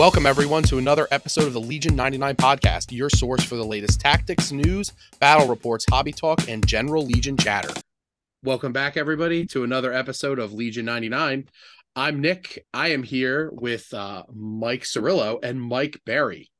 Welcome, 0.00 0.24
everyone, 0.24 0.62
to 0.62 0.78
another 0.78 1.06
episode 1.10 1.44
of 1.44 1.52
the 1.52 1.60
Legion 1.60 1.94
99 1.94 2.36
podcast, 2.36 2.90
your 2.90 3.10
source 3.10 3.44
for 3.44 3.56
the 3.56 3.66
latest 3.66 4.00
tactics, 4.00 4.50
news, 4.50 4.94
battle 5.18 5.46
reports, 5.46 5.84
hobby 5.90 6.10
talk, 6.10 6.48
and 6.48 6.66
general 6.66 7.04
Legion 7.04 7.36
chatter. 7.36 7.68
Welcome 8.42 8.72
back, 8.72 8.96
everybody, 8.96 9.44
to 9.48 9.62
another 9.62 9.92
episode 9.92 10.38
of 10.38 10.54
Legion 10.54 10.86
99. 10.86 11.50
I'm 11.94 12.20
Nick. 12.22 12.64
I 12.72 12.92
am 12.92 13.02
here 13.02 13.50
with 13.52 13.92
uh, 13.92 14.22
Mike 14.34 14.84
Syrylo 14.84 15.38
and 15.44 15.60
Mike 15.60 16.00
Barry. 16.06 16.50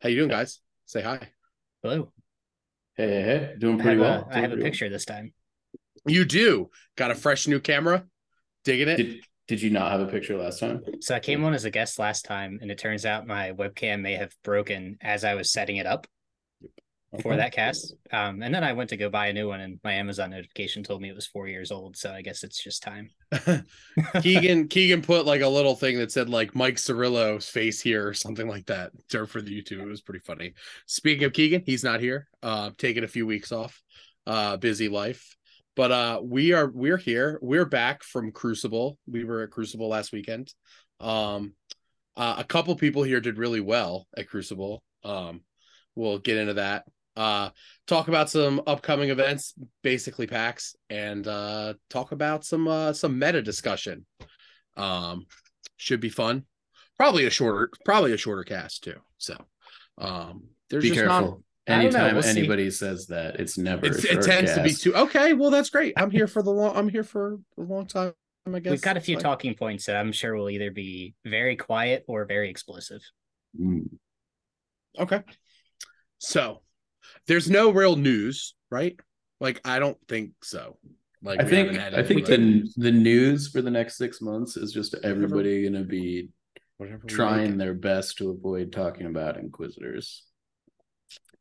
How 0.00 0.10
you 0.10 0.16
doing, 0.18 0.30
guys? 0.30 0.60
Say 0.86 1.02
hi. 1.02 1.28
Hello. 1.82 2.12
Hey, 2.96 3.08
hey, 3.08 3.22
hey. 3.22 3.54
Doing 3.58 3.80
pretty 3.80 4.00
have, 4.00 4.20
well. 4.22 4.28
a, 4.30 4.32
I 4.32 4.34
Doing 4.34 4.42
have 4.42 4.44
a 4.44 4.46
pretty 4.46 4.62
well. 4.62 4.70
picture 4.70 4.88
this 4.90 5.06
time. 5.06 5.32
You 6.06 6.24
do. 6.24 6.70
Got 6.94 7.10
a 7.10 7.16
fresh 7.16 7.48
new 7.48 7.58
camera? 7.58 8.04
Digging 8.62 8.86
it? 8.86 8.96
Did 8.96 9.24
Did 9.46 9.60
you 9.60 9.70
not 9.70 9.90
have 9.90 10.00
a 10.00 10.06
picture 10.06 10.36
last 10.36 10.60
time? 10.60 10.82
So 11.00 11.14
I 11.14 11.20
came 11.20 11.44
on 11.44 11.52
as 11.52 11.64
a 11.64 11.70
guest 11.70 11.98
last 11.98 12.24
time, 12.24 12.58
and 12.62 12.70
it 12.70 12.78
turns 12.78 13.04
out 13.04 13.26
my 13.26 13.52
webcam 13.52 14.00
may 14.00 14.14
have 14.14 14.34
broken 14.42 14.96
as 15.02 15.24
I 15.24 15.34
was 15.34 15.52
setting 15.52 15.76
it 15.76 15.86
up 15.86 16.06
for 17.20 17.36
that 17.36 17.52
cast. 17.52 17.94
Um, 18.10 18.42
and 18.42 18.54
then 18.54 18.64
I 18.64 18.72
went 18.72 18.90
to 18.90 18.96
go 18.96 19.08
buy 19.08 19.28
a 19.28 19.32
new 19.32 19.48
one, 19.48 19.60
and 19.60 19.78
my 19.84 19.92
Amazon 19.92 20.30
notification 20.30 20.82
told 20.82 21.02
me 21.02 21.08
it 21.08 21.14
was 21.14 21.26
four 21.26 21.46
years 21.46 21.70
old. 21.70 21.96
So 21.96 22.10
I 22.10 22.22
guess 22.22 22.42
it's 22.42 22.62
just 22.62 22.82
time. 22.82 23.10
Keegan 24.22 24.68
Keegan 24.68 25.02
put 25.02 25.26
like 25.26 25.42
a 25.42 25.48
little 25.48 25.74
thing 25.74 25.98
that 25.98 26.12
said 26.12 26.28
like 26.28 26.54
Mike 26.54 26.76
Syrylo's 26.76 27.48
face 27.48 27.80
here 27.80 28.06
or 28.08 28.14
something 28.14 28.48
like 28.48 28.66
that 28.66 28.92
for 29.28 29.40
the 29.40 29.62
YouTube. 29.62 29.82
It 29.82 29.88
was 29.88 30.00
pretty 30.00 30.20
funny. 30.20 30.54
Speaking 30.86 31.24
of 31.24 31.32
Keegan, 31.32 31.62
he's 31.66 31.84
not 31.84 32.00
here. 32.00 32.28
Uh 32.42 32.70
taking 32.78 33.04
a 33.04 33.08
few 33.08 33.26
weeks 33.26 33.52
off. 33.52 33.82
Uh 34.26 34.56
busy 34.56 34.88
life. 34.88 35.36
But 35.76 35.90
uh 35.90 36.20
we 36.22 36.52
are 36.52 36.70
we're 36.70 36.96
here. 36.96 37.38
We're 37.42 37.64
back 37.64 38.02
from 38.02 38.32
Crucible. 38.32 38.98
We 39.06 39.24
were 39.24 39.42
at 39.42 39.50
Crucible 39.50 39.88
last 39.88 40.12
weekend. 40.12 40.52
Um 41.00 41.54
uh, 42.16 42.36
a 42.38 42.44
couple 42.44 42.76
people 42.76 43.02
here 43.02 43.20
did 43.20 43.38
really 43.38 43.60
well 43.60 44.06
at 44.16 44.28
Crucible. 44.28 44.82
Um 45.02 45.42
we'll 45.96 46.18
get 46.18 46.36
into 46.38 46.54
that. 46.54 46.84
Uh 47.16 47.50
talk 47.86 48.08
about 48.08 48.30
some 48.30 48.62
upcoming 48.66 49.10
events, 49.10 49.54
basically 49.82 50.26
PAX, 50.26 50.76
and 50.90 51.26
uh 51.26 51.74
talk 51.90 52.12
about 52.12 52.44
some 52.44 52.68
uh 52.68 52.92
some 52.92 53.18
meta 53.18 53.42
discussion. 53.42 54.06
Um 54.76 55.26
should 55.76 56.00
be 56.00 56.08
fun. 56.08 56.44
Probably 56.96 57.24
a 57.24 57.30
shorter 57.30 57.70
probably 57.84 58.12
a 58.12 58.16
shorter 58.16 58.44
cast 58.44 58.84
too. 58.84 59.00
So 59.18 59.36
um 59.98 60.44
there's 60.70 60.82
Be 60.82 60.90
just 60.90 61.00
careful. 61.00 61.20
Know, 61.20 61.42
Anytime 61.66 62.14
we'll 62.14 62.22
see. 62.22 62.40
anybody 62.40 62.70
says 62.70 63.06
that, 63.06 63.36
it's 63.36 63.56
never. 63.56 63.86
it's, 63.86 64.04
it 64.04 64.10
short 64.10 64.24
tends 64.24 64.54
to 64.54 64.62
be 64.62 64.72
too 64.72 64.94
okay, 64.94 65.32
well 65.32 65.50
that's 65.50 65.70
great. 65.70 65.94
I'm 65.96 66.10
here 66.10 66.26
for 66.26 66.42
the 66.42 66.50
long 66.50 66.76
I'm 66.76 66.88
here 66.88 67.04
for 67.04 67.38
a 67.56 67.62
long 67.62 67.86
time, 67.86 68.12
I 68.46 68.60
guess. 68.60 68.70
We've 68.70 68.82
got 68.82 68.98
a 68.98 69.00
few 69.00 69.16
Fine. 69.16 69.22
talking 69.22 69.54
points 69.54 69.86
that 69.86 69.96
I'm 69.96 70.12
sure 70.12 70.34
will 70.34 70.50
either 70.50 70.70
be 70.70 71.14
very 71.24 71.56
quiet 71.56 72.04
or 72.06 72.26
very 72.26 72.50
explosive. 72.50 73.00
Mm. 73.58 73.88
Okay. 74.98 75.22
So 76.18 76.60
there's 77.26 77.48
no 77.48 77.70
real 77.70 77.96
news, 77.96 78.54
right? 78.70 78.98
Like 79.40 79.60
I 79.64 79.78
don't 79.78 79.98
think 80.06 80.32
so. 80.42 80.76
Like 81.22 81.40
I 81.40 81.44
think 81.44 81.72
haven't 81.72 81.94
I 81.98 82.02
think 82.02 82.28
anything 82.28 82.70
the 82.76 82.90
the 82.90 82.92
news 82.92 83.48
for 83.48 83.62
the 83.62 83.70
next 83.70 83.96
six 83.96 84.20
months 84.20 84.58
is 84.58 84.72
just 84.72 84.94
everybody 85.02 85.64
gonna 85.64 85.84
be 85.84 86.28
whatever 86.76 87.06
trying 87.06 87.56
their 87.56 87.74
best 87.74 88.18
to 88.18 88.30
avoid 88.30 88.70
talking 88.70 89.06
about 89.06 89.38
inquisitors. 89.38 90.24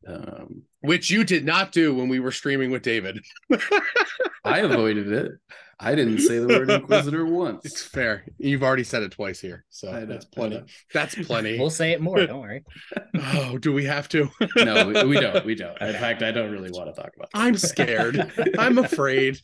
Um, 0.07 0.63
which 0.81 1.09
you 1.09 1.23
did 1.23 1.45
not 1.45 1.71
do 1.71 1.95
when 1.95 2.09
we 2.09 2.19
were 2.19 2.31
streaming 2.31 2.71
with 2.71 2.81
David. 2.81 3.19
I 4.43 4.59
avoided 4.59 5.11
it. 5.11 5.31
I 5.79 5.95
didn't 5.95 6.19
say 6.19 6.39
the 6.39 6.47
word 6.47 6.69
inquisitor 6.69 7.25
once. 7.25 7.65
It's 7.65 7.81
fair. 7.81 8.25
You've 8.37 8.63
already 8.63 8.83
said 8.83 9.03
it 9.03 9.11
twice 9.11 9.39
here, 9.39 9.65
so 9.69 9.91
know, 9.91 10.05
that's 10.05 10.25
plenty. 10.25 10.63
That's 10.93 11.15
plenty. 11.15 11.59
We'll 11.59 11.69
say 11.69 11.91
it 11.91 12.01
more. 12.01 12.25
Don't 12.25 12.41
worry. 12.41 12.63
oh, 13.33 13.57
do 13.57 13.73
we 13.73 13.85
have 13.85 14.07
to? 14.09 14.29
No, 14.57 14.87
we, 14.87 15.03
we 15.03 15.19
don't. 15.19 15.45
We 15.45 15.55
don't. 15.55 15.79
In 15.81 15.93
fact, 15.93 16.21
I 16.21 16.31
don't 16.31 16.51
really 16.51 16.71
want 16.71 16.93
to 16.93 17.01
talk 17.01 17.11
about. 17.15 17.31
that. 17.31 17.39
I'm 17.39 17.57
scared. 17.57 18.31
I'm 18.57 18.77
afraid. 18.77 19.39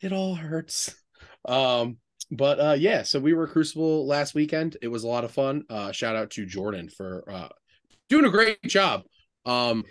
It 0.00 0.12
all 0.12 0.34
hurts. 0.34 0.94
Um, 1.44 1.98
but 2.30 2.60
uh 2.60 2.76
yeah, 2.78 3.02
so 3.02 3.18
we 3.18 3.32
were 3.32 3.46
Crucible 3.46 4.06
last 4.06 4.34
weekend. 4.34 4.76
It 4.82 4.88
was 4.88 5.04
a 5.04 5.08
lot 5.08 5.24
of 5.24 5.30
fun. 5.30 5.64
Uh 5.70 5.92
shout 5.92 6.16
out 6.16 6.30
to 6.32 6.46
Jordan 6.46 6.88
for 6.88 7.24
uh 7.30 7.48
doing 8.08 8.24
a 8.24 8.30
great 8.30 8.62
job. 8.64 9.04
Um 9.48 9.84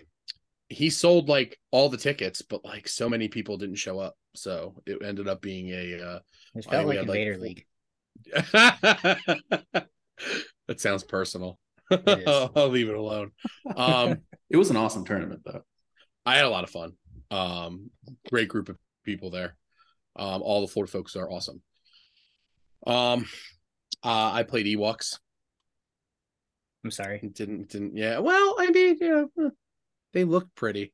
he 0.69 0.90
sold 0.90 1.29
like 1.29 1.57
all 1.72 1.90
the 1.90 1.97
tickets, 1.97 2.41
but 2.41 2.63
like 2.66 2.88
so 2.88 3.09
many 3.09 3.28
people 3.28 3.57
didn't 3.57 3.75
show 3.75 4.00
up. 4.00 4.16
So 4.35 4.81
it 4.85 5.01
ended 5.03 5.28
up 5.28 5.41
being 5.41 5.69
a 5.69 6.01
uh 6.01 6.19
It 6.56 6.68
I 6.68 6.72
felt 6.72 6.88
like 6.88 6.97
had, 6.97 7.07
like, 7.07 7.18
Invader 7.19 7.34
full- 7.35 7.44
League. 7.44 7.66
that 10.67 10.79
sounds 10.79 11.03
personal. 11.03 11.59
I'll 11.91 12.69
leave 12.69 12.90
it 12.90 12.96
alone. 12.96 13.31
Um, 13.75 14.17
It 14.50 14.56
was 14.56 14.69
an 14.69 14.78
awesome 14.78 15.03
tournament, 15.03 15.41
though. 15.46 15.63
I 16.25 16.38
had 16.38 16.46
a 16.46 16.50
lot 16.50 16.63
of 16.63 16.69
fun. 16.69 16.94
Um, 17.31 17.90
great 18.29 18.47
group 18.47 18.69
of 18.69 18.78
people 19.03 19.29
there. 19.29 19.57
Um, 20.16 20.41
all 20.41 20.62
the 20.62 20.72
Florida 20.72 20.90
folks 20.90 21.17
are 21.17 21.29
awesome. 21.29 21.62
Um, 22.85 23.25
uh, 24.03 24.31
I 24.34 24.44
played 24.44 24.66
Ewoks. 24.66 25.19
I'm 26.84 26.92
sorry. 26.92 27.20
Didn't 27.20 27.70
didn't 27.70 27.96
yeah. 27.96 28.20
Well, 28.20 28.56
I 28.60 28.70
mean, 28.72 28.98
yeah, 29.02 29.26
they 30.14 30.24
look 30.24 30.48
pretty. 30.56 30.94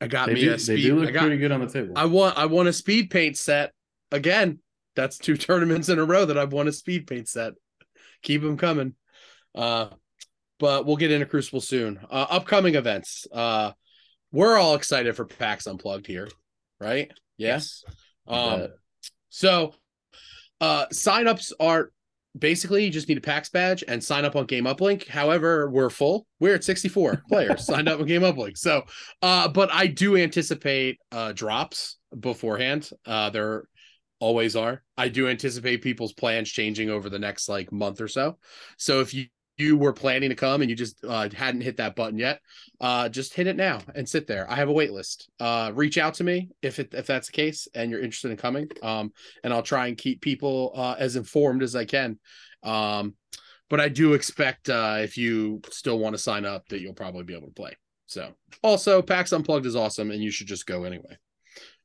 I 0.00 0.06
got 0.06 0.26
They 0.26 0.34
me 0.34 0.40
do, 0.42 0.48
a 0.48 0.52
they 0.52 0.58
speed. 0.58 0.82
do 0.82 0.98
I 1.00 1.04
look 1.04 1.12
got, 1.14 1.20
pretty 1.22 1.38
good 1.38 1.52
on 1.52 1.60
the 1.60 1.66
table. 1.68 1.92
I 1.96 2.06
want 2.06 2.36
I 2.38 2.46
won 2.46 2.66
a 2.66 2.72
speed 2.72 3.10
paint 3.10 3.36
set 3.36 3.72
again. 4.10 4.58
That's 4.96 5.18
two 5.18 5.36
tournaments 5.38 5.88
in 5.88 5.98
a 5.98 6.04
row 6.04 6.24
that 6.24 6.38
I've 6.38 6.52
won 6.52 6.68
a 6.68 6.72
speed 6.72 7.06
paint 7.06 7.28
set. 7.28 7.54
Keep 8.22 8.42
them 8.42 8.56
coming. 8.56 8.94
Uh, 9.54 9.88
but 10.58 10.86
we'll 10.86 10.96
get 10.96 11.10
into 11.10 11.26
Crucible 11.26 11.60
soon. 11.60 11.98
Uh, 12.08 12.26
upcoming 12.30 12.76
events. 12.76 13.26
Uh, 13.32 13.72
we're 14.30 14.56
all 14.56 14.76
excited 14.76 15.16
for 15.16 15.24
PAX 15.24 15.66
Unplugged 15.66 16.06
here, 16.06 16.28
right? 16.80 17.10
Yes. 17.36 17.84
Um, 18.26 18.68
so 19.30 19.74
uh 20.60 20.86
signups 20.92 21.52
are 21.58 21.90
basically 22.38 22.84
you 22.84 22.90
just 22.90 23.08
need 23.08 23.18
a 23.18 23.22
PAX 23.22 23.50
badge 23.50 23.84
and 23.86 24.02
sign 24.02 24.24
up 24.24 24.36
on 24.36 24.46
Game 24.46 24.64
Uplink. 24.64 25.06
However, 25.06 25.70
we're 25.70 25.90
full. 25.90 26.26
We're 26.40 26.54
at 26.54 26.64
64 26.64 27.22
players 27.28 27.66
signed 27.66 27.88
up 27.88 28.00
on 28.00 28.06
Game 28.06 28.22
Uplink. 28.22 28.56
So 28.58 28.84
uh 29.20 29.48
but 29.48 29.72
I 29.72 29.86
do 29.86 30.16
anticipate 30.16 30.98
uh 31.10 31.32
drops 31.32 31.98
beforehand. 32.18 32.90
Uh 33.06 33.30
there 33.30 33.64
always 34.18 34.54
are. 34.54 34.82
I 34.96 35.08
do 35.08 35.28
anticipate 35.28 35.82
people's 35.82 36.12
plans 36.12 36.48
changing 36.48 36.90
over 36.90 37.10
the 37.10 37.18
next 37.18 37.48
like 37.48 37.72
month 37.72 38.00
or 38.00 38.08
so. 38.08 38.38
So 38.78 39.00
if 39.00 39.12
you 39.12 39.26
you 39.62 39.76
were 39.76 39.92
planning 39.92 40.30
to 40.30 40.36
come 40.36 40.60
and 40.60 40.68
you 40.70 40.76
just 40.76 41.04
uh, 41.04 41.28
hadn't 41.34 41.60
hit 41.60 41.76
that 41.76 41.94
button 41.94 42.18
yet, 42.18 42.40
uh, 42.80 43.08
just 43.08 43.34
hit 43.34 43.46
it 43.46 43.56
now 43.56 43.78
and 43.94 44.08
sit 44.08 44.26
there. 44.26 44.50
I 44.50 44.56
have 44.56 44.68
a 44.68 44.72
wait 44.72 44.92
list. 44.92 45.30
Uh, 45.38 45.70
reach 45.74 45.98
out 45.98 46.14
to 46.14 46.24
me 46.24 46.50
if 46.60 46.78
it, 46.78 46.92
if 46.92 47.06
that's 47.06 47.28
the 47.28 47.32
case 47.32 47.68
and 47.74 47.90
you're 47.90 48.00
interested 48.00 48.30
in 48.30 48.36
coming. 48.36 48.68
Um, 48.82 49.12
and 49.44 49.52
I'll 49.52 49.62
try 49.62 49.86
and 49.86 49.96
keep 49.96 50.20
people 50.20 50.72
uh, 50.74 50.96
as 50.98 51.16
informed 51.16 51.62
as 51.62 51.76
I 51.76 51.84
can. 51.84 52.18
Um, 52.62 53.14
but 53.70 53.80
I 53.80 53.88
do 53.88 54.12
expect 54.14 54.68
uh, 54.68 54.98
if 55.00 55.16
you 55.16 55.62
still 55.70 55.98
want 55.98 56.14
to 56.14 56.18
sign 56.18 56.44
up 56.44 56.68
that 56.68 56.80
you'll 56.80 56.92
probably 56.92 57.24
be 57.24 57.34
able 57.34 57.48
to 57.48 57.54
play. 57.54 57.76
So 58.06 58.32
also 58.62 59.00
PAX 59.00 59.32
Unplugged 59.32 59.64
is 59.64 59.76
awesome 59.76 60.10
and 60.10 60.22
you 60.22 60.30
should 60.30 60.46
just 60.48 60.66
go 60.66 60.84
anyway. 60.84 61.16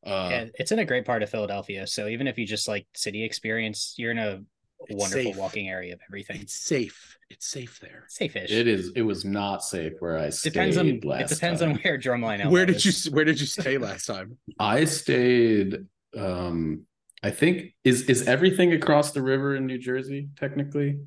Uh, 0.06 0.28
yeah, 0.32 0.46
it's 0.56 0.72
in 0.72 0.80
a 0.80 0.86
great 0.86 1.06
part 1.06 1.24
of 1.24 1.30
Philadelphia. 1.30 1.88
So 1.88 2.08
even 2.08 2.28
if 2.28 2.38
you 2.38 2.46
just 2.46 2.68
like 2.68 2.88
city 2.96 3.24
experience, 3.24 3.96
you're 3.98 4.12
in 4.12 4.18
a 4.18 4.42
wonderful 4.90 5.32
safe. 5.32 5.36
walking 5.38 5.70
area 5.70 5.94
of 5.94 6.00
everything. 6.08 6.42
it's 6.42 6.56
safe. 6.56 7.18
It's 7.30 7.48
safe 7.48 7.80
there. 7.82 8.06
Safe-ish. 8.08 8.52
It 8.52 8.68
is. 8.68 8.92
It 8.96 9.02
was 9.02 9.26
not 9.26 9.64
safe 9.64 9.94
where 10.00 10.18
I 10.18 10.30
stayed 10.30 10.54
depends 10.54 10.78
on 10.78 11.00
last 11.02 11.32
it 11.32 11.36
depends 11.36 11.60
time. 11.62 11.72
on 11.72 11.76
where 11.78 11.98
Drumline 11.98 12.40
Elbow 12.40 12.52
Where 12.52 12.66
did 12.66 12.78
is. 12.78 13.06
you 13.06 13.12
where 13.12 13.26
did 13.26 13.40
you 13.40 13.46
stay 13.46 13.78
last 13.78 14.06
time? 14.06 14.38
I 14.60 14.86
stayed. 14.86 15.86
Um, 16.16 16.84
I 17.24 17.32
think 17.32 17.74
is 17.84 18.04
is 18.04 18.28
everything 18.28 18.72
across 18.74 19.12
the 19.12 19.22
river 19.22 19.56
in 19.56 19.66
New 19.66 19.78
Jersey 19.78 20.30
technically. 20.38 21.00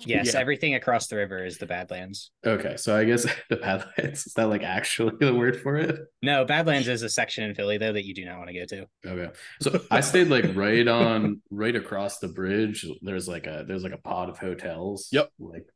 Yes, 0.00 0.32
Yeah. 0.34 0.40
everything 0.40 0.74
across 0.74 1.06
the 1.08 1.16
river 1.16 1.44
is 1.44 1.58
the 1.58 1.66
Badlands. 1.66 2.30
Okay, 2.46 2.76
so 2.76 2.96
I 2.96 3.04
guess 3.04 3.24
the 3.50 3.56
Badlands 3.56 4.26
is 4.26 4.32
that 4.34 4.48
like 4.48 4.62
actually 4.62 5.12
the 5.20 5.34
word 5.34 5.60
for 5.60 5.76
it? 5.76 5.98
No, 6.22 6.44
Badlands 6.44 6.88
is 6.88 7.02
a 7.02 7.08
section 7.08 7.44
in 7.44 7.54
Philly 7.54 7.78
though 7.78 7.92
that 7.92 8.04
you 8.06 8.14
do 8.14 8.24
not 8.24 8.38
want 8.38 8.50
to 8.50 8.54
go 8.58 8.64
to. 8.66 8.86
Okay, 9.06 9.32
so 9.60 9.80
I 9.90 10.00
stayed 10.00 10.28
like 10.28 10.54
right 10.54 10.86
on, 10.88 11.40
right 11.50 11.74
across 11.76 12.18
the 12.18 12.28
bridge. 12.28 12.86
There's 13.02 13.28
like 13.28 13.46
a 13.46 13.64
there's 13.66 13.82
like 13.84 13.92
a 13.92 13.98
pod 13.98 14.28
of 14.28 14.38
hotels. 14.38 15.08
Yep. 15.12 15.30
Like, 15.38 15.66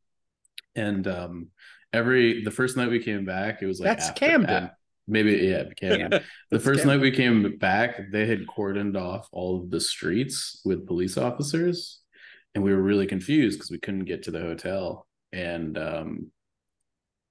and 0.75 1.06
um, 1.08 1.49
every 1.93 2.43
the 2.44 2.50
first 2.50 2.76
night 2.76 2.90
we 2.90 3.02
came 3.02 3.25
back, 3.25 3.62
it 3.62 3.67
was 3.67 3.81
like 3.81 3.88
That's 3.88 4.08
after- 4.08 4.26
Camden. 4.26 4.50
a- 4.64 4.76
maybe 5.08 5.32
yeah, 5.32 5.64
Camden. 5.76 6.20
The 6.50 6.61
first 6.61 6.81
Camden. 6.81 6.96
night 6.99 7.02
we 7.02 7.11
came 7.12 7.58
back, 7.58 8.00
they 8.12 8.26
had 8.26 8.46
cordoned 8.46 8.96
off 9.00 9.29
all 9.32 9.62
of 9.62 9.70
the 9.70 9.81
streets 9.81 10.61
with 10.64 10.87
police 10.87 11.17
officers, 11.17 12.00
and 12.56 12.64
we 12.64 12.73
were 12.75 12.81
really 12.81 13.06
confused 13.06 13.58
because 13.58 13.70
we 13.70 13.79
couldn't 13.79 14.06
get 14.06 14.23
to 14.23 14.31
the 14.31 14.41
hotel. 14.41 15.06
And 15.31 15.76
um, 15.76 16.31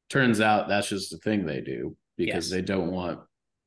turns 0.07 0.39
out 0.39 0.67
that's 0.67 0.87
just 0.87 1.11
a 1.13 1.17
thing 1.17 1.45
they 1.47 1.61
do 1.61 1.97
because 2.15 2.45
Yes. 2.45 2.51
they 2.51 2.61
don't 2.61 2.91
want 2.91 3.19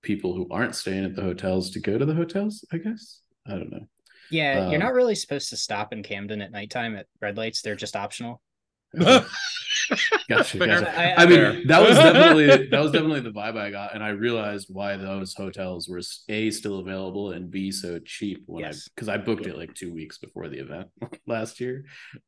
people 0.02 0.34
who 0.34 0.46
aren't 0.52 0.76
staying 0.76 1.04
at 1.04 1.16
the 1.16 1.22
hotels 1.22 1.72
to 1.72 1.80
go 1.80 1.98
to 1.98 2.06
the 2.06 2.14
hotels. 2.14 2.64
I 2.72 2.78
guess 2.78 3.22
I 3.44 3.50
don't 3.50 3.72
know. 3.72 3.88
Yeah, 4.30 4.66
Um, 4.66 4.70
you're 4.70 4.78
not 4.80 4.92
really 4.92 5.16
supposed 5.16 5.48
to 5.50 5.56
stop 5.56 5.92
in 5.92 6.04
Camden 6.04 6.40
at 6.42 6.52
nighttime 6.52 6.94
at 6.94 7.06
red 7.20 7.36
lights. 7.36 7.60
They're 7.60 7.74
just 7.74 7.96
optional. 7.96 8.40
Gotcha, 10.28 10.58
gotcha. 10.60 10.98
I- 10.98 11.22
I 11.22 11.26
Fair. 11.26 11.52
mean, 11.52 11.66
that 11.68 11.80
was 11.80 12.00
definitely 12.00 12.68
that 12.70 12.80
was 12.80 12.92
definitely 12.92 13.20
the 13.20 13.30
vibe 13.30 13.56
I 13.56 13.70
got, 13.70 13.94
and 13.94 14.02
I 14.04 14.10
realized 14.10 14.68
why 14.70 14.96
those 14.96 15.34
hotels 15.34 15.88
were 15.88 16.00
a 16.28 16.50
still 16.50 16.80
available 16.80 17.32
and 17.32 17.50
b 17.50 17.70
so 17.72 17.98
cheap 18.00 18.42
when 18.46 18.64
Yes. 18.64 18.88
I 18.88 18.90
because 18.94 19.08
I 19.08 19.16
booked 19.16 19.46
it 19.46 19.56
like 19.56 19.74
two 19.74 19.92
weeks 19.92 20.18
before 20.18 20.48
the 20.48 20.58
event 20.58 20.88
last 21.26 21.60
year. 21.60 21.84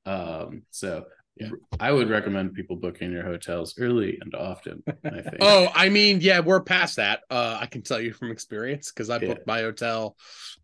Um, 0.06 0.62
so 0.70 1.04
Yeah. 1.36 1.50
I 1.78 1.92
would 1.92 2.08
recommend 2.10 2.54
people 2.54 2.76
booking 2.76 3.12
your 3.12 3.24
hotels 3.24 3.74
early 3.78 4.18
and 4.20 4.34
often. 4.34 4.82
I 5.04 5.20
think. 5.20 5.40
Oh, 5.42 5.68
I 5.74 5.88
mean, 5.88 6.20
yeah, 6.20 6.40
we're 6.40 6.60
past 6.62 6.96
that. 6.96 7.20
Uh, 7.30 7.58
I 7.60 7.66
can 7.66 7.82
tell 7.82 8.00
you 8.00 8.12
from 8.12 8.30
experience 8.30 8.92
because 8.92 9.10
I 9.10 9.18
Yeah. 9.20 9.28
booked 9.28 9.46
my 9.46 9.60
hotel 9.60 10.16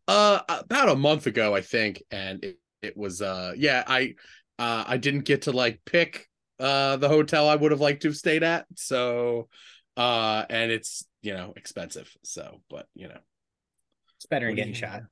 uh 0.09 0.41
about 0.49 0.89
a 0.89 0.97
month 0.97 1.27
ago, 1.27 1.55
I 1.55 1.61
think, 1.63 2.03
and 2.11 2.45
it, 2.45 2.59
it 2.83 2.97
was 2.97 3.23
uh 3.23 3.53
yeah, 3.57 3.85
I 3.87 4.15
uh 4.59 4.85
I 4.87 4.97
didn't 4.97 5.25
get 5.25 5.43
to 5.43 5.53
like 5.53 5.81
pick 5.85 6.29
uh 6.61 6.97
the 6.97 7.09
hotel 7.09 7.49
I 7.49 7.57
would 7.57 7.71
have 7.73 7.81
liked 7.81 8.03
to 8.03 8.09
have 8.09 8.17
stayed 8.17 8.43
at. 8.43 8.67
So 8.77 9.49
uh 9.97 10.45
and 10.51 10.71
it's 10.71 11.07
you 11.23 11.35
know 11.35 11.53
expensive. 11.57 12.11
So 12.25 12.61
but 12.71 12.87
you 12.95 13.09
know 13.09 13.19
It's 14.17 14.27
better 14.27 14.47
than 14.47 14.57
getting 14.57 14.73
you- 14.75 14.79
shot. 14.81 15.03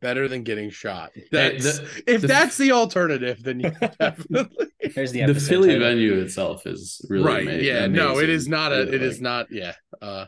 better 0.00 0.28
than 0.28 0.42
getting 0.42 0.70
shot. 0.70 1.10
Hey, 1.14 1.24
That's 1.32 1.78
the- 1.78 2.02
if 2.06 2.20
the- 2.22 2.26
that's 2.28 2.56
the 2.58 2.72
alternative, 2.72 3.42
then 3.42 3.60
you 3.60 3.70
definitely 4.00 4.66
There's 4.94 5.12
the 5.12 5.24
the 5.26 5.34
Philly 5.40 5.68
title. 5.70 5.88
venue 5.88 6.14
itself 6.20 6.66
is 6.66 7.00
really 7.08 7.24
right 7.24 7.48
ama- 7.48 7.58
yeah 7.62 7.86
no 7.86 8.18
it 8.20 8.28
is 8.28 8.46
not 8.48 8.72
a 8.72 8.76
Really, 8.76 8.94
it 8.96 9.02
is 9.02 9.14
like- 9.16 9.22
not 9.22 9.46
yeah 9.50 9.74
uh 10.02 10.26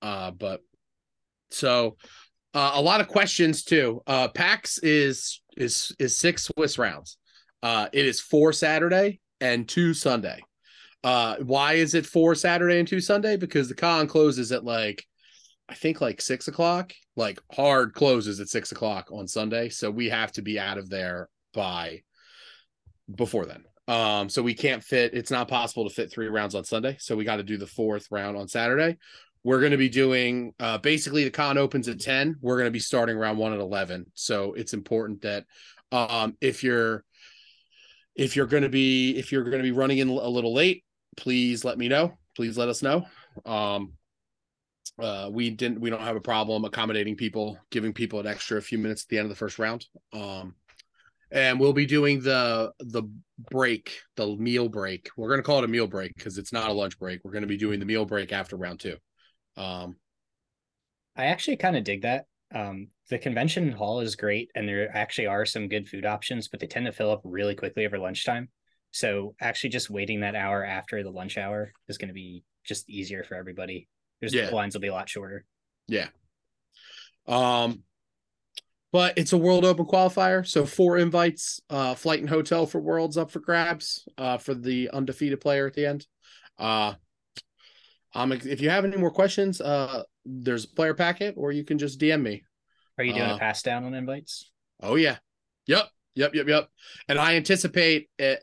uh 0.00 0.30
but 0.32 0.60
so 1.50 1.96
uh, 2.54 2.72
a 2.74 2.82
lot 2.82 3.00
of 3.00 3.08
questions 3.08 3.62
too 3.64 4.02
uh 4.06 4.28
pax 4.28 4.78
is 4.78 5.40
is 5.56 5.94
is 5.98 6.16
six 6.16 6.44
swiss 6.44 6.78
rounds 6.78 7.18
uh 7.62 7.88
it 7.92 8.06
is 8.06 8.20
four 8.20 8.52
saturday 8.52 9.20
and 9.40 9.68
two 9.68 9.94
sunday 9.94 10.40
uh 11.04 11.36
why 11.40 11.74
is 11.74 11.94
it 11.94 12.06
four 12.06 12.34
saturday 12.34 12.78
and 12.78 12.88
two 12.88 13.00
sunday 13.00 13.36
because 13.36 13.68
the 13.68 13.74
con 13.74 14.06
closes 14.06 14.52
at 14.52 14.64
like 14.64 15.04
i 15.68 15.74
think 15.74 16.00
like 16.00 16.20
six 16.20 16.48
o'clock 16.48 16.92
like 17.16 17.40
hard 17.52 17.94
closes 17.94 18.40
at 18.40 18.48
six 18.48 18.72
o'clock 18.72 19.08
on 19.12 19.26
sunday 19.26 19.68
so 19.68 19.90
we 19.90 20.08
have 20.08 20.32
to 20.32 20.42
be 20.42 20.58
out 20.58 20.78
of 20.78 20.88
there 20.88 21.28
by 21.52 22.00
before 23.14 23.46
then 23.46 23.64
um, 23.88 24.28
so 24.28 24.42
we 24.42 24.54
can't 24.54 24.82
fit, 24.82 25.12
it's 25.14 25.30
not 25.30 25.48
possible 25.48 25.88
to 25.88 25.94
fit 25.94 26.10
three 26.10 26.28
rounds 26.28 26.54
on 26.54 26.64
Sunday. 26.64 26.96
So 27.00 27.16
we 27.16 27.24
got 27.24 27.36
to 27.36 27.42
do 27.42 27.56
the 27.56 27.66
fourth 27.66 28.06
round 28.10 28.36
on 28.36 28.48
Saturday. 28.48 28.96
We're 29.44 29.58
going 29.58 29.72
to 29.72 29.78
be 29.78 29.88
doing 29.88 30.54
uh, 30.60 30.78
basically 30.78 31.24
the 31.24 31.30
con 31.30 31.58
opens 31.58 31.88
at 31.88 32.00
10. 32.00 32.36
We're 32.40 32.56
going 32.56 32.68
to 32.68 32.72
be 32.72 32.78
starting 32.78 33.16
round 33.16 33.38
one 33.38 33.52
at 33.52 33.58
11. 33.58 34.06
So 34.14 34.52
it's 34.52 34.72
important 34.72 35.22
that 35.22 35.44
um, 35.90 36.36
if 36.40 36.62
you're, 36.62 37.04
if 38.14 38.36
you're 38.36 38.46
going 38.46 38.62
to 38.62 38.68
be, 38.68 39.16
if 39.16 39.32
you're 39.32 39.44
going 39.44 39.58
to 39.58 39.62
be 39.62 39.72
running 39.72 39.98
in 39.98 40.08
a 40.08 40.28
little 40.28 40.54
late, 40.54 40.84
please 41.16 41.64
let 41.64 41.78
me 41.78 41.88
know. 41.88 42.18
Please 42.36 42.56
let 42.56 42.68
us 42.68 42.82
know. 42.82 43.06
Um, 43.44 43.92
uh, 44.98 45.28
we 45.32 45.50
didn't, 45.50 45.80
we 45.80 45.90
don't 45.90 46.00
have 46.02 46.16
a 46.16 46.20
problem 46.20 46.64
accommodating 46.64 47.16
people, 47.16 47.58
giving 47.70 47.92
people 47.92 48.20
an 48.20 48.26
extra 48.26 48.60
few 48.60 48.78
minutes 48.78 49.04
at 49.04 49.08
the 49.08 49.18
end 49.18 49.26
of 49.26 49.30
the 49.30 49.36
first 49.36 49.58
round. 49.58 49.86
Um, 50.12 50.54
and 51.32 51.58
we'll 51.58 51.72
be 51.72 51.86
doing 51.86 52.20
the 52.20 52.72
the 52.78 53.04
break, 53.50 54.00
the 54.16 54.36
meal 54.36 54.68
break. 54.68 55.08
We're 55.16 55.30
gonna 55.30 55.42
call 55.42 55.58
it 55.58 55.64
a 55.64 55.68
meal 55.68 55.86
break 55.86 56.14
because 56.14 56.36
it's 56.36 56.52
not 56.52 56.68
a 56.68 56.74
lunch 56.74 56.98
break. 56.98 57.20
We're 57.24 57.32
gonna 57.32 57.46
be 57.46 57.56
doing 57.56 57.80
the 57.80 57.86
meal 57.86 58.04
break 58.04 58.32
after 58.32 58.56
round 58.56 58.80
two. 58.80 58.96
Um, 59.56 59.96
I 61.16 61.26
actually 61.26 61.56
kind 61.56 61.76
of 61.76 61.84
dig 61.84 62.02
that. 62.02 62.26
Um, 62.54 62.88
the 63.08 63.18
convention 63.18 63.72
hall 63.72 64.00
is 64.00 64.16
great, 64.16 64.50
and 64.54 64.68
there 64.68 64.94
actually 64.94 65.26
are 65.26 65.44
some 65.46 65.68
good 65.68 65.88
food 65.88 66.04
options, 66.06 66.48
but 66.48 66.60
they 66.60 66.66
tend 66.66 66.86
to 66.86 66.92
fill 66.92 67.10
up 67.10 67.20
really 67.24 67.54
quickly 67.54 67.86
over 67.86 67.98
lunchtime. 67.98 68.48
So 68.90 69.34
actually, 69.40 69.70
just 69.70 69.90
waiting 69.90 70.20
that 70.20 70.34
hour 70.34 70.64
after 70.64 71.02
the 71.02 71.10
lunch 71.10 71.38
hour 71.38 71.72
is 71.88 71.98
going 71.98 72.08
to 72.08 72.14
be 72.14 72.44
just 72.64 72.88
easier 72.88 73.24
for 73.24 73.34
everybody. 73.34 73.88
There's 74.20 74.34
Yeah. 74.34 74.46
the 74.46 74.54
lines 74.54 74.74
will 74.74 74.82
be 74.82 74.88
a 74.88 74.92
lot 74.92 75.08
shorter. 75.08 75.44
Yeah. 75.88 76.08
Um, 77.26 77.84
but 78.92 79.16
it's 79.16 79.32
a 79.32 79.38
World 79.38 79.64
Open 79.64 79.86
qualifier, 79.86 80.46
so 80.46 80.66
four 80.66 80.98
invites, 80.98 81.60
uh, 81.70 81.94
flight 81.94 82.20
and 82.20 82.28
hotel 82.28 82.66
for 82.66 82.80
Worlds 82.80 83.16
up 83.16 83.30
for 83.30 83.40
grabs, 83.40 84.06
uh, 84.18 84.36
for 84.36 84.54
the 84.54 84.90
undefeated 84.90 85.40
player 85.40 85.66
at 85.66 85.74
the 85.74 85.86
end. 85.86 86.06
Uh, 86.58 86.94
um, 88.14 88.32
if 88.32 88.60
you 88.60 88.70
have 88.70 88.84
any 88.84 88.96
more 88.96 89.10
questions, 89.10 89.60
uh, 89.60 90.02
there's 90.24 90.64
a 90.64 90.68
player 90.68 90.94
packet, 90.94 91.34
or 91.36 91.52
you 91.52 91.64
can 91.64 91.78
just 91.78 91.98
DM 92.00 92.22
me. 92.22 92.44
Are 92.98 93.04
you 93.04 93.12
doing 93.14 93.30
Uh, 93.30 93.36
a 93.36 93.38
pass 93.38 93.62
down 93.62 93.84
on 93.84 93.94
invites? 93.94 94.50
Oh 94.82 94.96
yeah. 94.96 95.16
Yep. 95.66 95.88
Yep. 96.14 96.34
Yep. 96.34 96.48
Yep. 96.48 96.68
And 97.08 97.18
I 97.18 97.36
anticipate 97.36 98.10
it. 98.18 98.42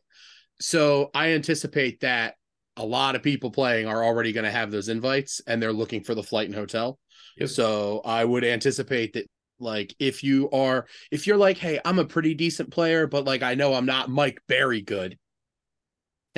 So 0.59 1.11
I 1.13 1.29
anticipate 1.29 1.99
that 2.01 2.35
a 2.77 2.85
lot 2.85 3.15
of 3.15 3.23
people 3.23 3.51
playing 3.51 3.87
are 3.87 4.03
already 4.03 4.31
going 4.31 4.45
to 4.45 4.51
have 4.51 4.71
those 4.71 4.89
invites 4.89 5.41
and 5.45 5.61
they're 5.61 5.73
looking 5.73 6.03
for 6.03 6.15
the 6.15 6.23
flight 6.23 6.47
and 6.47 6.55
hotel. 6.55 6.97
Yep. 7.37 7.49
So 7.49 8.01
I 8.05 8.25
would 8.25 8.43
anticipate 8.43 9.13
that 9.13 9.27
like 9.59 9.93
if 9.99 10.23
you 10.23 10.49
are 10.51 10.87
if 11.11 11.27
you're 11.27 11.37
like, 11.37 11.57
hey, 11.57 11.79
I'm 11.83 11.99
a 11.99 12.05
pretty 12.05 12.33
decent 12.33 12.71
player, 12.71 13.05
but 13.07 13.25
like 13.25 13.43
I 13.43 13.55
know 13.55 13.73
I'm 13.73 13.85
not 13.85 14.09
Mike 14.09 14.41
Barry 14.47 14.81
good. 14.81 15.17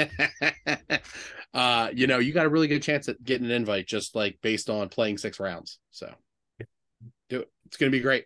uh, 1.54 1.90
you 1.94 2.08
know, 2.08 2.20
you 2.20 2.34
got 2.34 2.46
a 2.46 2.50
really 2.50 2.68
good 2.68 2.84
chance 2.84 3.10
at 3.10 3.24
getting 3.24 3.46
an 3.46 3.52
invite 3.52 3.88
just 3.88 4.16
like 4.16 4.38
based 4.42 4.70
on 4.70 4.90
playing 4.90 5.18
six 5.18 5.40
rounds. 5.40 5.80
So 5.92 6.14
do 7.30 7.42
it. 7.42 7.50
It's 7.66 7.78
gonna 7.78 7.92
be 7.92 8.00
great. 8.00 8.26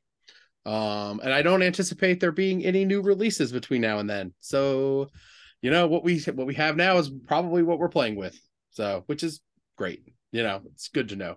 Um, 0.66 1.20
and 1.24 1.32
I 1.32 1.44
don't 1.44 1.62
anticipate 1.62 2.20
there 2.20 2.32
being 2.32 2.66
any 2.66 2.86
new 2.86 3.02
releases 3.02 3.52
between 3.52 3.82
now 3.82 4.00
and 4.00 4.10
then. 4.10 4.34
So, 4.40 5.10
you 5.62 5.70
know, 5.70 5.88
what 5.88 6.04
we 6.04 6.20
what 6.22 6.48
we 6.48 6.56
have 6.56 6.76
now 6.76 6.98
is 6.98 7.10
probably 7.28 7.64
what 7.64 7.80
we're 7.80 7.90
playing 7.90 8.16
with. 8.16 8.38
So, 8.72 9.04
which 9.06 9.24
is 9.24 9.42
great. 9.78 10.04
You 10.32 10.44
know, 10.44 10.62
it's 10.74 10.90
good 10.90 11.10
to 11.10 11.16
know. 11.16 11.36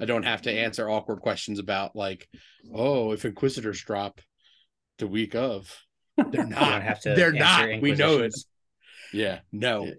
I 0.00 0.04
don't 0.04 0.24
have 0.24 0.42
to 0.42 0.52
answer 0.52 0.90
awkward 0.90 1.20
questions 1.20 1.58
about 1.58 1.96
like, 1.96 2.28
oh, 2.74 3.12
if 3.12 3.24
Inquisitors 3.24 3.80
drop 3.80 4.20
the 4.98 5.06
week 5.06 5.34
of, 5.34 5.74
they're 6.30 6.46
not. 6.46 6.82
have 6.82 7.00
to. 7.02 7.14
they're 7.14 7.32
not. 7.32 7.80
We 7.80 7.92
know 7.92 8.18
it. 8.18 8.34
Inquisitions. 9.12 9.42
Yeah. 9.52 9.58
No. 9.58 9.84
Yeah. 9.86 9.92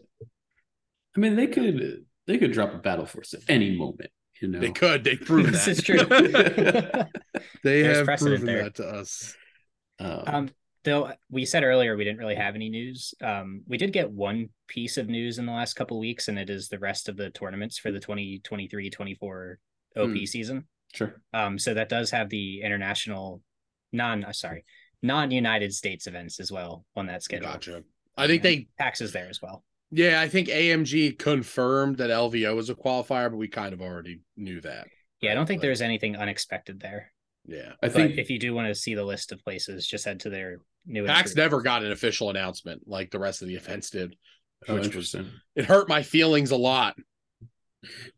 I 1.15 1.19
mean, 1.19 1.35
they 1.35 1.47
could 1.47 2.05
they 2.27 2.37
could 2.37 2.51
drop 2.51 2.73
a 2.73 2.77
battle 2.77 3.05
force 3.05 3.33
at 3.33 3.41
any 3.47 3.75
moment. 3.77 4.11
You 4.41 4.49
know, 4.49 4.59
They 4.59 4.71
could. 4.71 5.03
They 5.03 5.15
proved 5.15 5.51
This 5.51 5.65
that. 5.65 5.71
is 5.71 5.83
true. 5.83 5.97
They 7.63 7.81
There's 7.81 8.07
have 8.07 8.19
proven 8.19 8.45
there. 8.45 8.63
that 8.63 8.75
to 8.75 8.85
us. 8.87 9.35
Um, 9.99 10.23
Um, 10.27 10.49
though 10.83 11.11
we 11.31 11.43
said 11.45 11.63
earlier 11.63 11.97
we 11.97 12.03
didn't 12.03 12.19
really 12.19 12.35
have 12.35 12.53
any 12.55 12.69
news. 12.69 13.13
Um, 13.21 13.63
we 13.67 13.77
did 13.77 13.91
get 13.93 14.11
one 14.11 14.49
piece 14.67 14.97
of 14.97 15.07
news 15.09 15.39
in 15.39 15.45
the 15.47 15.51
last 15.51 15.73
couple 15.73 15.97
weeks, 15.99 16.27
and 16.27 16.37
it 16.37 16.49
is 16.51 16.67
the 16.69 16.77
rest 16.79 17.09
of 17.09 17.17
the 17.17 17.29
tournaments 17.31 17.77
for 17.79 17.91
the 17.91 17.99
2023-24 17.99 19.55
OP 19.97 20.09
Hmm. 20.09 20.25
season. 20.25 20.67
sure. 20.93 21.19
Um, 21.33 21.57
so 21.59 21.73
that 21.73 21.89
does 21.89 22.11
have 22.11 22.29
the 22.29 22.61
international 22.61 23.41
non 23.91 24.23
uh, 24.23 24.33
sorry, 24.33 24.63
non-United 25.01 25.73
States 25.73 26.05
events 26.07 26.39
as 26.39 26.51
well 26.51 26.85
on 26.95 27.07
that 27.07 27.23
schedule. 27.23 27.47
Gotcha. 27.47 27.83
I 28.17 28.27
think 28.27 28.43
they 28.43 28.67
PAX 28.79 29.01
is 29.01 29.11
there 29.11 29.27
as 29.29 29.41
well. 29.41 29.63
Yeah, 29.91 30.19
I 30.19 30.27
think 30.27 30.49
AMG 30.49 31.17
confirmed 31.17 31.97
that 31.97 32.09
LVO 32.09 32.55
was 32.55 32.69
a 32.69 32.75
qualifier, 32.75 33.29
but 33.29 33.37
we 33.37 33.47
kind 33.47 33.73
of 33.73 33.81
already 33.81 34.19
knew 34.35 34.59
that. 34.61 34.87
Yeah, 35.21 35.31
I 35.31 35.35
don't 35.35 35.45
think 35.45 35.61
But- 35.61 35.67
there's 35.67 35.81
anything 35.81 36.15
unexpected 36.17 36.79
there. 36.79 37.11
Yeah. 37.45 37.71
I 37.81 37.87
But 37.87 37.93
think 37.93 38.17
if 38.17 38.29
you 38.29 38.39
do 38.39 38.53
want 38.53 38.67
to 38.67 38.75
see 38.75 38.93
the 38.95 39.05
list 39.05 39.31
of 39.31 39.41
places, 39.43 39.87
just 39.87 40.03
head 40.03 40.19
to 40.21 40.29
their 40.29 40.59
new 40.85 41.05
PAX 41.05 41.33
never 41.35 41.61
got 41.61 41.83
an 41.83 41.91
official 41.93 42.29
announcement 42.29 42.85
like 42.87 43.09
the 43.11 43.19
rest 43.19 43.41
of 43.41 43.47
the 43.47 43.55
events 43.55 43.89
did. 43.89 44.17
oh, 44.67 44.73
which 44.75 44.93
was 44.95 45.13
interesting. 45.15 45.39
it 45.55 45.65
hurt 45.65 45.87
my 45.87 46.03
feelings 46.03 46.51
a 46.51 46.57
lot. 46.57 46.97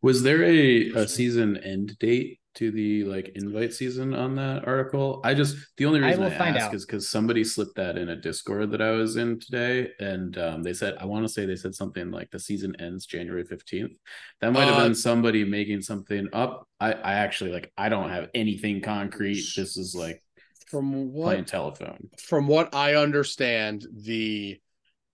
Was 0.02 0.24
there 0.24 0.44
a, 0.44 0.90
a 0.94 1.08
season 1.08 1.58
end 1.58 2.00
date 2.00 2.39
to 2.56 2.72
the 2.72 3.04
like 3.06 3.30
invite 3.36 3.74
season 3.74 4.14
on 4.14 4.36
that 4.36 4.68
article? 4.68 5.22
I 5.24 5.34
just 5.34 5.56
the 5.78 5.86
only 5.86 6.00
reason 6.02 6.22
I, 6.24 6.30
will 6.30 6.36
find 6.38 6.58
ask 6.58 6.68
out. 6.68 6.74
is 6.74 6.86
because 6.86 7.10
somebody 7.10 7.44
slipped 7.44 7.76
that 7.76 7.98
in 7.98 8.10
a 8.10 8.16
Discord 8.16 8.72
that 8.72 8.82
I 8.82 8.92
was 8.92 9.16
in 9.16 9.40
today, 9.40 9.90
and 10.00 10.38
um, 10.38 10.64
they 10.64 10.74
said 10.74 10.96
I 11.00 11.06
want 11.06 11.26
to 11.26 11.30
say 11.32 11.46
they 11.46 11.56
said 11.56 11.76
something 11.76 12.12
like 12.12 12.32
the 12.32 12.40
season 12.40 12.76
ends 12.80 13.06
January 13.06 13.46
fifteenth. 13.46 13.94
That 14.42 14.52
might 14.54 14.66
have 14.66 14.76
Uh, 14.80 14.84
been 14.86 14.96
somebody 14.96 15.46
making 15.46 15.82
something 15.82 16.28
up. 16.34 16.68
I 16.80 16.94
I 16.94 17.14
actually 17.14 17.52
like 17.52 17.72
I 17.78 17.90
don't 17.90 18.10
have 18.10 18.30
anything 18.34 18.82
concrete. 18.82 19.44
This 19.56 19.78
is 19.78 19.96
like 19.96 20.22
From 20.68 21.12
what 21.12 21.26
playing 21.26 21.46
telephone. 21.46 22.10
from 22.20 22.48
what 22.48 22.74
I 22.76 22.96
understand, 22.96 23.86
the 23.94 24.60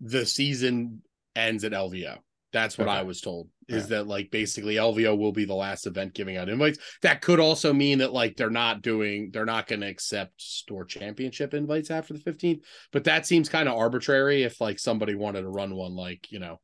the 0.02 0.26
season 0.26 1.02
ends 1.36 1.64
at 1.64 1.72
LVO. 1.74 2.18
That's 2.56 2.78
what 2.78 2.88
Okay. 2.88 2.98
I 2.98 3.04
was 3.04 3.20
told. 3.20 3.50
Is 3.68 3.84
Yeah. 3.84 3.98
that 3.98 4.08
like 4.08 4.32
basically 4.32 4.76
LVO 4.76 5.18
will 5.18 5.34
be 5.34 5.44
the 5.44 5.54
last 5.56 5.88
event 5.88 6.14
giving 6.14 6.38
out 6.38 6.48
invites. 6.48 6.80
That 7.02 7.22
could 7.22 7.42
also 7.42 7.74
mean 7.74 7.98
that 7.98 8.14
like 8.14 8.38
they're 8.38 8.50
not 8.50 8.82
doing 8.82 9.30
they're 9.34 9.44
not 9.46 9.68
going 9.68 9.82
to 9.82 9.88
accept 9.88 10.42
store 10.42 10.86
championship 10.86 11.54
invites 11.54 11.92
after 11.92 12.14
the 12.14 12.20
15th. 12.20 12.62
But 12.94 13.04
that 13.04 13.26
seems 13.26 13.50
kind 13.50 13.68
of 13.68 13.76
arbitrary 13.76 14.44
if 14.44 14.62
like 14.62 14.80
somebody 14.80 15.16
wanted 15.16 15.42
to 15.42 15.50
run 15.50 15.76
one 15.76 15.96
like, 15.96 16.32
you 16.32 16.40
know, 16.40 16.62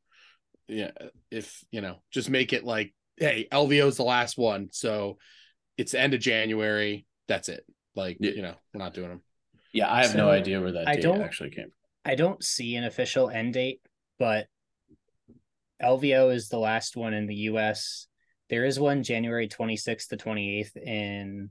yeah, 0.66 0.92
if, 1.30 1.62
you 1.70 1.82
know, 1.82 2.02
just 2.10 2.30
make 2.30 2.54
it 2.54 2.64
like, 2.64 2.94
hey, 3.18 3.46
LVO 3.52 3.86
is 3.88 3.98
the 3.98 4.02
last 4.04 4.38
one. 4.38 4.68
So 4.72 5.18
it's 5.76 5.92
the 5.92 6.00
end 6.00 6.14
of 6.14 6.20
January. 6.20 7.04
That's 7.28 7.50
it. 7.50 7.66
Like, 7.94 8.16
Yeah. 8.18 8.30
you 8.30 8.40
know, 8.40 8.54
we're 8.72 8.78
not 8.78 8.94
doing 8.94 9.10
them. 9.10 9.22
Yeah, 9.74 9.92
I 9.92 10.02
have 10.02 10.12
So, 10.12 10.16
no 10.16 10.30
idea 10.30 10.58
where 10.62 10.72
that 10.72 10.88
I 10.88 10.94
date 10.94 11.02
don't- 11.02 11.20
actually 11.20 11.50
came. 11.50 11.70
I 12.04 12.14
don't 12.14 12.42
see 12.42 12.76
an 12.76 12.84
official 12.84 13.28
end 13.28 13.52
date, 13.52 13.82
but 14.18 14.46
LVO 15.82 16.32
is 16.34 16.48
the 16.48 16.58
last 16.58 16.96
one 16.96 17.14
in 17.14 17.26
the 17.26 17.34
US. 17.50 18.06
There 18.48 18.64
is 18.64 18.78
one 18.78 19.02
January 19.02 19.48
26th 19.48 20.08
to 20.08 20.16
28th 20.16 20.76
in 20.76 21.50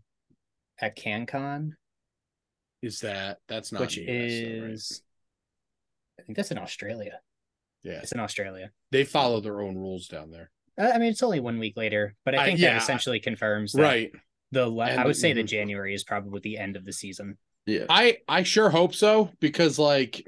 at 0.79 0.95
CanCon, 0.97 1.71
Is 2.81 2.99
that 3.01 3.37
that's 3.47 3.71
not 3.71 3.81
which 3.81 3.97
in 3.97 4.05
the 4.05 4.11
US, 4.13 4.31
though, 4.31 4.61
right? 4.65 4.71
is 4.71 5.01
I 6.19 6.23
think 6.23 6.35
that's 6.37 6.51
in 6.51 6.57
Australia. 6.57 7.19
yeah. 7.83 7.99
It's 8.03 8.11
in 8.11 8.19
Australia. 8.19 8.71
They 8.91 9.03
follow 9.03 9.39
their 9.41 9.61
own 9.61 9.75
rules 9.75 10.07
down 10.07 10.31
there. 10.31 10.51
Uh, 10.79 10.91
I 10.93 10.97
mean, 10.99 11.09
it's 11.09 11.23
only 11.23 11.39
one 11.39 11.59
week 11.59 11.75
later, 11.77 12.15
but 12.25 12.35
I 12.35 12.43
I- 12.43 12.45
think 12.45 12.59
yeah, 12.59 12.73
that 12.73 12.81
essentially 12.83 13.19
confirms 13.19 13.73
that 13.73 13.81
Right. 13.81 14.11
the 14.51 14.67
la- 14.67 14.85
I 14.85 15.05
would 15.05 15.15
say 15.15 15.33
that. 15.33 15.43
January 15.43 15.93
is 15.93 16.03
probably 16.03 16.39
the 16.41 16.57
end 16.57 16.75
of 16.75 16.85
the 16.85 16.93
season. 16.93 17.37
Yeah. 17.65 17.85
I 17.89 18.19
I 18.27 18.43
sure 18.43 18.69
hope 18.69 18.93
so 18.95 19.31
because 19.39 19.77
like 19.77 20.27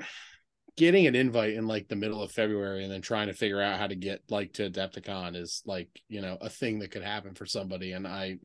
getting 0.75 1.05
an 1.07 1.15
invite 1.15 1.53
in 1.53 1.67
like 1.67 1.87
the 1.87 1.95
middle 1.95 2.21
of 2.21 2.31
February 2.31 2.83
and 2.83 2.91
then 2.91 3.01
trying 3.01 3.27
to 3.27 3.33
figure 3.33 3.61
out 3.61 3.79
how 3.79 3.87
to 3.87 3.95
get 3.95 4.21
like 4.29 4.53
to 4.53 4.69
Adepticon 4.69 5.35
is 5.35 5.61
like 5.65 5.89
you 6.09 6.21
know 6.21 6.37
a 6.41 6.49
thing 6.49 6.79
that 6.79 6.91
could 6.91 7.03
happen 7.03 7.35
for 7.35 7.45
somebody. 7.45 7.91
And 7.91 8.07
I 8.07 8.37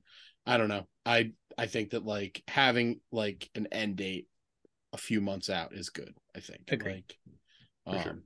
I 0.46 0.56
don't 0.56 0.68
know. 0.68 0.86
I 1.06 1.32
I 1.56 1.66
think 1.66 1.90
that 1.90 2.04
like 2.04 2.42
having 2.48 3.00
like 3.10 3.48
an 3.54 3.68
end 3.72 3.96
date 3.96 4.28
a 4.92 4.98
few 4.98 5.20
months 5.20 5.50
out 5.50 5.74
is 5.74 5.90
good 5.90 6.14
I 6.36 6.40
think. 6.40 6.62
Agreed. 6.68 7.04
like 7.86 7.96
For 7.96 8.02
sure. 8.02 8.12
um, 8.12 8.22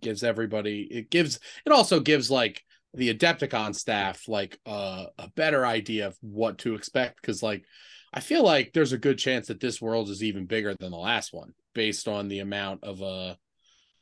gives 0.00 0.22
everybody 0.22 0.88
it 0.90 1.10
gives 1.10 1.38
it 1.66 1.72
also 1.72 2.00
gives 2.00 2.30
like 2.30 2.62
the 2.94 3.12
Adepticon 3.12 3.74
staff 3.74 4.28
like 4.28 4.58
uh, 4.66 5.06
a 5.18 5.28
better 5.34 5.66
idea 5.66 6.06
of 6.06 6.16
what 6.20 6.58
to 6.58 6.74
expect. 6.74 7.20
Because 7.20 7.42
like 7.42 7.64
I 8.12 8.20
feel 8.20 8.44
like 8.44 8.72
there's 8.72 8.92
a 8.92 8.98
good 8.98 9.18
chance 9.18 9.48
that 9.48 9.60
this 9.60 9.80
world 9.80 10.10
is 10.10 10.22
even 10.22 10.46
bigger 10.46 10.74
than 10.78 10.90
the 10.92 10.96
last 10.96 11.32
one 11.32 11.52
based 11.74 12.08
on 12.08 12.28
the 12.28 12.40
amount 12.40 12.84
of 12.84 13.02
uh 13.02 13.34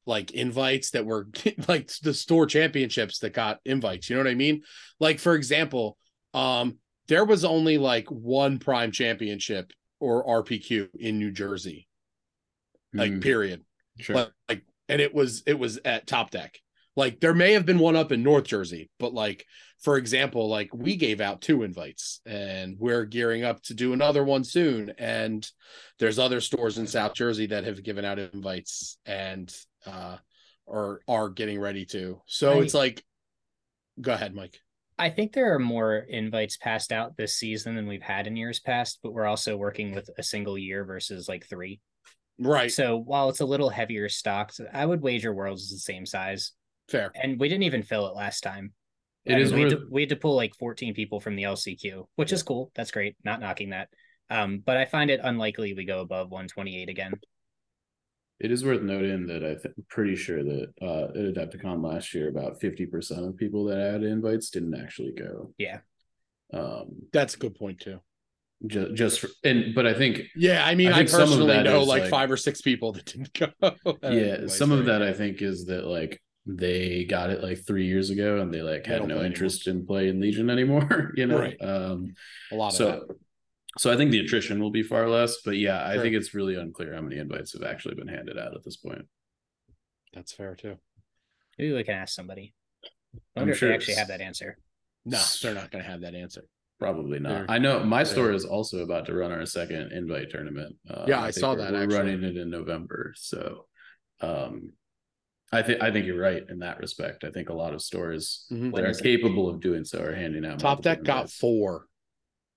like 0.05 0.33
invites 0.33 0.91
that 0.91 1.07
were 1.07 1.29
like 1.69 1.91
the 2.03 2.15
store 2.15 2.47
championships 2.47 3.21
that 3.21 3.33
got 3.33 3.61
invites 3.65 4.09
you 4.11 4.17
know 4.17 4.23
what 4.23 4.31
I 4.31 4.35
mean? 4.35 4.63
Like 5.01 5.19
for 5.19 5.35
example 5.35 5.97
um 6.35 6.79
there 7.09 7.25
was 7.25 7.45
only 7.45 7.79
like 7.79 8.09
one 8.11 8.59
prime 8.59 8.93
championship 8.93 9.73
or 10.01 10.45
RPQ 10.45 10.89
in 10.99 11.19
New 11.19 11.31
Jersey. 11.31 11.89
Like 12.95 13.13
Mm, 13.13 13.23
period. 13.23 13.65
Sure. 13.99 14.17
like, 14.17 14.31
like 14.49 14.63
and 14.89 15.01
it 15.01 15.15
was 15.15 15.43
it 15.47 15.59
was 15.59 15.79
at 15.85 16.07
top 16.07 16.31
deck 16.31 16.59
like 16.97 17.21
there 17.21 17.35
may 17.35 17.53
have 17.53 17.67
been 17.67 17.79
one 17.79 17.97
up 17.97 18.13
in 18.13 18.23
north 18.23 18.45
jersey 18.45 18.91
but 18.99 19.15
like 19.15 19.47
for 19.81 19.97
example 19.97 20.49
like 20.49 20.71
we 20.75 20.97
gave 20.97 21.21
out 21.21 21.41
two 21.41 21.63
invites 21.63 22.21
and 22.27 22.77
we're 22.79 23.05
gearing 23.05 23.45
up 23.45 23.63
to 23.63 23.75
do 23.75 23.93
another 23.93 24.25
one 24.25 24.45
soon 24.45 24.93
and 24.99 25.51
there's 25.99 26.19
other 26.19 26.41
stores 26.41 26.79
in 26.79 26.87
south 26.87 27.15
jersey 27.15 27.47
that 27.47 27.65
have 27.65 27.83
given 27.83 28.05
out 28.05 28.19
invites 28.19 28.99
and 29.07 29.55
uh 29.87 30.17
or 30.67 31.01
are 31.09 31.29
getting 31.29 31.61
ready 31.61 31.85
to 31.85 32.21
so 32.27 32.53
I- 32.53 32.63
it's 32.63 32.75
like 32.75 33.03
go 34.01 34.13
ahead 34.13 34.35
mike 34.35 34.59
I 34.99 35.09
think 35.11 35.33
there 35.33 35.53
are 35.55 35.59
more 35.59 35.97
invites 35.97 36.59
passed 36.59 36.93
out 36.93 37.17
this 37.17 37.35
season 37.37 37.75
than 37.75 37.89
we've 37.89 38.03
had 38.03 38.29
in 38.29 38.37
years 38.37 38.61
past, 38.61 39.01
but 39.03 39.13
we're 39.13 39.27
also 39.27 39.57
working 39.57 39.95
with 39.95 40.09
a 40.17 40.23
single 40.23 40.57
year 40.57 40.85
versus 40.85 41.29
like 41.29 41.49
three. 41.49 41.81
right 42.39 42.71
So 42.71 42.99
while 42.99 43.29
it's 43.31 43.41
a 43.41 43.47
little 43.47 43.71
heavier 43.71 44.09
stocked, 44.09 44.61
I 44.73 44.87
would 44.87 45.01
wager 45.01 45.33
Worlds 45.35 45.63
is 45.63 45.71
the 45.71 45.79
same 45.79 46.07
size. 46.07 46.53
Fair 46.93 47.11
And 47.21 47.41
we 47.41 47.49
didn't 47.49 47.65
even 47.65 47.83
fill 47.83 48.07
it 48.07 48.15
last 48.15 48.43
time. 48.43 48.73
It 49.25 49.33
I 49.33 49.37
mean, 49.37 49.45
is 49.45 49.53
we, 49.53 49.61
had 49.63 49.71
to, 49.71 49.87
we 49.91 50.03
had 50.03 50.09
to 50.11 50.17
pull 50.17 50.37
like 50.37 50.55
14 50.57 50.95
people 50.95 51.21
from 51.21 51.37
the 51.37 51.45
LCQ, 51.45 52.07
which 52.17 52.33
is 52.33 52.43
cool. 52.43 52.71
That's 52.75 52.91
great. 52.91 53.17
Not 53.25 53.41
knocking 53.41 53.71
that. 53.71 53.89
Um, 54.31 54.63
but 54.65 54.77
I 54.77 54.85
find 54.85 55.11
it 55.11 55.21
unlikely 55.23 55.75
we 55.75 55.85
go 55.85 56.01
above 56.01 56.31
128 56.31 56.89
again. 56.89 57.13
It 58.41 58.51
is 58.51 58.65
worth 58.65 58.83
noting 58.83 59.27
that 59.29 59.45
I 59.45 59.55
th- 59.55 59.75
I'm 59.77 59.87
pretty 59.89 60.17
sure 60.17 60.43
that 60.43 60.73
uh, 60.81 61.05
at 61.05 61.15
Adepticon 61.15 61.85
last 61.85 62.13
year, 62.15 62.29
about 62.29 62.61
50% 62.61 63.29
of 63.29 63.37
people 63.37 63.67
that 63.67 63.79
had 63.79 64.03
invites 64.03 64.51
didn't 64.51 64.75
actually 64.75 65.13
go. 65.13 65.55
Yeah. 65.59 65.79
Um, 66.53 67.03
that's 67.13 67.35
a 67.35 67.39
good 67.39 67.55
point 67.55 67.81
too 67.81 68.01
just, 68.67 68.95
just 68.95 69.21
for, 69.21 69.29
and, 69.45 69.75
but 69.75 69.87
I 69.87 69.95
think, 69.95 70.23
yeah 70.37 70.65
i 70.65 70.75
mean 70.75 70.89
I 70.89 70.93
i, 70.93 70.97
think 70.99 71.09
some 71.09 71.23
of 71.23 71.29
personally 71.29 71.55
that 71.55 71.65
know 71.65 71.83
like, 71.83 72.03
like- 72.03 72.11
five 72.11 72.31
or 72.31 72.37
six 72.37 72.61
people 72.61 72.93
that 72.93 73.07
didn't 73.07 73.33
go 73.33 73.49
yeah, 74.03 74.47
some 74.47 74.73
of 74.73 74.87
that 74.87 75.03
I 75.03 75.13
think 75.13 75.43
is 75.43 75.67
that 75.67 75.85
like 75.85 76.21
they 76.47 77.05
got 77.05 77.31
it 77.31 77.43
like 77.43 77.65
three 77.65 77.87
years 77.87 78.11
ago 78.11 78.41
and 78.41 78.53
they 78.53 78.63
like 78.63 78.85
had 78.87 78.99
don't 78.99 79.09
no 79.09 79.19
play 79.19 79.27
interest 79.27 79.69
in 79.69 79.87
playing 79.87 80.21
Legion 80.21 80.51
anymore, 80.51 81.13
you 81.17 81.27
know? 81.27 81.39
Right. 81.39 81.57
Um, 81.63 82.15
a 82.51 82.57
lot 82.57 82.69
of 82.69 82.75
so, 82.75 82.85
that 82.91 83.17
so 83.79 83.93
I 83.93 83.97
think 83.97 84.11
the 84.11 84.19
attrition 84.21 84.61
will 84.61 84.71
be 84.71 84.83
far 84.83 85.09
less, 85.09 85.39
but 85.45 85.57
yeah, 85.57 85.87
I 85.87 85.97
think 85.99 86.15
it's 86.15 86.35
really 86.35 86.57
unclear 86.57 86.95
how 86.95 87.01
many 87.01 87.17
invites 87.19 87.53
have 87.55 87.63
actually 87.63 87.95
been 87.95 88.09
handed 88.09 88.39
out 88.39 88.55
at 88.55 88.65
this 88.65 88.77
point. 88.77 89.07
that's 90.13 90.33
fair 90.33 90.55
too 90.55 90.77
Maybe 91.59 91.73
we 91.73 91.85
can 91.85 91.95
ask 91.95 92.15
somebody. 92.15 92.55
I 92.85 92.89
I'm 93.37 93.41
wonder 93.43 93.53
if 93.53 93.59
sure 93.59 93.69
they 93.69 93.75
actually 93.75 93.95
have 93.95 94.09
that 94.09 94.21
answer. 94.21 94.59
no 95.05 95.21
they're 95.43 95.55
not 95.55 95.71
going 95.71 95.85
to 95.85 95.91
have 95.91 96.01
that 96.03 96.15
answer 96.15 96.45
Probably 96.81 97.21
not. 97.21 97.29
They're- 97.33 97.47
I 97.49 97.59
know 97.59 97.85
my 97.85 98.03
store 98.03 98.33
is 98.33 98.45
also 98.45 98.79
about 98.81 99.07
to 99.07 99.15
run 99.15 99.31
our 99.31 99.47
second 99.47 99.93
invite 99.93 100.31
tournament. 100.31 100.75
Uh, 100.91 101.05
Yeah, 101.07 101.21
I 101.21 101.27
think 101.27 101.35
saw 101.37 101.53
we're- 101.55 101.63
that, 101.63 101.73
We're 101.73 101.83
actually. 101.85 101.99
running 101.99 102.25
it 102.25 102.37
in 102.37 102.51
November, 102.51 103.13
so 103.15 103.67
um, 104.21 104.73
I 105.53 105.63
think 105.63 105.83
I 105.83 105.91
think 105.93 106.07
you're 106.07 106.19
right 106.19 106.43
in 106.49 106.61
that 106.61 106.79
respect. 106.79 107.25
I 107.25 107.31
think 107.31 107.51
a 107.51 107.55
lot 107.55 107.75
of 107.75 107.83
stores 107.83 108.47
Mhm. 108.51 108.75
That 108.75 108.85
are 108.85 108.95
capable 108.95 109.49
of 109.49 109.61
doing 109.61 109.85
so 109.85 110.01
are 110.03 110.15
handing 110.15 110.45
out. 110.47 110.59
Top 110.59 110.83
Deck 110.83 111.03
got 111.03 111.31
four. 111.31 111.87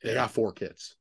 They 0.02 0.14
got 0.14 0.32
four 0.32 0.54
kits. 0.54 0.96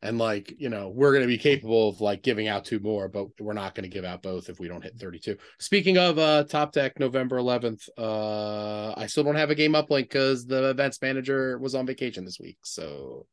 And 0.00 0.16
like, 0.18 0.54
you 0.58 0.68
know, 0.68 0.90
we're 0.90 1.10
going 1.10 1.22
to 1.22 1.26
be 1.28 1.38
capable 1.38 1.88
of 1.88 2.00
like 2.00 2.22
giving 2.22 2.46
out 2.46 2.64
two 2.64 2.78
more, 2.78 3.08
but 3.08 3.28
we're 3.40 3.52
not 3.52 3.74
going 3.74 3.82
to 3.82 3.92
give 3.92 4.04
out 4.04 4.22
both 4.22 4.48
if 4.48 4.60
we 4.60 4.68
don't 4.68 4.82
hit 4.82 4.96
32. 4.96 5.36
Speaking 5.58 5.98
of 5.98 6.18
uh 6.18 6.44
Top 6.44 6.72
Deck 6.72 7.00
November 7.00 7.38
11th, 7.38 7.88
uh 7.96 8.92
I 8.96 9.06
still 9.06 9.24
don't 9.24 9.34
have 9.34 9.50
a 9.50 9.54
game 9.56 9.72
uplink 9.72 10.10
cuz 10.10 10.46
the 10.46 10.70
events 10.70 11.00
manager 11.02 11.58
was 11.58 11.74
on 11.74 11.86
vacation 11.86 12.24
this 12.24 12.38
week. 12.38 12.58
So 12.62 13.26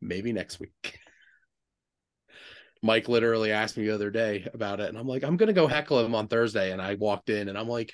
maybe 0.00 0.32
next 0.32 0.60
week. 0.60 0.98
Mike 2.82 3.08
literally 3.08 3.52
asked 3.52 3.76
me 3.76 3.84
the 3.86 3.94
other 3.94 4.10
day 4.10 4.48
about 4.52 4.80
it 4.80 4.88
and 4.88 4.98
I'm 4.98 5.06
like, 5.06 5.22
I'm 5.22 5.36
going 5.36 5.46
to 5.48 5.52
go 5.52 5.66
heckle 5.68 6.04
him 6.04 6.14
on 6.14 6.26
Thursday 6.28 6.72
and 6.72 6.82
I 6.82 6.94
walked 6.96 7.30
in 7.30 7.48
and 7.48 7.56
I'm 7.56 7.68
like, 7.68 7.92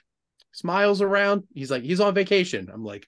smiles 0.52 1.02
around. 1.02 1.44
He's 1.54 1.70
like, 1.70 1.82
he's 1.82 2.00
on 2.00 2.14
vacation. 2.14 2.70
I'm 2.72 2.84
like, 2.84 3.06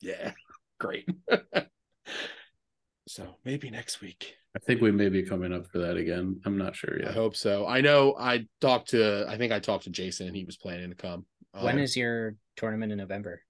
yeah, 0.00 0.32
great. 0.80 1.08
so 3.06 3.36
maybe 3.44 3.70
next 3.70 4.00
week. 4.00 4.34
I 4.56 4.58
think 4.58 4.80
we 4.80 4.90
may 4.90 5.08
be 5.08 5.22
coming 5.22 5.52
up 5.52 5.68
for 5.68 5.78
that 5.78 5.96
again. 5.96 6.40
I'm 6.44 6.58
not 6.58 6.74
sure 6.74 6.98
yet. 6.98 7.10
I 7.10 7.12
hope 7.12 7.36
so. 7.36 7.66
I 7.66 7.80
know 7.80 8.16
I 8.18 8.46
talked 8.60 8.90
to, 8.90 9.24
I 9.28 9.36
think 9.38 9.52
I 9.52 9.60
talked 9.60 9.84
to 9.84 9.90
Jason 9.90 10.26
and 10.26 10.34
he 10.36 10.44
was 10.44 10.56
planning 10.56 10.90
to 10.90 10.96
come. 10.96 11.24
When 11.52 11.74
Um, 11.76 11.78
is 11.80 11.96
your 11.96 12.34
tournament 12.56 12.90
in 12.90 12.98
November? 12.98 13.42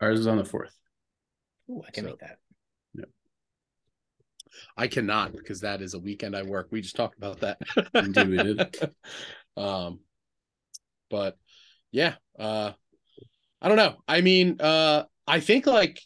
Ours 0.00 0.18
is 0.20 0.26
on 0.26 0.38
the 0.38 0.44
fourth. 0.44 0.76
Ooh, 1.70 1.82
I 1.86 1.90
can 1.92 2.04
So- 2.04 2.10
make 2.10 2.18
that. 2.20 2.38
I 4.76 4.86
cannot 4.86 5.32
because 5.32 5.60
that 5.60 5.82
is 5.82 5.94
a 5.94 5.98
weekend 5.98 6.36
I 6.36 6.42
work. 6.42 6.68
We 6.70 6.80
just 6.80 6.96
talked 6.96 7.18
about 7.18 7.40
that. 7.40 7.58
Indeed 7.94 8.28
we 8.28 8.36
did. 8.36 8.92
um, 9.56 10.00
but 11.10 11.36
yeah, 11.90 12.14
uh, 12.38 12.72
I 13.60 13.68
don't 13.68 13.76
know. 13.76 13.96
I 14.06 14.20
mean, 14.20 14.60
uh, 14.60 15.04
I 15.26 15.40
think 15.40 15.66
like 15.66 16.00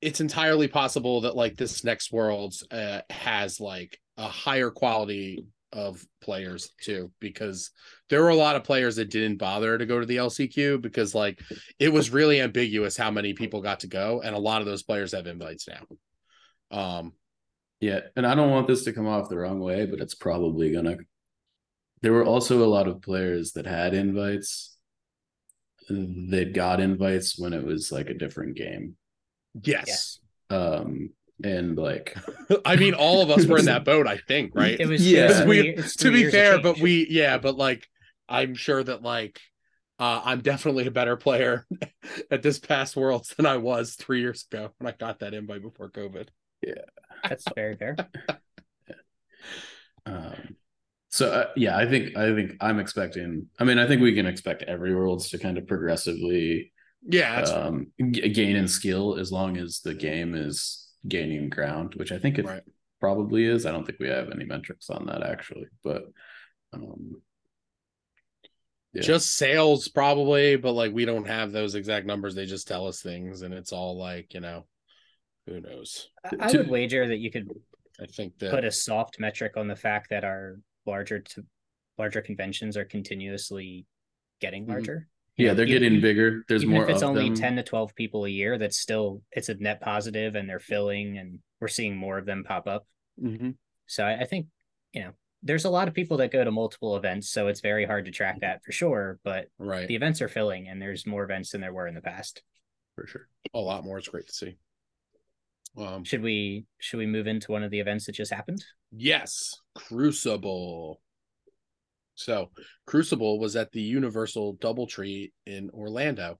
it's 0.00 0.20
entirely 0.20 0.68
possible 0.68 1.22
that 1.22 1.36
like 1.36 1.56
this 1.56 1.84
next 1.84 2.12
world 2.12 2.54
uh, 2.70 3.00
has 3.10 3.60
like 3.60 3.98
a 4.16 4.28
higher 4.28 4.70
quality 4.70 5.44
of 5.72 6.04
players 6.20 6.72
too 6.82 7.12
because 7.20 7.70
there 8.08 8.22
were 8.22 8.30
a 8.30 8.36
lot 8.36 8.56
of 8.56 8.64
players 8.64 8.96
that 8.96 9.10
didn't 9.10 9.38
bother 9.38 9.78
to 9.78 9.86
go 9.86 10.00
to 10.00 10.06
the 10.06 10.16
LCQ 10.16 10.82
because 10.82 11.14
like 11.14 11.40
it 11.78 11.92
was 11.92 12.10
really 12.10 12.40
ambiguous 12.40 12.96
how 12.96 13.10
many 13.10 13.34
people 13.34 13.62
got 13.62 13.80
to 13.80 13.86
go 13.86 14.20
and 14.20 14.34
a 14.34 14.38
lot 14.38 14.60
of 14.60 14.66
those 14.66 14.82
players 14.82 15.12
have 15.12 15.26
invites 15.26 15.68
now. 15.68 16.76
Um 16.76 17.12
Yeah, 17.80 18.00
and 18.16 18.26
I 18.26 18.34
don't 18.34 18.50
want 18.50 18.66
this 18.68 18.84
to 18.84 18.92
come 18.92 19.06
off 19.06 19.28
the 19.30 19.38
wrong 19.38 19.58
way, 19.60 19.86
but 19.86 20.00
it's 20.00 20.14
probably 20.14 20.72
gonna. 20.72 20.98
There 22.02 22.12
were 22.12 22.24
also 22.24 22.62
a 22.64 22.68
lot 22.68 22.88
of 22.88 23.02
players 23.02 23.52
that 23.52 23.66
had 23.66 23.94
invites. 23.94 24.76
That 25.88 26.52
got 26.54 26.78
invites 26.80 27.36
when 27.38 27.52
it 27.52 27.64
was 27.64 27.90
like 27.90 28.10
a 28.10 28.14
different 28.14 28.56
game. 28.56 28.96
yes. 29.64 30.20
Um, 30.48 31.10
and 31.42 31.76
like, 31.76 32.16
I 32.64 32.76
mean 32.76 32.94
all 32.94 33.22
of 33.22 33.30
us 33.30 33.44
were 33.46 33.58
in 33.58 33.64
that 33.64 33.84
boat 33.84 34.06
I 34.06 34.18
think, 34.18 34.52
right? 34.54 34.78
It 34.78 34.86
was 34.86 35.04
Yeah. 35.10 35.24
it 35.24 35.28
was 35.28 35.38
Because 35.38 35.94
three- 35.96 36.10
we 36.12 36.20
to 36.22 36.24
be 36.26 36.30
fair, 36.30 36.60
but 36.60 36.78
we 36.78 37.06
yeah, 37.10 37.38
but 37.38 37.56
like 37.56 37.88
I'm 38.28 38.54
sure 38.54 38.84
that 38.84 39.02
like 39.02 39.40
uh 39.98 40.20
I'm 40.24 40.42
definitely 40.42 40.86
a 40.86 40.90
better 40.92 41.16
player 41.16 41.66
at 42.30 42.42
this 42.42 42.60
past 42.60 42.94
worlds 42.94 43.34
than 43.36 43.46
I 43.46 43.56
was 43.56 43.94
three 43.96 44.20
years 44.20 44.46
ago 44.50 44.70
when 44.78 44.92
I 44.92 44.96
got 44.96 45.18
that 45.20 45.34
invite 45.34 45.62
before 45.62 45.90
COVID. 45.90 46.28
That's 47.28 47.50
very 47.54 47.76
fair. 47.76 47.96
um, 50.06 50.56
so 51.10 51.30
uh, 51.32 51.46
yeah, 51.56 51.76
I 51.76 51.86
think 51.88 52.16
I 52.16 52.34
think 52.34 52.52
I'm 52.60 52.78
expecting. 52.80 53.48
I 53.58 53.64
mean, 53.64 53.78
I 53.78 53.86
think 53.86 54.02
we 54.02 54.14
can 54.14 54.26
expect 54.26 54.62
every 54.64 54.94
worlds 54.94 55.30
to 55.30 55.38
kind 55.38 55.58
of 55.58 55.66
progressively 55.66 56.72
Yeah, 57.08 57.42
um, 57.46 57.88
g- 58.12 58.28
gain 58.30 58.56
in 58.56 58.68
skill 58.68 59.18
as 59.18 59.32
long 59.32 59.56
as 59.58 59.80
the 59.80 59.94
game 59.94 60.34
is 60.34 60.88
gaining 61.08 61.50
ground, 61.50 61.94
which 61.96 62.12
I 62.12 62.18
think 62.18 62.38
it 62.38 62.46
Right. 62.46 62.62
probably 63.00 63.44
is. 63.46 63.66
I 63.66 63.72
don't 63.72 63.86
think 63.86 64.00
we 64.00 64.08
have 64.08 64.30
any 64.30 64.44
metrics 64.44 64.90
on 64.90 65.06
that 65.06 65.24
actually, 65.24 65.66
but 65.84 66.04
um, 66.74 67.22
yeah. 68.92 69.02
Just 69.02 69.36
sales 69.36 69.88
probably, 69.88 70.56
but 70.56 70.72
like 70.72 70.92
we 70.92 71.04
don't 71.04 71.26
have 71.26 71.52
those 71.52 71.74
exact 71.74 72.06
numbers. 72.06 72.34
They 72.34 72.46
just 72.46 72.68
tell 72.68 72.86
us 72.86 73.00
things, 73.02 73.42
and 73.42 73.54
it's 73.54 73.72
all 73.72 73.96
like 73.96 74.34
you 74.34 74.40
know, 74.40 74.66
who 75.50 75.60
knows? 75.60 76.08
I, 76.24 76.36
I 76.48 76.52
would 76.56 76.68
wager 76.70 77.06
that 77.08 77.18
you 77.18 77.30
could 77.30 77.48
I 78.00 78.06
think 78.06 78.38
that 78.38 78.50
put 78.52 78.64
a 78.64 78.70
soft 78.70 79.18
metric 79.18 79.56
on 79.56 79.66
the 79.68 79.76
fact 79.76 80.10
that 80.10 80.24
our 80.24 80.58
larger 80.86 81.18
to 81.20 81.44
larger 81.98 82.22
conventions 82.22 82.76
are 82.76 82.84
continuously 82.84 83.84
getting 84.40 84.64
Mhm. 84.64 84.68
larger. 84.70 85.08
yeah, 85.36 85.52
they're 85.54 85.66
even- 85.66 85.82
getting 85.82 86.00
bigger. 86.00 86.44
There's 86.48 86.64
more 86.64 86.84
if 86.84 86.90
it's 86.90 87.02
only 87.02 87.24
them. 87.28 87.34
10 87.34 87.56
to 87.56 87.62
12 87.62 87.94
people 87.94 88.24
a 88.24 88.28
year, 88.28 88.56
that's 88.58 88.78
still 88.78 89.22
it's 89.32 89.48
a 89.48 89.54
net 89.54 89.80
positive 89.80 90.34
and 90.34 90.48
they're 90.48 90.60
filling 90.60 91.18
and 91.18 91.40
we're 91.60 91.68
seeing 91.68 91.96
more 91.96 92.16
of 92.18 92.24
them 92.26 92.44
pop 92.44 92.66
up. 92.66 92.86
Mhm. 93.20 93.56
So 93.86 94.04
I, 94.04 94.20
I 94.20 94.24
think, 94.24 94.46
you 94.92 95.02
know, 95.02 95.12
there's 95.42 95.64
a 95.64 95.70
lot 95.70 95.88
of 95.88 95.94
people 95.94 96.18
that 96.18 96.30
go 96.32 96.44
to 96.44 96.50
multiple 96.50 96.96
events, 96.96 97.30
so 97.30 97.48
it's 97.48 97.60
very 97.60 97.84
hard 97.86 98.04
to 98.06 98.10
track 98.10 98.40
that 98.40 98.62
for 98.64 98.72
sure. 98.72 99.18
But 99.24 99.48
right 99.58 99.88
the 99.88 99.94
events 99.96 100.20
are 100.22 100.28
filling 100.28 100.68
and 100.68 100.80
there's 100.80 101.06
more 101.06 101.24
events 101.24 101.50
than 101.50 101.60
there 101.60 101.72
were 101.72 101.86
in 101.88 101.94
the 101.94 102.00
past. 102.02 102.42
for 102.96 103.06
sure. 103.06 103.28
a 103.54 103.58
lot 103.58 103.82
more. 103.84 103.96
It's 103.98 104.08
great 104.08 104.26
to 104.26 104.32
see. 104.34 104.56
Um, 105.76 106.04
Should 106.04 106.22
we 106.22 106.66
should 106.78 106.98
we 106.98 107.06
move 107.06 107.26
into 107.26 107.52
one 107.52 107.62
of 107.62 107.70
the 107.70 107.80
events 107.80 108.06
that 108.06 108.12
just 108.14 108.32
happened? 108.32 108.62
Yes, 108.90 109.54
Crucible. 109.74 111.00
So, 112.16 112.50
Crucible 112.86 113.38
was 113.38 113.56
at 113.56 113.72
the 113.72 113.80
Universal 113.80 114.56
Doubletree 114.56 115.30
in 115.46 115.70
Orlando, 115.70 116.38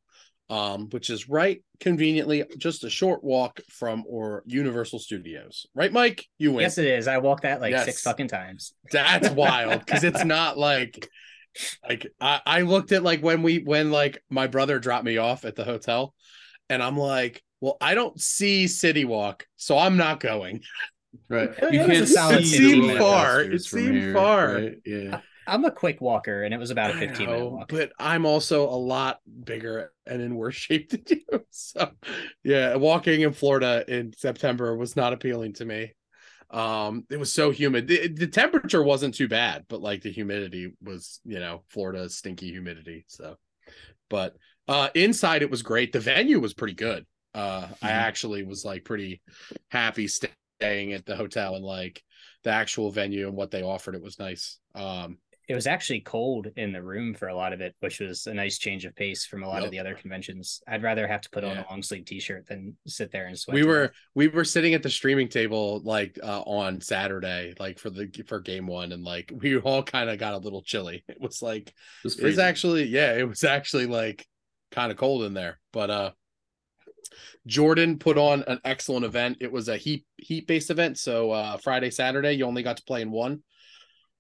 um, 0.51 0.89
which 0.91 1.09
is 1.09 1.29
right 1.29 1.63
conveniently 1.79 2.45
just 2.59 2.85
a 2.85 2.91
short 2.91 3.25
walk 3.25 3.61
from 3.71 4.05
or 4.07 4.43
Universal 4.47 4.99
Studios. 4.99 5.67
Right, 5.75 5.93
Mike? 5.93 6.27
You 6.39 6.53
win. 6.53 6.63
Yes, 6.63 6.77
it 6.77 6.87
is. 6.87 7.09
I 7.09 7.19
walked 7.19 7.45
that 7.45 7.61
like 7.61 7.71
Yes. 7.71 7.87
six 7.87 8.03
fucking 8.03 8.29
times. 8.29 8.75
That's 8.93 9.31
wild 9.35 9.85
because 9.87 10.05
it's 10.05 10.25
not 10.25 10.59
like 10.59 11.09
like 11.89 12.07
I, 12.21 12.41
I 12.45 12.61
looked 12.63 12.93
at 12.93 13.03
like 13.03 13.23
when 13.23 13.43
we 13.43 13.59
when 13.61 13.91
like 13.91 14.23
my 14.29 14.49
brother 14.49 14.79
dropped 14.79 15.05
me 15.05 15.17
off 15.17 15.45
at 15.45 15.57
the 15.57 15.65
hotel 15.65 16.15
and 16.69 16.83
I'm 16.83 16.97
like, 16.99 17.43
well, 17.61 17.77
I 17.81 17.95
don't 17.95 18.21
see 18.21 18.67
City 18.69 19.05
Walk, 19.05 19.47
so 19.57 19.77
I'm 19.79 19.97
not 19.97 20.21
going. 20.21 20.63
Right. 21.29 21.51
It 21.59 21.75
You 21.75 21.81
was 21.81 21.89
can't 21.89 22.09
solid 22.09 22.47
see 22.47 22.57
seemed 22.59 22.99
far. 22.99 23.41
It 23.41 23.51
coasters 23.51 23.71
seemed 23.71 23.95
here, 23.97 24.15
far. 24.15 24.55
right? 24.55 24.77
Yeah. 24.85 25.21
I'm 25.47 25.65
a 25.65 25.71
quick 25.71 26.01
walker, 26.01 26.43
and 26.45 26.55
it 26.55 26.59
was 26.59 26.71
about 26.71 26.91
a 26.91 26.95
15 26.95 27.27
minute 27.27 27.51
walk. 27.51 27.69
But 27.69 27.93
I'm 27.99 28.25
also 28.27 28.69
a 28.69 28.77
lot 28.77 29.19
bigger 29.45 29.93
and 30.07 30.23
in 30.23 30.37
worse 30.37 30.55
shape 30.67 30.91
than 30.91 31.03
you. 31.09 31.45
So 31.51 31.91
yeah, 32.45 32.77
walking 32.77 33.23
in 33.23 33.33
Florida 33.33 33.85
in 33.89 34.13
September 34.17 34.77
was 34.77 34.95
not 34.97 35.13
appealing 35.13 35.55
to 35.55 35.65
me. 35.65 35.93
Um, 36.51 37.05
it 37.11 37.17
was 37.19 37.33
so 37.33 37.51
humid. 37.51 37.87
The, 37.87 38.09
the 38.09 38.27
temperature 38.27 38.83
wasn't 38.83 39.15
too 39.15 39.29
bad, 39.29 39.65
but 39.69 39.81
like 39.81 40.03
the 40.03 40.11
humidity 40.11 40.73
was, 40.83 41.21
you 41.25 41.39
know, 41.39 41.63
Florida 41.69 42.09
stinky 42.09 42.51
humidity. 42.51 43.05
So, 43.09 43.37
but 44.09 44.37
uh 44.69 44.89
inside 44.95 45.43
it 45.43 45.51
was 45.51 45.63
great. 45.63 45.93
The 45.93 46.01
venue 46.01 46.39
was 46.41 46.55
pretty 46.55 46.75
good. 46.75 47.07
Uh 47.35 47.69
I 47.83 47.89
Mhm. 47.89 47.93
actually 47.93 48.43
was 48.43 48.65
like 48.65 48.85
pretty 48.85 49.23
happy 49.71 50.09
staying 50.09 50.93
at 50.93 51.07
the 51.07 51.17
hotel 51.17 51.55
and 51.57 51.65
like 51.65 52.03
the 52.43 52.51
actual 52.51 52.91
venue 52.91 53.29
and 53.29 53.37
what 53.37 53.51
they 53.51 53.63
offered. 53.63 53.95
It 53.95 54.03
was 54.03 54.19
nice. 54.19 54.59
Um 54.75 55.19
it 55.49 55.55
was 55.57 55.67
actually 55.67 56.01
cold 56.03 56.47
in 56.57 56.73
the 56.73 56.81
room 56.83 57.13
for 57.13 57.27
a 57.27 57.35
lot 57.35 57.53
of 57.53 57.61
it, 57.61 57.75
which 57.81 57.99
was 57.99 58.29
a 58.29 58.35
nice 58.35 58.57
change 58.57 58.85
of 58.85 58.95
pace 58.95 59.27
from 59.27 59.43
a 59.43 59.49
lot 59.49 59.57
Yep. 59.57 59.65
of 59.65 59.71
the 59.73 59.81
other 59.81 59.95
conventions. 59.97 60.63
I'd 60.69 60.85
rather 60.85 61.09
have 61.09 61.23
to 61.23 61.31
put 61.31 61.43
on 61.43 61.57
a 61.59 61.67
long 61.69 61.83
sleeve 61.83 62.05
t 62.05 62.21
shirt 62.21 62.47
than 62.47 62.77
sit 62.87 63.11
there 63.11 63.27
and 63.27 63.37
sweat. 63.37 63.57
we 63.57 63.65
were 63.65 63.89
death. 63.89 63.97
we 64.15 64.29
were 64.29 64.45
sitting 64.45 64.75
at 64.75 64.83
the 64.85 64.91
streaming 64.91 65.29
table 65.29 65.81
like 65.83 66.19
uh 66.23 66.43
on 66.43 66.81
saturday 66.81 67.53
like 67.59 67.79
for 67.81 67.91
the 67.91 68.09
for 68.29 68.39
game 68.41 68.67
one 68.69 68.93
and 68.93 69.03
like 69.03 69.33
we 69.35 69.57
all 69.59 69.83
kind 69.83 70.09
of 70.09 70.19
got 70.19 70.35
a 70.35 70.39
little 70.39 70.63
chilly 70.63 71.03
it 71.09 71.21
was 71.21 71.43
like 71.43 71.73
Just 72.05 72.21
it 72.21 72.25
was 72.27 72.39
actually 72.39 72.85
yeah 72.85 73.15
it 73.15 73.29
was 73.29 73.43
actually 73.43 73.87
like 73.87 74.27
kind 74.71 74.93
of 74.93 74.99
cold 74.99 75.25
in 75.25 75.35
there 75.35 75.59
but 75.73 75.91
uh 75.91 76.11
jordan 77.47 77.99
put 77.99 78.19
on 78.19 78.43
an 78.47 78.61
excellent 78.65 79.05
event 79.05 79.37
it 79.41 79.51
was 79.51 79.69
a 79.69 79.77
heat 79.77 80.05
heat 80.19 80.47
based 80.47 80.71
event 80.71 80.99
so 80.99 81.31
uh 81.31 81.57
friday 81.57 81.91
saturday 81.91 82.33
you 82.33 82.45
only 82.45 82.63
got 82.63 82.77
to 82.77 82.85
play 82.85 83.03
in 83.03 83.11
one 83.11 83.43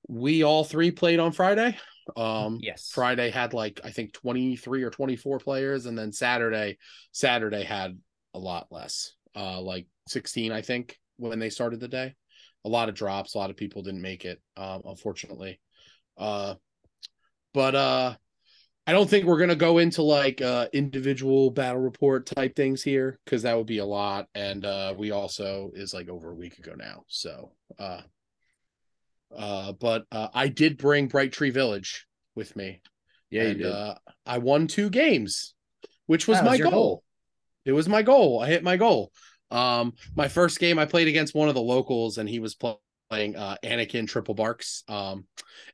we 0.09 0.42
all 0.42 0.64
three 0.64 0.90
played 0.90 1.18
on 1.18 1.33
friday 1.33 1.76
um 2.16 2.59
yes. 2.62 2.90
Friday 2.92 3.31
had 3.31 3.53
like 3.53 3.81
I 3.85 3.90
think 3.90 4.12
23 4.12 4.83
or 4.83 4.90
24 4.90 5.38
players 5.38 5.87
and 5.87 5.96
then 5.96 6.12
Saturday 6.12 6.79
Saturday 7.12 7.64
had 7.64 7.98
a 8.35 8.38
lot 8.38 8.68
less. 8.70 9.14
Uh 9.35 9.61
like 9.61 9.87
16 10.09 10.53
I 10.53 10.62
think 10.62 10.98
when 11.16 11.38
they 11.38 11.50
started 11.50 11.81
the 11.81 11.88
day. 11.88 12.14
A 12.64 12.68
lot 12.68 12.90
of 12.90 12.94
drops, 12.94 13.35
a 13.35 13.38
lot 13.38 13.50
of 13.50 13.57
people 13.57 13.83
didn't 13.83 14.03
make 14.03 14.24
it 14.24 14.40
um 14.57 14.83
unfortunately. 14.85 15.61
Uh 16.16 16.55
but 17.55 17.74
uh 17.74 18.14
I 18.90 18.92
don't 18.92 19.09
think 19.09 19.24
we're 19.24 19.38
going 19.38 19.50
to 19.50 19.55
go 19.55 19.79
into 19.79 20.03
like 20.03 20.42
uh 20.42 20.66
individual 20.72 21.53
battle 21.53 21.81
report 21.81 22.26
type 22.26 22.57
things 22.57 22.83
here 22.83 23.20
cuz 23.24 23.42
that 23.42 23.57
would 23.57 23.68
be 23.68 23.79
a 23.79 23.85
lot 23.85 24.26
and 24.35 24.64
uh 24.64 24.92
we 24.98 25.12
also 25.12 25.70
is 25.76 25.94
like 25.94 26.09
over 26.09 26.33
a 26.33 26.35
week 26.35 26.59
ago 26.59 26.74
now. 26.76 27.05
So, 27.07 27.53
uh 27.79 28.00
uh, 29.37 29.70
but 29.74 30.07
uh, 30.11 30.26
I 30.35 30.48
did 30.48 30.76
bring 30.76 31.07
Bright 31.07 31.33
Tree 31.33 31.50
Village 31.50 32.09
with 32.35 32.57
me. 32.57 32.83
Yeah, 33.31 33.42
you 33.42 33.48
and, 33.50 33.59
did. 33.59 33.72
Uh, 33.72 33.94
I 34.26 34.38
won 34.38 34.66
two 34.66 34.90
games, 34.90 35.55
which 36.07 36.26
was 36.26 36.42
my 36.42 36.59
goal. 36.59 36.70
goal. 36.70 37.05
It 37.64 37.70
was 37.70 37.88
my 37.88 38.03
goal. 38.03 38.40
I 38.40 38.48
hit 38.48 38.64
my 38.64 38.76
goal. 38.76 39.12
Um, 39.53 39.92
my 40.16 40.26
first 40.26 40.59
game 40.59 40.81
I 40.81 40.85
played 40.85 41.07
against 41.07 41.33
one 41.33 41.48
of 41.48 41.55
the 41.55 41.61
locals, 41.61 42.18
and 42.18 42.29
he 42.29 42.40
was 42.40 42.57
pl- 42.57 42.83
playing 43.11 43.37
uh, 43.37 43.57
Anakin 43.64 44.09
Triple 44.09 44.35
BARCs. 44.35 44.88
Um, 44.88 45.25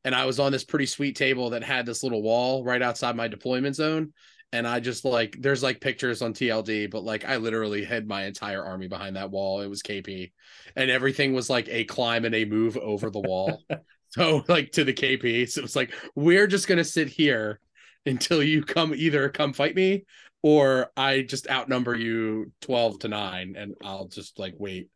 and 0.05 0.15
I 0.15 0.25
was 0.25 0.41
on 0.41 0.53
this 0.53 0.65
pretty 0.65 0.87
sweet 0.87 1.17
table 1.17 1.51
that 1.51 1.63
had 1.63 1.87
this 1.87 2.03
little 2.03 2.23
wall 2.23 2.65
right 2.65 2.83
outside 2.83 3.15
my 3.15 3.29
deployment 3.29 3.77
zone. 3.77 4.13
And 4.53 4.67
I 4.67 4.81
just 4.81 5.05
like, 5.05 5.37
there's 5.39 5.63
like 5.63 5.81
pictures 5.81 6.23
on 6.23 6.33
TLD, 6.33 6.91
but 6.91 7.05
like 7.05 7.25
I 7.25 7.37
literally 7.37 7.85
had 7.85 8.09
my 8.09 8.25
entire 8.25 8.65
army 8.65 8.89
behind 8.89 9.17
that 9.17 9.31
wall. 9.31 9.61
It 9.61 9.69
was 9.69 9.83
KP, 9.83 10.33
and 10.77 10.91
everything 10.91 11.35
was 11.35 11.51
like 11.51 11.69
a 11.69 11.85
climb 11.85 12.25
and 12.25 12.35
a 12.35 12.45
move 12.45 12.77
over 12.77 13.11
the 13.11 13.21
wall. 13.21 13.63
so 14.09 14.45
like 14.49 14.71
to 14.73 14.85
the 14.85 14.95
KP, 14.95 15.51
so 15.51 15.59
it 15.59 15.63
was 15.63 15.77
like 15.77 15.93
we're 16.15 16.47
just 16.47 16.69
gonna 16.69 16.85
sit 16.85 17.09
here 17.09 17.61
until 18.07 18.41
you 18.41 18.63
come 18.63 18.95
either 18.95 19.29
come 19.29 19.53
fight 19.53 19.75
me 19.75 20.05
or 20.43 20.93
I 20.97 21.23
just 21.23 21.51
outnumber 21.51 21.97
you 21.97 22.53
12 22.61 23.01
to 23.01 23.09
9 23.09 23.57
and 23.59 23.75
I'll 23.83 24.07
just 24.07 24.39
like 24.39 24.55
wait. 24.59 24.89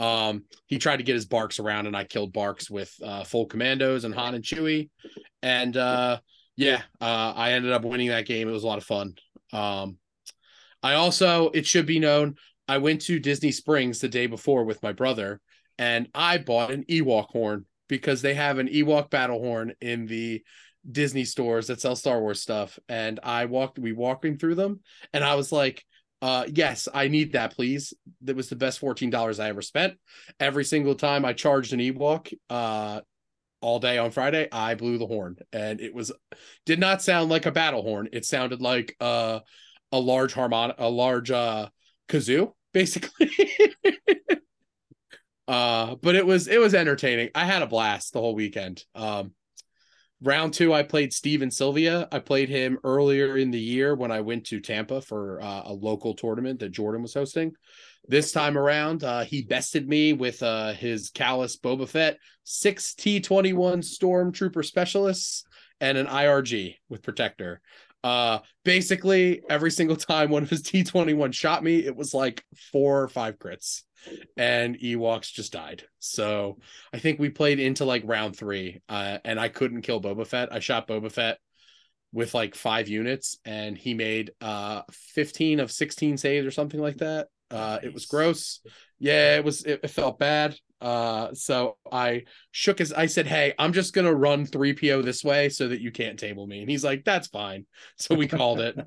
Um 0.00 0.44
he 0.66 0.78
tried 0.78 0.96
to 0.96 1.02
get 1.02 1.14
his 1.14 1.26
BARCs 1.26 1.60
around 1.60 1.86
and 1.86 1.96
I 1.96 2.04
killed 2.04 2.32
BARCs 2.32 2.70
with 2.70 2.92
uh 3.04 3.24
full 3.24 3.46
commandos 3.46 4.04
and 4.04 4.14
Han 4.14 4.34
and 4.34 4.44
Chewie. 4.44 4.90
And 5.42 5.76
uh 5.76 6.18
yeah, 6.56 6.82
uh 7.00 7.32
I 7.36 7.52
ended 7.52 7.72
up 7.72 7.84
winning 7.84 8.08
that 8.08 8.26
game. 8.26 8.48
It 8.48 8.52
was 8.52 8.64
a 8.64 8.66
lot 8.66 8.78
of 8.78 8.84
fun. 8.84 9.14
Um 9.52 9.98
I 10.82 10.94
also 10.94 11.50
it 11.50 11.66
should 11.66 11.86
be 11.86 11.98
known 11.98 12.36
I 12.66 12.78
went 12.78 13.02
to 13.02 13.18
Disney 13.18 13.52
Springs 13.52 14.00
the 14.00 14.08
day 14.08 14.26
before 14.26 14.64
with 14.64 14.82
my 14.82 14.92
brother 14.92 15.40
and 15.78 16.08
I 16.14 16.38
bought 16.38 16.70
an 16.70 16.84
Ewok 16.84 17.28
horn 17.28 17.66
because 17.88 18.22
they 18.22 18.34
have 18.34 18.58
an 18.58 18.68
Ewok 18.68 19.10
battle 19.10 19.40
horn 19.40 19.74
in 19.80 20.06
the 20.06 20.42
Disney 20.90 21.24
stores 21.24 21.66
that 21.66 21.80
sell 21.80 21.96
Star 21.96 22.20
Wars 22.20 22.40
stuff. 22.40 22.78
And 22.88 23.20
I 23.22 23.46
walked, 23.46 23.78
we 23.78 23.92
walking 23.92 24.38
through 24.38 24.54
them, 24.54 24.80
and 25.12 25.24
I 25.24 25.34
was 25.34 25.52
like, 25.52 25.84
uh, 26.22 26.44
yes, 26.52 26.88
I 26.92 27.08
need 27.08 27.32
that, 27.32 27.54
please. 27.54 27.94
That 28.22 28.36
was 28.36 28.48
the 28.48 28.56
best 28.56 28.80
$14 28.80 29.40
I 29.40 29.48
ever 29.48 29.62
spent. 29.62 29.94
Every 30.38 30.64
single 30.64 30.94
time 30.94 31.24
I 31.24 31.32
charged 31.32 31.72
an 31.72 31.80
Ewok, 31.80 32.32
uh, 32.48 33.00
all 33.60 33.78
day 33.78 33.98
on 33.98 34.10
Friday, 34.10 34.48
I 34.50 34.74
blew 34.74 34.98
the 34.98 35.06
horn, 35.06 35.36
and 35.52 35.80
it 35.80 35.94
was 35.94 36.12
did 36.66 36.78
not 36.78 37.02
sound 37.02 37.28
like 37.28 37.46
a 37.46 37.52
battle 37.52 37.82
horn. 37.82 38.08
It 38.12 38.24
sounded 38.24 38.60
like 38.60 38.96
uh, 39.00 39.40
a 39.92 39.98
large 39.98 40.32
harmonic, 40.32 40.76
a 40.78 40.88
large 40.88 41.30
uh, 41.30 41.68
kazoo, 42.08 42.52
basically. 42.72 43.30
uh, 45.46 45.96
but 45.96 46.14
it 46.14 46.26
was 46.26 46.48
it 46.48 46.58
was 46.60 46.74
entertaining. 46.74 47.30
I 47.34 47.44
had 47.44 47.62
a 47.62 47.66
blast 47.66 48.12
the 48.12 48.20
whole 48.20 48.34
weekend. 48.34 48.84
Um, 48.94 49.32
round 50.22 50.54
two, 50.54 50.72
I 50.72 50.82
played 50.82 51.12
Steven 51.12 51.50
Sylvia. 51.50 52.08
I 52.12 52.18
played 52.18 52.48
him 52.48 52.78
earlier 52.84 53.36
in 53.36 53.50
the 53.50 53.60
year 53.60 53.94
when 53.94 54.10
I 54.10 54.20
went 54.20 54.46
to 54.46 54.60
Tampa 54.60 55.00
for 55.00 55.40
uh, 55.40 55.62
a 55.66 55.72
local 55.72 56.14
tournament 56.14 56.60
that 56.60 56.70
Jordan 56.70 57.02
was 57.02 57.14
hosting. 57.14 57.52
This 58.08 58.32
time 58.32 58.58
around, 58.58 59.04
uh, 59.04 59.24
he 59.24 59.42
bested 59.42 59.88
me 59.88 60.12
with 60.12 60.42
uh, 60.42 60.72
his 60.72 61.10
Callus 61.10 61.56
Boba 61.56 61.88
Fett, 61.88 62.18
six 62.44 62.94
T21 62.94 63.84
Stormtrooper 63.84 64.64
specialists, 64.64 65.44
and 65.80 65.96
an 65.96 66.06
IRG 66.06 66.76
with 66.88 67.02
Protector. 67.02 67.60
Uh, 68.02 68.38
basically, 68.64 69.42
every 69.48 69.70
single 69.70 69.96
time 69.96 70.30
one 70.30 70.42
of 70.42 70.50
his 70.50 70.62
T21 70.64 71.32
shot 71.32 71.62
me, 71.62 71.84
it 71.84 71.96
was 71.96 72.14
like 72.14 72.44
four 72.72 73.02
or 73.02 73.08
five 73.08 73.38
crits, 73.38 73.82
and 74.36 74.78
Ewoks 74.78 75.32
just 75.32 75.52
died. 75.52 75.84
So 75.98 76.58
I 76.92 76.98
think 76.98 77.18
we 77.18 77.28
played 77.28 77.60
into 77.60 77.84
like 77.84 78.02
round 78.04 78.36
three, 78.36 78.80
uh, 78.88 79.18
and 79.24 79.38
I 79.38 79.48
couldn't 79.48 79.82
kill 79.82 80.00
Boba 80.00 80.26
Fett. 80.26 80.52
I 80.52 80.60
shot 80.60 80.88
Boba 80.88 81.12
Fett 81.12 81.38
with 82.12 82.34
like 82.34 82.54
five 82.54 82.88
units, 82.88 83.38
and 83.44 83.76
he 83.76 83.94
made 83.94 84.32
uh 84.40 84.82
15 84.90 85.60
of 85.60 85.70
16 85.70 86.16
saves 86.16 86.46
or 86.46 86.50
something 86.50 86.80
like 86.80 86.98
that. 86.98 87.28
Uh, 87.50 87.78
it 87.82 87.92
was 87.92 88.06
gross. 88.06 88.60
Yeah, 88.98 89.36
it 89.36 89.44
was. 89.44 89.62
It, 89.64 89.80
it 89.82 89.88
felt 89.88 90.18
bad. 90.18 90.56
Uh, 90.80 91.34
so 91.34 91.76
I 91.90 92.24
shook 92.52 92.78
his. 92.78 92.92
I 92.92 93.06
said, 93.06 93.26
"Hey, 93.26 93.54
I'm 93.58 93.72
just 93.72 93.92
gonna 93.92 94.14
run 94.14 94.46
three 94.46 94.72
PO 94.72 95.02
this 95.02 95.22
way 95.22 95.48
so 95.48 95.68
that 95.68 95.80
you 95.80 95.90
can't 95.90 96.18
table 96.18 96.46
me." 96.46 96.60
And 96.60 96.70
he's 96.70 96.84
like, 96.84 97.04
"That's 97.04 97.28
fine." 97.28 97.66
So 97.96 98.14
we 98.14 98.28
called 98.28 98.60
it. 98.60 98.78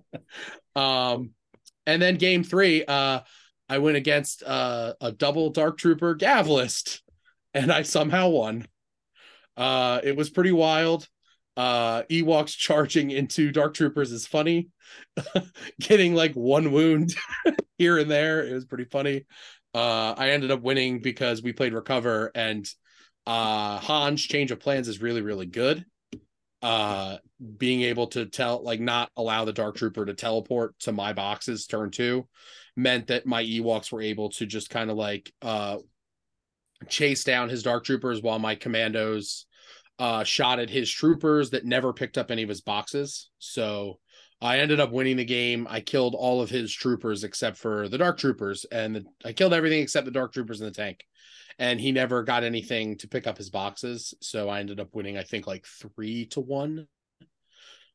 Um, 0.75 1.36
and 1.86 2.01
then 2.01 2.15
game 2.15 2.43
three, 2.43 2.84
uh, 2.84 3.19
I 3.69 3.77
went 3.77 3.95
against 3.95 4.41
uh, 4.41 4.93
a 4.99 5.12
double 5.12 5.51
Dark 5.51 5.77
Trooper 5.77 6.15
Gav 6.15 6.47
list, 6.47 7.03
and 7.53 7.71
I 7.71 7.84
somehow 7.84 8.29
won. 8.29 8.67
Uh, 9.56 10.01
it 10.03 10.15
was 10.15 10.29
pretty 10.29 10.51
wild. 10.51 11.08
Uh, 11.56 12.03
Ewoks 12.03 12.58
charging 12.58 13.12
into 13.12 13.51
Dark 13.51 13.75
Troopers 13.75 14.12
is 14.12 14.25
funny. 14.25 14.69
Getting 15.79 16.15
like 16.15 16.34
one 16.34 16.71
wound 16.71 17.13
here 17.77 17.99
and 17.99 18.10
there, 18.10 18.45
it 18.45 18.53
was 18.53 18.65
pretty 18.65 18.86
funny. 18.86 19.25
Uh, 19.73 20.13
I 20.17 20.29
ended 20.31 20.51
up 20.51 20.62
winning 20.62 20.99
because 20.99 21.41
we 21.41 21.53
played 21.53 21.73
recover 21.73 22.31
and 22.36 22.67
uh 23.25 23.79
Han's 23.79 24.21
change 24.21 24.51
of 24.51 24.59
plans 24.59 24.88
is 24.88 25.01
really 25.01 25.21
really 25.21 25.45
good. 25.45 25.86
Uh 26.62 27.17
being 27.57 27.81
able 27.83 28.07
to 28.07 28.25
tell 28.25 28.63
like 28.63 28.79
not 28.79 29.09
allow 29.15 29.45
the 29.45 29.53
dark 29.53 29.75
trooper 29.75 30.05
to 30.05 30.13
teleport 30.13 30.77
to 30.79 30.91
my 30.91 31.13
boxes 31.13 31.65
turn 31.65 31.89
2 31.89 32.27
meant 32.75 33.07
that 33.07 33.25
my 33.25 33.43
Ewoks 33.43 33.91
were 33.91 34.01
able 34.01 34.29
to 34.29 34.45
just 34.45 34.69
kind 34.69 34.89
of 34.91 34.97
like 34.97 35.31
uh 35.41 35.77
chase 36.89 37.23
down 37.23 37.49
his 37.49 37.63
dark 37.63 37.86
troopers 37.86 38.21
while 38.21 38.39
my 38.39 38.55
commandos 38.55 39.45
uh 39.99 40.23
shot 40.23 40.59
at 40.59 40.69
his 40.69 40.91
troopers 40.91 41.51
that 41.51 41.65
never 41.65 41.93
picked 41.93 42.17
up 42.17 42.29
any 42.29 42.43
of 42.43 42.49
his 42.49 42.62
boxes. 42.62 43.29
So 43.39 43.99
I 44.43 44.60
ended 44.60 44.79
up 44.79 44.91
winning 44.91 45.17
the 45.17 45.25
game. 45.25 45.65
I 45.69 45.79
killed 45.79 46.15
all 46.15 46.41
of 46.41 46.49
his 46.49 46.71
troopers 46.73 47.23
except 47.23 47.58
for 47.58 47.88
the 47.88 47.97
dark 47.97 48.17
troopers, 48.17 48.65
and 48.71 48.95
the, 48.97 49.06
I 49.23 49.34
killed 49.34 49.53
everything 49.53 49.82
except 49.82 50.06
the 50.06 50.12
dark 50.12 50.34
troopers 50.34 50.60
in 50.60 50.67
the 50.67 50.73
tank. 50.73 51.06
And 51.60 51.79
he 51.79 51.91
never 51.91 52.23
got 52.23 52.43
anything 52.43 52.97
to 52.97 53.08
pick 53.08 53.25
up 53.27 53.38
his 53.38 53.49
boxes, 53.49 54.13
so 54.21 54.49
I 54.49 54.60
ended 54.60 54.79
up 54.79 54.89
winning. 54.93 55.17
I 55.17 55.23
think 55.23 55.47
like 55.47 55.65
three 55.65 56.25
to 56.27 56.39
one. 56.41 56.88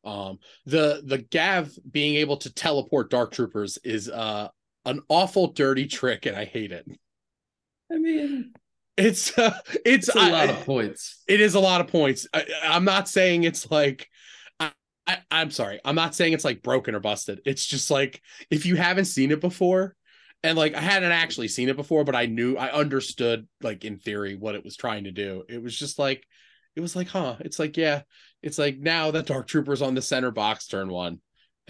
Um, 0.04 0.38
the 0.64 1.02
the 1.04 1.18
Gav 1.18 1.70
being 1.90 2.14
able 2.16 2.36
to 2.38 2.54
teleport 2.54 3.10
dark 3.10 3.32
troopers 3.32 3.78
is 3.84 4.08
uh 4.08 4.48
an 4.86 5.00
awful 5.08 5.48
dirty 5.52 5.86
trick, 5.86 6.24
and 6.26 6.36
I 6.36 6.44
hate 6.44 6.72
it. 6.72 6.86
I 7.92 7.98
mean, 7.98 8.52
It's 8.96 9.36
uh, 9.36 9.58
it's, 9.84 10.08
it's 10.08 10.16
a 10.16 10.20
I- 10.20 10.30
lot 10.30 10.50
of 10.50 10.64
points. 10.64 11.22
it 11.28 11.40
is 11.40 11.54
a 11.54 11.60
lot 11.60 11.80
of 11.80 11.88
points. 11.88 12.26
I, 12.32 12.44
I'm 12.64 12.84
not 12.84 13.08
saying 13.08 13.42
it's 13.44 13.70
like 13.70 14.08
I, 15.08 15.18
I'm 15.30 15.50
sorry. 15.50 15.80
I'm 15.84 15.96
not 15.96 16.14
saying 16.14 16.34
it's 16.34 16.44
like 16.44 16.62
broken 16.62 16.94
or 16.94 17.00
busted. 17.00 17.40
It's 17.46 17.66
just 17.66 17.90
like 17.90 18.22
if 18.50 18.66
you 18.66 18.76
haven't 18.76 19.06
seen 19.06 19.32
it 19.32 19.40
before, 19.40 19.96
and 20.44 20.58
like 20.58 20.74
I 20.74 20.80
hadn't 20.80 21.12
actually 21.12 21.48
seen 21.48 21.70
it 21.70 21.76
before, 21.76 22.04
but 22.04 22.14
I 22.14 22.26
knew 22.26 22.56
I 22.56 22.70
understood 22.72 23.48
like 23.62 23.84
in 23.84 23.98
theory 23.98 24.36
what 24.36 24.54
it 24.54 24.64
was 24.64 24.76
trying 24.76 25.04
to 25.04 25.10
do. 25.12 25.44
It 25.48 25.62
was 25.62 25.76
just 25.76 25.98
like 25.98 26.24
it 26.76 26.80
was 26.80 26.94
like, 26.94 27.08
huh? 27.08 27.36
It's 27.40 27.58
like 27.58 27.76
yeah, 27.76 28.02
it's 28.42 28.58
like 28.58 28.78
now 28.78 29.10
that 29.12 29.26
Dark 29.26 29.48
Trooper's 29.48 29.82
on 29.82 29.94
the 29.94 30.02
center 30.02 30.30
box 30.30 30.66
turn 30.68 30.88
one. 30.90 31.20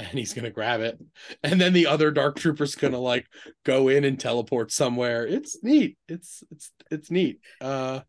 And 0.01 0.07
he's 0.17 0.33
gonna 0.33 0.51
grab 0.51 0.81
it, 0.81 0.97
and 1.43 1.61
then 1.61 1.73
the 1.73 1.89
other 1.89 2.13
Dark 2.13 2.37
Trooper's 2.39 2.77
gonna 2.77 3.01
like 3.01 3.27
go 3.65 3.89
in 3.89 4.05
and 4.05 4.19
teleport 4.21 4.71
somewhere. 4.71 5.27
It's 5.27 5.59
neat. 5.65 5.99
It's 6.09 6.45
it's 6.53 6.71
it's 6.93 7.11
neat. 7.11 7.41
Uh, 7.61 8.03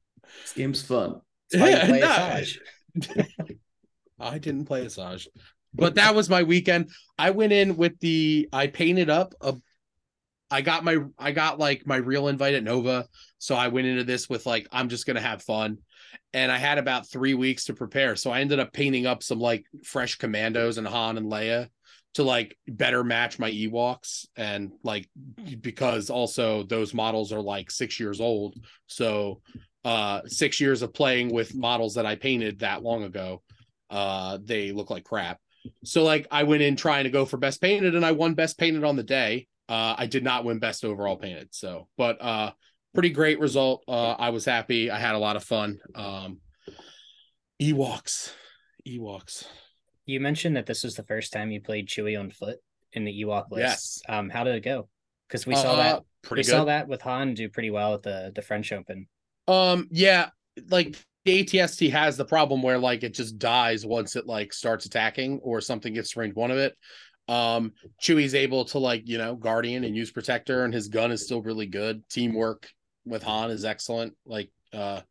This 0.44 0.54
game's 0.54 0.84
fun. 0.84 1.22
You 1.52 1.60
yeah, 1.66 1.86
play 1.88 2.00
no. 2.02 2.08
Asajj. 2.08 2.58
I 4.20 4.38
didn't 4.38 4.66
play 4.66 4.86
Asajj, 4.86 5.28
but 5.74 5.96
that 5.96 6.16
was 6.16 6.30
my 6.30 6.44
weekend. 6.44 6.90
I 7.18 7.32
went 7.32 7.54
in 7.54 7.78
with 7.78 8.00
the 8.00 8.50
I 8.52 8.68
painted 8.68 9.10
up 9.10 9.34
a. 9.42 9.56
I 10.52 10.62
got 10.62 10.84
my 10.84 10.98
I 11.18 11.32
got 11.32 11.60
like 11.60 11.86
my 11.86 11.98
real 11.98 12.28
invite 12.28 12.56
at 12.56 12.64
Nova, 12.64 13.08
so 13.38 13.56
I 13.56 13.68
went 13.68 13.88
into 13.88 14.04
this 14.04 14.28
with 14.28 14.46
like 14.46 14.68
I'm 14.72 14.90
just 14.90 15.06
gonna 15.06 15.22
have 15.22 15.44
fun, 15.44 15.78
and 16.34 16.52
I 16.52 16.58
had 16.58 16.80
about 16.80 17.08
three 17.08 17.36
weeks 17.36 17.66
to 17.66 17.74
prepare. 17.74 18.16
So 18.16 18.32
I 18.32 18.42
ended 18.42 18.60
up 18.60 18.74
painting 18.74 19.06
up 19.06 19.22
some 19.22 19.40
like 19.40 19.66
fresh 19.84 20.18
commandos 20.18 20.78
and 20.78 20.88
Han 20.88 21.18
and 21.18 21.32
Leia 21.32 21.70
to 22.16 22.24
like 22.24 22.58
better 22.68 23.04
match 23.04 23.38
my 23.38 23.52
Ewoks 23.52 24.26
and 24.36 24.72
like 24.84 25.08
because 25.62 26.10
also 26.10 26.64
those 26.64 26.96
models 26.96 27.32
are 27.32 27.42
like 27.42 27.70
six 27.70 28.00
years 28.00 28.20
old, 28.20 28.58
so 28.88 29.42
uh 29.86 30.22
six 30.26 30.60
years 30.60 30.82
of 30.82 30.94
playing 30.94 31.32
with 31.32 31.56
models 31.56 31.94
that 31.94 32.06
I 32.06 32.16
painted 32.16 32.60
that 32.60 32.84
long 32.84 33.04
ago 33.04 33.44
uh 33.90 34.38
they 34.44 34.72
look 34.72 34.90
like 34.90 35.04
crap. 35.04 35.40
So 35.84 36.04
like 36.04 36.28
i 36.32 36.44
went 36.44 36.62
in 36.62 36.76
trying 36.76 37.04
to 37.06 37.10
go 37.10 37.26
for 37.26 37.38
best 37.38 37.62
painted 37.62 37.96
and 37.96 38.06
i 38.06 38.12
won 38.12 38.34
best 38.34 38.58
painted 38.58 38.84
on 38.84 38.96
the 38.96 39.04
day. 39.04 39.48
Uh 39.68 39.96
i 39.98 40.06
did 40.06 40.24
not 40.24 40.46
win 40.46 40.60
best 40.60 40.86
overall 40.86 41.18
painted. 41.18 41.50
So 41.52 41.88
but 41.98 42.22
uh 42.22 42.52
pretty 42.94 43.10
great 43.10 43.40
result. 43.40 43.84
Uh 43.88 44.12
i 44.12 44.30
was 44.30 44.46
happy. 44.46 44.90
I 44.92 45.00
had 45.00 45.16
a 45.16 45.20
lot 45.20 45.36
of 45.36 45.44
fun. 45.44 45.80
Um 45.96 46.40
ewoks. 47.62 48.34
Ewoks. 48.88 49.46
You 50.06 50.20
mentioned 50.20 50.56
that 50.56 50.66
this 50.66 50.84
was 50.84 50.96
the 50.96 51.04
first 51.04 51.34
time 51.34 51.52
you 51.52 51.62
played 51.62 51.88
Chewie 51.88 52.20
on 52.20 52.32
foot 52.32 52.58
in 52.94 53.04
the 53.06 53.24
Ewok 53.24 53.52
list. 53.52 53.62
Yes. 53.62 54.02
Um, 54.10 54.30
how 54.30 54.44
did 54.44 54.56
it 54.56 54.62
go? 54.64 54.90
Because 55.28 55.46
we 55.46 55.54
saw 55.56 55.74
Uh, 55.74 55.76
that 55.76 56.04
pretty 56.24 56.40
we 56.40 56.44
good. 56.46 56.50
saw 56.52 56.66
that 56.66 56.88
with 56.88 57.02
Han 57.04 57.36
do 57.36 57.50
pretty 57.50 57.70
well 57.70 57.94
at 57.94 58.02
the 58.02 58.32
the 58.34 58.42
French 58.42 58.72
Open. 58.72 59.08
Um, 59.48 59.88
yeah, 59.92 60.30
like 60.70 60.96
the 61.30 61.44
ATST 61.44 61.92
has 61.92 62.18
the 62.18 62.26
problem 62.26 62.64
where 62.64 62.80
like 62.80 63.04
it 63.04 63.14
just 63.14 63.38
dies 63.38 63.86
once 63.86 64.16
it 64.16 64.26
like 64.26 64.52
starts 64.54 64.86
attacking 64.86 65.40
or 65.44 65.62
something 65.62 65.94
gets 65.94 66.16
range 66.18 66.36
one 66.36 66.52
of 66.52 66.58
it. 66.58 66.76
Um, 67.28 67.74
Chewie's 68.02 68.34
able 68.34 68.66
to 68.66 68.80
like 68.80 69.08
you 69.08 69.20
know 69.20 69.36
guardian 69.36 69.84
and 69.84 69.96
use 69.96 70.12
protector, 70.12 70.66
and 70.66 70.74
his 70.74 70.88
gun 70.88 71.12
is 71.12 71.24
still 71.24 71.42
really 71.42 71.68
good. 71.68 72.04
Teamwork 72.10 72.68
with 73.06 73.22
Han 73.24 73.52
is 73.52 73.66
excellent. 73.66 74.16
Like, 74.26 74.50
uh, 74.74 75.02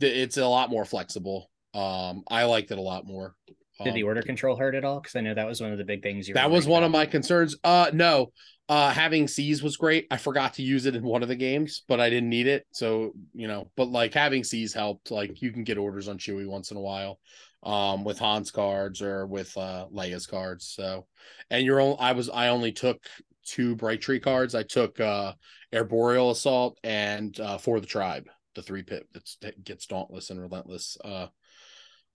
it's 0.00 0.36
a 0.36 0.46
lot 0.46 0.70
more 0.70 0.84
flexible. 0.84 1.50
Um, 1.72 2.24
I 2.28 2.44
liked 2.44 2.72
it 2.72 2.78
a 2.78 2.82
lot 2.82 3.06
more. 3.06 3.36
Did 3.82 3.94
the 3.94 4.02
Um, 4.02 4.08
order 4.08 4.22
control 4.22 4.56
hurt 4.56 4.74
at 4.74 4.84
all? 4.84 5.00
Because 5.00 5.16
I 5.16 5.20
know 5.20 5.34
that 5.34 5.46
was 5.46 5.60
one 5.60 5.72
of 5.72 5.78
the 5.78 5.84
big 5.84 6.02
things. 6.02 6.28
You 6.28 6.34
that 6.34 6.50
was 6.50 6.66
one 6.66 6.84
of 6.84 6.92
my 6.92 7.06
concerns. 7.06 7.56
Uh 7.64 7.90
no. 7.92 8.32
Uh 8.68 8.90
having 8.90 9.26
C's 9.26 9.62
was 9.62 9.76
great. 9.76 10.06
I 10.10 10.16
forgot 10.16 10.54
to 10.54 10.62
use 10.62 10.86
it 10.86 10.94
in 10.94 11.02
one 11.02 11.22
of 11.22 11.28
the 11.28 11.36
games, 11.36 11.82
but 11.88 12.00
I 12.00 12.08
didn't 12.08 12.30
need 12.30 12.46
it. 12.46 12.66
So, 12.70 13.12
you 13.32 13.48
know, 13.48 13.70
but 13.76 13.88
like 13.88 14.14
having 14.14 14.44
C's 14.44 14.72
helped. 14.72 15.10
Like 15.10 15.42
you 15.42 15.50
can 15.50 15.64
get 15.64 15.76
orders 15.78 16.08
on 16.08 16.18
Chewie 16.18 16.46
once 16.46 16.70
in 16.70 16.76
a 16.76 16.80
while. 16.80 17.18
Um 17.64 18.04
with 18.04 18.18
Han's 18.18 18.50
cards 18.50 19.02
or 19.02 19.26
with 19.26 19.56
uh 19.56 19.86
Leia's 19.92 20.26
cards. 20.26 20.66
So 20.66 21.06
and 21.50 21.64
you're 21.64 21.80
only 21.80 21.98
I 21.98 22.12
was 22.12 22.30
I 22.30 22.48
only 22.48 22.72
took 22.72 23.02
two 23.44 23.74
bright 23.74 24.00
tree 24.00 24.20
cards. 24.20 24.54
I 24.54 24.62
took 24.62 25.00
uh 25.00 25.32
arboreal 25.74 26.30
assault 26.30 26.78
and 26.84 27.38
uh 27.40 27.58
for 27.58 27.80
the 27.80 27.86
tribe, 27.86 28.28
the 28.54 28.62
three 28.62 28.84
pip 28.84 29.08
that's, 29.12 29.36
that 29.42 29.64
gets 29.64 29.86
dauntless 29.86 30.30
and 30.30 30.40
relentless. 30.40 30.96
Uh 31.04 31.26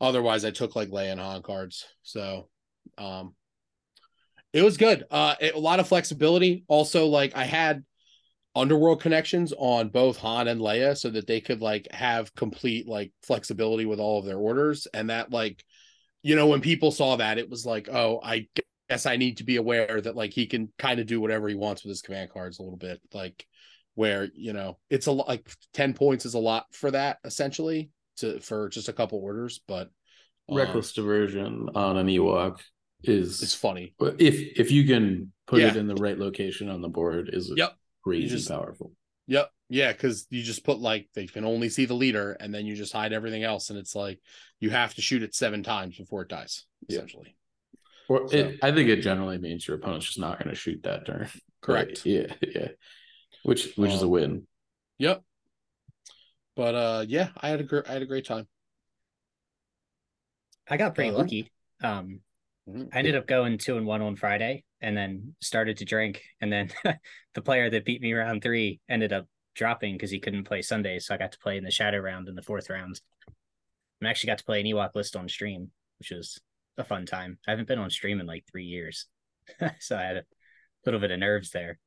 otherwise 0.01 0.45
I 0.45 0.51
took 0.51 0.75
like 0.75 0.89
Leia 0.89 1.11
and 1.11 1.19
Han 1.19 1.41
cards. 1.41 1.85
So 2.03 2.49
um 2.97 3.33
it 4.53 4.63
was 4.63 4.77
good. 4.77 5.03
Uh, 5.11 5.35
it- 5.39 5.53
a 5.53 5.59
lot 5.59 5.79
of 5.79 5.87
flexibility. 5.87 6.63
Also, 6.67 7.05
like 7.05 7.35
I 7.35 7.43
had 7.43 7.83
underworld 8.55 9.01
connections 9.01 9.53
on 9.57 9.89
both 9.89 10.17
Han 10.17 10.47
and 10.47 10.59
Leia, 10.59 10.97
so 10.97 11.09
that 11.11 11.27
they 11.27 11.39
could 11.41 11.61
like 11.61 11.87
have 11.91 12.33
complete 12.35 12.87
like 12.87 13.11
flexibility 13.21 13.85
with 13.85 13.99
all 13.99 14.19
of 14.19 14.25
their 14.25 14.37
orders, 14.37 14.87
and 14.93 15.09
that 15.09 15.31
like, 15.31 15.63
you 16.23 16.35
know, 16.35 16.47
when 16.47 16.61
people 16.61 16.91
saw 16.91 17.15
that, 17.17 17.37
it 17.37 17.49
was 17.49 17.65
like, 17.65 17.89
oh, 17.89 18.19
I 18.23 18.47
guess 18.89 19.05
I 19.05 19.17
need 19.17 19.37
to 19.37 19.43
be 19.43 19.57
aware 19.57 20.01
that 20.01 20.15
like 20.15 20.33
he 20.33 20.47
can 20.47 20.71
kind 20.79 20.99
of 20.99 21.05
do 21.05 21.21
whatever 21.21 21.47
he 21.47 21.55
wants 21.55 21.83
with 21.83 21.89
his 21.89 22.01
command 22.01 22.31
cards 22.31 22.59
a 22.59 22.63
little 22.63 22.77
bit, 22.77 22.99
like 23.13 23.45
where 23.95 24.29
you 24.33 24.53
know 24.53 24.77
it's 24.89 25.07
a 25.07 25.11
lot 25.11 25.27
like 25.27 25.49
ten 25.73 25.93
points 25.93 26.25
is 26.25 26.33
a 26.33 26.39
lot 26.39 26.65
for 26.71 26.89
that 26.91 27.17
essentially 27.25 27.89
to 28.19 28.39
for 28.39 28.69
just 28.69 28.89
a 28.89 28.93
couple 28.93 29.19
orders, 29.19 29.59
but 29.67 29.89
um, 30.47 30.57
Reckless 30.57 30.93
diversion 30.93 31.69
on 31.75 31.97
an 31.97 32.07
Ewok 32.07 32.59
is 33.03 33.41
It's 33.43 33.55
funny. 33.55 33.93
if 33.99 34.59
if 34.59 34.71
you 34.71 34.85
can 34.85 35.31
put 35.47 35.61
it 35.61 35.75
in 35.75 35.87
the 35.87 35.95
right 35.95 36.17
location 36.17 36.69
on 36.69 36.81
the 36.81 36.89
board 36.89 37.29
is 37.33 37.51
Yep. 37.55 37.75
crazy 38.03 38.27
just- 38.35 38.49
powerful. 38.49 38.93
Yep. 39.27 39.51
Yeah, 39.71 39.91
because 39.91 40.25
you 40.31 40.41
just 40.41 40.63
put 40.63 40.79
like 40.79 41.07
they 41.13 41.27
can 41.27 41.45
only 41.45 41.69
see 41.69 41.85
the 41.85 41.93
leader, 41.93 42.31
and 42.39 42.51
then 42.51 42.65
you 42.65 42.75
just 42.75 42.91
hide 42.93 43.13
everything 43.13 43.43
else, 43.43 43.69
and 43.69 43.77
it's 43.77 43.93
like 43.95 44.19
you 44.59 44.71
have 44.71 44.95
to 44.95 45.01
shoot 45.03 45.21
it 45.21 45.35
seven 45.35 45.61
times 45.61 45.97
before 45.97 46.23
it 46.23 46.29
dies. 46.29 46.65
Yeah. 46.87 46.97
Essentially, 46.97 47.35
Or 48.07 48.27
So- 48.27 48.35
it, 48.35 48.59
I 48.63 48.71
think 48.71 48.89
it 48.89 49.01
generally 49.01 49.37
means 49.37 49.67
your 49.67 49.77
opponent's 49.77 50.07
just 50.07 50.19
not 50.19 50.39
going 50.39 50.49
to 50.49 50.55
shoot 50.59 50.81
that 50.83 51.05
turn. 51.05 51.29
correct. 51.61 52.03
Yeah, 52.07 52.33
yeah. 52.41 52.69
Which 53.43 53.75
which 53.75 53.91
is 53.91 54.01
a 54.01 54.05
Um, 54.05 54.09
win. 54.11 54.47
Yep. 54.97 55.23
But 56.59 56.75
uh, 56.75 57.05
yeah, 57.07 57.29
I 57.37 57.47
had 57.47 57.61
a 57.61 57.63
great 57.63 57.87
I 57.89 57.93
had 57.93 58.01
a 58.01 58.05
great 58.05 58.25
time. 58.25 58.45
I 60.67 60.75
got 60.75 60.93
pretty 60.93 61.11
Uh-huh. 61.11 61.19
lucky. 61.19 61.51
Um, 61.81 62.19
Mhm. 62.67 62.89
I 62.91 62.97
ended 62.99 63.15
up 63.15 63.27
going 63.27 63.57
two 63.57 63.77
and 63.77 63.85
one 63.87 64.01
on 64.01 64.17
Friday, 64.17 64.65
and 64.81 64.95
then 64.97 65.35
started 65.39 65.77
to 65.77 65.85
drink, 65.85 66.21
and 66.41 66.51
then 66.51 66.69
the 67.33 67.41
player 67.41 67.69
that 67.69 67.85
beat 67.85 68.01
me 68.01 68.11
round 68.11 68.43
three 68.43 68.81
ended 68.89 69.13
up 69.13 69.29
dropping 69.55 69.95
because 69.95 70.11
he 70.11 70.19
couldn't 70.19 70.43
play 70.43 70.61
Sunday, 70.61 70.99
so 70.99 71.15
I 71.15 71.17
got 71.17 71.31
to 71.31 71.39
play 71.39 71.55
in 71.55 71.63
the 71.63 71.71
shadow 71.71 71.99
round 71.99 72.27
in 72.27 72.35
the 72.35 72.41
fourth 72.43 72.69
round. 72.69 72.99
And 74.01 74.09
I 74.09 74.11
actually 74.11 74.27
got 74.27 74.39
to 74.39 74.43
play 74.43 74.59
an 74.59 74.67
Ewok 74.67 74.95
list 74.95 75.15
on 75.15 75.29
stream, 75.29 75.71
which 75.99 76.11
was 76.11 76.41
a 76.77 76.83
fun 76.83 77.05
time. 77.05 77.39
I 77.47 77.51
haven't 77.51 77.69
been 77.69 77.79
on 77.79 77.89
stream 77.89 78.19
in 78.19 78.25
like 78.25 78.43
three 78.51 78.65
years, 78.65 79.05
so 79.79 79.95
I 79.97 80.03
had 80.03 80.17
a 80.17 80.25
little 80.85 80.99
bit 80.99 81.11
of 81.11 81.19
nerves 81.19 81.51
there. 81.51 81.79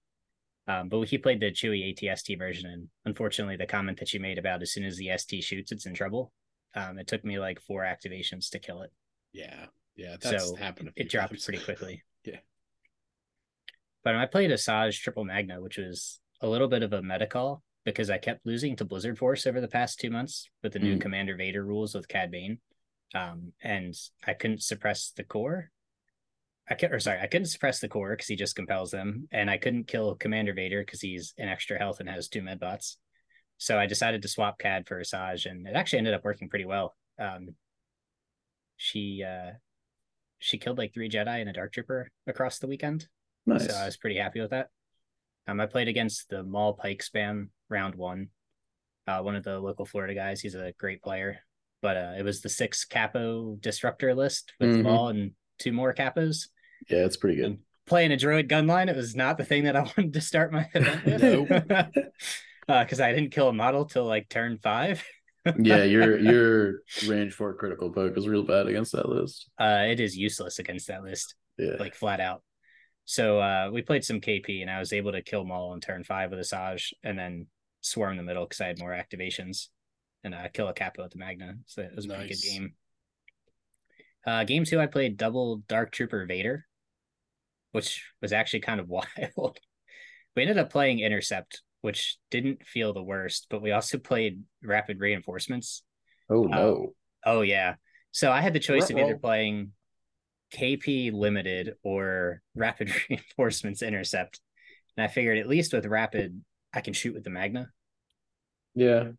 Um, 0.68 0.88
but 0.88 1.09
he 1.09 1.18
played 1.18 1.40
the 1.40 1.51
Chewie 1.51 1.92
ATST 1.92 2.38
version, 2.38 2.70
and 2.70 2.88
unfortunately, 3.05 3.57
the 3.57 3.66
comment 3.66 3.98
that 3.98 4.12
you 4.14 4.20
made 4.20 4.38
about 4.38 4.62
as 4.62 4.72
soon 4.72 4.85
as 4.85 4.96
the 4.96 5.11
ST 5.16 5.42
shoots, 5.42 5.72
it's 5.72 5.87
in 5.87 5.94
trouble. 5.94 6.33
Um, 6.75 6.98
it 6.98 7.07
took 7.09 7.25
me 7.25 7.38
like 7.38 7.61
four 7.61 7.83
activations 7.83 8.48
to 8.51 8.59
kill 8.59 8.83
it. 8.83 8.92
Yeah, 9.33 9.66
yeah, 9.96 10.16
that's 10.20 10.48
So, 10.51 10.55
happened. 10.55 10.90
It 10.96 11.09
dropped 11.11 11.42
pretty 11.44 11.62
quickly. 11.62 12.03
Yeah. 12.25 12.37
But 14.05 14.14
I 14.14 14.27
played 14.27 14.51
Asajj 14.51 15.01
Triple 15.01 15.25
Magna, 15.25 15.61
which 15.61 15.77
was 15.79 16.20
a 16.40 16.48
little 16.48 16.68
bit 16.68 16.85
of 16.85 16.92
a 16.92 17.03
meta 17.03 17.27
call 17.27 17.62
because 17.85 18.11
I 18.11 18.18
kept 18.18 18.46
losing 18.46 18.77
to 18.77 18.85
Blizzard 18.85 19.18
Force 19.18 19.44
over 19.46 19.61
the 19.61 19.66
past 19.68 19.98
two 19.98 20.11
months 20.11 20.48
with 20.62 20.72
the 20.72 20.79
new 20.79 20.96
Mm. 20.96 21.01
Commander 21.01 21.37
Vader 21.37 21.64
rules 21.64 21.94
with 21.96 22.07
Cad 22.07 22.31
Bane. 22.31 22.59
Um, 23.14 23.53
and 23.61 23.92
I 24.25 24.35
couldn't 24.35 24.62
suppress 24.62 25.11
the 25.11 25.25
core. 25.25 25.70
I 26.72 26.74
can't, 26.74 26.92
or 26.94 27.00
sorry, 27.00 27.20
I 27.20 27.26
couldn't 27.26 27.46
suppress 27.48 27.80
the 27.80 27.88
core 27.88 28.11
because 28.12 28.26
he 28.28 28.35
just 28.35 28.56
compels 28.56 28.90
them, 28.90 29.28
and 29.30 29.50
I 29.50 29.58
couldn't 29.58 29.88
kill 29.88 30.14
Commander 30.14 30.54
Vader 30.54 30.80
because 30.82 31.02
he's 31.02 31.35
in 31.37 31.46
extra 31.48 31.78
health 31.78 32.00
and 32.00 32.08
has 32.08 32.28
two 32.28 32.40
medbots. 32.40 32.96
So 33.58 33.78
I 33.78 33.85
decided 33.87 34.22
to 34.22 34.28
swap 34.28 34.58
Cad 34.58 34.88
for 34.88 34.98
Asajj, 34.98 35.50
and 35.50 35.66
it 35.68 35.74
actually 35.76 35.98
ended 35.98 36.14
up 36.14 36.24
working 36.24 36.48
pretty 36.48 36.64
well. 36.64 36.96
Um, 37.18 37.54
she 38.76 39.22
uh, 39.22 39.50
she 40.38 40.56
killed 40.56 40.78
like 40.78 40.94
three 40.94 41.11
Jedi 41.11 41.40
and 41.40 41.50
a 41.50 41.52
Dark 41.52 41.72
Trooper 41.74 42.11
across 42.26 42.58
the 42.58 42.66
weekend, 42.66 43.06
Nice. 43.46 43.66
so 43.66 43.74
I 43.74 43.85
was 43.85 43.98
pretty 43.98 44.16
happy 44.18 44.40
with 44.40 44.50
that. 44.50 44.68
Um, 45.46 45.61
I 45.61 45.66
played 45.66 45.88
against 45.88 46.30
the 46.30 46.42
Maul 46.42 46.72
Pyke 46.74 47.02
spam 47.04 47.48
round 47.68 47.94
one. 47.96 48.28
Uh, 49.06 49.20
one 49.20 49.37
of 49.37 49.44
the 49.44 49.58
local 49.58 49.85
Florida 49.85 50.14
guys. 50.14 50.40
He's 50.40 50.54
a 50.54 50.72
great 50.78 51.02
player, 51.02 51.40
but 51.82 51.96
uh, 51.96 52.12
it 52.16 52.24
was 52.24 52.40
the 52.40 52.48
six 52.48 52.85
capo 52.87 53.56
disruptor 53.61 54.14
list 54.14 54.52
with 54.58 54.70
Mhm. 54.70 54.82
Maul 54.85 55.08
and 55.08 55.32
two 55.58 55.72
more 55.72 55.92
capos. 55.92 56.48
Yeah, 56.88 57.05
it's 57.05 57.16
pretty 57.16 57.37
good. 57.37 57.59
Playing 57.87 58.12
a 58.12 58.16
droid 58.16 58.49
gun 58.49 58.66
line, 58.66 58.88
it 58.88 58.97
was 58.97 59.16
not 59.16 59.38
the 59.38 59.45
thing 59.45 59.64
that 59.64 59.77
I 59.77 59.81
wanted 59.97 60.12
to 60.12 60.21
start 60.21 60.53
my 60.53 60.68
event 60.75 61.05
with. 61.05 61.23
Nope. 61.23 61.49
because 62.66 63.01
I 63.01 63.12
didn't 63.12 63.31
kill 63.31 63.49
a 63.49 63.53
model 63.53 63.85
till 63.85 64.07
like 64.07 64.29
turn 64.29 64.59
five. 64.59 65.05
yeah, 65.59 65.83
your 65.83 66.18
your 66.18 66.75
range 67.07 67.33
for 67.35 67.53
critical 67.55 67.90
poke 67.90 68.16
is 68.16 68.29
real 68.29 68.45
bad 68.45 68.68
against 68.68 68.92
that 68.92 69.09
list. 69.09 69.51
Uh, 69.59 69.87
it 69.88 69.99
is 69.99 70.16
useless 70.16 70.59
against 70.59 70.87
that 70.88 71.03
list. 71.03 71.35
Yeah. 71.59 71.77
like 71.79 71.95
flat 71.95 72.21
out. 72.21 72.42
So 73.05 73.40
uh, 73.40 73.71
we 73.73 73.83
played 73.83 74.05
some 74.05 74.21
KP, 74.21 74.62
and 74.62 74.71
I 74.71 74.79
was 74.79 74.92
able 74.92 75.12
to 75.12 75.23
kill 75.23 75.45
Maul 75.45 75.73
on 75.73 75.81
turn 75.81 76.05
five 76.05 76.31
with 76.31 76.38
Asajj, 76.38 76.92
and 77.03 77.18
then 77.18 77.47
swarm 77.81 78.16
the 78.16 78.23
middle 78.23 78.45
because 78.45 78.61
I 78.61 78.68
had 78.68 78.79
more 78.79 78.92
activations, 78.92 79.68
and 80.23 80.35
uh, 80.35 80.49
kill 80.53 80.68
a 80.68 80.73
capo 80.73 81.05
at 81.05 81.11
the 81.11 81.18
Magna. 81.18 81.57
So 81.66 81.83
it 81.83 81.95
was 81.95 82.07
a 82.07 82.09
pretty 82.09 82.29
good 82.29 82.42
game. 82.42 82.75
Uh, 84.25 84.45
game 84.45 84.64
two, 84.64 84.81
I 84.81 84.87
played 84.87 85.16
double 85.16 85.57
Dark 85.68 85.90
Trooper 85.90 86.25
Vader, 86.27 86.66
which 87.72 88.04
was 88.20 88.32
actually 88.32 88.61
kind 88.61 88.80
of 88.80 88.88
wild. 88.88 89.58
we 90.37 90.42
ended 90.42 90.58
up 90.58 90.70
playing 90.70 91.00
Intercept, 91.00 91.62
which 91.80 92.16
didn't 92.30 92.66
feel 92.66 92.92
the 92.92 93.02
worst, 93.02 93.46
but 93.50 93.62
we 93.62 93.72
also 93.72 93.98
played 94.11 94.42
Rapid 94.62 95.00
Reinforcements. 95.00 95.82
oh 96.30 96.44
no. 96.44 96.94
Oh 97.24 97.42
yeah. 97.42 97.74
So 98.12 98.30
I 98.30 98.40
had 98.40 98.52
the 98.52 98.61
choice 98.61 98.90
of 98.90 98.98
either 98.98 99.16
playing 99.16 99.72
KP 100.54 101.12
limited 101.12 101.74
or 101.82 102.42
rapid 102.54 102.92
reinforcements 103.11 103.80
intercept. 103.82 104.40
And 104.96 105.04
I 105.04 105.08
figured 105.08 105.38
at 105.38 105.48
least 105.48 105.72
with 105.72 105.87
rapid 105.87 106.42
I 106.74 106.80
can 106.80 106.92
shoot 106.92 107.14
with 107.14 107.24
the 107.24 107.30
Magna. 107.30 107.70
Yeah. 108.74 109.12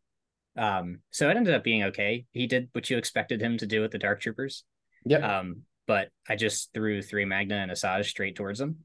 Um 0.55 0.99
so 1.09 1.29
it 1.29 1.37
ended 1.37 1.55
up 1.55 1.63
being 1.63 1.83
okay. 1.85 2.25
He 2.31 2.45
did 2.45 2.69
what 2.73 2.89
you 2.89 2.97
expected 2.97 3.41
him 3.41 3.57
to 3.57 3.65
do 3.65 3.81
with 3.81 3.91
the 3.91 3.97
dark 3.97 4.21
troopers. 4.21 4.63
Yeah. 5.05 5.39
Um 5.39 5.63
but 5.87 6.09
I 6.27 6.35
just 6.35 6.73
threw 6.73 7.01
three 7.01 7.25
Magna 7.25 7.55
and 7.55 7.71
Asajj 7.71 8.05
straight 8.05 8.35
towards 8.35 8.59
him 8.61 8.79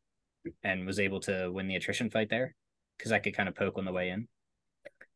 and 0.62 0.87
was 0.87 0.98
able 1.00 1.20
to 1.20 1.50
win 1.52 1.68
the 1.68 1.76
attrition 1.76 2.11
fight 2.11 2.30
there 2.30 2.54
because 2.96 3.12
I 3.12 3.18
could 3.18 3.37
kind 3.37 3.48
of 3.48 3.54
poke 3.54 3.78
on 3.78 3.84
the 3.84 3.92
way 3.92 4.11
in. 4.11 4.28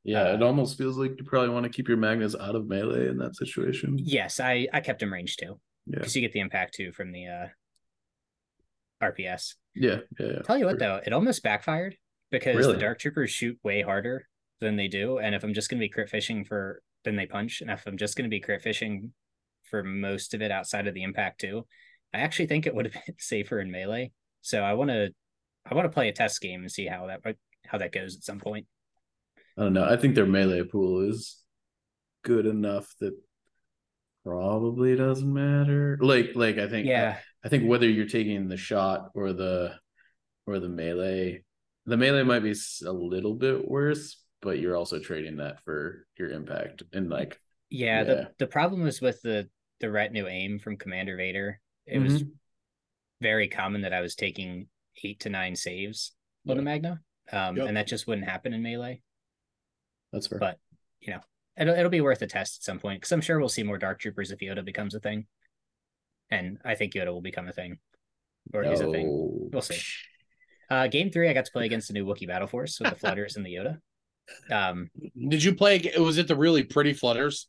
yeah. 0.04 0.34
it 0.34 0.42
uh, 0.42 0.46
almost 0.46 0.78
feels 0.78 0.96
like 0.96 1.12
you 1.18 1.24
probably 1.24 1.50
want 1.50 1.64
to 1.64 1.70
keep 1.70 1.88
your 1.88 1.96
magnets 1.96 2.36
out 2.38 2.54
of 2.54 2.68
melee 2.68 3.08
in 3.08 3.18
that 3.18 3.36
situation. 3.36 3.96
Yes, 3.98 4.40
I 4.40 4.68
I 4.72 4.80
kept 4.80 5.02
him 5.02 5.12
range 5.12 5.36
too. 5.36 5.58
Yeah. 5.86 5.98
Because 5.98 6.14
you 6.14 6.22
get 6.22 6.32
the 6.32 6.40
impact 6.40 6.74
too 6.74 6.92
from 6.92 7.12
the 7.12 7.26
uh 7.26 7.46
RPS. 9.02 9.54
Yeah. 9.74 9.98
Yeah. 10.18 10.26
yeah. 10.26 10.42
Tell 10.42 10.58
you 10.58 10.66
what 10.66 10.78
though, 10.78 11.00
it 11.04 11.12
almost 11.12 11.42
backfired 11.42 11.96
because 12.30 12.56
Really? 12.56 12.74
the 12.74 12.80
dark 12.80 12.98
troopers 12.98 13.30
shoot 13.30 13.58
way 13.62 13.82
harder 13.82 14.28
than 14.60 14.76
they 14.76 14.88
do. 14.88 15.18
And 15.18 15.34
if 15.34 15.42
I'm 15.42 15.54
just 15.54 15.68
gonna 15.70 15.80
be 15.80 15.88
crit 15.88 16.08
fishing 16.08 16.44
for 16.44 16.82
then 17.04 17.16
they 17.16 17.26
punch, 17.26 17.60
and 17.62 17.70
if 17.70 17.84
I'm 17.86 17.96
just 17.96 18.16
gonna 18.16 18.28
be 18.28 18.38
crit 18.40 18.62
fishing 18.62 19.12
for 19.72 19.82
most 19.82 20.35
of 20.35 20.42
it 20.42 20.52
outside 20.52 20.87
of 20.87 20.94
the 20.94 21.02
impact 21.02 21.40
too, 21.40 21.66
I 22.14 22.18
actually 22.20 22.46
think 22.46 22.66
it 22.66 22.74
would 22.76 22.85
have 22.85 22.94
been 23.06 23.16
safer 23.18 23.58
in 23.58 23.72
melee. 23.72 24.12
So 24.42 24.62
I 24.62 24.74
wanna 24.74 25.08
I 25.66 25.74
want 25.74 25.87
to 25.87 25.94
play 25.94 26.08
a 26.08 26.12
test 26.12 26.40
game 26.40 26.61
and 26.61 26.70
see 26.70 26.87
how 26.87 27.06
that 27.08 27.20
how 27.66 27.78
that 27.78 27.92
goes 27.92 28.16
at 28.16 28.22
some 28.22 28.38
point. 28.38 28.66
I 29.58 29.62
don't 29.62 29.72
know. 29.72 29.85
I 29.85 29.96
think 29.96 30.14
their 30.14 30.26
melee 30.26 30.62
pool 30.64 31.08
is 31.08 31.38
good 32.22 32.46
enough 32.46 32.92
that 33.00 33.14
probably 34.24 34.94
doesn't 34.96 35.32
matter. 35.32 35.98
Like, 36.00 36.32
like 36.35 36.58
I 36.58 36.68
think, 36.68 36.87
Yeah. 36.87 37.18
I 37.44 37.48
think 37.48 37.68
whether 37.68 37.88
you're 37.88 38.06
taking 38.06 38.48
the 38.48 38.56
shot 38.56 39.11
or 39.14 39.32
the 39.32 39.74
or 40.46 40.58
the 40.58 40.68
melee, 40.68 41.44
the 41.87 41.96
melee 41.96 42.22
might 42.22 42.40
be 42.40 42.54
a 42.87 42.92
little 42.92 43.35
bit 43.35 43.68
worse, 43.68 44.22
but 44.40 44.58
you're 44.58 44.76
also 44.76 44.98
trading 44.98 45.37
that 45.38 45.61
for 45.64 46.06
your 46.18 46.30
impact 46.30 46.82
and 46.92 47.11
like 47.11 47.38
Yeah, 47.70 47.98
Yeah. 48.00 48.04
the 48.04 48.30
the 48.38 48.46
problem 48.46 48.87
is 48.87 49.00
with 49.00 49.20
the 49.22 49.48
the 49.82 49.90
retinue 49.90 50.26
aim 50.28 50.58
from 50.58 50.78
Commander 50.78 51.16
Vader. 51.16 51.60
It 51.86 51.98
was 51.98 52.24
very 53.20 53.48
common 53.48 53.82
that 53.82 53.92
I 53.92 54.00
was 54.00 54.14
taking 54.14 54.68
eight 55.04 55.20
to 55.20 55.28
nine 55.28 55.54
saves 55.56 56.12
on 56.48 56.56
the 56.56 56.62
Yeah. 56.62 56.64
Magna, 56.64 57.00
um, 57.30 57.56
Yep. 57.58 57.68
and 57.68 57.76
that 57.76 57.86
just 57.86 58.06
wouldn't 58.06 58.26
happen 58.26 58.54
in 58.54 58.62
melee. 58.62 59.02
that's 60.12 60.26
fair. 60.28 60.38
But 60.38 60.58
you 61.00 61.12
know, 61.12 61.20
it'll 61.58 61.74
it'll 61.74 61.90
be 61.90 62.00
worth 62.00 62.22
a 62.22 62.26
test 62.26 62.58
at 62.58 62.62
some 62.64 62.78
point 62.78 63.00
because 63.00 63.12
I'm 63.12 63.20
sure 63.20 63.38
we'll 63.38 63.48
see 63.48 63.62
more 63.62 63.78
Dark 63.78 64.00
Troopers 64.00 64.30
if 64.30 64.38
Yoda 64.40 64.64
becomes 64.64 64.94
a 64.94 65.00
thing, 65.00 65.26
and 66.30 66.58
I 66.64 66.74
think 66.74 66.94
Yoda 66.94 67.12
will 67.12 67.20
become 67.22 67.48
a 67.48 67.52
thing, 67.52 67.78
or 68.54 68.62
is 68.64 68.80
a 68.80 68.90
thing. 68.90 69.08
We'll 69.52 69.62
see. 69.62 69.80
Uh, 70.70 70.86
game 70.86 71.10
three, 71.10 71.28
I 71.28 71.32
got 71.34 71.44
to 71.46 71.52
play 71.52 71.66
against 71.66 71.88
the 71.88 71.94
new 71.94 72.06
Wookiee 72.06 72.26
Battle 72.28 72.46
Force 72.48 72.78
with 72.80 72.90
the 72.90 72.96
Flutters 73.00 73.36
and 73.36 73.44
the 73.44 73.54
Yoda. 73.54 73.78
Um, 74.50 74.90
Did 75.28 75.42
you 75.42 75.54
play? 75.54 75.92
Was 75.98 76.16
it 76.18 76.28
the 76.28 76.36
really 76.36 76.62
pretty 76.62 76.92
flutters? 76.92 77.48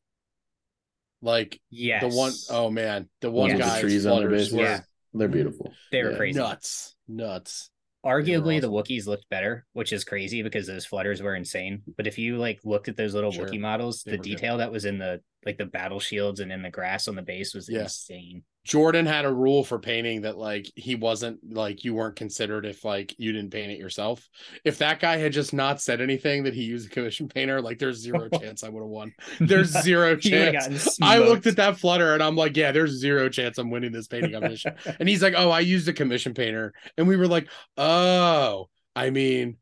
Like 1.23 1.59
yes, 1.71 2.01
the 2.03 2.09
one 2.17 2.33
oh 2.49 2.69
man, 2.69 3.07
the 3.21 3.31
Ones 3.31 3.51
one 3.53 3.57
with 3.57 3.65
the 3.65 3.71
guy's 3.71 3.81
trees 3.81 4.05
on 4.05 4.19
their 4.19 4.29
flutters 4.29 4.41
bases. 4.49 4.53
were 4.53 4.63
Yeah. 4.63 4.79
They're 5.13 5.27
beautiful. 5.29 5.73
they 5.91 6.03
were 6.03 6.11
Yeah. 6.11 6.17
crazy. 6.17 6.39
nuts, 6.39 6.95
nuts. 7.07 7.69
Arguably, 8.05 8.59
the. 8.59 8.69
Wookiees 8.69 9.07
looked 9.07 9.29
better, 9.29 9.65
which 9.71 9.93
is 9.93 10.03
crazy 10.03 10.41
because 10.43 10.67
those 10.67 10.85
flutters 10.85 11.21
were 11.21 11.35
insane. 11.35 11.83
But 11.95 12.05
if 12.07 12.17
you 12.17 12.37
like 12.37 12.59
looked 12.65 12.89
at 12.89 12.97
those 12.97 13.13
little 13.13 13.31
Sure. 13.31 13.45
Wookiee 13.47 13.59
models, 13.61 14.03
They 14.03 14.11
the 14.11 14.17
were 14.17 14.23
good. 14.23 14.29
detail 14.31 14.57
that 14.57 14.71
was 14.73 14.83
in 14.83 14.97
the 14.97 15.21
like 15.45 15.57
the 15.57 15.65
battle 15.65 15.99
shields 15.99 16.39
and 16.39 16.51
in 16.51 16.61
the 16.61 16.69
grass 16.69 17.07
on 17.07 17.15
the 17.15 17.21
base 17.21 17.53
was 17.53 17.69
Yeah. 17.69 17.81
insane. 17.83 18.43
Jordan 18.65 19.05
had 19.05 19.25
a 19.25 19.33
rule 19.33 19.61
for 19.65 19.77
painting 19.77 20.21
that 20.21 20.37
like 20.37 20.71
he 20.77 20.95
wasn't 20.95 21.37
like 21.53 21.83
you 21.83 21.93
weren't 21.93 22.15
considered 22.15 22.65
if 22.65 22.85
like 22.85 23.13
you 23.19 23.33
didn't 23.33 23.51
paint 23.51 23.73
it 23.73 23.77
yourself. 23.77 24.25
If 24.63 24.77
that 24.77 25.01
guy 25.01 25.17
had 25.17 25.33
just 25.33 25.53
not 25.53 25.81
said 25.81 25.99
anything 25.99 26.43
that 26.43 26.53
he 26.53 26.63
used 26.63 26.87
a 26.87 26.89
commission 26.89 27.27
painter, 27.27 27.61
like 27.61 27.77
there's 27.77 27.97
zero 27.99 28.29
chance 28.39 28.63
I 28.63 28.69
would 28.69 28.79
have 28.79 28.87
won. 28.89 29.13
There's 29.41 29.69
zero 29.83 30.15
chance. 30.15 30.97
I 31.01 31.17
looked 31.17 31.45
at 31.45 31.57
that 31.57 31.77
flutter 31.77 32.13
and 32.13 32.23
I'm 32.23 32.37
like, 32.37 32.55
yeah, 32.55 32.71
there's 32.71 32.91
zero 32.91 33.27
chance 33.27 33.57
I'm 33.57 33.69
winning 33.69 33.91
this 33.91 34.07
painting 34.07 34.31
competition. 34.31 34.75
and 34.99 35.09
he's 35.09 35.21
like, 35.21 35.33
oh, 35.35 35.49
I 35.49 35.59
used 35.59 35.89
a 35.89 35.93
commission 35.93 36.33
painter, 36.33 36.73
and 36.97 37.05
we 37.05 37.17
were 37.17 37.27
like, 37.27 37.49
oh, 37.77 38.69
I 38.95 39.09
mean, 39.09 39.57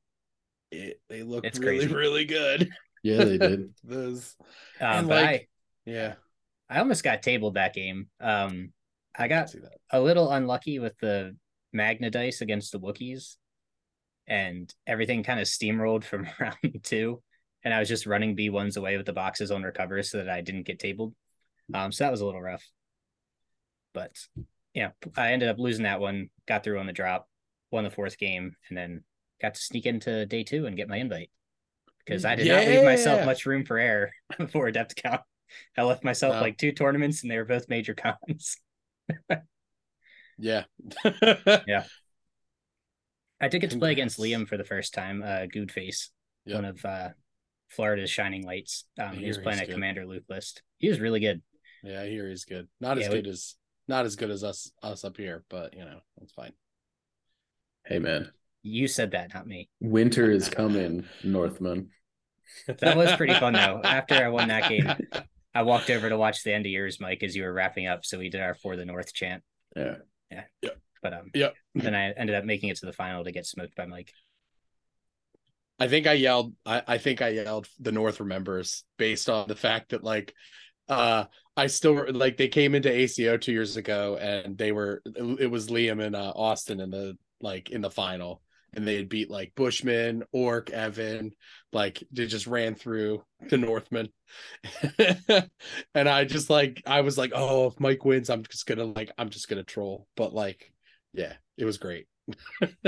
it, 0.71 1.01
they 1.09 1.23
look 1.23 1.43
It's 1.43 1.57
really, 1.57 1.79
crazy. 1.79 1.93
really 1.95 2.25
good. 2.25 2.69
Yeah, 3.03 3.23
they 3.23 3.39
did. 3.39 3.73
Those, 3.83 4.35
Um, 4.79 4.87
And, 4.99 5.07
like, 5.07 5.25
I 5.27 5.47
yeah, 5.85 6.15
I 6.69 6.79
almost 6.79 7.03
got 7.03 7.23
tabled 7.23 7.55
that 7.55 7.73
game. 7.73 8.07
Um, 8.19 8.71
I 9.17 9.25
I 9.25 9.27
got 9.27 9.51
that. 9.51 9.77
a 9.91 9.99
little 9.99 10.31
unlucky 10.31 10.79
with 10.79 10.97
the 10.99 11.35
Magna 11.73 12.09
dice 12.09 12.41
against 12.41 12.71
the 12.71 12.79
Wookiees, 12.79 13.35
and 14.27 14.73
everything 14.87 15.23
kind 15.23 15.39
of 15.39 15.47
steamrolled 15.47 16.03
from 16.03 16.27
round 16.39 16.79
two. 16.83 17.21
And 17.63 17.73
I 17.73 17.79
was 17.79 17.89
just 17.89 18.07
running 18.07 18.35
B 18.35 18.49
ones 18.49 18.77
away 18.77 18.97
with 18.97 19.05
the 19.05 19.13
boxes 19.13 19.51
on 19.51 19.61
recover 19.63 20.01
so 20.01 20.17
that 20.17 20.29
I 20.29 20.41
didn't 20.41 20.63
get 20.63 20.79
tabled. 20.79 21.13
Um, 21.73 21.91
so 21.91 22.03
that 22.03 22.11
was 22.11 22.21
a 22.21 22.25
little 22.25 22.41
rough. 22.41 22.65
But 23.93 24.15
yeah, 24.73 24.91
I 25.15 25.33
ended 25.33 25.49
up 25.49 25.59
losing 25.59 25.83
that 25.83 25.99
one, 25.99 26.29
got 26.47 26.63
through 26.63 26.79
on 26.79 26.87
the 26.87 26.93
drop, 26.93 27.27
won 27.71 27.83
the 27.83 27.91
fourth 27.91 28.17
game, 28.17 28.55
and 28.69 28.77
then 28.77 29.03
got 29.41 29.55
to 29.55 29.61
sneak 29.61 29.85
into 29.85 30.25
day 30.25 30.43
two 30.43 30.65
and 30.65 30.77
get 30.77 30.87
my 30.87 30.97
invite. 30.97 31.29
Because 32.03 32.25
I 32.25 32.35
did 32.35 32.47
not 32.47 32.65
leave 32.65 32.83
myself 32.83 33.25
much 33.25 33.45
room 33.45 33.63
for 33.63 33.77
error 33.77 34.11
before 34.37 34.71
Adepticon. 34.71 35.19
I 35.77 35.83
left 35.83 36.03
myself 36.03 36.35
No. 36.35 36.41
like 36.41 36.57
two 36.57 36.71
tournaments 36.71 37.21
and 37.21 37.31
they 37.31 37.37
were 37.37 37.45
both 37.45 37.69
major 37.69 37.93
cons. 37.95 38.57
Yeah. 40.37 40.63
Yeah. 41.67 41.83
I 43.39 43.47
did 43.47 43.59
get 43.59 43.71
to 43.71 43.79
play 43.79 43.91
against 43.91 44.19
Liam 44.19 44.47
for 44.47 44.55
the 44.57 44.63
first 44.63 44.93
time, 44.93 45.23
uh 45.23 45.45
Goodface, 45.53 46.09
Yep. 46.45 46.55
one 46.55 46.65
of 46.65 46.85
uh 46.85 47.09
Florida's 47.69 48.09
shining 48.09 48.43
lights. 48.45 48.85
Um 48.99 49.13
he 49.17 49.27
was 49.27 49.37
playing 49.37 49.59
he's 49.59 49.63
a 49.63 49.65
good. 49.67 49.73
commander 49.73 50.05
loop 50.05 50.25
list. 50.29 50.61
He 50.77 50.89
was 50.89 50.99
really 50.99 51.19
good. 51.19 51.41
Yeah, 51.83 52.01
I 52.01 52.07
hear 52.09 52.29
he's 52.29 52.45
good. 52.45 52.67
Not 52.79 52.97
as 52.97 53.05
Yeah, 53.05 53.09
we- 53.09 53.21
good 53.21 53.27
as 53.31 53.55
not 53.87 54.05
as 54.05 54.15
good 54.15 54.29
as 54.29 54.43
us 54.43 54.71
us 54.83 55.03
up 55.03 55.17
here, 55.17 55.43
but 55.49 55.73
you 55.75 55.83
know, 55.83 55.99
it's 56.21 56.33
fine. 56.33 56.53
Hey 57.85 57.97
man, 57.99 58.31
You 58.61 58.87
said 58.87 59.11
that, 59.11 59.33
not 59.33 59.47
me. 59.47 59.69
Winter 59.79 60.29
is 60.31 60.47
coming, 60.49 61.05
Northman. 61.23 61.89
That 62.79 62.95
was 62.97 63.11
pretty 63.15 63.33
fun 63.33 63.53
though. 63.53 63.81
After 63.83 64.15
I 64.15 64.27
won 64.29 64.49
that 64.49 64.69
game, 64.69 64.87
I 65.53 65.63
walked 65.63 65.89
over 65.89 66.09
to 66.09 66.17
watch 66.17 66.43
the 66.43 66.53
end 66.53 66.65
of 66.65 66.71
yours, 66.71 66.99
Mike, 66.99 67.23
as 67.23 67.35
you 67.35 67.43
were 67.43 67.53
wrapping 67.53 67.87
up. 67.87 68.05
So 68.05 68.19
we 68.19 68.29
did 68.29 68.41
our 68.41 68.53
for 68.55 68.75
the 68.75 68.85
North 68.85 69.13
chant. 69.13 69.43
Yeah. 69.75 69.97
Yeah. 70.29 70.43
Yeah. 70.61 70.69
But 71.01 71.13
um 71.13 71.31
Yeah. 71.33 71.49
then 71.75 71.95
I 71.95 72.11
ended 72.11 72.35
up 72.35 72.45
making 72.45 72.69
it 72.69 72.77
to 72.77 72.85
the 72.85 72.93
final 72.93 73.23
to 73.23 73.31
get 73.31 73.45
smoked 73.45 73.75
by 73.75 73.85
Mike. 73.85 74.13
I 75.79 75.87
think 75.87 76.05
I 76.05 76.13
yelled. 76.13 76.53
I, 76.65 76.83
I 76.87 76.97
think 76.99 77.21
I 77.21 77.29
yelled. 77.29 77.67
The 77.79 77.91
North 77.91 78.19
remembers 78.19 78.83
based 78.97 79.29
on 79.29 79.47
the 79.47 79.55
fact 79.55 79.89
that 79.89 80.03
like, 80.03 80.33
uh, 80.87 81.25
I 81.57 81.67
still 81.67 82.05
like 82.13 82.37
they 82.37 82.47
came 82.47 82.75
into 82.75 82.91
ACO 82.91 83.37
two 83.37 83.51
years 83.51 83.77
ago 83.77 84.15
and 84.17 84.57
they 84.57 84.71
were 84.71 85.01
it 85.05 85.49
was 85.49 85.69
Liam 85.69 86.01
and 86.03 86.15
uh, 86.15 86.33
Austin 86.35 86.79
in 86.79 86.91
the 86.91 87.17
like 87.41 87.71
in 87.71 87.81
the 87.81 87.89
final 87.89 88.41
and 88.73 88.87
they 88.87 88.95
had 88.95 89.09
beat 89.09 89.29
like 89.29 89.53
Bushman, 89.55 90.23
Orc, 90.31 90.69
Evan, 90.69 91.31
like 91.73 92.03
they 92.11 92.25
just 92.25 92.47
ran 92.47 92.75
through 92.75 93.23
the 93.49 93.57
Northmen, 93.57 94.09
and 95.95 96.09
I 96.09 96.25
just 96.25 96.49
like 96.49 96.81
I 96.85 97.01
was 97.01 97.17
like, 97.17 97.31
oh, 97.35 97.67
if 97.67 97.79
Mike 97.79 98.05
wins, 98.05 98.29
I'm 98.29 98.43
just 98.43 98.65
gonna 98.65 98.85
like 98.85 99.11
I'm 99.17 99.29
just 99.29 99.47
gonna 99.49 99.63
troll, 99.63 100.07
but 100.15 100.33
like, 100.33 100.71
yeah, 101.13 101.33
it 101.57 101.65
was 101.65 101.77
great. 101.77 102.07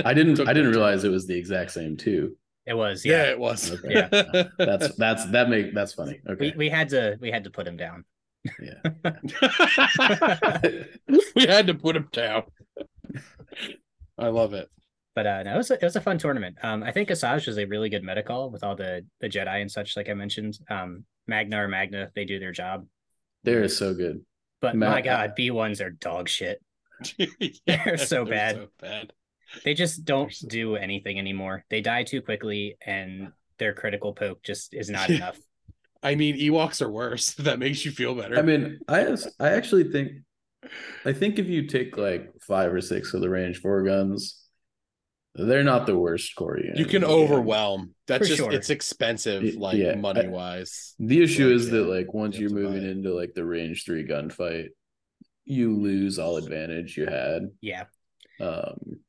I 0.03 0.13
didn't 0.13 0.39
I 0.47 0.53
didn't 0.53 0.71
that 0.71 0.77
realize 0.77 1.03
it 1.03 1.09
was 1.11 1.27
the 1.27 1.37
exact 1.37 1.71
same 1.71 1.97
too. 1.97 2.37
It 2.65 2.75
was, 2.75 3.03
Yeah, 3.03 3.23
yeah. 3.25 3.31
it 3.31 3.39
was. 3.39 3.71
Okay. 3.73 3.93
Yeah. 3.93 4.43
That's 4.57 4.95
that's 4.95 5.25
that 5.31 5.49
make 5.49 5.73
that's 5.73 5.93
funny. 5.93 6.21
We, 6.25 6.31
Okay. 6.33 6.53
we 6.55 6.69
had 6.69 6.89
to 6.89 7.17
we 7.19 7.29
had 7.29 7.43
to 7.43 7.49
put 7.49 7.67
him 7.67 7.75
down. 7.75 8.05
Yeah, 8.61 9.13
we 11.35 11.45
had 11.45 11.67
to 11.67 11.73
put 11.73 11.95
him 11.95 12.09
down. 12.11 12.43
I 14.17 14.27
love 14.27 14.53
it. 14.53 14.69
But 15.15 15.27
uh 15.27 15.43
no, 15.43 15.53
it 15.53 15.57
was 15.57 15.71
a, 15.71 15.75
it 15.75 15.83
was 15.83 15.95
a 15.95 16.01
fun 16.01 16.17
tournament. 16.17 16.57
Um 16.63 16.83
I 16.83 16.91
think 16.91 17.09
Asajj 17.09 17.47
was 17.47 17.57
a 17.57 17.65
really 17.65 17.89
good 17.89 18.03
meta 18.03 18.23
call 18.23 18.49
with 18.49 18.63
all 18.63 18.75
the 18.75 19.05
the 19.21 19.29
Jedi 19.29 19.61
and 19.61 19.71
such, 19.71 19.95
like 19.95 20.09
I 20.09 20.13
mentioned. 20.13 20.57
Um 20.69 21.05
Magna 21.27 21.63
or 21.63 21.67
Magna, 21.67 22.09
they 22.15 22.25
do 22.25 22.39
their 22.39 22.51
job. 22.51 22.85
They're 23.43 23.67
so 23.69 23.93
good. 23.93 24.21
But 24.61 24.75
Ma- 24.75 24.91
my 24.91 25.01
god, 25.01 25.33
B1s 25.37 25.81
are 25.81 25.91
dog 25.91 26.29
shit. 26.29 26.61
They're 27.67 27.97
so 27.97 28.25
bad. 28.25 28.55
so 28.55 28.67
bad. 28.79 29.13
They 29.63 29.73
just 29.73 30.05
don't 30.05 30.33
do 30.47 30.75
anything 30.75 31.19
anymore. 31.19 31.63
They 31.69 31.81
die 31.81 32.03
too 32.03 32.21
quickly 32.21 32.77
and 32.85 33.31
their 33.59 33.73
critical 33.73 34.13
poke 34.13 34.41
just 34.43 34.73
is 34.73 34.89
not 34.89 35.09
enough. 35.09 35.37
I 36.01 36.15
mean, 36.15 36.37
Ewoks 36.37 36.81
are 36.81 36.91
worse. 36.91 37.33
That 37.39 37.59
makes 37.59 37.85
you 37.85 37.91
feel 37.91 38.15
better. 38.15 38.37
I 38.37 38.41
mean, 38.41 38.79
I 38.87 39.15
I 39.39 39.49
actually 39.51 39.91
think 39.91 40.11
I 41.05 41.13
think 41.13 41.39
if 41.39 41.47
you 41.47 41.67
take 41.67 41.97
like 41.97 42.31
five 42.41 42.73
or 42.73 42.81
six 42.81 43.13
of 43.13 43.21
the 43.21 43.29
range 43.29 43.59
four 43.59 43.83
guns, 43.83 44.42
they're 45.35 45.63
not 45.63 45.85
the 45.87 45.97
worst 45.97 46.35
core 46.35 46.57
unit 46.59 46.77
you 46.77 46.85
can 46.85 46.97
in 46.97 47.01
the 47.01 47.07
game. 47.07 47.15
overwhelm. 47.15 47.95
That's 48.07 48.21
For 48.23 48.25
just 48.27 48.37
sure. 48.37 48.51
it's 48.51 48.69
expensive, 48.69 49.55
like 49.55 49.77
yeah, 49.77 49.95
money 49.95 50.27
wise. 50.27 50.93
The 50.99 51.23
issue 51.23 51.47
Like, 51.47 51.55
is 51.55 51.69
that 51.71 51.83
like 51.87 52.13
once 52.13 52.37
you 52.37 52.49
you're 52.49 52.49
have 52.49 52.57
to 52.57 52.63
buy 52.63 52.73
moving 52.75 52.89
into 52.89 53.13
like 53.13 53.33
the 53.33 53.45
range 53.45 53.85
three 53.85 54.05
gunfight, 54.07 54.67
you 55.45 55.75
lose 55.75 56.19
all 56.19 56.37
advantage 56.37 56.95
you 56.97 57.05
had. 57.07 57.49
Yeah. 57.61 57.85
Um 58.39 59.01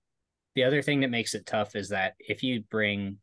The 0.55 0.65
other 0.65 0.83
thing 0.83 1.01
that 1.01 1.11
makes 1.11 1.35
it 1.35 1.47
tough 1.47 1.77
is 1.77 1.91
that 1.91 2.15
if 2.19 2.43
you 2.43 2.63
bring, 2.71 3.19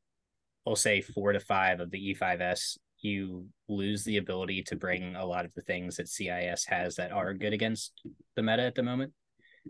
we'll 0.65 0.75
say 0.75 1.01
four 1.01 1.33
to 1.33 1.39
five 1.39 1.79
of 1.79 1.89
the 1.91 2.13
E5S, 2.15 2.77
you 2.99 3.47
lose 3.67 4.03
the 4.03 4.17
ability 4.17 4.61
to 4.63 4.75
bring 4.75 5.15
a 5.15 5.25
lot 5.25 5.45
of 5.45 5.53
the 5.55 5.61
things 5.61 5.95
that 5.97 6.07
CIS 6.07 6.65
has 6.65 6.95
that 6.97 7.11
are 7.11 7.33
good 7.33 7.53
against 7.53 7.93
the 8.35 8.43
meta 8.43 8.61
at 8.63 8.75
the 8.75 8.83
moment. 8.83 9.13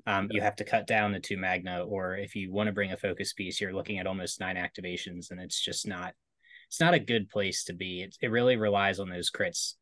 Um, 0.06 0.28
you 0.32 0.42
have 0.42 0.56
to 0.58 0.64
cut 0.64 0.88
down 0.88 1.12
the 1.12 1.20
two 1.20 1.38
Magna, 1.38 1.84
or 1.84 2.16
if 2.16 2.36
you 2.36 2.52
want 2.52 2.68
to 2.68 2.74
bring 2.74 2.92
a 2.92 2.98
focus 2.98 3.34
piece, 3.34 3.60
you're 3.60 3.74
looking 3.74 4.00
at 4.00 4.08
almost 4.08 4.40
nine 4.40 4.56
activations, 4.56 5.32
and 5.32 5.40
it's 5.40 5.60
just 5.60 5.88
not. 5.88 6.14
It's 6.68 6.80
not 6.80 6.94
a 6.94 7.00
good 7.00 7.30
place 7.30 7.66
to 7.66 7.74
be. 7.74 8.02
It 8.02 8.16
it 8.22 8.32
really 8.32 8.56
relies 8.56 9.00
on 9.00 9.10
those 9.10 9.30
crits 9.30 9.74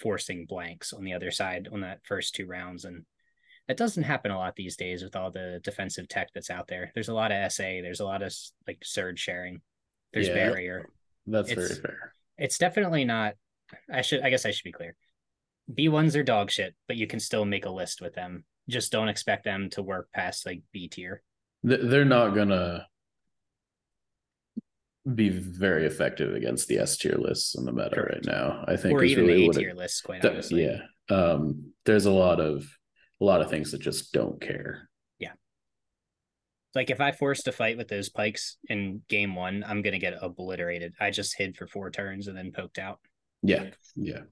forcing 0.00 0.46
blanks 0.46 0.92
on 0.92 1.04
the 1.04 1.14
other 1.14 1.30
side 1.30 1.68
on 1.72 1.80
that 1.80 2.00
first 2.04 2.34
two 2.34 2.46
rounds, 2.46 2.84
and 2.84 3.04
that 3.68 3.76
doesn't 3.76 4.02
happen 4.02 4.30
a 4.30 4.36
lot 4.38 4.56
these 4.56 4.76
days 4.76 5.02
with 5.02 5.14
all 5.16 5.30
the 5.30 5.60
defensive 5.62 6.08
tech 6.08 6.28
that's 6.34 6.50
out 6.50 6.66
there. 6.68 6.90
There's 6.94 7.08
a 7.08 7.14
lot 7.14 7.32
of 7.32 7.52
SA. 7.52 7.62
There's 7.82 8.00
a 8.00 8.04
lot 8.04 8.22
of 8.22 8.34
like 8.66 8.78
surge 8.82 9.20
sharing. 9.20 9.60
There's 10.12 10.28
Yeah. 10.28 10.34
barrier. 10.34 10.86
that's 11.26 11.50
It's- 11.50 11.68
very 11.68 11.80
fair. 11.82 12.14
It's 12.38 12.56
definitely 12.58 13.04
not. 13.04 13.34
I 13.92 14.00
should. 14.02 14.22
I 14.22 14.30
guess 14.30 14.46
I 14.46 14.50
should 14.50 14.64
be 14.64 14.72
clear. 14.72 14.96
B 15.72 15.88
ones 15.88 16.16
are 16.16 16.22
dog 16.22 16.50
shit, 16.50 16.74
but 16.86 16.96
you 16.96 17.06
can 17.06 17.20
still 17.20 17.44
make 17.44 17.66
a 17.66 17.70
list 17.70 18.00
with 18.00 18.14
them. 18.14 18.44
Just 18.68 18.92
don't 18.92 19.08
expect 19.08 19.44
them 19.44 19.70
to 19.70 19.82
work 19.82 20.08
past 20.12 20.46
like 20.46 20.62
B 20.72 20.88
tier. 20.88 21.22
They're 21.62 22.04
not 22.04 22.34
gonna 22.34 22.86
be 25.14 25.28
very 25.30 25.86
effective 25.86 26.34
against 26.34 26.68
the 26.68 26.78
S 26.78 26.96
tier 26.96 27.16
lists 27.16 27.54
in 27.56 27.64
the 27.64 27.72
meta 27.72 27.90
Correct. 27.90 28.26
right 28.26 28.34
now. 28.34 28.64
I 28.66 28.76
think 28.76 28.94
or 28.94 29.02
even 29.04 29.26
really 29.26 29.48
the 29.48 29.50
A 29.50 29.60
tier 29.60 29.74
lists, 29.74 30.00
quite 30.02 30.24
honestly. 30.24 30.64
yeah. 30.64 30.82
Um, 31.14 31.72
there's 31.86 32.06
a 32.06 32.12
lot 32.12 32.40
of 32.40 32.66
a 33.20 33.24
lot 33.24 33.40
of 33.40 33.50
things 33.50 33.72
that 33.72 33.80
just 33.80 34.12
don't 34.12 34.40
care. 34.40 34.88
Yeah, 35.18 35.32
like 36.74 36.90
if 36.90 37.00
I 37.00 37.12
force 37.12 37.42
to 37.44 37.52
fight 37.52 37.78
with 37.78 37.88
those 37.88 38.08
pikes 38.10 38.58
in 38.68 39.02
game 39.08 39.34
one, 39.34 39.64
I'm 39.66 39.82
gonna 39.82 39.98
get 39.98 40.14
obliterated. 40.20 40.94
I 41.00 41.10
just 41.10 41.36
hid 41.36 41.56
for 41.56 41.66
four 41.66 41.90
turns 41.90 42.28
and 42.28 42.36
then 42.36 42.52
poked 42.52 42.78
out. 42.78 43.00
Yeah, 43.42 43.70
yeah. 43.96 44.22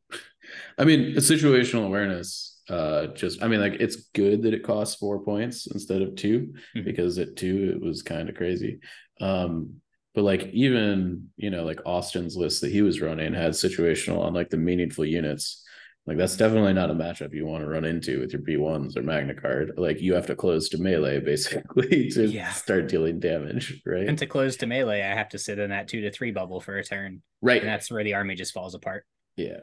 I 0.77 0.85
mean, 0.85 1.15
situational 1.17 1.87
awareness. 1.87 2.56
Uh, 2.69 3.07
just 3.09 3.43
I 3.43 3.49
mean, 3.49 3.61
like 3.61 3.75
it's 3.75 4.09
good 4.15 4.43
that 4.43 4.55
it 4.55 4.65
costs 4.65 4.97
four 4.97 5.23
points 5.25 5.67
instead 5.69 6.03
of 6.03 6.17
2 6.17 6.53
Mhm. 6.77 6.85
because 6.85 7.19
at 7.19 7.37
two 7.37 7.73
it 7.77 7.81
was 7.81 8.03
kind 8.03 8.29
of 8.29 8.35
crazy. 8.35 8.81
Um, 9.21 9.81
but 10.15 10.23
like 10.25 10.47
even 10.53 11.29
you 11.37 11.51
know 11.51 11.65
like 11.65 11.81
Austin's 11.87 12.37
list 12.37 12.63
that 12.63 12.73
he 12.73 12.83
was 12.83 13.01
running 13.01 13.35
had 13.35 13.53
situational 13.53 14.21
on 14.21 14.35
like 14.35 14.51
the 14.51 14.57
meaningful 14.57 15.05
units. 15.05 15.63
Like 16.07 16.19
that's 16.19 16.37
definitely 16.37 16.73
not 16.73 16.91
a 16.91 16.95
matchup 16.95 17.35
you 17.35 17.47
want 17.47 17.65
to 17.65 17.69
run 17.69 17.85
into 17.85 18.21
with 18.21 18.33
your 18.33 18.41
B 18.43 18.57
ones 18.57 18.97
or 18.97 19.03
Magna 19.03 19.35
card. 19.35 19.73
Like 19.77 20.01
you 20.01 20.15
have 20.15 20.27
to 20.27 20.37
close 20.37 20.69
to 20.71 20.79
melee 20.79 21.19
basically 21.33 22.09
to 22.11 22.27
Yeah. 22.27 22.51
start 22.53 22.89
dealing 22.89 23.19
damage, 23.21 23.83
right? 23.85 24.09
And 24.09 24.17
to 24.19 24.27
close 24.27 24.57
to 24.59 24.67
melee, 24.67 25.03
I 25.03 25.15
have 25.15 25.29
to 25.31 25.39
sit 25.39 25.59
in 25.59 25.71
that 25.71 25.89
two 25.89 26.01
to 26.03 26.11
three 26.13 26.31
bubble 26.31 26.61
for 26.61 26.77
a 26.79 26.85
turn, 26.85 27.23
right. 27.43 27.61
and 27.61 27.69
that's 27.69 27.91
where 27.91 28.05
the 28.05 28.15
army 28.15 28.35
just 28.37 28.55
falls 28.55 28.75
apart. 28.75 29.05
Yeah. 29.37 29.61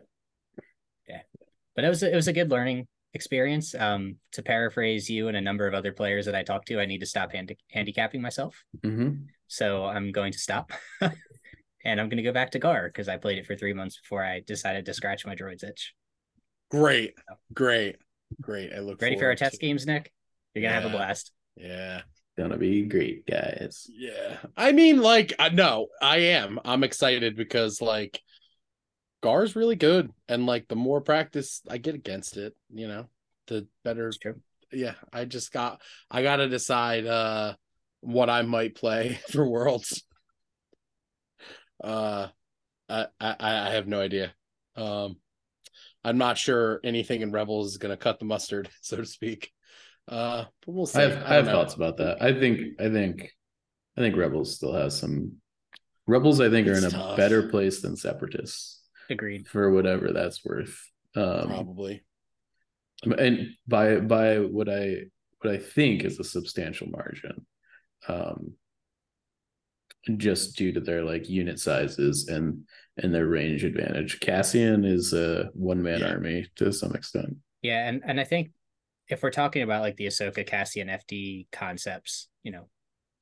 Yeah. 1.09 1.21
but 1.75 1.85
it 1.85 1.89
was 1.89 2.03
a, 2.03 2.11
it 2.11 2.15
was 2.15 2.27
a 2.27 2.33
good 2.33 2.51
learning 2.51 2.87
experience. 3.13 3.75
Um, 3.75 4.15
to 4.33 4.41
paraphrase 4.43 5.09
you 5.09 5.27
and 5.27 5.37
a 5.37 5.41
number 5.41 5.67
of 5.67 5.73
other 5.73 5.91
players 5.91 6.25
that 6.25 6.35
I 6.35 6.43
talked 6.43 6.67
to, 6.69 6.79
I 6.79 6.85
need 6.85 6.99
to 6.99 7.05
stop 7.05 7.31
handi- 7.31 7.57
handicapping 7.71 8.21
myself. 8.21 8.63
hmm 8.83 9.09
So 9.47 9.85
I'm 9.85 10.11
going 10.11 10.31
to 10.31 10.39
stop, 10.39 10.71
and 11.01 11.99
I'm 12.01 12.09
going 12.09 12.17
to 12.17 12.23
go 12.23 12.31
back 12.33 12.51
to 12.51 12.59
Gar 12.59 12.87
because 12.87 13.07
I 13.07 13.17
played 13.17 13.37
it 13.37 13.45
for 13.45 13.55
three 13.55 13.73
months 13.73 13.99
before 13.99 14.23
I 14.23 14.41
decided 14.41 14.85
to 14.85 14.93
scratch 14.93 15.25
my 15.25 15.35
droid's 15.35 15.63
itch. 15.63 15.93
Great, 16.71 17.13
great, 17.53 17.97
great. 18.41 18.71
I 18.73 18.79
look 18.79 19.01
Ready 19.01 19.17
for 19.17 19.25
our 19.27 19.35
test 19.35 19.55
to- 19.55 19.59
games, 19.59 19.85
Nick? 19.85 20.11
You're 20.53 20.63
gonna 20.63 20.73
have 20.73 20.85
a 20.85 20.89
blast. 20.89 21.31
Yeah, 21.55 22.01
Gonna 22.37 22.57
be 22.57 22.81
great, 22.83 23.27
guys. 23.27 23.85
yeah. 23.91 24.37
I 24.57 24.71
mean, 24.71 25.01
like, 25.01 25.33
no, 25.53 25.87
I 26.01 26.17
am. 26.17 26.59
I'm 26.65 26.83
excited 26.83 27.35
because 27.35 27.79
like 27.79 28.19
Gar's 29.23 29.55
really 29.55 29.77
good, 29.77 30.11
and 30.27 30.45
like 30.45 30.67
the 30.67 30.75
more 30.75 30.99
practice 30.99 31.61
I 31.69 31.77
get 31.77 31.95
against 31.95 32.35
it, 32.35 32.53
you 32.73 32.89
know, 32.89 33.07
the 33.47 33.65
better. 33.85 34.11
Yeah, 34.73 34.95
I 35.13 35.23
just 35.23 35.53
got. 35.53 35.81
I 36.11 36.23
got 36.23 36.37
to 36.37 36.49
decide 36.49 37.07
uh 37.07 37.55
what 38.01 38.29
I 38.29 38.41
might 38.41 38.75
play 38.75 39.17
for 39.31 39.47
Worlds. 39.47 40.03
Uh, 41.81 42.27
I 42.89 43.05
I 43.17 43.35
I 43.39 43.69
have 43.69 43.87
no 43.87 44.01
idea. 44.01 44.33
Um, 44.75 45.15
I'm 46.03 46.17
not 46.17 46.37
sure 46.37 46.81
anything 46.83 47.21
in 47.21 47.31
Rebels 47.31 47.71
is 47.71 47.77
going 47.77 47.91
to 47.91 47.97
cut 47.97 48.19
the 48.19 48.25
mustard, 48.25 48.69
so 48.81 48.97
to 48.97 49.05
speak. 49.05 49.53
Uh, 50.05 50.43
but 50.65 50.73
we'll 50.73 50.85
see. 50.85 50.99
I 50.99 51.03
have, 51.03 51.11
I 51.11 51.35
don't 51.35 51.45
have 51.45 51.45
thoughts 51.45 51.75
about 51.75 51.95
that. 51.97 52.21
I 52.21 52.37
think 52.37 52.77
I 52.77 52.89
think 52.89 53.31
I 53.97 54.01
think 54.01 54.17
Rebels 54.17 54.53
still 54.53 54.73
has 54.73 54.99
some 54.99 55.37
Rebels 56.07 56.41
I 56.41 56.49
think 56.49 56.67
are 56.67 56.73
in 56.77 56.83
It's 56.83 56.93
a 56.93 57.13
better 57.15 57.47
place 57.47 57.81
than 57.81 57.95
Separatists 57.95 58.72
Agreed. 59.09 59.47
for 59.47 59.71
whatever 59.71 60.11
that's 60.13 60.43
worth. 60.45 60.79
Um 61.15 61.47
Probably. 61.47 62.03
and 63.03 63.49
by 63.67 63.99
by 63.99 64.39
what 64.39 64.69
I 64.69 65.03
what 65.41 65.53
I 65.53 65.57
think 65.57 66.03
is 66.03 66.19
a 66.19 66.23
substantial 66.23 66.87
margin. 66.87 67.45
Um 68.07 68.53
just 70.17 70.57
due 70.57 70.73
to 70.73 70.81
their 70.81 71.03
like 71.03 71.29
unit 71.29 71.59
sizes 71.59 72.27
and 72.27 72.63
and 72.97 73.13
their 73.13 73.25
range 73.27 73.63
advantage. 73.63 74.19
Cassian 74.19 74.83
is 74.85 75.13
a 75.13 75.49
one 75.53 75.81
man 75.81 75.99
Yeah. 76.01 76.11
army 76.11 76.45
to 76.57 76.71
some 76.73 76.93
extent. 76.93 77.37
Yeah, 77.61 77.87
and 77.87 78.01
and 78.05 78.19
I 78.19 78.23
think 78.25 78.51
if 79.09 79.23
we're 79.23 79.31
talking 79.31 79.61
about 79.63 79.81
like 79.81 79.95
the 79.95 80.07
Ahsoka 80.07 80.45
Cassian 80.45 80.87
FD 80.89 81.47
concepts, 81.51 82.27
you 82.43 82.51
know, 82.51 82.67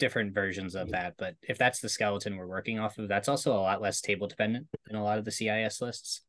different 0.02 0.34
versions 0.34 0.76
of 0.76 0.90
that, 0.92 1.14
but 1.18 1.36
if 1.48 1.58
that's 1.58 1.80
the 1.80 1.88
skeleton 1.88 2.36
we're 2.36 2.46
working 2.48 2.78
off 2.80 2.98
of, 2.98 3.08
that's 3.08 3.30
also 3.30 3.54
a 3.54 3.62
lot 3.62 3.82
less 3.82 4.02
table 4.02 4.28
dependent 4.28 4.68
than 4.88 4.98
a 4.98 5.04
lot 5.04 5.18
of 5.18 5.24
the 5.24 5.32
CIS 5.32 5.80
lists. 5.80 6.22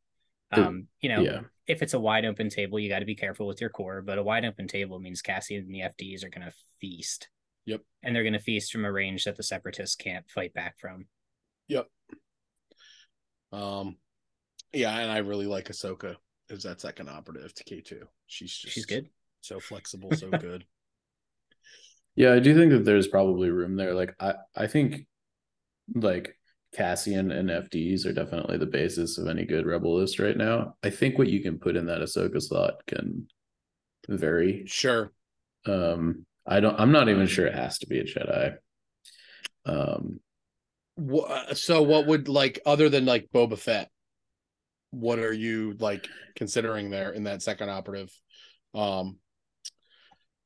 Um, 0.53 0.87
you 1.01 1.09
know, 1.09 1.23
Yeah. 1.23 1.41
if 1.67 1.83
it's 1.83 1.95
a 1.95 1.99
wide 1.99 2.25
open 2.27 2.51
table, 2.51 2.79
you 2.79 2.89
got 2.91 2.99
to 3.01 3.07
be 3.07 3.15
careful 3.17 3.47
with 3.47 3.61
your 3.61 3.71
core, 3.71 4.03
but 4.03 4.19
a 4.19 4.23
wide 4.23 4.45
open 4.45 4.69
table 4.69 5.01
means 5.01 5.23
Cassian 5.23 5.65
and 5.65 5.75
the 5.75 5.81
FDs 5.81 6.23
are 6.23 6.29
going 6.29 6.47
to 6.47 6.53
feast. 6.81 7.29
Yep. 7.65 7.81
And 8.03 8.15
they're 8.15 8.23
going 8.23 8.33
to 8.35 8.39
feast 8.39 8.71
from 8.71 8.85
a 8.85 8.93
range 8.93 9.25
that 9.25 9.37
the 9.37 9.43
separatists 9.43 9.97
can't 9.97 10.29
fight 10.31 10.53
back 10.53 10.79
from. 10.79 11.07
Yep. 11.69 11.89
Um, 13.53 13.97
yeah, 14.73 14.97
and 14.99 15.11
I 15.11 15.19
really 15.19 15.47
like 15.47 15.69
Ahsoka 15.69 16.17
as 16.51 16.63
that 16.65 16.81
second 16.81 17.09
operative 17.09 17.55
to 17.55 17.65
K 17.65 17.81
two. 17.81 18.07
She's 18.27 18.55
just 18.55 18.75
She's 18.75 18.87
good. 18.87 19.09
so 19.41 19.59
flexible, 19.61 20.13
so 20.15 20.29
good. 20.31 20.65
Yeah, 22.15 22.33
I 22.35 22.41
do 22.41 22.55
think 22.55 22.73
that 22.73 22.85
there's 22.85 23.09
probably 23.09 23.51
room 23.51 23.77
there. 23.77 23.95
Like 23.95 24.15
I, 24.21 24.35
I 24.55 24.67
think 24.67 25.07
like 25.95 26.37
Cassian 26.75 27.31
and 27.31 27.49
FDs 27.49 28.07
are 28.07 28.13
definitely 28.13 28.59
the 28.59 28.67
basis 28.67 29.19
of 29.19 29.29
any 29.29 29.45
good 29.45 29.67
rebel 29.67 29.97
list 29.97 30.19
right 30.19 30.37
now. 30.37 30.75
I 30.83 30.91
think 30.91 31.19
what 31.19 31.29
you 31.29 31.43
can 31.43 31.59
put 31.59 31.77
in 31.77 31.87
that 31.87 32.01
Ahsoka 32.01 32.41
slot 32.41 32.85
can 32.87 33.29
vary. 34.09 34.65
Sure. 34.67 35.13
Um, 35.67 36.27
I 36.47 36.61
don't. 36.61 36.79
I'm 36.79 36.93
not 36.93 37.09
even 37.09 37.27
sure 37.27 37.47
it 37.47 37.55
has 37.55 37.79
to 37.79 37.87
be 37.87 38.01
a 38.01 38.05
Jedi. 38.05 38.57
Um, 39.65 40.21
So, 41.55 41.83
what 41.83 42.07
would 42.07 42.29
like 42.29 42.61
other 42.67 42.89
than 42.89 43.07
like 43.07 43.29
Boba 43.33 43.59
Fett? 43.59 43.91
What 44.91 45.19
are 45.19 45.33
you 45.33 45.75
like 45.79 46.09
considering 46.37 46.91
there 46.91 47.11
in 47.11 47.25
that 47.25 47.43
second 47.43 47.71
operative? 47.71 48.11
Um, 48.75 49.19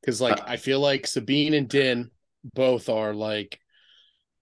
because 0.06 0.20
like 0.20 0.38
Uh, 0.40 0.44
I 0.46 0.56
feel 0.56 0.78
like 0.78 1.06
Sabine 1.06 1.54
and 1.54 1.68
Din 1.68 2.10
both 2.54 2.88
are 2.88 3.12
like 3.12 3.58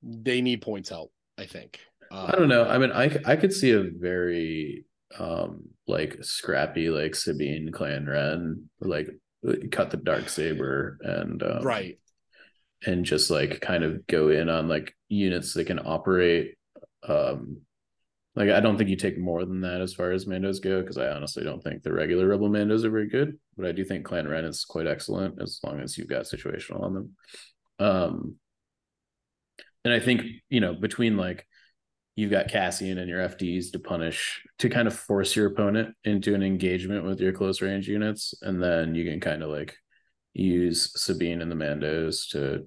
they 0.02 0.42
need 0.42 0.60
points 0.60 0.90
help. 0.90 1.10
I 1.38 1.46
think. 1.46 1.80
Uh, 2.12 2.26
I 2.28 2.32
don't 2.32 2.48
know. 2.48 2.64
I 2.64 2.76
mean, 2.78 2.92
I 2.92 3.18
I 3.24 3.36
could 3.36 3.52
see 3.52 3.70
a 3.70 3.82
very 3.82 4.84
um 5.18 5.64
like 5.86 6.22
scrappy 6.22 6.90
like 6.90 7.14
Sabine 7.14 7.72
Clan 7.72 8.06
Ren 8.06 8.68
like 8.80 9.08
cut 9.72 9.90
the 9.90 9.96
dark 9.96 10.28
saber 10.28 10.98
and 11.02 11.42
um, 11.42 11.62
right. 11.62 11.98
and 12.86 13.04
just 13.04 13.30
like 13.30 13.60
kind 13.60 13.84
of 13.84 14.06
go 14.06 14.28
in 14.28 14.48
on 14.48 14.68
like 14.68 14.94
units 15.08 15.54
that 15.54 15.66
can 15.66 15.78
operate 15.78 16.56
um 17.06 17.60
like 18.36 18.50
i 18.50 18.60
don't 18.60 18.76
think 18.76 18.90
you 18.90 18.96
take 18.96 19.18
more 19.18 19.44
than 19.44 19.60
that 19.60 19.80
as 19.80 19.94
far 19.94 20.12
as 20.12 20.24
mandos 20.24 20.62
go 20.62 20.80
because 20.80 20.98
i 20.98 21.08
honestly 21.08 21.44
don't 21.44 21.62
think 21.62 21.82
the 21.82 21.92
regular 21.92 22.26
rebel 22.26 22.48
mandos 22.48 22.84
are 22.84 22.90
very 22.90 23.08
good 23.08 23.38
but 23.56 23.66
i 23.66 23.72
do 23.72 23.84
think 23.84 24.04
clan 24.04 24.28
ren 24.28 24.44
is 24.44 24.64
quite 24.64 24.86
excellent 24.86 25.40
as 25.40 25.60
long 25.64 25.80
as 25.80 25.96
you've 25.96 26.08
got 26.08 26.24
situational 26.24 26.82
on 26.82 26.94
them. 26.94 27.10
Um 27.78 28.36
and 29.84 29.92
i 29.92 30.00
think 30.00 30.22
you 30.48 30.60
know 30.60 30.74
between 30.74 31.16
like 31.16 31.46
you've 32.16 32.30
got 32.30 32.48
cassian 32.48 32.98
and 32.98 33.08
your 33.08 33.26
fds 33.28 33.72
to 33.72 33.78
punish 33.78 34.42
to 34.58 34.68
kind 34.68 34.86
of 34.86 34.94
force 34.94 35.34
your 35.34 35.46
opponent 35.46 35.94
into 36.04 36.34
an 36.34 36.42
engagement 36.42 37.04
with 37.04 37.20
your 37.20 37.32
close 37.32 37.60
range 37.60 37.88
units 37.88 38.34
and 38.42 38.62
then 38.62 38.94
you 38.94 39.10
can 39.10 39.20
kind 39.20 39.42
of 39.42 39.50
like 39.50 39.76
use 40.34 40.90
Sabine 41.00 41.40
and 41.40 41.50
the 41.50 41.56
Mandos 41.56 42.30
to 42.30 42.66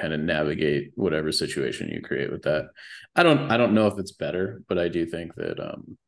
kind 0.00 0.12
of 0.12 0.20
navigate 0.20 0.92
whatever 0.94 1.32
situation 1.32 1.88
you 1.88 2.00
create 2.00 2.30
with 2.30 2.42
that. 2.42 2.68
I 3.14 3.22
don't 3.22 3.50
I 3.50 3.56
don't 3.56 3.74
know 3.74 3.86
if 3.86 3.98
it's 3.98 4.12
better, 4.12 4.62
but 4.68 4.78
I 4.78 4.88
do 4.88 5.06
think 5.06 5.34
that 5.36 5.60
um 5.60 5.98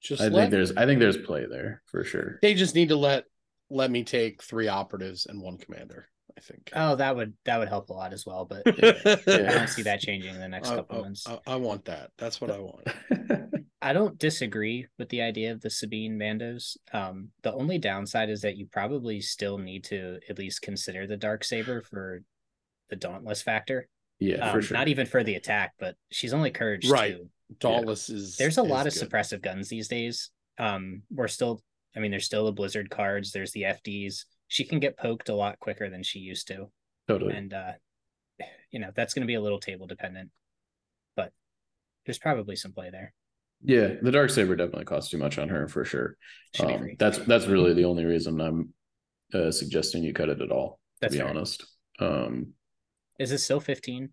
Just 0.00 0.22
I 0.22 0.28
let, 0.28 0.32
think 0.32 0.50
there's 0.50 0.76
I 0.76 0.86
think 0.86 1.00
there's 1.00 1.16
play 1.18 1.46
there 1.46 1.82
for 1.86 2.04
sure. 2.04 2.38
they 2.42 2.54
just 2.54 2.74
need 2.74 2.88
to 2.88 2.96
let 2.96 3.24
let 3.70 3.90
me 3.90 4.04
take 4.04 4.42
three 4.42 4.68
operatives 4.68 5.26
and 5.26 5.42
one 5.42 5.58
commander. 5.58 6.08
I 6.36 6.40
think. 6.40 6.70
Oh, 6.72 6.94
that 6.94 7.16
would 7.16 7.34
that 7.46 7.58
would 7.58 7.68
help 7.68 7.90
a 7.90 7.92
lot 7.92 8.12
as 8.12 8.24
well, 8.24 8.44
but 8.44 8.62
yeah. 8.78 8.92
I 9.26 9.54
don't 9.58 9.68
see 9.68 9.82
that 9.82 10.00
changing 10.00 10.34
in 10.34 10.40
the 10.40 10.48
next 10.48 10.68
I, 10.68 10.76
couple 10.76 10.98
I- 10.98 11.00
months. 11.00 11.26
I, 11.26 11.38
I 11.46 11.56
want 11.56 11.84
that. 11.86 12.10
That's 12.16 12.40
what 12.40 12.50
I 12.50 12.58
want. 12.60 12.86
I 13.82 13.92
don't 13.92 14.18
disagree 14.18 14.86
with 14.98 15.08
the 15.08 15.22
idea 15.22 15.52
of 15.52 15.60
the 15.60 15.70
Sabine 15.70 16.18
Mandos. 16.18 16.76
Um, 16.92 17.28
the 17.42 17.52
only 17.52 17.78
downside 17.78 18.28
is 18.28 18.42
that 18.42 18.56
you 18.56 18.66
probably 18.66 19.20
still 19.20 19.58
need 19.58 19.84
to 19.84 20.18
at 20.28 20.38
least 20.38 20.62
consider 20.62 21.06
the 21.06 21.16
dark 21.16 21.44
saber 21.44 21.82
for 21.82 22.22
the 22.90 22.96
dauntless 22.96 23.42
factor. 23.42 23.88
yeah, 24.20 24.48
Um, 24.48 24.52
for 24.54 24.62
sure. 24.62 24.76
Not 24.76 24.88
even 24.88 25.06
for 25.06 25.22
the 25.22 25.34
attack, 25.36 25.74
but 25.78 25.94
she's 26.10 26.32
only 26.34 26.50
courage 26.50 26.88
Right. 26.88 27.16
too. 27.16 27.30
Dauntless 27.60 28.10
is. 28.10 28.36
There's 28.36 28.58
a 28.58 28.62
lot 28.62 28.86
of 28.86 28.94
good. 28.94 29.08
suppressive 29.08 29.40
guns 29.42 29.68
these 29.68 29.88
days. 29.88 30.30
Um, 30.58 31.02
we're 31.10 31.28
still, 31.28 31.62
I 31.96 32.00
mean, 32.00 32.10
there's 32.10 32.26
still 32.26 32.44
the 32.44 32.52
Blizzard 32.52 32.90
cards. 32.90 33.32
There's 33.32 33.52
the 33.52 33.62
FDs. 33.62 34.24
She 34.48 34.64
can 34.64 34.80
get 34.80 34.96
poked 34.98 35.28
a 35.28 35.34
lot 35.34 35.58
quicker 35.60 35.88
than 35.88 36.02
she 36.02 36.18
used 36.18 36.48
to, 36.48 36.70
totally. 37.06 37.34
and 37.34 37.54
uh, 37.54 37.72
you 38.70 38.80
know 38.80 38.90
that's 38.94 39.14
going 39.14 39.22
to 39.22 39.26
be 39.26 39.34
a 39.34 39.40
little 39.40 39.60
table 39.60 39.86
dependent. 39.86 40.30
But 41.16 41.32
there's 42.06 42.18
probably 42.18 42.56
some 42.56 42.72
play 42.72 42.90
there. 42.90 43.12
yeah, 43.62 43.94
the 44.02 44.10
dark 44.12 44.30
saber 44.30 44.56
definitely 44.56 44.84
costs 44.86 45.10
too 45.10 45.18
much 45.18 45.38
on 45.38 45.48
her 45.48 45.68
for 45.68 45.84
sure. 45.84 46.16
Um, 46.60 46.90
that's 46.98 47.18
that's 47.18 47.46
really 47.46 47.74
the 47.74 47.84
only 47.84 48.04
reason 48.04 48.40
I'm 48.40 48.72
uh, 49.32 49.50
suggesting 49.50 50.02
you 50.02 50.12
cut 50.12 50.28
it 50.28 50.40
at 50.40 50.50
all. 50.50 50.80
To 51.02 51.10
be 51.10 51.18
fair. 51.18 51.28
honest, 51.28 51.64
um, 52.00 52.52
Is 53.18 53.30
this 53.30 53.44
still 53.44 53.60
15? 53.60 54.10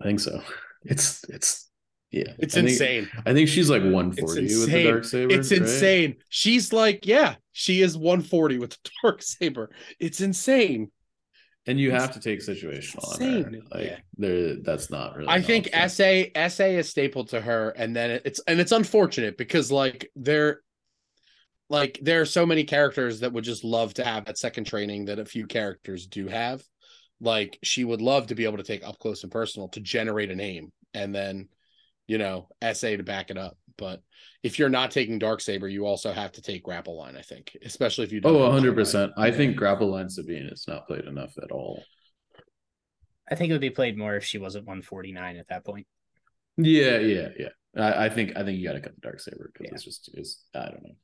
I 0.00 0.04
think 0.04 0.20
so. 0.20 0.42
It's 0.84 1.24
it's 1.28 1.70
yeah, 2.10 2.32
It's 2.38 2.54
I 2.54 2.58
think- 2.60 2.70
insane. 2.70 3.08
I 3.24 3.32
think 3.32 3.48
she's 3.48 3.70
like 3.70 3.82
140 3.82 4.42
with 4.42 4.70
the 4.70 4.82
dark 4.84 5.04
saber. 5.04 5.32
It's 5.34 5.50
right? 5.50 5.60
insane. 5.62 6.16
She's 6.28 6.72
like, 6.72 7.06
yeah, 7.06 7.36
she 7.52 7.80
is 7.82 7.96
140 7.96 8.58
with 8.58 8.70
the 8.70 8.90
dark 9.02 9.22
saber. 9.22 9.70
It's 10.00 10.20
insane. 10.20 10.90
And 11.66 11.78
you 11.78 11.92
It's 11.94 12.02
have 12.02 12.12
to 12.14 12.20
take 12.20 12.40
situational 12.40 13.14
on 13.14 13.20
her. 13.20 13.36
insane. 13.38 13.62
Like 13.70 13.84
Yeah. 13.86 13.98
there 14.18 14.56
that's 14.56 14.90
not 14.90 15.16
really 15.16 15.28
I 15.28 15.40
think 15.40 15.68
option. 15.72 15.88
SA 15.88 16.48
SA 16.48 16.64
is 16.64 16.88
stapled 16.90 17.28
to 17.30 17.40
her, 17.40 17.70
and 17.70 17.94
then 17.94 18.20
it's 18.24 18.40
and 18.48 18.58
it's 18.60 18.72
unfortunate 18.72 19.38
because 19.38 19.70
like 19.70 20.10
there, 20.16 20.60
like 21.70 22.00
there 22.02 22.20
are 22.20 22.26
so 22.26 22.44
many 22.44 22.64
characters 22.64 23.20
that 23.20 23.32
would 23.32 23.44
just 23.44 23.62
love 23.62 23.94
to 23.94 24.04
have 24.04 24.24
that 24.24 24.38
second 24.38 24.64
training 24.64 25.04
that 25.06 25.20
a 25.20 25.24
few 25.24 25.46
characters 25.46 26.06
do 26.08 26.26
have. 26.26 26.62
Like 27.22 27.58
she 27.62 27.84
would 27.84 28.02
love 28.02 28.26
to 28.28 28.34
be 28.34 28.44
able 28.44 28.58
to 28.58 28.64
take 28.64 28.84
up 28.84 28.98
close 28.98 29.22
and 29.22 29.32
personal 29.32 29.68
to 29.70 29.80
generate 29.80 30.30
a 30.30 30.36
name, 30.36 30.72
and 30.92 31.14
then 31.14 31.48
you 32.08 32.18
know 32.18 32.48
SA 32.62 32.88
to 32.96 33.02
back 33.04 33.30
it 33.30 33.38
up. 33.38 33.56
But 33.78 34.02
if 34.42 34.58
you're 34.58 34.68
not 34.68 34.90
taking 34.90 35.18
dark 35.18 35.40
saber, 35.40 35.68
you 35.68 35.86
also 35.86 36.12
have 36.12 36.32
to 36.32 36.42
take 36.42 36.64
grapple 36.64 36.98
line. 36.98 37.16
I 37.16 37.22
think, 37.22 37.56
especially 37.64 38.04
if 38.04 38.12
you 38.12 38.20
don't 38.20 38.36
Oh, 38.36 38.42
have 38.42 38.52
100 38.52 38.74
Jedi. 38.74 38.74
percent. 38.74 39.12
I 39.16 39.30
think 39.30 39.56
grapple 39.56 39.90
line 39.90 40.10
Sabine 40.10 40.48
is 40.52 40.66
not 40.68 40.86
played 40.88 41.06
enough 41.06 41.38
at 41.42 41.52
all. 41.52 41.82
I 43.30 43.34
think 43.34 43.50
it 43.50 43.54
would 43.54 43.60
be 43.60 43.70
played 43.70 43.96
more 43.96 44.16
if 44.16 44.24
she 44.24 44.38
wasn't 44.38 44.66
149 44.66 45.36
at 45.36 45.48
that 45.48 45.64
point. 45.64 45.86
Yeah, 46.56 46.98
yeah, 46.98 47.28
yeah. 47.38 47.48
I, 47.76 48.06
I 48.06 48.08
think 48.10 48.36
I 48.36 48.44
think 48.44 48.58
you 48.58 48.66
gotta 48.66 48.80
cut 48.80 48.94
the 48.94 49.00
dark 49.00 49.20
saber 49.20 49.50
because 49.52 49.68
Yeah. 49.70 49.74
it's 49.74 49.84
just 49.84 50.10
it's 50.14 50.44
I 50.54 50.66
don't 50.66 50.82
know. 50.82 50.96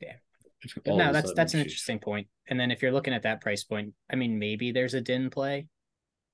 Yeah. 0.00 0.16
All 0.86 1.00
of 1.00 1.06
no, 1.06 1.12
that's 1.12 1.32
that's 1.34 1.54
an 1.54 1.60
she- 1.60 1.64
interesting 1.64 1.98
point. 1.98 2.28
And 2.48 2.58
then 2.58 2.70
if 2.70 2.82
you're 2.82 2.92
looking 2.92 3.14
at 3.14 3.22
that 3.22 3.40
price 3.40 3.64
point, 3.64 3.94
I 4.10 4.16
mean, 4.16 4.38
maybe 4.38 4.72
there's 4.72 4.94
a 4.94 5.00
din 5.00 5.30
play, 5.30 5.66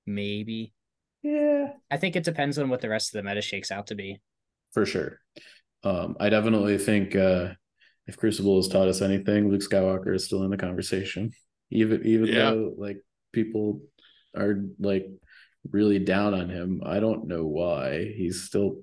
maybe. 0.07 0.73
Yeah. 1.23 1.73
I 1.91 1.97
think 1.97 2.17
it 2.17 2.25
depends 2.25 2.59
on 2.59 2.69
what 2.69 2.81
the 2.81 2.89
rest 2.89 3.15
of 3.15 3.23
the 3.23 3.29
meta 3.29 3.41
shakes 3.43 3.71
out 3.71 3.87
to 3.89 3.95
be. 3.95 4.21
For 4.73 4.85
sure. 4.87 5.21
Um, 5.85 6.17
I 6.21 6.29
definitely 6.31 6.79
think 6.79 7.15
uh 7.17 7.51
if 8.07 8.17
Crucible 8.17 8.57
has 8.57 8.69
taught 8.69 8.89
us 8.89 9.01
anything, 9.01 9.49
Luke 9.49 9.63
Skywalker 9.63 10.15
is 10.15 10.25
still 10.25 10.43
in 10.43 10.51
the 10.51 10.57
conversation. 10.57 11.31
Even 11.71 12.05
even 12.07 12.27
Yeah. 12.27 12.51
though 12.51 12.75
like 12.77 12.99
people 13.33 13.81
are 14.37 14.57
like 14.79 15.07
really 15.71 15.99
down 15.99 16.35
on 16.35 16.49
him. 16.51 16.83
I 16.85 17.01
don't 17.01 17.29
know 17.29 17.47
why. 17.47 18.13
He's 18.17 18.43
still 18.43 18.83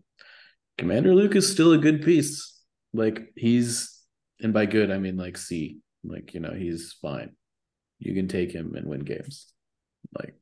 Commander 0.78 1.14
Luke 1.14 1.36
is 1.36 1.52
still 1.52 1.74
a 1.74 1.78
good 1.78 2.02
piece. 2.04 2.58
Like 2.94 3.34
he's 3.36 3.99
and 4.42 4.54
by 4.54 4.66
good 4.66 4.92
I 4.92 4.98
mean 4.98 5.18
like 5.18 5.38
C. 5.38 5.80
Like, 6.04 6.34
you 6.34 6.40
know, 6.40 6.54
he's 6.54 6.94
fine. 7.02 7.32
You 8.00 8.14
can 8.14 8.28
take 8.28 8.52
him 8.52 8.76
and 8.76 8.88
win 8.88 9.02
games. 9.02 9.52
Like 10.18 10.36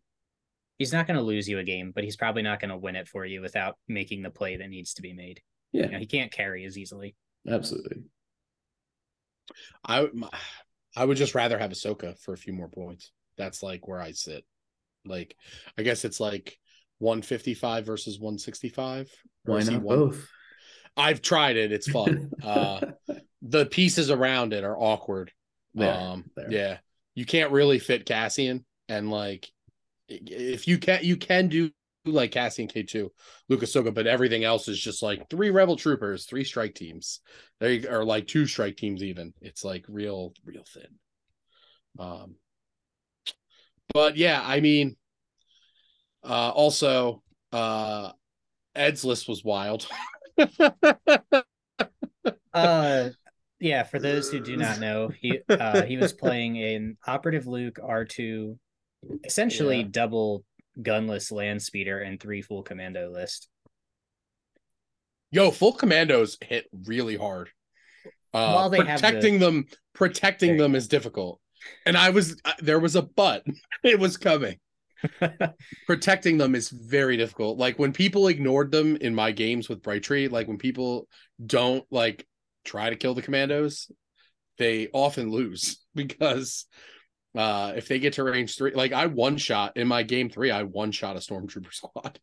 He's 0.77 0.93
not 0.93 1.07
going 1.07 1.17
to 1.17 1.23
lose 1.23 1.49
you 1.49 1.57
a 1.57 1.63
game, 1.63 1.91
but 1.93 2.03
he's 2.03 2.15
probably 2.15 2.43
not 2.43 2.59
going 2.59 2.69
to 2.69 2.77
win 2.77 2.95
it 2.95 3.07
for 3.07 3.25
you 3.25 3.41
without 3.41 3.77
making 3.87 4.21
the 4.21 4.29
play 4.29 4.57
that 4.57 4.69
needs 4.69 4.93
to 4.93 5.01
be 5.01 5.11
made. 5.13 5.41
yeah, 5.71 5.85
You 5.87 5.91
know, 5.93 5.97
he 5.97 6.05
can't 6.05 6.31
carry 6.31 6.65
as 6.65 6.77
easily. 6.77 7.15
absolutely. 7.49 8.03
I 9.83 10.01
would- 10.01 10.23
I 10.95 11.05
would 11.05 11.17
just 11.17 11.35
rather 11.35 11.57
have 11.59 11.71
Ahsoka 11.71 12.19
for 12.19 12.33
a 12.33 12.37
few 12.37 12.53
more 12.53 12.69
points. 12.69 13.11
That's 13.37 13.61
like 13.63 13.87
where 13.87 14.01
I 14.01 14.11
sit. 14.11 14.45
Like, 15.05 15.35
I 15.77 15.83
guess 15.83 16.05
it's 16.05 16.19
like 16.19 16.57
155 16.99 17.85
versus 17.85 18.19
165. 18.19 19.09
Why 19.45 19.57
is 19.57 19.69
not 19.69 19.81
one- 19.83 19.97
both? 19.97 20.27
I've 20.97 21.21
tried 21.21 21.57
it. 21.57 21.71
It's 21.71 21.89
fun. 21.89 22.31
uh, 22.43 22.81
the 23.41 23.65
pieces 23.65 24.09
around 24.09 24.53
it 24.53 24.63
are 24.63 24.77
awkward. 24.77 25.31
There, 25.73 25.93
um, 25.93 26.25
there. 26.35 26.51
yeah, 26.51 26.77
you 27.15 27.25
can't 27.25 27.51
really 27.51 27.79
fit 27.79 28.05
Cassian, 28.05 28.65
and 28.89 29.11
like, 29.11 29.51
if 30.09 30.67
you 30.67 30.77
can, 30.79 30.99
you 31.03 31.17
can 31.17 31.47
do 31.47 31.69
like 32.05 32.31
Cassian 32.31 32.67
K 32.67 32.83
two, 32.83 33.11
Luke 33.49 33.61
Ahsoka, 33.61 33.93
but 33.93 34.07
everything 34.07 34.43
else 34.43 34.67
is 34.67 34.79
just 34.79 35.03
like 35.03 35.29
three 35.29 35.51
rebel 35.51 35.75
troopers, 35.75 36.25
three 36.25 36.43
strike 36.43 36.73
teams. 36.73 37.19
They 37.59 37.85
are 37.85 38.03
like 38.03 38.27
two 38.27 38.47
strike 38.47 38.77
teams. 38.77 39.03
Even 39.03 39.33
it's 39.41 39.63
like 39.63 39.85
real, 39.87 40.33
real 40.45 40.63
thin. 40.73 40.87
Um, 41.99 42.35
but 43.93 44.17
yeah, 44.17 44.41
I 44.43 44.59
mean, 44.61 44.95
uh, 46.23 46.49
also, 46.49 47.21
uh, 47.51 48.11
Ed's 48.75 49.05
list 49.05 49.27
was 49.27 49.43
wild. 49.43 49.87
Uh, 52.53 53.09
yeah. 53.59 53.83
For 53.83 53.99
those 53.99 54.31
who 54.31 54.39
do 54.39 54.57
not 54.57 54.79
know, 54.79 55.09
he 55.09 55.39
uh, 55.49 55.83
he 55.83 55.97
was 55.97 56.13
playing 56.13 56.57
an 56.57 56.97
operative 57.05 57.47
Luke 57.47 57.79
R 57.83 58.05
two 58.05 58.57
essentially 59.23 59.81
Yeah. 59.81 59.87
double 59.91 60.43
gunless 60.81 61.31
land 61.31 61.61
speeder 61.61 61.99
and 61.99 62.19
three 62.19 62.41
full 62.41 62.63
commando 62.63 63.11
list. 63.11 63.47
Yo, 65.31 65.51
full 65.51 65.73
commandos 65.73 66.37
hit 66.41 66.65
really 66.85 67.15
hard. 67.15 67.49
Uh, 68.33 68.53
While 68.53 68.69
they 68.69 68.77
have 68.77 69.01
protecting 69.01 69.39
them, 69.39 69.65
protecting 69.93 70.57
them 70.57 70.75
is 70.75 70.87
difficult. 70.87 71.39
And 71.85 71.97
I 71.97 72.11
was 72.11 72.39
uh, 72.45 72.53
there 72.59 72.79
was 72.79 72.95
a 72.95 73.01
but. 73.01 73.43
it 73.83 73.99
was 73.99 74.17
coming. 74.17 74.57
Protecting 75.87 76.37
them 76.37 76.55
is 76.55 76.69
very 76.69 77.17
difficult. 77.17 77.57
Like 77.57 77.77
when 77.77 77.93
people 77.93 78.27
ignored 78.27 78.71
them 78.71 78.95
in 78.97 79.13
my 79.13 79.31
games 79.31 79.69
with 79.69 79.81
Bright 79.81 80.03
Tree, 80.03 80.27
like 80.27 80.47
when 80.47 80.57
people 80.57 81.07
don't 81.45 81.85
like 81.91 82.25
try 82.65 82.89
to 82.89 82.95
kill 82.95 83.13
the 83.13 83.21
commandos, 83.21 83.91
they 84.57 84.87
often 84.93 85.31
lose 85.31 85.77
because 85.95 86.65
uh 87.37 87.73
if 87.75 87.87
they 87.87 87.99
get 87.99 88.13
to 88.13 88.23
range 88.23 88.55
three, 88.57 88.73
like 88.73 88.93
I 88.93 89.05
one 89.07 89.37
shot 89.37 89.77
in 89.77 89.87
my 89.87 90.03
game 90.03 90.29
three, 90.29 90.51
I 90.51 90.63
one 90.63 90.91
shot 90.91 91.15
a 91.15 91.19
stormtrooper 91.19 91.71
squad. 91.73 92.19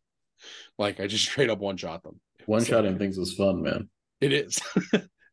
like 0.77 0.99
I 0.99 1.07
just 1.07 1.25
straight 1.25 1.49
up 1.49 1.59
one 1.59 1.77
shot 1.77 2.03
them. 2.03 2.19
One 2.45 2.61
So- 2.61 2.67
shotting 2.71 2.97
things 2.97 3.17
is 3.17 3.33
fun, 3.33 3.61
man. 3.63 3.89
It 4.21 4.31
is. 4.31 4.59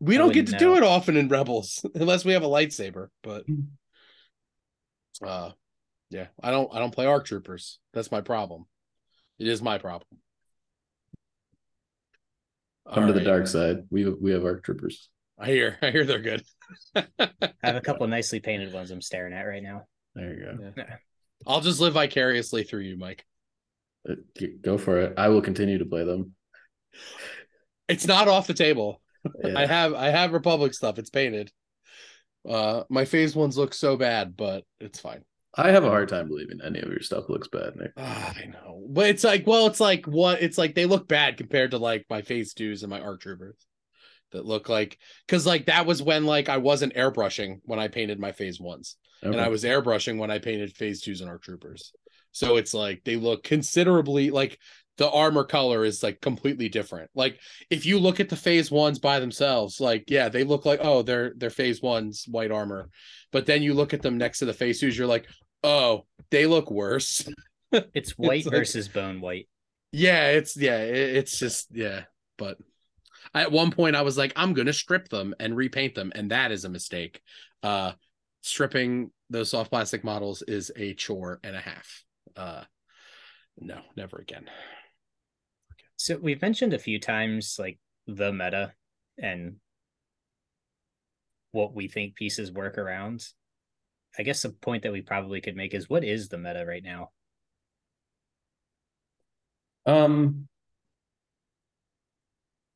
we 0.00 0.16
I 0.16 0.18
don't 0.18 0.32
get 0.32 0.46
to 0.46 0.52
wouldn't 0.52 0.58
do 0.58 0.76
it 0.76 0.82
often 0.82 1.16
in 1.16 1.28
Rebels 1.28 1.84
unless 1.94 2.24
we 2.24 2.32
have 2.32 2.42
a 2.42 2.48
lightsaber, 2.48 3.08
but 3.22 3.44
uh 5.24 5.50
yeah, 6.12 6.26
I 6.42 6.50
don't 6.50 6.72
I 6.72 6.78
don't 6.78 6.94
play 6.94 7.06
ARC 7.06 7.26
troopers. 7.26 7.78
That's 7.92 8.12
my 8.12 8.20
problem. 8.20 8.66
It 9.38 9.48
is 9.48 9.62
my 9.62 9.78
problem. 9.78 10.20
Come 12.92 13.06
to 13.06 13.12
the 13.12 13.20
dark 13.20 13.46
side. 13.46 13.84
We 13.90 14.08
we 14.08 14.32
have 14.32 14.44
arc 14.44 14.64
troopers. 14.64 15.08
I 15.38 15.46
hear 15.46 15.78
I 15.82 15.90
hear 15.90 16.04
they're 16.04 16.20
good. 16.20 16.44
I 16.94 17.28
have 17.62 17.76
a 17.76 17.80
couple 17.80 18.06
nicely 18.08 18.40
painted 18.40 18.72
ones 18.72 18.90
I'm 18.90 19.00
staring 19.00 19.32
at 19.32 19.42
right 19.42 19.62
now. 19.62 19.86
There 20.14 20.34
you 20.34 20.44
go. 20.44 20.72
Yeah. 20.76 20.96
I'll 21.46 21.60
just 21.60 21.80
live 21.80 21.94
vicariously 21.94 22.64
through 22.64 22.82
you, 22.82 22.96
Mike. 22.96 23.24
Uh, 24.08 24.14
Go 24.60 24.78
for 24.78 24.98
it. 24.98 25.14
I 25.16 25.28
will 25.28 25.42
continue 25.42 25.78
to 25.78 25.86
play 25.86 26.04
them. 26.04 26.34
It's 27.88 28.06
not 28.06 28.28
off 28.28 28.46
the 28.46 28.54
table. 28.54 29.00
Yeah. 29.42 29.58
I 29.58 29.66
have 29.66 29.94
I 29.94 30.10
have 30.10 30.32
Republic 30.32 30.74
stuff. 30.74 30.98
It's 30.98 31.10
painted. 31.10 31.50
Uh 32.48 32.82
my 32.90 33.04
phase 33.04 33.34
ones 33.34 33.56
look 33.56 33.72
so 33.72 33.96
bad, 33.96 34.36
but 34.36 34.64
it's 34.80 35.00
fine. 35.00 35.24
I 35.54 35.70
have 35.70 35.84
a 35.84 35.90
hard 35.90 36.08
time 36.08 36.28
believing 36.28 36.60
any 36.64 36.80
of 36.80 36.88
your 36.88 37.00
stuff 37.00 37.28
looks 37.28 37.48
bad, 37.48 37.76
Nick. 37.76 37.92
Ah, 37.96 38.34
I 38.36 38.46
know, 38.46 38.86
but 38.88 39.10
it's 39.10 39.24
like, 39.24 39.46
well, 39.46 39.66
it's 39.66 39.80
like 39.80 40.06
what? 40.06 40.42
It's 40.42 40.56
like 40.56 40.74
they 40.74 40.86
look 40.86 41.08
bad 41.08 41.36
compared 41.36 41.72
to 41.72 41.78
like 41.78 42.06
my 42.08 42.22
phase 42.22 42.54
twos 42.54 42.82
and 42.82 42.90
my 42.90 43.00
arc 43.00 43.20
troopers 43.20 43.56
that 44.32 44.46
look 44.46 44.68
like 44.68 44.98
because 45.26 45.46
like 45.46 45.66
that 45.66 45.84
was 45.84 46.02
when 46.02 46.24
like 46.24 46.48
I 46.48 46.56
wasn't 46.56 46.94
airbrushing 46.94 47.60
when 47.64 47.78
I 47.78 47.88
painted 47.88 48.18
my 48.18 48.32
phase 48.32 48.58
ones, 48.60 48.96
and 49.22 49.40
I 49.40 49.48
was 49.48 49.64
airbrushing 49.64 50.18
when 50.18 50.30
I 50.30 50.38
painted 50.38 50.74
phase 50.74 51.02
twos 51.02 51.20
and 51.20 51.28
arc 51.28 51.42
troopers. 51.42 51.92
So 52.32 52.56
it's 52.56 52.72
like 52.72 53.02
they 53.04 53.16
look 53.16 53.44
considerably 53.44 54.30
like 54.30 54.58
the 54.98 55.10
armor 55.10 55.44
color 55.44 55.84
is 55.84 56.02
like 56.02 56.20
completely 56.20 56.68
different. 56.68 57.10
Like 57.14 57.38
if 57.70 57.86
you 57.86 57.98
look 57.98 58.20
at 58.20 58.28
the 58.28 58.36
phase 58.36 58.70
ones 58.70 58.98
by 58.98 59.20
themselves, 59.20 59.80
like 59.80 60.04
yeah, 60.08 60.28
they 60.28 60.44
look 60.44 60.64
like 60.64 60.80
oh 60.82 61.02
they're 61.02 61.32
they're 61.36 61.50
phase 61.50 61.82
ones 61.82 62.24
white 62.26 62.50
armor, 62.50 62.88
but 63.32 63.46
then 63.46 63.62
you 63.62 63.74
look 63.74 63.94
at 63.94 64.02
them 64.02 64.18
next 64.18 64.38
to 64.40 64.46
the 64.46 64.54
phase 64.54 64.80
twos, 64.80 64.96
you're 64.96 65.06
like 65.06 65.26
oh 65.62 66.06
they 66.30 66.46
look 66.46 66.70
worse. 66.70 67.28
It's 67.94 68.12
white 68.18 68.44
like- 68.44 68.52
versus 68.52 68.88
bone 68.88 69.22
white. 69.22 69.48
Yeah, 69.92 70.28
it's 70.32 70.56
yeah, 70.58 70.78
it- 70.82 71.16
it's 71.16 71.38
just 71.38 71.68
yeah. 71.72 72.04
But 72.36 72.58
at 73.34 73.50
one 73.50 73.70
point 73.70 73.96
I 73.96 74.02
was 74.02 74.18
like, 74.18 74.32
I'm 74.36 74.52
gonna 74.52 74.74
strip 74.74 75.08
them 75.08 75.34
and 75.40 75.56
repaint 75.56 75.94
them, 75.94 76.12
and 76.14 76.30
that 76.32 76.52
is 76.52 76.64
a 76.66 76.68
mistake. 76.68 77.22
Uh 77.62 77.92
stripping 78.42 79.10
those 79.30 79.50
soft 79.50 79.70
plastic 79.70 80.04
models 80.04 80.42
is 80.42 80.70
a 80.76 80.92
chore 80.94 81.40
and 81.42 81.56
a 81.56 81.60
half. 81.60 82.04
Uh 82.36 82.64
no, 83.58 83.80
never 83.96 84.18
again. 84.18 84.50
So 85.96 86.16
we've 86.18 86.42
mentioned 86.42 86.74
a 86.74 86.78
few 86.78 86.98
times 87.00 87.56
like 87.58 87.78
the 88.06 88.32
meta 88.32 88.72
and 89.16 89.56
what 91.52 91.74
we 91.74 91.88
think 91.88 92.16
pieces 92.16 92.50
work 92.52 92.76
around. 92.76 93.24
I 94.18 94.22
guess 94.22 94.42
the 94.42 94.50
point 94.50 94.82
that 94.82 94.92
we 94.92 95.00
probably 95.02 95.40
could 95.40 95.56
make 95.56 95.74
is 95.74 95.88
what 95.88 96.04
is 96.04 96.28
the 96.28 96.38
meta 96.38 96.64
right 96.66 96.82
now? 96.84 97.10
Um. 99.86 100.48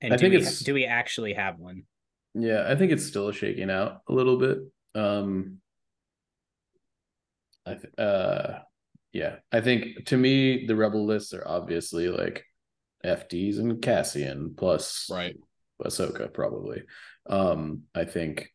And 0.01 0.13
I 0.13 0.17
do 0.17 0.23
think 0.23 0.31
we, 0.33 0.37
it's- 0.39 0.61
do 0.61 0.75
we 0.75 0.85
actually 0.85 1.33
have 1.35 1.59
one? 1.59 1.85
Yeah, 2.35 2.67
I 2.69 2.77
think 2.77 2.93
it's 2.93 3.07
still 3.07 3.33
shaking 3.33 3.71
out 3.71 4.01
a 4.09 4.13
little 4.13 4.37
bit. 4.39 4.59
Um. 4.95 5.59
I 7.65 7.75
th- 7.75 7.99
uh, 7.99 8.59
yeah, 9.13 9.37
I 9.51 9.61
think 9.61 10.07
to 10.07 10.17
me 10.17 10.67
the 10.67 10.77
rebel 10.77 11.05
lists 11.05 11.35
are 11.35 11.47
obviously 11.47 12.09
like 12.09 12.45
FDs 13.05 13.59
and 13.59 13.83
Cassian 13.83 14.55
plus 14.57 15.09
Right. 15.11 15.37
Ahsoka 15.83 16.33
probably. 16.33 16.83
Um, 17.29 17.83
I 17.95 18.05
think 18.05 18.53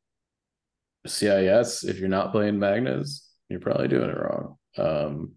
CIS, 1.07 1.83
if 1.83 1.99
you're 1.99 2.09
not 2.09 2.31
playing 2.31 2.59
Magnas, 2.59 3.27
you're 3.49 3.59
probably 3.59 3.87
doing 3.87 4.09
it 4.09 4.17
wrong. 4.17 4.57
Um, 4.77 5.33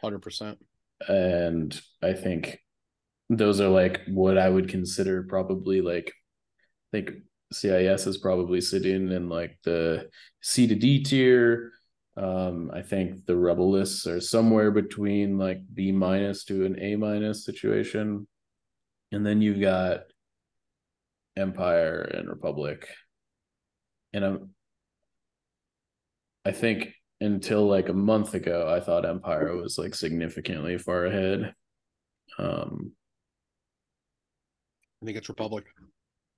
Hundred 0.00 0.20
percent. 0.20 0.58
and 1.08 1.78
I 2.02 2.12
think 2.12 2.60
those 3.28 3.60
are 3.60 3.68
like 3.68 4.02
what 4.08 4.38
I 4.38 4.48
would 4.48 4.68
consider 4.68 5.24
probably 5.24 5.80
like 5.80 6.12
I 6.92 6.98
think 6.98 7.10
CIS 7.52 8.06
is 8.06 8.18
probably 8.18 8.60
sitting 8.60 9.10
in 9.10 9.28
like 9.28 9.58
the 9.64 10.08
C 10.42 10.66
to 10.66 10.74
D 10.74 11.02
tier. 11.02 11.72
Um, 12.16 12.70
I 12.72 12.82
think 12.82 13.24
the 13.24 13.36
rebel 13.36 13.70
lists 13.70 14.06
are 14.06 14.20
somewhere 14.20 14.70
between 14.70 15.38
like 15.38 15.60
B 15.72 15.92
minus 15.92 16.44
to 16.44 16.64
an 16.66 16.78
A 16.78 16.96
minus 16.96 17.44
situation. 17.44 18.26
And 19.12 19.24
then 19.24 19.40
you've 19.40 19.60
got 19.60 20.04
Empire 21.36 22.00
and 22.02 22.28
Republic. 22.28 22.86
And 24.12 24.24
I'm 24.24 24.50
I 26.44 26.52
think 26.52 26.92
until 27.20 27.66
like 27.66 27.88
a 27.88 27.94
month 27.94 28.34
ago, 28.34 28.68
I 28.68 28.80
thought 28.80 29.06
Empire 29.06 29.56
was 29.56 29.78
like 29.78 29.94
significantly 29.94 30.78
far 30.78 31.06
ahead. 31.06 31.54
Um, 32.38 32.92
I 35.02 35.06
think 35.06 35.18
it's 35.18 35.28
Republic. 35.28 35.64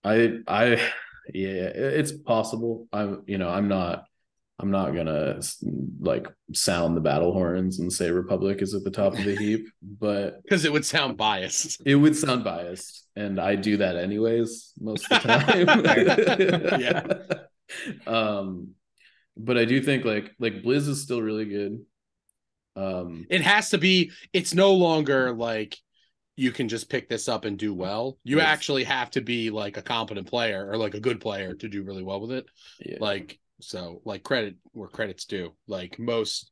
I, 0.04 0.38
I, 0.46 0.66
yeah, 1.32 1.70
it's 1.74 2.12
possible. 2.12 2.86
I'm, 2.92 3.22
you 3.26 3.38
know, 3.38 3.48
I'm 3.48 3.68
not, 3.68 4.04
I'm 4.58 4.70
not 4.70 4.94
gonna 4.94 5.40
like 5.98 6.28
sound 6.52 6.96
the 6.96 7.00
battle 7.00 7.32
horns 7.32 7.80
and 7.80 7.92
say 7.92 8.10
Republic 8.10 8.62
is 8.62 8.74
at 8.74 8.84
the 8.84 8.90
top 8.90 9.14
of 9.14 9.24
the 9.24 9.34
heap, 9.34 9.66
but 9.82 10.42
Because 10.42 10.64
it 10.64 10.72
would 10.72 10.84
sound 10.84 11.16
biased. 11.16 11.82
it 11.86 11.96
would 11.96 12.14
sound 12.14 12.44
biased, 12.44 13.06
and 13.16 13.40
I 13.40 13.56
do 13.56 13.78
that 13.78 13.96
anyways 13.96 14.72
most 14.78 15.10
of 15.10 15.22
the 15.22 15.28
time. 16.66 16.80
Yeah. 16.80 17.04
Um, 18.06 18.74
but 19.36 19.56
I 19.58 19.64
do 19.64 19.80
think 19.80 20.04
like 20.04 20.32
like 20.38 20.62
Blizz 20.62 20.88
is 20.88 21.02
still 21.02 21.22
really 21.22 21.44
good. 21.46 21.84
Um, 22.76 23.26
It 23.30 23.40
has 23.42 23.70
to 23.70 23.78
be, 23.78 24.10
it's 24.32 24.52
no 24.54 24.72
longer 24.74 25.32
like 25.32 25.76
you 26.36 26.50
can 26.50 26.68
just 26.68 26.90
pick 26.90 27.08
this 27.08 27.28
up 27.28 27.44
and 27.44 27.56
do 27.56 27.72
well. 27.72 28.18
You 28.24 28.38
Yes. 28.38 28.46
actually 28.48 28.84
have 28.84 29.10
to 29.12 29.20
be 29.20 29.50
like 29.50 29.76
a 29.76 29.82
competent 29.82 30.26
player 30.26 30.68
or 30.68 30.76
like 30.76 30.94
a 30.94 31.00
good 31.00 31.20
player 31.20 31.54
to 31.54 31.68
do 31.68 31.84
really 31.84 32.02
well 32.02 32.20
with 32.20 32.32
it. 32.32 32.46
yeah. 32.80 32.96
like 33.00 33.38
so 33.60 34.02
like 34.04 34.24
credit 34.24 34.56
where 34.72 34.88
credit's 34.88 35.26
due 35.26 35.54
like 35.68 35.96
most 36.00 36.50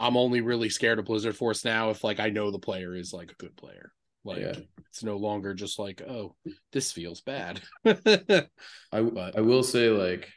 i'm 0.00 0.16
only 0.16 0.40
really 0.40 0.70
scared 0.70 0.98
of 0.98 1.04
blizzard 1.04 1.36
force 1.36 1.66
now 1.66 1.90
if 1.90 2.02
like 2.02 2.18
i 2.18 2.30
know 2.30 2.50
the 2.50 2.58
player 2.58 2.96
is 2.96 3.12
like 3.12 3.30
a 3.30 3.34
good 3.34 3.54
player 3.56 3.92
like 4.24 4.38
Yeah. 4.40 4.54
it's 4.88 5.04
no 5.04 5.18
longer 5.18 5.52
just 5.52 5.78
like 5.78 6.00
oh 6.00 6.34
this 6.72 6.92
feels 6.92 7.20
bad 7.20 7.60
I 7.84 8.48
I 8.90 9.40
will 9.42 9.62
say 9.62 9.90
like 9.90 10.32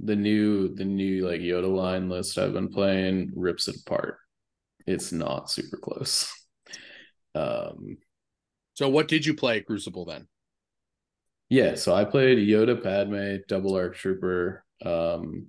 the 0.00 0.16
new 0.16 0.74
the 0.74 0.84
new 0.84 1.26
like 1.26 1.40
Yoda 1.40 1.72
line 1.72 2.08
list 2.08 2.38
I've 2.38 2.52
been 2.52 2.68
playing 2.68 3.32
rips 3.34 3.68
it 3.68 3.76
apart. 3.86 4.18
It's 4.86 5.12
not 5.12 5.50
super 5.50 5.76
close. 5.76 6.32
Um 7.34 7.98
so 8.74 8.88
what 8.88 9.08
did 9.08 9.24
you 9.24 9.34
play 9.34 9.58
at 9.58 9.66
crucible 9.66 10.04
then 10.04 10.28
yeah, 11.48 11.74
so 11.74 11.94
I 11.94 12.04
played 12.06 12.38
Yoda 12.38 12.82
Padme, 12.82 13.42
double 13.46 13.74
arc 13.76 13.94
trooper, 13.96 14.64
um 14.84 15.48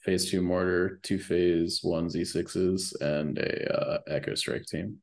phase 0.00 0.30
two 0.30 0.42
mortar, 0.42 0.98
two 1.02 1.18
phase 1.18 1.80
one 1.82 2.08
Z6s, 2.08 2.92
and 3.00 3.38
a 3.38 3.72
uh 3.72 3.98
echo 4.08 4.34
strike 4.34 4.66
team. 4.66 4.98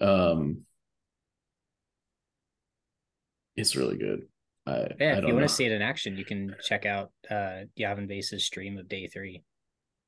Um 0.00 0.66
it's 3.56 3.76
really 3.76 3.96
good. 3.96 4.29
I, 4.70 4.88
Yeah, 4.98 5.12
I 5.12 5.20
if 5.20 5.20
don't 5.20 5.26
you 5.26 5.34
want 5.34 5.44
to 5.48 5.48
see 5.54 5.64
it 5.64 5.72
in 5.72 5.82
action, 5.82 6.16
you 6.16 6.24
can 6.24 6.56
check 6.60 6.86
out 6.86 7.12
uh 7.30 7.64
Yavin 7.78 8.06
Base's 8.06 8.44
stream 8.44 8.78
of 8.78 8.88
day 8.88 9.08
three 9.08 9.42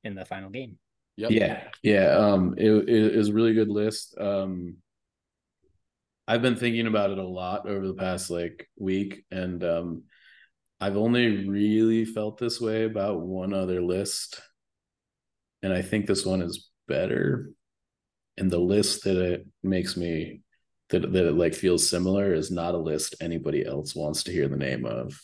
in 0.05 0.15
the 0.15 0.25
final 0.25 0.51
game. 0.51 0.79
yep 1.17 1.31
Yeah, 1.31 1.69
yeah. 1.83 2.09
Um, 2.17 2.55
it, 2.59 2.71
it 2.71 3.17
is 3.17 3.29
a 3.29 3.33
really 3.33 3.55
good 3.55 3.69
list. 3.69 4.17
Um, 4.19 4.77
I've 6.27 6.43
been 6.43 6.57
thinking 6.57 6.87
about 6.87 7.11
it 7.11 7.19
a 7.19 7.27
lot 7.27 7.69
over 7.69 7.87
the 7.87 7.95
past 7.95 8.31
like 8.31 8.69
week, 8.79 9.25
and 9.31 9.63
um, 9.65 10.03
I've 10.81 10.97
only 10.97 11.49
really 11.49 12.05
felt 12.05 12.39
this 12.39 12.61
way 12.61 12.85
about 12.85 13.21
one 13.23 13.55
other 13.55 13.83
list. 13.83 14.41
and 15.63 15.73
I 15.73 15.83
think 15.83 16.07
this 16.07 16.25
one 16.25 16.43
is 16.43 16.69
better. 16.89 17.51
And 18.39 18.51
the 18.51 18.61
list 18.61 19.05
that 19.05 19.19
it 19.19 19.47
makes 19.65 19.97
me 19.97 20.42
that 20.93 21.13
that 21.13 21.27
it 21.27 21.35
like 21.35 21.55
feels 21.55 21.89
similar 21.89 22.33
is 22.33 22.51
not 22.51 22.75
a 22.75 22.79
list 22.79 23.17
anybody 23.21 23.67
else 23.67 23.95
wants 23.95 24.23
to 24.25 24.33
hear 24.33 24.49
the 24.49 24.57
name 24.57 24.87
of 24.87 25.21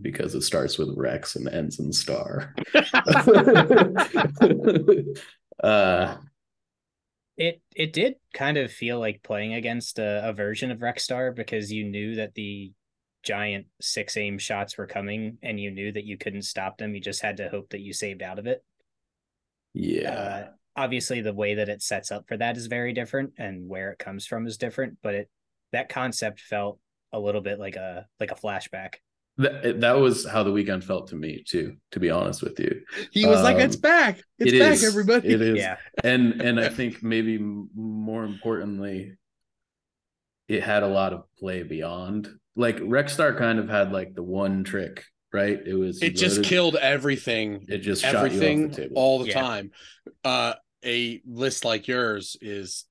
because 0.00 0.34
it 0.34 0.40
starts 0.42 0.78
with 0.78 0.96
Rex 0.96 1.36
and 1.36 1.48
ends 1.48 1.78
in 1.78 1.92
star. 1.92 2.54
uh 5.62 6.16
it 7.36 7.60
it 7.74 7.92
did 7.92 8.14
kind 8.32 8.56
of 8.56 8.72
feel 8.72 8.98
like 8.98 9.22
playing 9.22 9.54
against 9.54 9.98
a, 9.98 10.28
a 10.28 10.32
version 10.32 10.70
of 10.70 10.78
Rexstar 10.78 11.34
because 11.34 11.72
you 11.72 11.84
knew 11.84 12.14
that 12.16 12.34
the 12.34 12.72
giant 13.24 13.66
six 13.80 14.16
aim 14.16 14.38
shots 14.38 14.78
were 14.78 14.86
coming 14.86 15.38
and 15.42 15.58
you 15.58 15.70
knew 15.70 15.90
that 15.92 16.04
you 16.04 16.16
couldn't 16.16 16.42
stop 16.42 16.78
them. 16.78 16.94
You 16.94 17.00
just 17.00 17.22
had 17.22 17.38
to 17.38 17.48
hope 17.48 17.70
that 17.70 17.80
you 17.80 17.92
saved 17.92 18.22
out 18.22 18.38
of 18.38 18.46
it. 18.46 18.62
yeah. 19.72 20.10
Uh, 20.10 20.46
obviously, 20.76 21.20
the 21.20 21.32
way 21.34 21.54
that 21.56 21.68
it 21.68 21.82
sets 21.82 22.10
up 22.12 22.26
for 22.28 22.36
that 22.36 22.56
is 22.56 22.66
very 22.66 22.92
different, 22.92 23.32
and 23.38 23.68
where 23.68 23.90
it 23.92 23.98
comes 23.98 24.26
from 24.26 24.46
is 24.46 24.56
different. 24.56 24.98
But 25.02 25.14
it 25.14 25.30
that 25.72 25.88
concept 25.88 26.40
felt 26.40 26.78
a 27.12 27.18
little 27.18 27.40
bit 27.40 27.58
like 27.58 27.76
a 27.76 28.06
like 28.20 28.30
a 28.30 28.34
flashback. 28.36 28.94
that, 29.38 29.80
that 29.80 29.98
was 29.98 30.24
how 30.26 30.42
the 30.44 30.52
weekend 30.52 30.84
felt 30.84 31.08
to 31.08 31.16
me 31.16 31.42
too, 31.46 31.76
to 31.90 31.98
be 32.00 32.08
honest 32.10 32.40
with 32.42 32.58
you. 32.60 32.82
He 33.10 33.26
was 33.26 33.42
like, 33.42 33.56
Um, 33.56 33.62
"It's 33.62 33.76
back! 33.76 34.20
It's 34.38 34.52
It 34.52 34.58
back, 34.60 34.72
is. 34.74 34.84
everybody!" 34.84 35.28
It 35.28 35.40
is. 35.42 35.58
Yeah, 35.58 35.76
and 36.04 36.40
and 36.40 36.60
I 36.60 36.68
think 36.78 37.02
maybe 37.02 37.38
more 37.38 38.24
importantly, 38.24 39.16
it 40.48 40.62
had 40.62 40.82
a 40.82 40.88
lot 40.88 41.12
of 41.12 41.24
play 41.38 41.62
beyond. 41.62 42.28
Like 42.56 42.76
Rexstar 42.78 43.36
kind 43.36 43.58
of 43.58 43.68
had 43.68 43.90
like 43.92 44.14
the 44.14 44.22
one 44.22 44.62
trick, 44.62 45.02
right? 45.32 45.58
It 45.66 45.74
was 45.74 46.00
It 46.02 46.10
just 46.16 46.36
loaded- 46.36 46.48
killed 46.48 46.76
everything, 46.76 47.64
It 47.68 47.78
just 47.78 48.02
shot 48.02 48.12
you 48.12 48.18
everything, 48.18 48.64
off 48.66 48.70
the 48.76 48.82
table. 48.82 48.96
all 48.96 49.18
the 49.20 49.28
Yeah. 49.28 49.40
time. 49.40 49.70
Uh, 50.22 50.54
a 50.84 51.20
list 51.26 51.64
like 51.64 51.88
yours 51.88 52.36
is 52.40 52.84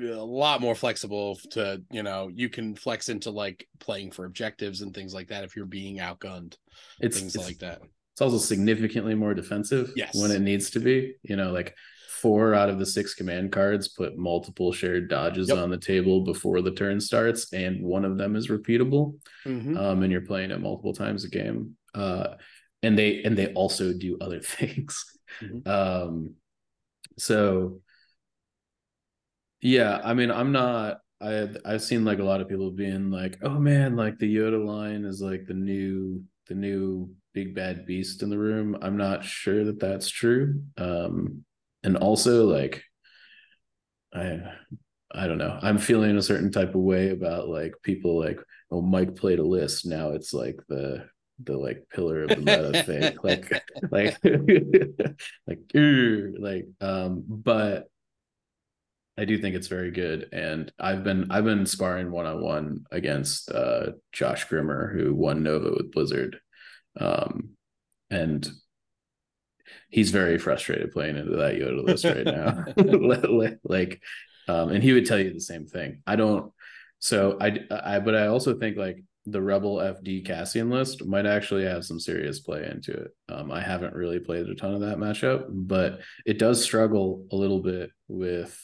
a 0.00 0.14
lot 0.14 0.60
more 0.60 0.74
flexible 0.76 1.36
to 1.50 1.82
you 1.90 2.02
know 2.04 2.30
you 2.32 2.48
can 2.48 2.76
flex 2.76 3.08
into 3.08 3.30
like 3.30 3.66
playing 3.80 4.12
for 4.12 4.24
objectives 4.24 4.80
and 4.80 4.94
things 4.94 5.12
like 5.12 5.28
that 5.28 5.42
if 5.42 5.56
you're 5.56 5.66
being 5.66 5.98
outgunned 5.98 6.54
it's 7.00 7.18
things 7.18 7.34
it's, 7.34 7.44
like 7.44 7.58
that 7.58 7.80
it's 8.12 8.20
also 8.20 8.38
significantly 8.38 9.14
more 9.14 9.34
defensive 9.34 9.92
Yes. 9.96 10.14
when 10.14 10.30
it 10.30 10.40
needs 10.40 10.70
to 10.70 10.80
be. 10.80 11.16
You 11.22 11.36
know, 11.36 11.52
like 11.52 11.74
four 12.08 12.54
out 12.54 12.70
of 12.70 12.78
the 12.78 12.86
six 12.86 13.12
command 13.14 13.52
cards 13.52 13.88
put 13.88 14.16
multiple 14.16 14.72
shared 14.72 15.10
dodges 15.10 15.50
Yep. 15.50 15.58
on 15.58 15.68
the 15.70 15.76
table 15.76 16.22
before 16.24 16.62
the 16.62 16.70
turn 16.70 16.98
starts, 16.98 17.52
and 17.52 17.82
one 17.84 18.06
of 18.06 18.16
them 18.16 18.34
is 18.34 18.48
repeatable. 18.48 19.18
Mhm. 19.44 19.76
um, 19.76 20.02
and 20.02 20.10
you're 20.10 20.22
playing 20.22 20.50
it 20.50 20.60
multiple 20.62 20.94
times 20.94 21.24
a 21.24 21.28
game. 21.28 21.76
Uh, 21.94 22.36
and 22.82 22.96
they 22.96 23.22
and 23.22 23.36
they 23.36 23.48
also 23.52 23.92
do 23.92 24.16
other 24.22 24.40
things. 24.56 25.04
Mhm. 25.42 25.66
Um, 25.68 26.34
so 27.18 27.80
yeah, 29.60 30.00
I 30.04 30.14
mean, 30.14 30.30
I'm 30.30 30.52
not. 30.52 30.98
I 31.20 31.48
I've 31.64 31.82
seen 31.82 32.04
like 32.04 32.18
a 32.18 32.24
lot 32.24 32.40
of 32.40 32.48
people 32.48 32.70
being 32.70 33.10
like, 33.10 33.38
"Oh 33.42 33.58
man, 33.58 33.96
like 33.96 34.18
the 34.18 34.34
Yoda 34.34 34.64
line 34.64 35.04
is 35.04 35.20
like 35.22 35.46
the 35.46 35.54
new 35.54 36.22
the 36.48 36.54
new 36.54 37.10
big 37.32 37.54
bad 37.54 37.86
beast 37.86 38.22
in 38.22 38.30
the 38.30 38.38
room." 38.38 38.76
I'm 38.82 38.96
not 38.96 39.24
sure 39.24 39.64
that 39.64 39.80
that's 39.80 40.08
true. 40.10 40.62
Um, 40.76 41.44
and 41.82 41.96
also 41.96 42.46
like, 42.46 42.82
I 44.14 44.40
I 45.12 45.26
don't 45.26 45.38
know. 45.38 45.58
I'm 45.62 45.78
feeling 45.78 46.16
a 46.16 46.22
certain 46.22 46.52
type 46.52 46.70
of 46.74 46.80
way 46.82 47.10
about 47.10 47.48
like 47.48 47.74
people 47.82 48.18
like, 48.18 48.40
oh, 48.70 48.82
Mike 48.82 49.16
played 49.16 49.38
a 49.38 49.44
list. 49.44 49.86
Now 49.86 50.10
it's 50.10 50.34
like 50.34 50.60
the 50.68 51.08
the 51.42 51.56
like 51.56 51.86
pillar 51.92 52.22
of 52.22 52.30
the 52.30 52.36
meta 52.36 52.82
thing. 52.84 53.16
Like 53.22 53.50
like 53.90 54.18
like 55.46 56.38
like 56.38 56.66
um, 56.80 57.24
but 57.26 57.88
I 59.18 59.24
do 59.24 59.38
think 59.38 59.56
it's 59.56 59.68
very 59.68 59.90
good. 59.90 60.28
And 60.32 60.70
I've 60.78 61.02
been 61.02 61.30
I've 61.30 61.44
been 61.44 61.66
sparring 61.66 62.10
one 62.10 62.26
on 62.26 62.42
one 62.42 62.84
against 62.90 63.50
uh 63.50 63.92
Josh 64.12 64.44
Grimmer, 64.44 64.92
who 64.92 65.14
won 65.14 65.42
Nova 65.42 65.70
with 65.70 65.92
Blizzard. 65.92 66.38
Um 67.00 67.50
and 68.10 68.48
he's 69.88 70.10
very 70.10 70.38
frustrated 70.38 70.92
playing 70.92 71.16
into 71.16 71.36
that 71.36 71.54
Yoda 71.54 71.82
list 71.82 72.04
right 72.04 72.24
now. 72.24 73.56
like 73.64 74.02
um 74.48 74.70
and 74.70 74.82
he 74.82 74.92
would 74.92 75.06
tell 75.06 75.18
you 75.18 75.32
the 75.32 75.40
same 75.40 75.66
thing. 75.66 76.02
I 76.06 76.16
don't 76.16 76.52
so 76.98 77.38
I 77.40 77.60
I 77.70 78.00
but 78.00 78.14
I 78.14 78.26
also 78.26 78.58
think 78.58 78.76
like 78.76 79.02
the 79.26 79.42
Rebel 79.42 79.76
FD 79.76 80.24
Cassian 80.24 80.70
list 80.70 81.04
might 81.04 81.26
actually 81.26 81.64
have 81.64 81.84
some 81.84 81.98
serious 81.98 82.40
play 82.40 82.68
into 82.70 82.92
it. 82.92 83.08
Um, 83.28 83.50
I 83.50 83.60
haven't 83.60 83.94
really 83.94 84.20
played 84.20 84.46
a 84.46 84.54
ton 84.54 84.74
of 84.74 84.80
that 84.80 84.98
matchup, 84.98 85.46
but 85.48 86.00
it 86.24 86.38
does 86.38 86.62
struggle 86.62 87.26
a 87.32 87.36
little 87.36 87.60
bit 87.60 87.90
with 88.08 88.58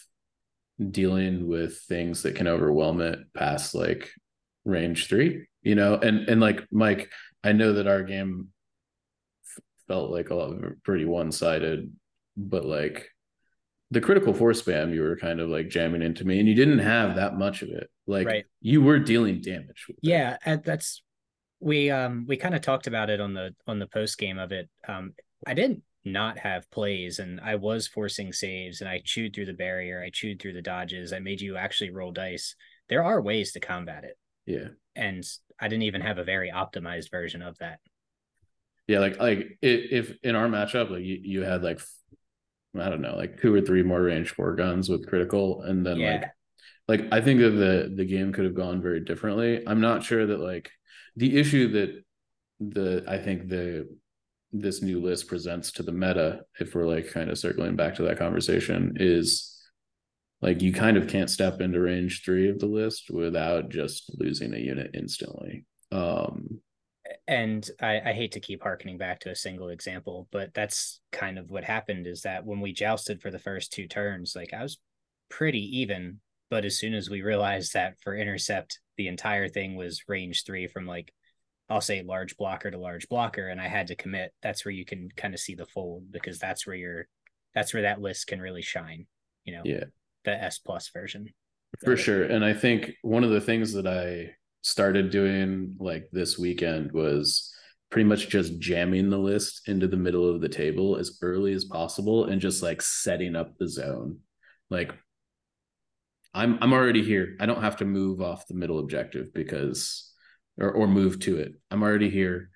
dealing 0.91 1.49
with 1.49 1.79
things 1.81 2.23
that 2.23 2.37
can 2.37 2.47
overwhelm 2.47 3.01
it 3.01 3.19
past 3.35 3.75
like 3.75 4.11
range 4.65 5.09
three, 5.09 5.47
you 5.63 5.75
know, 5.75 5.97
and 5.97 6.29
and 6.29 6.41
like 6.41 6.65
Mike, 6.71 7.11
I 7.43 7.53
know 7.53 7.75
that 7.75 7.89
our 7.89 8.03
game 8.05 8.49
felt 9.89 10.11
like 10.11 10.31
a 10.31 10.35
lot 10.35 10.55
pretty 10.85 11.05
one 11.05 11.33
sided, 11.33 11.93
but 12.37 12.65
like 12.65 13.09
the 13.91 14.01
critical 14.01 14.33
force 14.33 14.63
spam, 14.63 14.95
you 14.95 15.03
were 15.03 15.17
kind 15.17 15.41
of 15.41 15.51
like 15.51 15.69
jamming 15.69 16.03
into 16.03 16.25
me, 16.25 16.39
and 16.39 16.49
you 16.49 16.55
didn't 16.55 16.79
have 16.79 17.17
that 17.17 17.37
much 17.37 17.63
of 17.63 17.69
it. 17.69 17.91
Like 18.07 18.27
Right. 18.27 18.45
you 18.61 18.83
were 18.83 18.99
dealing 18.99 19.41
damage. 19.41 19.87
Yeah, 20.03 20.37
and 20.45 20.63
that's 20.65 21.03
we 21.61 21.91
um 21.91 22.27
we 22.29 22.37
kind 22.37 22.55
of 22.55 22.61
talked 22.61 22.87
about 22.87 23.11
it 23.11 23.21
on 23.21 23.35
the 23.35 23.55
on 23.67 23.79
the 23.79 23.87
post 23.87 24.19
game 24.19 24.39
of 24.39 24.53
it. 24.53 24.69
Um, 24.87 25.15
I 25.47 25.55
didn't 25.55 25.83
not 26.05 26.39
have 26.39 26.69
plays, 26.71 27.21
and 27.21 27.41
I 27.41 27.55
was 27.55 27.87
forcing 27.87 28.33
saves, 28.33 28.81
and 28.81 28.91
I 28.91 29.01
chewed 29.05 29.35
through 29.35 29.47
the 29.47 29.53
barrier, 29.53 30.03
I 30.03 30.11
chewed 30.11 30.43
through 30.43 30.55
the 30.55 30.63
dodges, 30.63 31.13
I 31.13 31.21
made 31.21 31.41
you 31.41 31.57
actually 31.57 31.91
roll 31.91 32.11
dice. 32.13 32.57
There 32.89 33.05
are 33.05 33.21
ways 33.23 33.53
to 33.53 33.61
combat 33.61 34.03
it, 34.05 34.19
yeah. 34.47 34.69
and 34.97 35.25
I 35.61 35.69
didn't 35.69 35.85
even 35.85 36.01
have 36.01 36.19
a 36.19 36.25
very 36.25 36.51
optimized 36.51 37.11
version 37.13 37.41
of 37.43 37.57
that. 37.59 37.79
Yeah, 38.89 38.99
like 38.99 39.19
like 39.21 39.59
if 39.63 40.17
in 40.25 40.35
our 40.35 40.49
matchup, 40.49 40.91
like 40.91 41.05
you, 41.05 41.21
you 41.23 41.43
had 41.43 41.63
like 41.63 41.81
I 42.77 42.89
don't 42.89 43.01
know, 43.03 43.17
like 43.17 43.41
two 43.41 43.55
or 43.55 43.61
three 43.61 43.83
more 43.83 44.03
range 44.03 44.31
four 44.31 44.55
guns 44.57 44.89
with 44.89 45.07
critical, 45.07 45.63
and 45.63 45.87
then 45.87 45.99
Yeah. 45.99 46.13
like 46.13 46.31
like 46.89 47.07
I 47.13 47.21
think 47.21 47.41
that 47.41 47.51
the 47.51 47.93
the 47.95 48.05
game 48.05 48.33
could 48.33 48.45
have 48.45 48.55
gone 48.55 48.83
very 48.83 49.01
differently. 49.01 49.63
I'm 49.67 49.81
not 49.81 50.03
sure 50.03 50.27
that 50.27 50.41
like 50.41 50.71
the 51.17 51.39
issue 51.39 51.73
that 51.73 52.03
the 52.61 53.05
I 53.09 53.19
think 53.19 53.49
the 53.49 53.89
this 54.53 54.83
new 54.83 55.01
list 55.01 55.29
presents 55.29 55.73
to 55.73 55.83
the 55.83 55.93
meta, 55.93 56.41
if 56.61 56.75
we're 56.75 56.87
like 56.87 57.11
kind 57.11 57.31
of 57.31 57.39
circling 57.39 57.77
back 57.77 57.95
to 57.95 58.03
that 58.03 58.19
conversation, 58.19 58.95
is 58.97 59.49
like 60.43 60.61
you 60.61 60.73
kind 60.73 60.97
of 60.97 61.09
can't 61.09 61.31
step 61.31 61.61
into 61.61 61.81
range 61.81 62.23
three 62.25 62.51
of 62.51 62.59
the 62.59 62.67
list 62.67 63.11
without 63.11 63.71
just 63.71 64.11
losing 64.19 64.55
a 64.55 64.59
unit 64.59 64.91
instantly. 64.95 65.65
Um 65.91 66.61
and 67.27 67.69
I, 67.81 68.01
I 68.01 68.13
hate 68.13 68.33
to 68.33 68.41
keep 68.41 68.63
harkening 68.63 68.97
back 68.99 69.21
to 69.21 69.31
a 69.31 69.37
single 69.37 69.69
example, 69.69 70.29
but 70.31 70.55
that's 70.55 71.01
kind 71.11 71.39
of 71.39 71.51
what 71.51 71.65
happened 71.65 72.07
is 72.07 72.23
that 72.23 72.45
when 72.45 72.61
we 72.61 72.73
jousted 72.73 73.21
for 73.21 73.31
the 73.31 73.39
first 73.39 73.73
two 73.73 73.87
turns, 73.87 74.35
like 74.35 74.53
I 74.53 74.63
was 74.63 74.79
pretty 75.29 75.81
even. 75.81 76.21
But 76.53 76.67
as 76.67 76.77
soon 76.77 76.93
as 76.93 77.09
we 77.09 77.23
realized 77.23 77.73
that 77.73 77.95
for 78.03 78.15
intercept, 78.15 78.79
the 78.99 79.09
entire 79.09 79.49
thing 79.49 79.75
was 79.75 80.03
range 80.07 80.45
three 80.45 80.67
from 80.67 80.87
like, 80.87 81.11
I'll 81.71 81.81
say 81.81 82.03
large 82.03 82.37
blocker 82.37 82.71
to 82.71 82.77
large 82.77 83.09
blocker, 83.09 83.49
and 83.49 83.59
I 83.59 83.69
had 83.69 83.87
to 83.87 83.97
commit, 83.97 84.35
that's 84.43 84.63
where 84.63 84.73
you 84.73 84.85
can 84.85 85.09
kind 85.17 85.33
of 85.33 85.41
see 85.41 85.55
the 85.55 85.65
fold 85.65 86.13
because 86.13 86.39
that's 86.39 86.67
where 86.67 86.77
you're, 86.77 87.07
that's 87.55 87.73
where 87.73 87.85
that 87.85 88.03
list 88.03 88.27
can 88.27 88.39
really 88.39 88.61
shine, 88.61 89.07
you 89.45 89.55
know, 89.55 89.63
yeah. 89.65 89.85
the 90.27 90.33
S 90.33 90.59
plus 90.59 90.91
version. 90.91 91.31
For 91.83 91.97
sure. 91.97 92.25
And 92.25 92.45
I 92.45 92.53
think 92.53 92.97
one 93.01 93.25
of 93.25 93.31
the 93.31 93.41
things 93.41 93.73
that 93.73 93.87
I 93.87 94.35
started 94.61 95.09
doing 95.09 95.79
like 95.81 96.11
this 96.13 96.39
weekend 96.39 96.93
was 96.93 97.51
pretty 97.91 98.07
much 98.07 98.29
just 98.29 98.59
jamming 98.59 99.09
the 99.09 99.17
list 99.17 99.71
into 99.71 99.89
the 99.89 99.97
middle 99.97 100.29
of 100.29 100.43
the 100.43 100.51
table 100.51 100.99
as 100.99 101.19
early 101.23 101.55
as 101.55 101.65
possible 101.65 102.27
and 102.27 102.43
just 102.43 102.63
like 102.63 102.83
setting 102.83 103.37
up 103.37 103.57
the 103.57 103.71
zone. 103.71 104.19
Like 104.69 104.93
I'm 106.35 106.59
I'm 106.61 106.73
already 106.73 107.03
here. 107.03 107.37
I 107.41 107.47
don't 107.47 107.63
have 107.63 107.77
to 107.79 107.85
move 107.85 108.21
off 108.21 108.47
the 108.47 108.55
middle 108.55 108.79
objective 108.79 109.33
because 109.35 110.13
or 110.59 110.71
or 110.71 110.87
move 110.87 111.19
to 111.21 111.39
it. 111.39 111.53
I'm 111.71 111.83
already 111.83 112.11
here. 112.11 112.51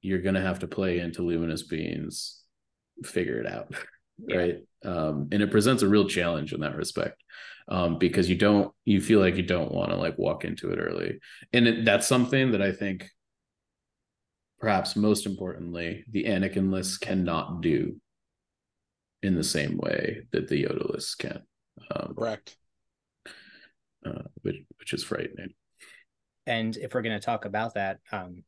You're 0.00 0.22
gonna 0.22 0.42
have 0.42 0.60
to 0.60 0.68
play 0.68 0.98
into 0.98 1.22
luminous 1.22 1.62
beings, 1.62 2.42
figure 3.04 3.40
it 3.40 3.46
out. 3.46 3.74
Yeah. 4.26 4.36
Right. 4.36 4.56
Um, 4.84 5.28
and 5.30 5.40
it 5.44 5.52
presents 5.52 5.84
a 5.84 5.88
real 5.88 6.08
challenge 6.08 6.52
in 6.52 6.58
that 6.62 6.74
respect 6.74 7.22
um, 7.68 7.98
because 7.98 8.28
you 8.28 8.36
don't 8.36 8.72
you 8.84 9.00
feel 9.00 9.20
like 9.20 9.36
you 9.36 9.42
don't 9.42 9.72
want 9.72 9.90
to 9.90 9.96
like 9.96 10.18
walk 10.18 10.44
into 10.44 10.70
it 10.70 10.78
early 10.78 11.18
and 11.52 11.68
it, 11.68 11.84
that's 11.84 12.06
something 12.06 12.52
that 12.52 12.62
i 12.62 12.72
think 12.72 13.08
perhaps 14.58 14.96
most 14.96 15.26
importantly 15.26 16.04
the 16.10 16.24
anakin 16.24 16.72
list 16.72 17.00
cannot 17.00 17.60
do 17.60 17.96
in 19.22 19.34
the 19.34 19.44
same 19.44 19.76
way 19.76 20.22
that 20.32 20.48
the 20.48 20.64
yoda 20.64 20.90
list 20.92 21.18
can 21.18 21.42
um, 21.94 22.14
Correct. 22.16 22.56
Uh, 24.04 24.22
which, 24.42 24.56
which 24.78 24.92
is 24.92 25.04
frightening 25.04 25.50
And 26.46 26.76
if 26.76 26.94
we're 26.94 27.02
going 27.02 27.18
to 27.18 27.24
talk 27.24 27.44
about 27.44 27.74
that, 27.74 27.98
um, 28.12 28.44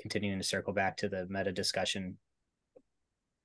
continuing 0.00 0.38
to 0.38 0.44
circle 0.44 0.72
back 0.72 0.96
to 0.98 1.08
the 1.08 1.26
meta 1.28 1.52
discussion, 1.52 2.18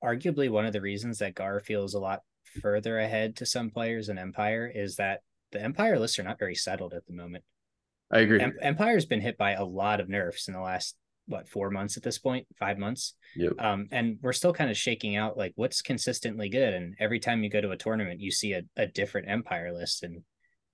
arguably 0.04 0.50
one 0.50 0.66
of 0.66 0.74
the 0.74 0.82
reasons 0.82 1.20
that 1.20 1.36
Gar 1.36 1.60
feels 1.60 1.94
a 1.94 2.00
lot 2.00 2.22
further 2.62 3.00
ahead 3.00 3.36
to 3.38 3.46
some 3.46 3.70
players 3.70 4.10
in 4.10 4.18
Empire 4.18 4.72
is 4.74 4.96
that 4.98 5.22
the 5.52 5.62
Empire 5.62 6.00
lists 6.00 6.20
are 6.20 6.24
not 6.24 6.40
very 6.40 6.56
settled 6.56 6.94
at 6.94 7.06
the 7.06 7.14
moment. 7.14 7.44
I 8.12 8.20
agree. 8.20 8.40
Em- 8.40 8.58
Empire's 8.62 9.06
been 9.06 9.22
hit 9.22 9.38
by 9.38 9.54
a 9.54 9.66
lot 9.66 10.00
of 10.00 10.10
nerfs 10.10 10.48
in 10.48 10.54
the 10.54 10.62
last 10.62 10.96
what 11.28 11.48
four 11.48 11.70
months 11.70 11.98
at 11.98 12.04
this 12.04 12.18
point, 12.18 12.48
five 12.58 12.78
months. 12.78 13.14
Yep. 13.36 13.54
Um, 13.60 13.88
and 13.92 14.18
we're 14.22 14.34
still 14.34 14.54
kind 14.54 14.72
of 14.72 14.78
shaking 14.78 15.16
out 15.16 15.38
like 15.38 15.52
what's 15.56 15.82
consistently 15.82 16.50
good. 16.50 16.74
And 16.74 16.96
every 17.00 17.20
time 17.20 17.44
you 17.44 17.50
go 17.50 17.62
to 17.62 17.72
a 17.72 17.78
tournament, 17.78 18.22
you 18.22 18.32
see 18.32 18.54
a, 18.54 18.62
a 18.78 18.88
different 18.88 19.30
Empire 19.30 19.74
list, 19.74 20.04
and 20.04 20.24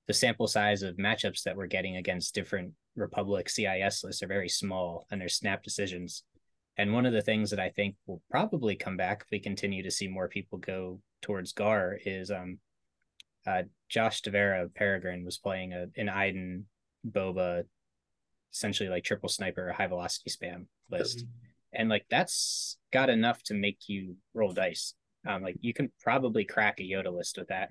the 0.08 0.14
sample 0.14 0.48
size 0.48 0.84
of 0.84 0.98
matchups 0.98 1.44
that 1.44 1.56
we're 1.56 1.68
getting 1.68 1.98
against 1.98 2.36
different 2.36 2.74
Republic 2.96 3.50
CIS 3.50 4.04
lists 4.04 4.22
are 4.22 4.28
very 4.28 4.50
small, 4.50 5.08
and 5.10 5.20
there's 5.20 5.36
snap 5.36 5.64
decisions. 5.64 6.24
And 6.78 6.94
one 6.94 7.06
of 7.06 7.14
the 7.14 7.22
things 7.22 7.50
that 7.52 7.60
I 7.60 7.70
think 7.70 7.96
will 8.06 8.22
probably 8.30 8.76
come 8.76 8.98
back 8.98 9.22
if 9.22 9.32
we 9.32 9.40
continue 9.40 9.84
to 9.84 9.92
see 9.92 10.08
more 10.08 10.28
people 10.28 10.58
go 10.58 11.00
towards 11.22 11.54
Gar 11.54 11.98
is 12.06 12.32
um, 12.32 12.58
uh, 13.46 13.64
Josh 13.90 14.22
Devera 14.22 14.64
of 14.64 14.74
Peregrine 14.74 15.24
was 15.24 15.38
playing 15.38 15.74
a, 15.74 15.88
an 15.98 16.10
Iden 16.10 16.66
Boba, 17.08 17.64
essentially 18.52 18.90
like 18.90 19.04
triple 19.04 19.30
sniper, 19.30 19.72
high 19.72 19.88
velocity 19.88 20.30
spam 20.30 20.66
list. 20.90 21.26
And 21.74 21.90
like 21.90 22.06
that's 22.10 22.78
got 22.92 23.10
enough 23.10 23.42
to 23.44 23.54
make 23.54 23.88
you 23.88 24.18
roll 24.34 24.52
dice. 24.52 24.94
Um, 25.28 25.42
like 25.42 25.58
you 25.62 25.74
can 25.74 25.92
probably 26.02 26.44
crack 26.44 26.80
a 26.80 26.84
Yoda 26.84 27.14
list 27.14 27.38
with 27.38 27.48
that. 27.48 27.70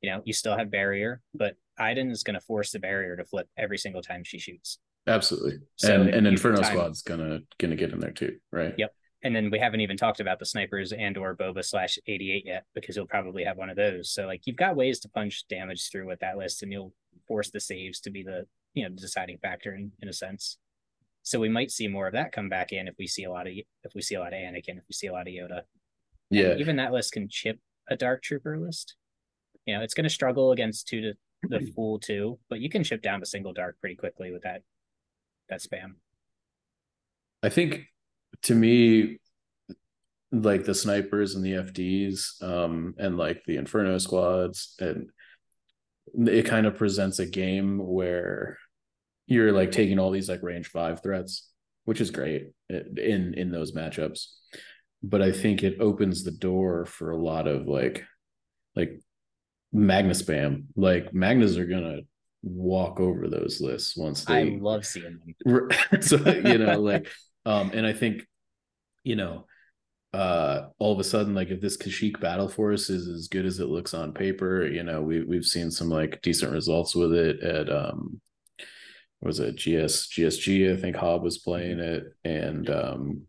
You 0.00 0.10
know, 0.10 0.22
you 0.24 0.32
still 0.32 0.56
have 0.56 0.70
barrier, 0.70 1.20
but 1.34 1.56
Iden 1.78 2.10
is 2.10 2.22
going 2.22 2.34
to 2.34 2.40
force 2.40 2.72
the 2.72 2.78
barrier 2.78 3.16
to 3.16 3.24
flip 3.24 3.48
every 3.56 3.78
single 3.78 4.02
time 4.02 4.24
she 4.24 4.38
shoots. 4.38 4.78
Absolutely. 5.06 5.58
So 5.76 6.00
and 6.00 6.10
and 6.10 6.26
Inferno 6.26 6.60
time- 6.60 6.72
Squad's 6.72 7.02
gonna 7.02 7.40
gonna 7.58 7.76
get 7.76 7.92
in 7.92 8.00
there 8.00 8.10
too, 8.10 8.36
right? 8.52 8.74
Yep. 8.76 8.94
And 9.22 9.36
then 9.36 9.50
we 9.50 9.58
haven't 9.58 9.80
even 9.80 9.96
talked 9.96 10.20
about 10.20 10.38
the 10.38 10.46
snipers 10.46 10.92
and 10.92 11.18
or 11.18 11.36
Boba 11.36 11.62
slash 11.64 11.98
88 12.06 12.46
yet, 12.46 12.64
because 12.74 12.96
you'll 12.96 13.06
probably 13.06 13.44
have 13.44 13.58
one 13.58 13.68
of 13.68 13.76
those. 13.76 14.10
So 14.10 14.26
like 14.26 14.46
you've 14.46 14.56
got 14.56 14.76
ways 14.76 15.00
to 15.00 15.08
punch 15.10 15.46
damage 15.48 15.90
through 15.90 16.06
with 16.06 16.20
that 16.20 16.38
list, 16.38 16.62
and 16.62 16.72
you'll 16.72 16.94
force 17.28 17.50
the 17.50 17.60
saves 17.60 18.00
to 18.00 18.10
be 18.10 18.22
the 18.22 18.46
you 18.74 18.82
know 18.82 18.94
deciding 18.94 19.38
factor 19.38 19.74
in, 19.74 19.92
in 20.00 20.08
a 20.08 20.12
sense. 20.12 20.58
So 21.22 21.38
we 21.38 21.48
might 21.48 21.70
see 21.70 21.86
more 21.88 22.06
of 22.06 22.14
that 22.14 22.32
come 22.32 22.48
back 22.48 22.72
in 22.72 22.88
if 22.88 22.94
we 22.98 23.06
see 23.06 23.24
a 23.24 23.30
lot 23.30 23.46
of 23.46 23.52
if 23.52 23.94
we 23.94 24.02
see 24.02 24.14
a 24.14 24.20
lot 24.20 24.32
of 24.32 24.38
Anakin, 24.38 24.78
if 24.78 24.84
we 24.88 24.92
see 24.92 25.08
a 25.08 25.12
lot 25.12 25.28
of 25.28 25.34
Yoda. 25.34 25.62
Yeah. 26.30 26.54
Even 26.54 26.76
that 26.76 26.92
list 26.92 27.12
can 27.12 27.28
chip 27.28 27.58
a 27.88 27.96
Dark 27.96 28.22
Trooper 28.22 28.58
list. 28.58 28.94
You 29.70 29.76
know, 29.76 29.84
it's 29.84 29.94
going 29.94 30.04
to 30.04 30.10
struggle 30.10 30.50
against 30.50 30.88
two 30.88 31.00
to 31.00 31.14
the 31.44 31.60
full 31.76 32.00
two, 32.00 32.40
but 32.48 32.58
you 32.58 32.68
can 32.68 32.82
chip 32.82 33.02
down 33.02 33.20
to 33.20 33.26
single 33.26 33.52
Dark 33.52 33.76
pretty 33.80 33.94
quickly 33.94 34.32
with 34.32 34.42
that 34.42 34.62
that 35.48 35.60
spam. 35.60 35.92
I 37.40 37.50
think 37.50 37.84
to 38.42 38.54
me, 38.56 39.20
like 40.32 40.64
the 40.64 40.74
snipers 40.74 41.36
and 41.36 41.44
the 41.44 41.52
FDs, 41.52 42.42
um, 42.42 42.94
and 42.98 43.16
like 43.16 43.44
the 43.46 43.58
Inferno 43.58 43.96
squads, 43.98 44.74
and 44.80 45.08
it 46.16 46.46
kind 46.46 46.66
of 46.66 46.76
presents 46.76 47.20
a 47.20 47.26
game 47.26 47.78
where 47.78 48.58
you're 49.28 49.52
like 49.52 49.70
taking 49.70 50.00
all 50.00 50.10
these 50.10 50.28
like 50.28 50.42
range 50.42 50.66
five 50.66 51.00
threats, 51.00 51.48
which 51.84 52.00
is 52.00 52.10
great 52.10 52.48
in 52.68 53.34
in 53.36 53.52
those 53.52 53.70
matchups. 53.70 54.32
But 55.00 55.22
I 55.22 55.30
think 55.30 55.62
it 55.62 55.80
opens 55.80 56.24
the 56.24 56.32
door 56.32 56.86
for 56.86 57.12
a 57.12 57.22
lot 57.22 57.46
of 57.46 57.68
like 57.68 58.04
like 58.74 59.00
Magna 59.72 60.12
spam. 60.12 60.64
Like 60.76 61.14
Magnas 61.14 61.56
are 61.58 61.66
gonna 61.66 62.00
walk 62.42 63.00
over 63.00 63.28
those 63.28 63.60
lists 63.60 63.96
once 63.96 64.24
they 64.24 64.54
I 64.54 64.58
love 64.60 64.86
seeing 64.86 65.18
them. 65.44 65.68
So 66.00 66.16
you 66.16 66.58
know 66.58 66.80
like 66.80 67.08
um 67.44 67.70
and 67.74 67.86
i 67.86 67.92
think 67.92 68.26
you 69.04 69.16
know 69.16 69.44
uh 70.12 70.66
all 70.78 70.92
of 70.92 70.98
a 70.98 71.04
sudden 71.04 71.34
like 71.34 71.50
if 71.50 71.60
this 71.60 71.76
Kashyyyk 71.76 72.20
battle 72.20 72.48
force 72.48 72.90
is 72.90 73.08
as 73.08 73.28
good 73.28 73.46
as 73.46 73.60
it 73.60 73.68
looks 73.68 73.94
on 73.94 74.12
paper 74.12 74.66
you 74.66 74.82
know 74.82 75.02
we, 75.02 75.22
we've 75.22 75.44
seen 75.44 75.70
some 75.70 75.88
like 75.88 76.20
decent 76.22 76.52
results 76.52 76.94
with 76.94 77.12
it 77.12 77.40
at 77.40 77.70
um 77.70 78.20
was 79.20 79.38
it 79.38 79.56
gs 79.56 80.08
gsg 80.08 80.72
i 80.72 80.80
think 80.80 80.96
hob 80.96 81.22
was 81.22 81.38
playing 81.38 81.78
it 81.78 82.04
and 82.24 82.70
um 82.70 83.22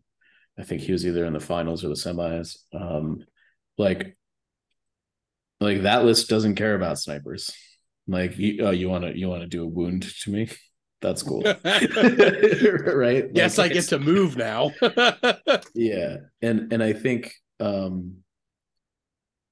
i 0.58 0.62
think 0.62 0.80
he 0.80 0.92
was 0.92 1.06
either 1.06 1.24
in 1.24 1.34
the 1.34 1.40
finals 1.40 1.84
or 1.84 1.88
the 1.88 1.94
semis 1.94 2.56
um 2.74 3.18
like 3.78 4.16
like 5.62 5.82
that 5.82 6.04
list 6.04 6.28
doesn't 6.28 6.56
care 6.56 6.74
about 6.74 6.98
snipers. 6.98 7.50
Like 8.06 8.36
you, 8.38 8.66
uh, 8.66 8.70
you 8.70 8.88
want 8.88 9.04
to 9.04 9.16
you 9.16 9.28
want 9.28 9.42
to 9.42 9.48
do 9.48 9.62
a 9.62 9.66
wound 9.66 10.02
to 10.22 10.30
me? 10.30 10.48
That's 11.00 11.22
cool. 11.22 11.42
Right? 12.94 13.26
Yes, 13.34 13.58
Like, 13.58 13.70
I 13.70 13.74
get 13.74 13.84
to 13.86 13.98
move 13.98 14.36
now. 14.36 14.72
yeah. 15.74 16.16
And 16.40 16.72
and 16.72 16.82
i 16.82 16.92
think 16.92 17.34
um 17.60 18.16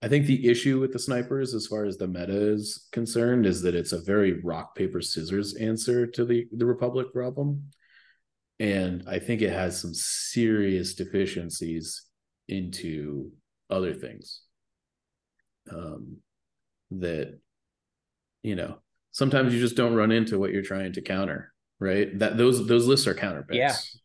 i 0.02 0.08
think 0.08 0.26
the 0.26 0.48
issue 0.48 0.80
with 0.80 0.92
the 0.92 0.98
snipers 0.98 1.54
as 1.54 1.66
far 1.66 1.84
as 1.84 1.96
the 1.96 2.06
meta 2.08 2.52
is 2.52 2.88
concerned 2.92 3.46
is 3.46 3.62
that 3.62 3.74
it's 3.74 3.92
a 3.92 4.00
very 4.00 4.40
rock 4.42 4.74
paper 4.74 5.00
scissors 5.00 5.54
answer 5.56 6.06
to 6.06 6.24
the 6.24 6.46
the 6.52 6.66
republic 6.66 7.12
problem. 7.12 7.70
And 8.58 9.04
i 9.06 9.18
think 9.18 9.42
it 9.42 9.52
has 9.52 9.80
some 9.80 9.94
serious 9.94 10.94
deficiencies 10.94 12.04
into 12.48 13.30
other 13.68 13.94
things 13.94 14.42
um 15.70 16.16
that 16.90 17.38
you 18.42 18.56
know 18.56 18.78
sometimes 19.12 19.52
you 19.52 19.60
just 19.60 19.76
don't 19.76 19.94
run 19.94 20.12
into 20.12 20.38
what 20.38 20.52
you're 20.52 20.62
trying 20.62 20.92
to 20.92 21.02
counter 21.02 21.52
right 21.78 22.18
that 22.18 22.36
those 22.36 22.66
those 22.66 22.86
lists 22.86 23.06
are 23.06 23.14
counter 23.14 23.42
picks 23.42 23.56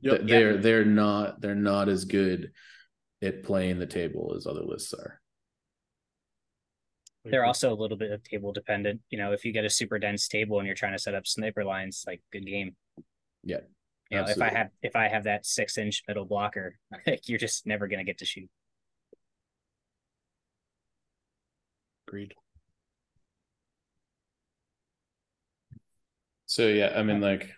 Yeah. 0.02 0.12
Yep. 0.12 0.22
They're 0.28 0.58
they're 0.58 0.86
not 0.86 1.42
they're 1.42 1.56
not 1.56 1.90
as 1.90 2.06
good 2.06 2.52
at 3.22 3.44
playing 3.44 3.80
the 3.80 3.88
table 3.88 4.34
as 4.36 4.46
other 4.46 4.62
lists 4.64 4.94
are 4.94 5.20
They're 7.24 7.46
also 7.46 7.74
a 7.74 7.76
little 7.76 7.98
bit 7.98 8.12
of 8.12 8.24
table 8.24 8.54
dependent. 8.54 9.02
You 9.10 9.18
know, 9.18 9.32
if 9.32 9.44
you 9.46 9.52
get 9.52 9.66
a 9.66 9.70
super 9.70 9.98
dense 9.98 10.28
table 10.28 10.60
and 10.60 10.68
you're 10.68 10.76
trying 10.76 10.94
to 10.94 11.00
set 11.00 11.16
up 11.16 11.26
sniper 11.26 11.64
lines, 11.64 12.04
like 12.06 12.22
good 12.32 12.46
game. 12.46 12.76
Yeah, 13.44 13.62
You 14.12 14.18
know, 14.18 14.28
if. 14.28 14.40
I 14.40 14.50
have 14.50 14.70
if 14.84 14.96
I 14.96 15.08
have 15.08 15.24
that 15.24 15.46
six 15.46 15.78
inch 15.78 16.04
middle 16.08 16.26
blocker, 16.26 16.78
like 17.08 17.28
you're 17.28 17.40
just 17.40 17.66
never 17.66 17.88
gonna 17.88 18.04
get 18.04 18.20
to 18.20 18.26
shoot. 18.26 18.50
Agreed. 22.08 22.34
so 26.46 26.68
yeah 26.68 26.94
i 26.96 27.04
mean 27.04 27.20
like 27.22 27.50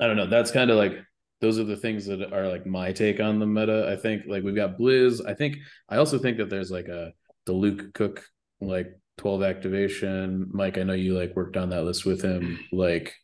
i 0.00 0.06
don't 0.06 0.16
know. 0.16 0.26
That's 0.26 0.50
kind 0.50 0.70
of 0.70 0.76
like 0.76 0.92
those 1.40 1.58
are 1.58 1.64
the 1.64 1.76
things 1.76 2.06
that 2.06 2.32
are 2.32 2.48
like 2.48 2.66
my 2.66 2.92
take 2.92 3.20
on 3.20 3.38
the 3.38 3.46
meta. 3.46 3.88
I 3.90 3.96
think 3.96 4.22
like 4.26 4.42
we've 4.42 4.54
got 4.56 4.78
blizz. 4.78 5.24
I 5.26 5.34
think 5.34 5.56
i 5.88 5.96
also 5.96 6.18
think 6.18 6.38
that 6.38 6.50
there's 6.50 6.70
like 6.70 6.88
a 6.88 7.12
the 7.46 7.52
luke 7.52 7.94
cook 7.94 8.24
like 8.60 8.88
12 9.18 9.42
activation. 9.42 10.48
Mike 10.52 10.78
i 10.78 10.82
know 10.82 10.94
you 10.94 11.16
like 11.18 11.36
worked 11.36 11.56
on 11.56 11.70
that 11.70 11.84
list 11.84 12.04
with 12.06 12.22
him. 12.22 12.58
Like 12.72 13.14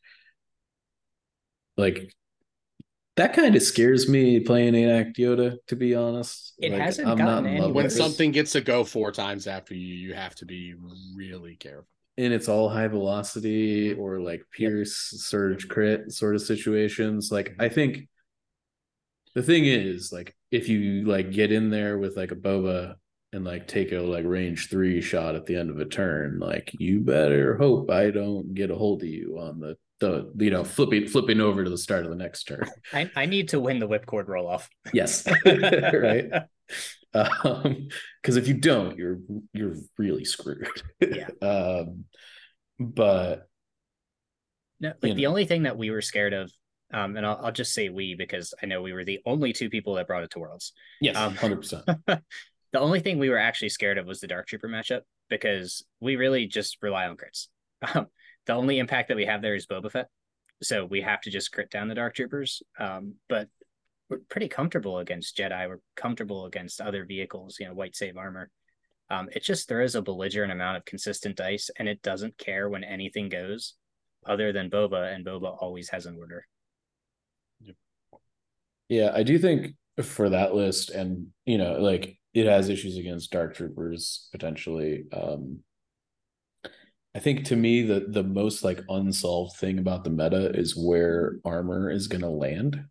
like 1.76 2.12
that 3.16 3.32
kind 3.34 3.54
of 3.54 3.62
scares 3.62 4.08
me 4.08 4.40
playing 4.40 4.74
eight 4.74 4.90
act 4.90 5.16
yoda 5.18 5.56
to 5.68 5.76
be 5.76 5.94
honest 5.94 6.54
It 6.58 6.72
Like, 6.72 6.80
hasn't 6.80 7.08
I'm 7.08 7.16
gotten 7.18 7.44
not 7.44 7.50
any 7.50 7.60
When 7.60 7.74
with 7.74 7.86
worse. 7.86 7.94
it. 7.94 7.96
something 7.96 8.32
gets 8.32 8.52
to 8.52 8.60
go 8.60 8.84
four 8.84 9.12
times 9.12 9.46
after 9.46 9.74
you, 9.74 9.94
you 9.94 10.14
have 10.14 10.34
to 10.36 10.46
be 10.46 10.74
really 11.14 11.56
careful. 11.56 11.86
and 12.16 12.32
it's 12.32 12.48
all 12.48 12.68
high 12.68 12.88
velocity 12.88 13.92
or 13.94 14.20
like 14.20 14.42
pierce 14.50 14.94
surge 15.18 15.64
mm-hmm. 15.64 15.72
crit 15.72 16.12
sort 16.12 16.34
of 16.34 16.42
situations 16.42 17.30
like 17.32 17.54
i 17.58 17.66
mm-hmm. 17.66 17.74
think 17.74 18.08
the 19.34 19.42
thing 19.42 19.64
is 19.66 20.12
like 20.12 20.34
if 20.50 20.68
you 20.68 21.04
like 21.04 21.32
get 21.32 21.50
in 21.52 21.70
there 21.70 21.98
with 21.98 22.16
like 22.16 22.30
a 22.30 22.36
boba 22.36 22.94
and 23.32 23.44
like 23.44 23.66
take 23.66 23.90
a 23.92 23.98
like 23.98 24.24
range 24.24 24.68
three 24.70 25.00
shot 25.00 25.34
at 25.34 25.44
the 25.46 25.56
end 25.56 25.70
of 25.70 25.80
a 25.80 25.84
turn 25.84 26.38
like 26.38 26.70
you 26.78 27.00
better 27.00 27.56
hope 27.56 27.90
i 27.90 28.10
don't 28.10 28.54
get 28.54 28.70
a 28.70 28.76
hold 28.76 29.02
of 29.02 29.08
you 29.08 29.38
on 29.40 29.58
the 29.58 29.76
the 30.00 30.30
you 30.36 30.50
know 30.50 30.64
flipping 30.64 31.06
flipping 31.06 31.40
over 31.40 31.64
to 31.64 31.70
the 31.70 31.78
start 31.78 32.04
of 32.04 32.10
the 32.10 32.16
next 32.16 32.44
turn 32.44 32.68
I, 32.92 33.10
I 33.14 33.26
need 33.26 33.50
to 33.50 33.60
win 33.60 33.78
the 33.78 33.88
whipcord 33.88 34.26
roll 34.28 34.48
off. 34.48 34.68
yes 34.92 35.26
right 35.46 36.30
um 37.14 37.88
because 38.20 38.36
if 38.36 38.48
you 38.48 38.54
don't 38.54 38.98
you're 38.98 39.18
you're 39.52 39.76
really 39.98 40.24
screwed 40.24 40.68
Yeah. 41.00 41.28
um 41.42 42.04
but 42.80 43.48
No, 44.80 44.92
like 45.00 45.14
the 45.14 45.22
know. 45.22 45.28
only 45.30 45.44
thing 45.46 45.62
that 45.62 45.78
we 45.78 45.90
were 45.90 46.02
scared 46.02 46.32
of, 46.32 46.50
um, 46.92 47.16
and 47.16 47.24
I'll, 47.24 47.38
I'll 47.46 47.52
just 47.52 47.72
say 47.72 47.88
we 47.88 48.16
because 48.16 48.52
I 48.60 48.66
know 48.66 48.82
we 48.82 48.92
were 48.92 49.04
the 49.04 49.20
only 49.24 49.52
two 49.52 49.70
people 49.70 49.94
that 49.94 50.08
brought 50.08 50.24
it 50.24 50.30
to 50.32 50.40
Worlds. 50.40 50.72
yes 51.00 51.16
Um, 51.16 51.34
100% 51.36 51.84
The 52.72 52.80
only 52.80 52.98
thing 52.98 53.20
we 53.20 53.30
were 53.30 53.38
actually 53.38 53.68
scared 53.68 53.98
of 53.98 54.06
was 54.06 54.18
the 54.18 54.26
Dark 54.26 54.48
Trooper 54.48 54.66
matchup 54.68 55.02
because 55.30 55.84
we 56.00 56.16
really 56.16 56.46
just 56.48 56.78
rely 56.82 57.06
on 57.06 57.16
crits. 57.16 57.46
The 58.46 58.54
only 58.54 58.78
impact 58.78 59.08
that 59.08 59.16
we 59.16 59.26
have 59.26 59.42
there 59.42 59.54
is 59.54 59.66
Boba 59.66 59.90
Fett, 59.90 60.08
so 60.62 60.84
we 60.84 61.00
have 61.00 61.20
to 61.22 61.30
just 61.30 61.52
crit 61.52 61.70
down 61.70 61.88
the 61.88 61.94
Dark 61.94 62.14
Troopers. 62.14 62.62
Um, 62.78 63.14
but 63.28 63.48
we're 64.08 64.18
pretty 64.28 64.48
comfortable 64.48 64.98
against 64.98 65.36
Jedi. 65.36 65.68
We're 65.68 65.80
comfortable 65.96 66.46
against 66.46 66.80
other 66.80 67.04
vehicles, 67.04 67.56
you 67.58 67.66
know, 67.66 67.74
white 67.74 67.96
save 67.96 68.16
armor. 68.16 68.50
Um, 69.10 69.28
it 69.32 69.42
just 69.42 69.68
throws 69.68 69.94
a 69.94 70.02
belligerent 70.02 70.52
amount 70.52 70.76
of 70.76 70.84
consistent 70.84 71.36
dice, 71.36 71.70
and 71.78 71.88
it 71.88 72.02
doesn't 72.02 72.38
care 72.38 72.68
when 72.68 72.84
anything 72.84 73.28
goes, 73.28 73.74
other 74.26 74.52
than 74.52 74.70
Boba, 74.70 75.14
and 75.14 75.24
Boba 75.24 75.56
always 75.60 75.88
has 75.90 76.06
an 76.06 76.16
order. 76.18 76.46
Yeah, 78.88 79.12
I 79.14 79.22
do 79.22 79.38
think 79.38 79.74
for 80.02 80.30
that 80.30 80.54
list, 80.54 80.90
and 80.90 81.28
you 81.46 81.58
know, 81.58 81.74
like 81.74 82.18
it 82.34 82.46
has 82.46 82.68
issues 82.68 82.96
against 82.96 83.30
dark 83.30 83.54
troopers 83.54 84.28
potentially. 84.32 85.04
Um, 85.12 85.60
I 87.14 87.20
think 87.20 87.44
to 87.46 87.56
me 87.56 87.82
the 87.82 88.06
the 88.08 88.24
most 88.24 88.64
like 88.64 88.80
unsolved 88.88 89.56
thing 89.56 89.78
about 89.78 90.04
the 90.04 90.10
meta 90.10 90.50
is 90.54 90.76
where 90.76 91.36
armor 91.44 91.90
is 91.90 92.08
going 92.08 92.22
to 92.22 92.28
land, 92.28 92.84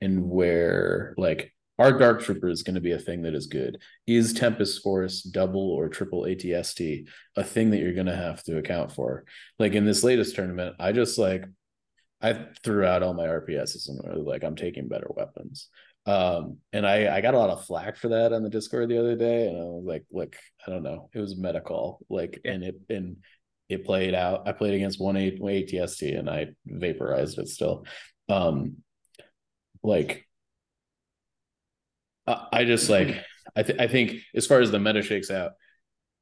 and 0.00 0.28
where 0.28 1.14
like 1.16 1.52
our 1.78 1.92
dark 1.98 2.22
trooper 2.22 2.48
is 2.48 2.62
going 2.62 2.76
to 2.76 2.80
be 2.80 2.92
a 2.92 2.98
thing 2.98 3.22
that 3.22 3.34
is 3.34 3.46
good. 3.46 3.78
Is 4.06 4.32
Tempest 4.32 4.82
Force 4.82 5.22
double 5.22 5.70
or 5.72 5.88
triple 5.88 6.22
ATST 6.22 7.06
a 7.36 7.44
thing 7.44 7.70
that 7.70 7.78
you're 7.80 7.92
going 7.92 8.06
to 8.06 8.16
have 8.16 8.42
to 8.44 8.56
account 8.58 8.92
for? 8.92 9.24
Like 9.58 9.74
in 9.74 9.84
this 9.84 10.02
latest 10.04 10.36
tournament, 10.36 10.76
I 10.78 10.92
just 10.92 11.18
like 11.18 11.44
I 12.22 12.46
threw 12.62 12.84
out 12.84 13.02
all 13.02 13.14
my 13.14 13.26
RPSs 13.26 13.88
and 13.88 14.24
like 14.24 14.44
I'm 14.44 14.56
taking 14.56 14.88
better 14.88 15.08
weapons. 15.10 15.68
Um, 16.06 16.58
and 16.72 16.86
I 16.86 17.16
I 17.16 17.20
got 17.20 17.34
a 17.34 17.38
lot 17.38 17.50
of 17.50 17.64
flack 17.66 17.96
for 17.96 18.08
that 18.08 18.32
on 18.32 18.42
the 18.42 18.50
Discord 18.50 18.88
the 18.88 18.98
other 19.00 19.16
day, 19.16 19.48
and 19.48 19.56
I 19.56 19.64
was 19.64 19.84
like, 19.84 20.04
look, 20.12 20.36
I 20.66 20.70
don't 20.70 20.84
know, 20.84 21.10
it 21.12 21.18
was 21.18 21.36
medical, 21.36 21.98
like, 22.08 22.40
and 22.44 22.62
it 22.62 22.76
and 22.88 23.16
it 23.68 23.84
played 23.84 24.14
out. 24.14 24.46
I 24.46 24.52
played 24.52 24.74
against 24.74 25.00
one 25.00 25.16
eight 25.16 25.40
ATST 25.40 26.18
and 26.18 26.30
I 26.30 26.48
vaporized 26.64 27.38
it 27.38 27.48
still. 27.48 27.84
Um, 28.28 28.78
like 29.82 30.26
I 32.26 32.64
just 32.64 32.90
like 32.90 33.24
I 33.54 33.62
th- 33.62 33.78
I 33.78 33.86
think 33.86 34.16
as 34.34 34.46
far 34.46 34.60
as 34.60 34.70
the 34.70 34.80
meta 34.80 35.02
shakes 35.02 35.30
out, 35.30 35.52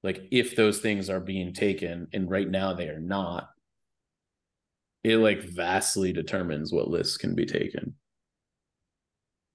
like 0.02 0.28
if 0.30 0.54
those 0.54 0.80
things 0.80 1.08
are 1.08 1.20
being 1.20 1.54
taken 1.54 2.08
and 2.12 2.30
right 2.30 2.48
now 2.48 2.74
they 2.74 2.88
are 2.88 3.00
not, 3.00 3.48
it 5.02 5.16
like 5.16 5.42
vastly 5.42 6.12
determines 6.12 6.72
what 6.72 6.88
lists 6.88 7.16
can 7.16 7.34
be 7.34 7.46
taken. 7.46 7.94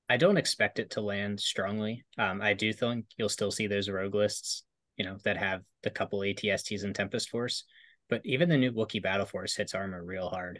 I 0.09 0.17
don't 0.17 0.37
expect 0.37 0.79
it 0.79 0.91
to 0.91 1.01
land 1.01 1.39
strongly. 1.39 2.03
Um, 2.17 2.41
I 2.41 2.55
do 2.55 2.73
think 2.73 3.05
you'll 3.15 3.29
still 3.29 3.51
see 3.51 3.67
those 3.67 3.89
rogue 3.89 4.15
lists, 4.15 4.63
you 4.99 5.05
know, 5.05 5.17
that 5.23 5.37
have 5.37 5.63
the 5.81 5.89
couple 5.89 6.19
ATSTs 6.19 6.83
and 6.83 6.93
Tempest 6.93 7.29
Force. 7.29 7.63
But 8.09 8.21
even 8.25 8.49
the 8.49 8.57
new 8.57 8.71
Wookiee 8.71 9.01
Battle 9.01 9.25
Force 9.25 9.55
hits 9.55 9.73
armor 9.73 10.03
real 10.03 10.29
hard. 10.29 10.59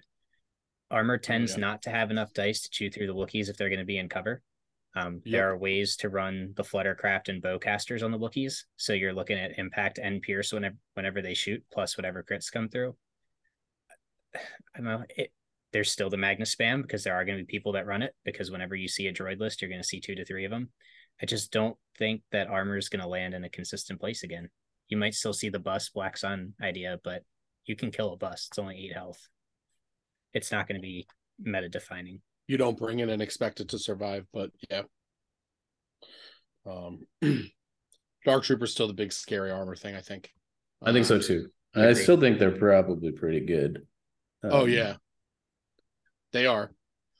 Armor 0.90 1.16
oh, 1.16 1.18
tends 1.18 1.52
yeah. 1.52 1.60
not 1.60 1.82
to 1.84 1.90
have 1.90 2.10
enough 2.10 2.34
dice 2.34 2.62
to 2.62 2.70
chew 2.70 2.90
through 2.90 3.08
the 3.08 3.16
Wookiees 3.16 3.50
if 3.50 3.58
they're 3.58 3.70
going 3.70 3.80
to 3.80 3.86
be 3.86 3.98
in 3.98 4.10
cover. 4.10 4.42
Um, 4.96 5.22
yep. 5.26 5.32
There 5.32 5.52
are 5.52 5.58
ways 5.58 5.98
to 5.98 6.10
run 6.10 6.54
the 6.56 6.64
Fluttercraft 6.64 7.28
and 7.30 7.44
bowcasters 7.44 8.04
on 8.04 8.12
the 8.12 8.18
Wookiees, 8.18 8.64
so 8.76 8.94
you're 8.94 9.14
looking 9.14 9.38
at 9.38 9.60
impact 9.60 10.00
and 10.02 10.22
pierce 10.22 10.52
whenever 10.52 10.78
whenever 10.96 11.22
they 11.22 11.36
shoot, 11.36 11.64
plus 11.72 11.96
whatever 11.96 12.24
crits 12.28 12.52
come 12.52 12.70
through. 12.70 12.96
I 14.36 14.40
don't 14.78 14.86
know. 14.86 15.04
It, 15.16 15.32
there's 15.72 15.92
still 15.92 16.10
the 16.10 16.18
Magnas 16.18 16.56
spam 16.56 16.82
because 16.82 17.04
there 17.04 17.14
are 17.14 17.26
going 17.26 17.38
to 17.38 17.44
be 17.44 17.52
people 17.52 17.74
that 17.74 17.86
run 17.86 18.02
it 18.02 18.16
because 18.26 18.50
whenever 18.50 18.76
you 18.76 18.88
see 18.88 19.06
a 19.06 19.14
droid 19.14 19.40
list, 19.40 19.62
you're 19.62 19.70
going 19.70 19.82
to 19.82 19.88
see 19.88 20.00
two 20.00 20.16
to 20.16 20.26
three 20.26 20.46
of 20.46 20.52
them. 20.52 20.70
I 21.22 21.26
just 21.26 21.52
don't 21.52 21.76
think 21.98 22.22
that 22.32 22.48
armor 22.48 22.78
is 22.78 22.90
going 22.90 23.02
to 23.02 23.08
land 23.08 23.34
in 23.34 23.44
a 23.44 23.50
consistent 23.50 24.00
place 24.00 24.24
again. 24.24 24.50
You 24.88 24.98
might 24.98 25.14
still 25.14 25.34
see 25.34 25.50
the 25.50 25.60
bus 25.60 25.90
Black 25.90 26.18
Sun 26.18 26.54
idea, 26.62 27.00
but 27.04 27.24
you 27.66 27.76
can 27.76 27.92
kill 27.92 28.14
a 28.14 28.18
bus. 28.18 28.48
It's 28.50 28.60
only 28.60 28.78
eight 28.78 28.94
health. 28.94 29.20
It's 30.34 30.52
not 30.52 30.68
going 30.68 30.78
to 30.78 30.82
be 30.82 31.08
meta 31.40 31.70
defining. 31.70 32.22
You 32.48 32.58
don't 32.58 32.78
bring 32.78 33.00
it 33.00 33.10
and 33.10 33.22
expect 33.22 33.60
it 33.60 33.70
to 33.70 33.80
survive, 33.80 34.26
but 34.34 34.52
yeah. 34.70 34.82
Um, 36.66 37.06
Dark 38.26 38.44
Trooper's 38.44 38.72
still 38.72 38.88
the 38.88 38.94
big 38.94 39.14
scary 39.14 39.52
armor 39.52 39.76
thing. 39.76 39.96
I 39.96 40.02
think. 40.02 40.32
I 40.84 40.92
think 40.92 41.06
so 41.06 41.16
um, 41.16 41.22
too. 41.22 41.50
I, 41.76 41.90
I 41.90 41.94
still 41.94 42.20
think 42.20 42.40
they're 42.40 42.52
probably 42.52 43.12
pretty 43.12 43.42
good. 43.42 43.86
Oh, 44.44 44.48
um, 44.48 44.54
oh 44.54 44.66
yeah, 44.66 44.96
they 46.32 46.46
are. 46.46 46.72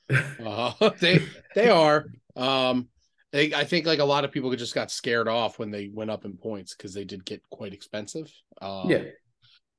uh, 0.44 0.90
they 1.00 1.22
they 1.54 1.68
are. 1.68 2.06
Um, 2.36 2.88
they, 3.32 3.54
I 3.54 3.64
think 3.64 3.86
like 3.86 3.98
a 3.98 4.04
lot 4.04 4.24
of 4.24 4.32
people 4.32 4.54
just 4.56 4.74
got 4.74 4.90
scared 4.90 5.28
off 5.28 5.58
when 5.58 5.70
they 5.70 5.90
went 5.92 6.10
up 6.10 6.24
in 6.24 6.36
points 6.36 6.74
because 6.74 6.92
they 6.92 7.04
did 7.04 7.24
get 7.24 7.42
quite 7.50 7.72
expensive. 7.72 8.32
Um, 8.60 8.90
yeah, 8.90 9.02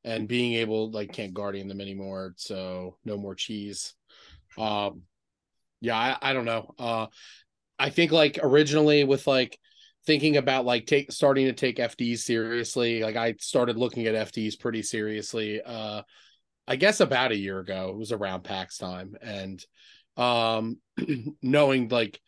and 0.04 0.28
being 0.28 0.54
able 0.54 0.92
like 0.92 1.14
can't 1.14 1.34
guardian 1.34 1.68
them 1.68 1.82
anymore, 1.82 2.34
so 2.38 2.98
no 3.06 3.18
more 3.18 3.36
cheese. 3.36 3.94
Um, 4.58 5.04
yeah, 5.82 5.98
I, 5.98 6.18
I 6.30 6.34
don't 6.34 6.46
know. 6.46 6.74
Uh, 6.78 7.08
I 7.78 7.90
think 7.90 8.12
like 8.12 8.40
originally 8.42 9.04
with 9.04 9.28
like 9.28 9.58
thinking 10.06 10.38
about 10.38 10.66
like 10.66 10.86
take 10.86 11.12
starting 11.12 11.46
to 11.46 11.54
take 11.54 11.78
FDs 11.78 12.20
seriously. 12.20 13.02
Like 13.04 13.16
I 13.16 13.36
started 13.40 13.78
looking 13.78 14.08
at 14.08 14.28
FDs 14.28 14.60
pretty 14.60 14.84
seriously. 14.84 15.62
Uh, 15.62 16.04
I 16.68 16.76
guess 16.76 17.00
about 17.00 17.32
a 17.32 17.38
year 17.38 17.60
ago. 17.60 17.90
It 17.90 17.98
was 17.98 18.12
around 18.12 18.44
PAX 18.44 18.78
time, 18.78 19.16
and 19.22 19.64
um, 20.18 20.78
knowing 21.42 21.90
like, 21.90 22.20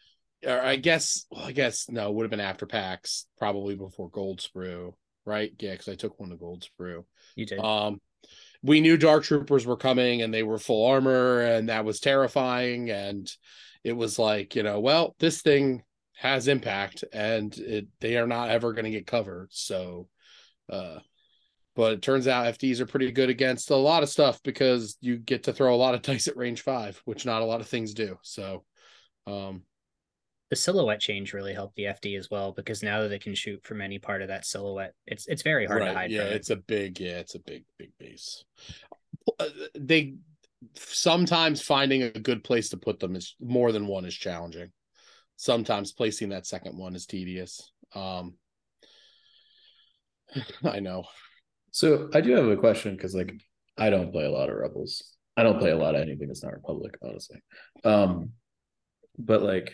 or 0.46 0.62
I 0.62 0.76
guess, 0.76 1.26
well, 1.30 1.46
I 1.46 1.52
guess 1.52 1.90
no, 1.90 2.12
would 2.12 2.24
have 2.24 2.32
been 2.32 2.40
after 2.40 2.66
PAX, 2.66 3.26
probably 3.38 3.76
before 3.76 4.10
Gold 4.10 4.40
Sprue, 4.40 4.94
right? 5.26 5.52
Yeah, 5.60 5.72
because 5.72 5.90
I 5.90 5.96
took 5.96 6.20
one 6.20 6.30
to 6.30 6.36
Gold 6.36 6.68
Sprue. 6.80 7.06
You 7.36 7.46
did. 7.46 7.60
Um, 7.60 8.00
we 8.62 8.80
knew 8.80 8.98
Dark 8.98 9.24
Troopers 9.24 9.66
were 9.66 9.78
coming, 9.78 10.22
and 10.22 10.34
they 10.34 10.44
were 10.44 10.58
full 10.58 10.88
armor, 10.88 11.42
and 11.42 11.70
that 11.70 11.86
was 11.86 12.00
terrifying. 12.00 12.90
And 12.90 13.30
it 13.84 13.94
was 13.94 14.18
like, 14.18 14.56
you 14.56 14.64
know, 14.64 14.80
well, 14.80 15.16
this 15.20 15.42
thing 15.42 15.84
has 16.16 16.48
impact, 16.48 17.04
and 17.12 17.56
it 17.58 17.88
they 18.00 18.18
are 18.18 18.28
not 18.28 18.50
ever 18.50 18.74
going 18.74 18.86
to 18.86 18.92
get 18.92 19.08
covered. 19.08 19.50
So, 19.52 20.08
uh, 20.70 21.00
but 21.76 21.94
it 21.94 22.02
turns 22.02 22.28
out 22.28 22.54
FDs 22.58 22.80
are 22.80 22.86
pretty 22.86 23.12
good 23.12 23.30
against 23.30 23.72
a 23.72 23.76
lot 23.76 24.04
of 24.04 24.10
stuff 24.10 24.42
because 24.44 24.96
you 25.02 25.18
get 25.18 25.44
to 25.44 25.54
throw 25.54 25.74
a 25.74 25.78
lot 25.78 25.96
of 25.96 26.02
dice 26.04 26.28
at 26.28 26.38
range 26.38 26.62
five, 26.62 27.02
which 27.06 27.26
not 27.26 27.42
a 27.42 27.46
lot 27.46 27.62
of 27.62 27.68
things 27.68 27.94
do. 27.94 28.18
So, 28.22 28.64
um, 29.28 29.64
the 30.54 30.58
silhouette 30.58 31.00
change 31.00 31.34
really 31.34 31.52
helped 31.52 31.76
the 31.76 31.86
FD 31.86 32.16
as 32.16 32.30
well 32.30 32.52
because 32.52 32.84
now 32.84 33.02
that 33.02 33.08
they 33.08 33.18
can 33.18 33.34
shoot 33.34 33.66
from 33.66 33.82
any 33.82 33.98
part 33.98 34.22
of 34.22 34.28
that 34.28 34.46
silhouette, 34.46 34.94
it's 35.08 35.26
it's 35.26 35.42
very 35.42 35.66
hard 35.66 35.82
right, 35.82 35.88
to 35.88 35.94
hide. 35.96 36.12
Yeah, 36.12 36.26
it's 36.26 36.52
a 36.52 36.56
big 36.56 37.00
yeah, 37.00 37.18
it's 37.18 37.34
a 37.34 37.40
big 37.40 37.64
big 37.80 37.90
base. 37.98 38.44
Uh, 39.40 39.48
they 39.74 40.14
sometimes 40.76 41.60
finding 41.60 42.04
a 42.04 42.12
good 42.12 42.44
place 42.44 42.70
to 42.70 42.78
put 42.78 43.00
them 43.00 43.16
is 43.16 43.36
more 43.42 43.72
than 43.72 43.88
one 43.88 44.06
is 44.06 44.14
challenging. 44.14 44.72
Sometimes 45.38 45.92
placing 45.92 46.30
that 46.30 46.46
second 46.46 46.78
one 46.78 46.96
is 46.96 47.08
tedious. 47.08 47.72
Um, 47.96 48.36
I 50.64 50.82
know. 50.82 51.06
So 51.72 52.12
I 52.14 52.22
do 52.22 52.34
have 52.34 52.46
a 52.46 52.58
question 52.58 52.96
because 52.96 53.16
like 53.16 53.34
I 53.76 53.90
don't 53.90 54.12
play 54.12 54.26
a 54.26 54.32
lot 54.32 54.50
of 54.50 54.56
rebels. 54.58 55.02
I 55.36 55.42
don't 55.42 55.58
play 55.58 55.72
a 55.72 55.78
lot 55.78 55.96
of 55.96 56.02
anything 56.02 56.28
that's 56.28 56.44
not 56.44 56.54
Republic, 56.54 56.96
honestly. 57.02 57.42
Um, 57.84 58.34
but 59.18 59.42
like 59.42 59.74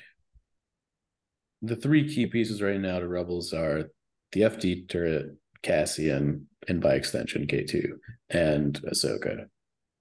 the 1.61 1.75
three 1.75 2.13
key 2.13 2.27
pieces 2.27 2.61
right 2.61 2.79
now 2.79 2.99
to 2.99 3.07
Rebels 3.07 3.53
are 3.53 3.89
the 4.31 4.41
FD 4.41 4.89
turret, 4.89 5.35
Cassian, 5.61 6.47
and 6.67 6.81
by 6.81 6.93
extension 6.93 7.47
K2 7.47 7.89
and 8.29 8.79
Ahsoka. 8.83 9.45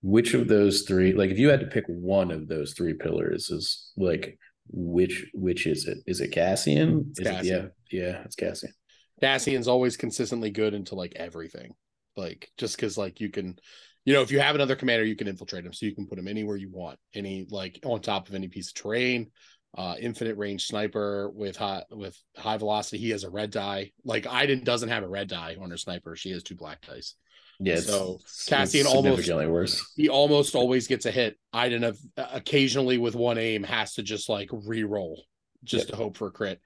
Which 0.03 0.35
of 0.35 0.47
those 0.47 0.83
three, 0.83 1.13
like 1.13 1.31
if 1.31 1.39
you 1.39 1.49
had 1.49 1.61
to 1.61 1.67
pick 1.67 1.85
one 1.89 2.31
of 2.31 2.47
those 2.47 2.75
three 2.75 2.95
pillars, 2.95 3.51
is 3.51 3.93
like 3.97 4.39
which 4.69 5.27
which 5.35 5.67
is 5.67 5.87
it? 5.87 5.99
Is 6.07 6.21
it 6.21 6.31
Cassian? 6.31 7.13
Is 7.17 7.27
Cassian. 7.27 7.65
It, 7.67 7.73
yeah, 7.91 8.01
yeah, 8.03 8.23
it's 8.25 8.37
Cassian. 8.37 8.73
Cassian's 9.21 9.67
always 9.67 9.97
consistently 9.97 10.51
good 10.51 10.75
into 10.75 10.95
like 10.95 11.15
everything. 11.17 11.73
Like 12.17 12.49
just 12.59 12.77
because 12.77 12.97
like 12.97 13.21
you 13.21 13.31
can 13.31 13.59
you 14.05 14.15
know, 14.15 14.23
if 14.23 14.31
you 14.31 14.41
have 14.41 14.55
another 14.55 14.77
commander, 14.77 15.05
you 15.05 15.17
can 15.17 15.29
infiltrate 15.29 15.67
him. 15.67 15.73
So 15.75 15.85
you 15.85 15.95
can 15.95 16.07
put 16.07 16.19
him 16.19 16.29
anywhere 16.29 16.57
you 16.57 16.71
want, 16.71 16.99
any 17.15 17.47
like 17.51 17.79
on 17.85 18.01
top 18.01 18.29
of 18.29 18.35
any 18.35 18.49
piece 18.49 18.69
of 18.69 18.75
terrain, 18.75 19.31
uh, 19.77 19.95
infinite 20.01 20.37
range 20.37 20.67
sniper 20.67 21.31
with 21.31 21.57
high 21.57 21.85
with 21.91 22.17
high 22.37 22.57
velocity. 22.57 22.99
He 22.99 23.11
has 23.11 23.25
a 23.25 23.31
red 23.31 23.51
die. 23.51 23.93
Like 24.05 24.27
Iden 24.27 24.65
doesn't 24.65 24.89
have 24.89 25.03
a 25.03 25.09
red 25.09 25.29
die 25.29 25.57
on 25.61 25.71
her 25.71 25.77
sniper. 25.77 26.17
She 26.17 26.31
has 26.31 26.43
two 26.43 26.57
black 26.57 26.85
dice. 26.87 27.15
Yeah. 27.61 27.77
So 27.77 28.21
Cassian 28.47 28.87
almost 28.87 29.29
worse. 29.29 29.93
He 29.97 30.09
almost 30.09 30.55
always 30.55 30.87
gets 30.87 31.07
a 31.07 31.11
hit. 31.11 31.37
Iden 31.53 31.85
of, 31.85 31.99
occasionally 32.17 32.99
with 32.99 33.17
one 33.17 33.37
aim 33.37 33.65
has 33.65 33.95
to 33.95 34.03
just 34.03 34.29
like 34.29 34.49
re-roll 34.53 35.25
just 35.65 35.89
yep. 35.89 35.91
to 35.91 35.97
hope 35.97 36.17
for 36.17 36.29
a 36.29 36.31
crit. 36.33 36.61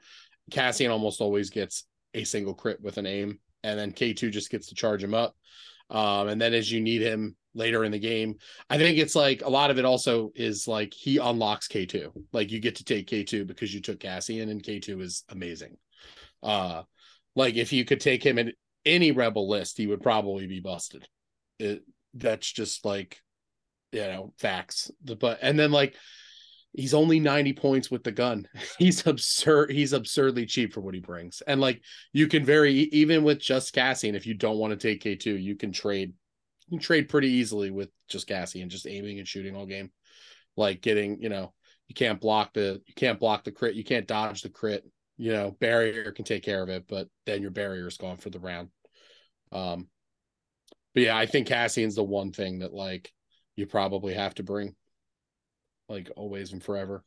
Cassian 0.50 0.90
almost 0.90 1.20
always 1.20 1.50
gets 1.50 1.84
a 2.14 2.24
single 2.24 2.54
crit 2.54 2.82
with 2.82 2.98
an 2.98 3.06
aim, 3.06 3.38
and 3.62 3.78
then 3.78 3.92
K2 3.92 4.30
just 4.30 4.50
gets 4.50 4.68
to 4.68 4.74
charge 4.74 5.02
him 5.02 5.14
up. 5.14 5.34
Um, 5.88 6.28
and 6.28 6.40
then 6.40 6.52
as 6.52 6.70
you 6.70 6.80
need 6.80 7.00
him, 7.00 7.36
later 7.54 7.84
in 7.84 7.92
the 7.92 7.98
game. 7.98 8.36
I 8.70 8.78
think 8.78 8.98
it's 8.98 9.14
like 9.14 9.42
a 9.42 9.50
lot 9.50 9.70
of 9.70 9.78
it 9.78 9.84
also 9.84 10.30
is 10.34 10.66
like 10.66 10.94
he 10.94 11.18
unlocks 11.18 11.68
K2. 11.68 12.10
Like 12.32 12.50
you 12.50 12.60
get 12.60 12.76
to 12.76 12.84
take 12.84 13.08
K2 13.08 13.46
because 13.46 13.72
you 13.74 13.80
took 13.80 14.00
Cassian 14.00 14.48
and 14.48 14.62
K2 14.62 15.00
is 15.02 15.24
amazing. 15.28 15.76
Uh 16.42 16.82
like 17.34 17.54
if 17.54 17.72
you 17.72 17.84
could 17.84 18.00
take 18.00 18.24
him 18.24 18.38
in 18.38 18.52
any 18.84 19.12
rebel 19.12 19.48
list, 19.48 19.78
he 19.78 19.86
would 19.86 20.02
probably 20.02 20.46
be 20.46 20.60
busted. 20.60 21.06
It 21.58 21.82
that's 22.14 22.50
just 22.50 22.84
like 22.84 23.18
you 23.92 24.00
know, 24.00 24.32
facts. 24.38 24.90
But 25.04 25.38
and 25.42 25.58
then 25.58 25.70
like 25.70 25.94
he's 26.72 26.94
only 26.94 27.20
90 27.20 27.52
points 27.52 27.90
with 27.90 28.02
the 28.02 28.12
gun. 28.12 28.48
He's 28.78 29.06
absurd. 29.06 29.70
He's 29.70 29.92
absurdly 29.92 30.46
cheap 30.46 30.72
for 30.72 30.80
what 30.80 30.94
he 30.94 31.00
brings. 31.00 31.42
And 31.46 31.60
like 31.60 31.82
you 32.12 32.26
can 32.26 32.44
vary 32.44 32.72
even 32.72 33.24
with 33.24 33.40
just 33.40 33.74
Cassian, 33.74 34.14
if 34.14 34.26
you 34.26 34.34
don't 34.34 34.58
want 34.58 34.70
to 34.70 34.76
take 34.76 35.02
K2, 35.02 35.42
you 35.42 35.54
can 35.54 35.72
trade 35.72 36.14
you 36.68 36.78
trade 36.78 37.08
pretty 37.08 37.28
easily 37.28 37.70
with 37.70 37.90
just 38.08 38.26
Cassian 38.26 38.68
just 38.68 38.86
aiming 38.86 39.18
and 39.18 39.28
shooting 39.28 39.56
all 39.56 39.66
game. 39.66 39.90
Like 40.56 40.82
getting, 40.82 41.20
you 41.20 41.28
know, 41.28 41.52
you 41.88 41.94
can't 41.94 42.20
block 42.20 42.52
the 42.52 42.80
you 42.86 42.94
can't 42.94 43.18
block 43.18 43.44
the 43.44 43.52
crit, 43.52 43.74
you 43.74 43.84
can't 43.84 44.06
dodge 44.06 44.42
the 44.42 44.50
crit. 44.50 44.84
You 45.18 45.32
know, 45.32 45.56
barrier 45.60 46.10
can 46.10 46.24
take 46.24 46.42
care 46.42 46.62
of 46.62 46.68
it, 46.68 46.84
but 46.88 47.06
then 47.26 47.42
your 47.42 47.50
barrier 47.50 47.86
is 47.86 47.98
gone 47.98 48.16
for 48.16 48.30
the 48.30 48.40
round. 48.40 48.70
Um, 49.52 49.88
but 50.94 51.04
yeah, 51.04 51.16
I 51.16 51.26
think 51.26 51.46
Cassian's 51.46 51.94
the 51.94 52.02
one 52.02 52.32
thing 52.32 52.60
that 52.60 52.72
like 52.72 53.12
you 53.54 53.66
probably 53.66 54.14
have 54.14 54.34
to 54.36 54.42
bring, 54.42 54.74
like 55.88 56.10
always 56.16 56.52
and 56.52 56.62
forever. 56.62 57.04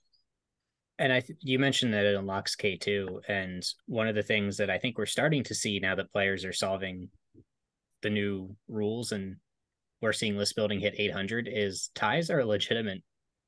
And 0.97 1.11
I, 1.11 1.19
th- 1.19 1.39
you 1.41 1.59
mentioned 1.59 1.93
that 1.93 2.05
it 2.05 2.15
unlocks 2.15 2.55
K 2.55 2.77
two, 2.77 3.21
and 3.27 3.63
one 3.85 4.07
of 4.07 4.15
the 4.15 4.23
things 4.23 4.57
that 4.57 4.69
I 4.69 4.77
think 4.77 4.97
we're 4.97 5.07
starting 5.07 5.43
to 5.45 5.55
see 5.55 5.79
now 5.79 5.95
that 5.95 6.13
players 6.13 6.45
are 6.45 6.53
solving 6.53 7.09
the 8.01 8.09
new 8.09 8.55
rules 8.69 9.11
and 9.11 9.37
we're 10.01 10.13
seeing 10.13 10.37
list 10.37 10.55
building 10.55 10.79
hit 10.79 10.95
800 10.97 11.49
is 11.51 11.89
ties 11.95 12.29
are 12.29 12.39
a 12.39 12.45
legitimate 12.45 13.01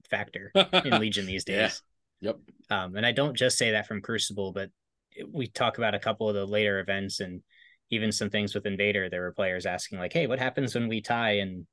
factor 0.10 0.52
in 0.86 1.00
Legion 1.00 1.26
these 1.26 1.44
days. 1.44 1.82
Yeah. 2.20 2.32
Yep. 2.32 2.38
Um, 2.70 2.96
and 2.96 3.06
I 3.06 3.12
don't 3.12 3.36
just 3.36 3.58
say 3.58 3.72
that 3.72 3.88
from 3.88 4.02
Crucible, 4.02 4.52
but 4.52 4.72
we 5.32 5.48
talk 5.48 5.78
about 5.78 5.94
a 5.94 6.00
couple 6.00 6.28
of 6.28 6.36
the 6.36 6.46
later 6.46 6.80
events 6.80 7.20
and 7.20 7.42
even 7.90 8.12
some 8.12 8.30
things 8.30 8.56
with 8.56 8.66
Invader. 8.66 9.10
There 9.10 9.22
were 9.22 9.32
players 9.32 9.66
asking 9.66 10.00
like, 10.00 10.14
"Hey, 10.14 10.28
what 10.28 10.40
happens 10.40 10.74
when 10.74 10.88
we 10.88 11.02
tie 11.02 11.38
in 11.38 11.68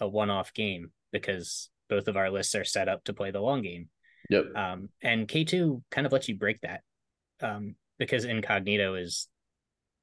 a 0.00 0.08
one-off 0.08 0.52
game?" 0.54 0.90
Because 1.12 1.70
both 1.88 2.08
of 2.08 2.16
our 2.16 2.30
lists 2.30 2.54
are 2.54 2.64
set 2.64 2.88
up 2.88 3.04
to 3.04 3.14
play 3.14 3.30
the 3.30 3.40
long 3.40 3.62
game. 3.62 3.88
Yep. 4.28 4.44
Um, 4.56 4.88
and 5.02 5.28
K2 5.28 5.82
kind 5.90 6.06
of 6.06 6.12
lets 6.12 6.28
you 6.28 6.36
break 6.36 6.60
that 6.62 6.82
um, 7.40 7.76
because 7.98 8.24
Incognito 8.24 8.96
is 8.96 9.28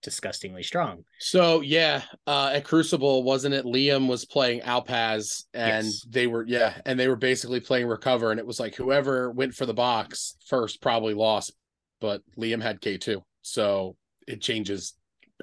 disgustingly 0.03 0.61
strong. 0.63 1.03
So 1.19 1.61
yeah, 1.61 2.03
uh, 2.27 2.51
at 2.53 2.65
Crucible, 2.65 3.23
wasn't 3.23 3.55
it? 3.55 3.65
Liam 3.65 4.07
was 4.07 4.25
playing 4.25 4.61
Alpaz, 4.61 5.45
and 5.53 5.85
yes. 5.85 6.05
they 6.07 6.27
were 6.27 6.45
yeah, 6.45 6.75
and 6.85 6.99
they 6.99 7.07
were 7.07 7.15
basically 7.15 7.59
playing 7.59 7.87
Recover, 7.87 8.31
and 8.31 8.39
it 8.39 8.45
was 8.45 8.59
like 8.59 8.75
whoever 8.75 9.31
went 9.31 9.55
for 9.55 9.65
the 9.65 9.73
box 9.73 10.35
first 10.47 10.81
probably 10.81 11.13
lost, 11.13 11.53
but 11.99 12.21
Liam 12.37 12.61
had 12.61 12.81
K 12.81 12.97
two, 12.97 13.23
so 13.41 13.95
it 14.27 14.41
changes 14.41 14.93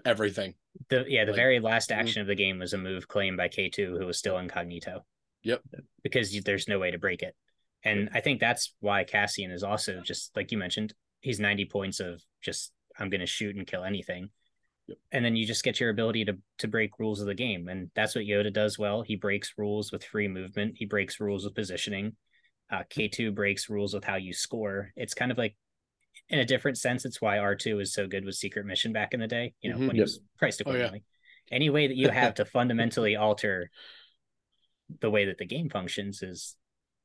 everything. 0.04 0.54
The 0.88 1.04
yeah, 1.08 1.24
the 1.24 1.32
like, 1.32 1.36
very 1.36 1.61
last 1.61 1.90
mm-hmm. 1.90 2.00
action 2.00 2.20
of 2.20 2.28
the 2.28 2.36
game 2.36 2.58
was 2.58 2.72
a 2.72 2.78
move 2.78 3.08
claimed 3.08 3.36
by 3.36 3.48
K 3.48 3.68
two, 3.68 3.96
who 3.98 4.06
was 4.06 4.18
still 4.18 4.38
incognito. 4.38 5.04
Yep, 5.42 5.62
because 6.02 6.38
there's 6.44 6.68
no 6.68 6.78
way 6.78 6.90
to 6.90 6.98
break 6.98 7.22
it. 7.22 7.34
And 7.82 8.11
I 8.12 8.20
think 8.20 8.40
that's 8.40 8.74
why 8.80 9.04
Cassian 9.04 9.50
is 9.50 9.62
also 9.62 10.00
just 10.04 10.36
like 10.36 10.52
you 10.52 10.58
mentioned, 10.58 10.92
he's 11.20 11.40
90 11.40 11.64
points 11.66 12.00
of 12.00 12.22
just 12.42 12.72
I'm 12.98 13.08
going 13.08 13.20
to 13.20 13.26
shoot 13.26 13.56
and 13.56 13.66
kill 13.66 13.84
anything. 13.84 14.30
Yep. 14.91 14.99
And 15.12 15.24
then 15.24 15.36
you 15.36 15.47
just 15.47 15.64
get 15.64 15.80
your 15.80 15.91
ability 15.91 16.24
to 16.26 16.36
to 16.59 16.68
break 16.68 16.99
rules 16.99 17.20
of 17.20 17.26
the 17.26 17.34
game. 17.34 17.68
And 17.68 17.91
that's 17.95 18.14
what 18.14 18.24
Yoda 18.24 18.53
does 18.53 18.78
well. 18.78 19.03
He 19.03 19.16
breaks 19.16 19.55
rules 19.57 19.93
with 19.93 20.05
free 20.05 20.28
movement, 20.28 20.74
he 20.76 20.84
breaks 20.84 21.20
rules 21.20 21.45
with 21.45 21.55
positioning. 21.55 22.16
Uh, 22.72 22.84
K2 22.88 23.34
breaks 23.34 23.68
rules 23.68 23.95
with 23.95 24.05
how 24.05 24.14
you 24.14 24.32
score. 24.32 24.93
It's 24.95 25.14
kind 25.14 25.32
of 25.32 25.38
like 25.38 25.57
in 26.28 26.38
a 26.38 26.45
different 26.45 26.78
sense, 26.78 27.05
it's 27.05 27.20
why 27.20 27.38
R2 27.38 27.82
is 27.82 27.93
so 27.93 28.07
good 28.07 28.24
with 28.24 28.36
secret 28.36 28.64
mission 28.64 28.93
back 28.93 29.12
in 29.12 29.18
the 29.18 29.26
day, 29.26 29.55
you 29.61 29.70
know, 29.70 29.76
mm-hmm. 29.76 29.88
when 29.88 29.97
yep. 29.97 30.01
he 30.01 30.03
was 30.03 30.20
priced 30.38 30.61
accordingly. 30.61 31.03
Oh, 31.03 31.07
yeah. 31.51 31.57
Any 31.57 31.70
way 31.70 31.88
that 31.88 31.97
you 31.97 32.09
have 32.09 32.34
to 32.34 32.45
fundamentally 32.45 33.16
alter 33.16 33.70
the 35.01 35.11
way 35.11 35.24
that 35.24 35.38
the 35.38 35.47
game 35.47 35.68
functions 35.68 36.22
is 36.22 36.55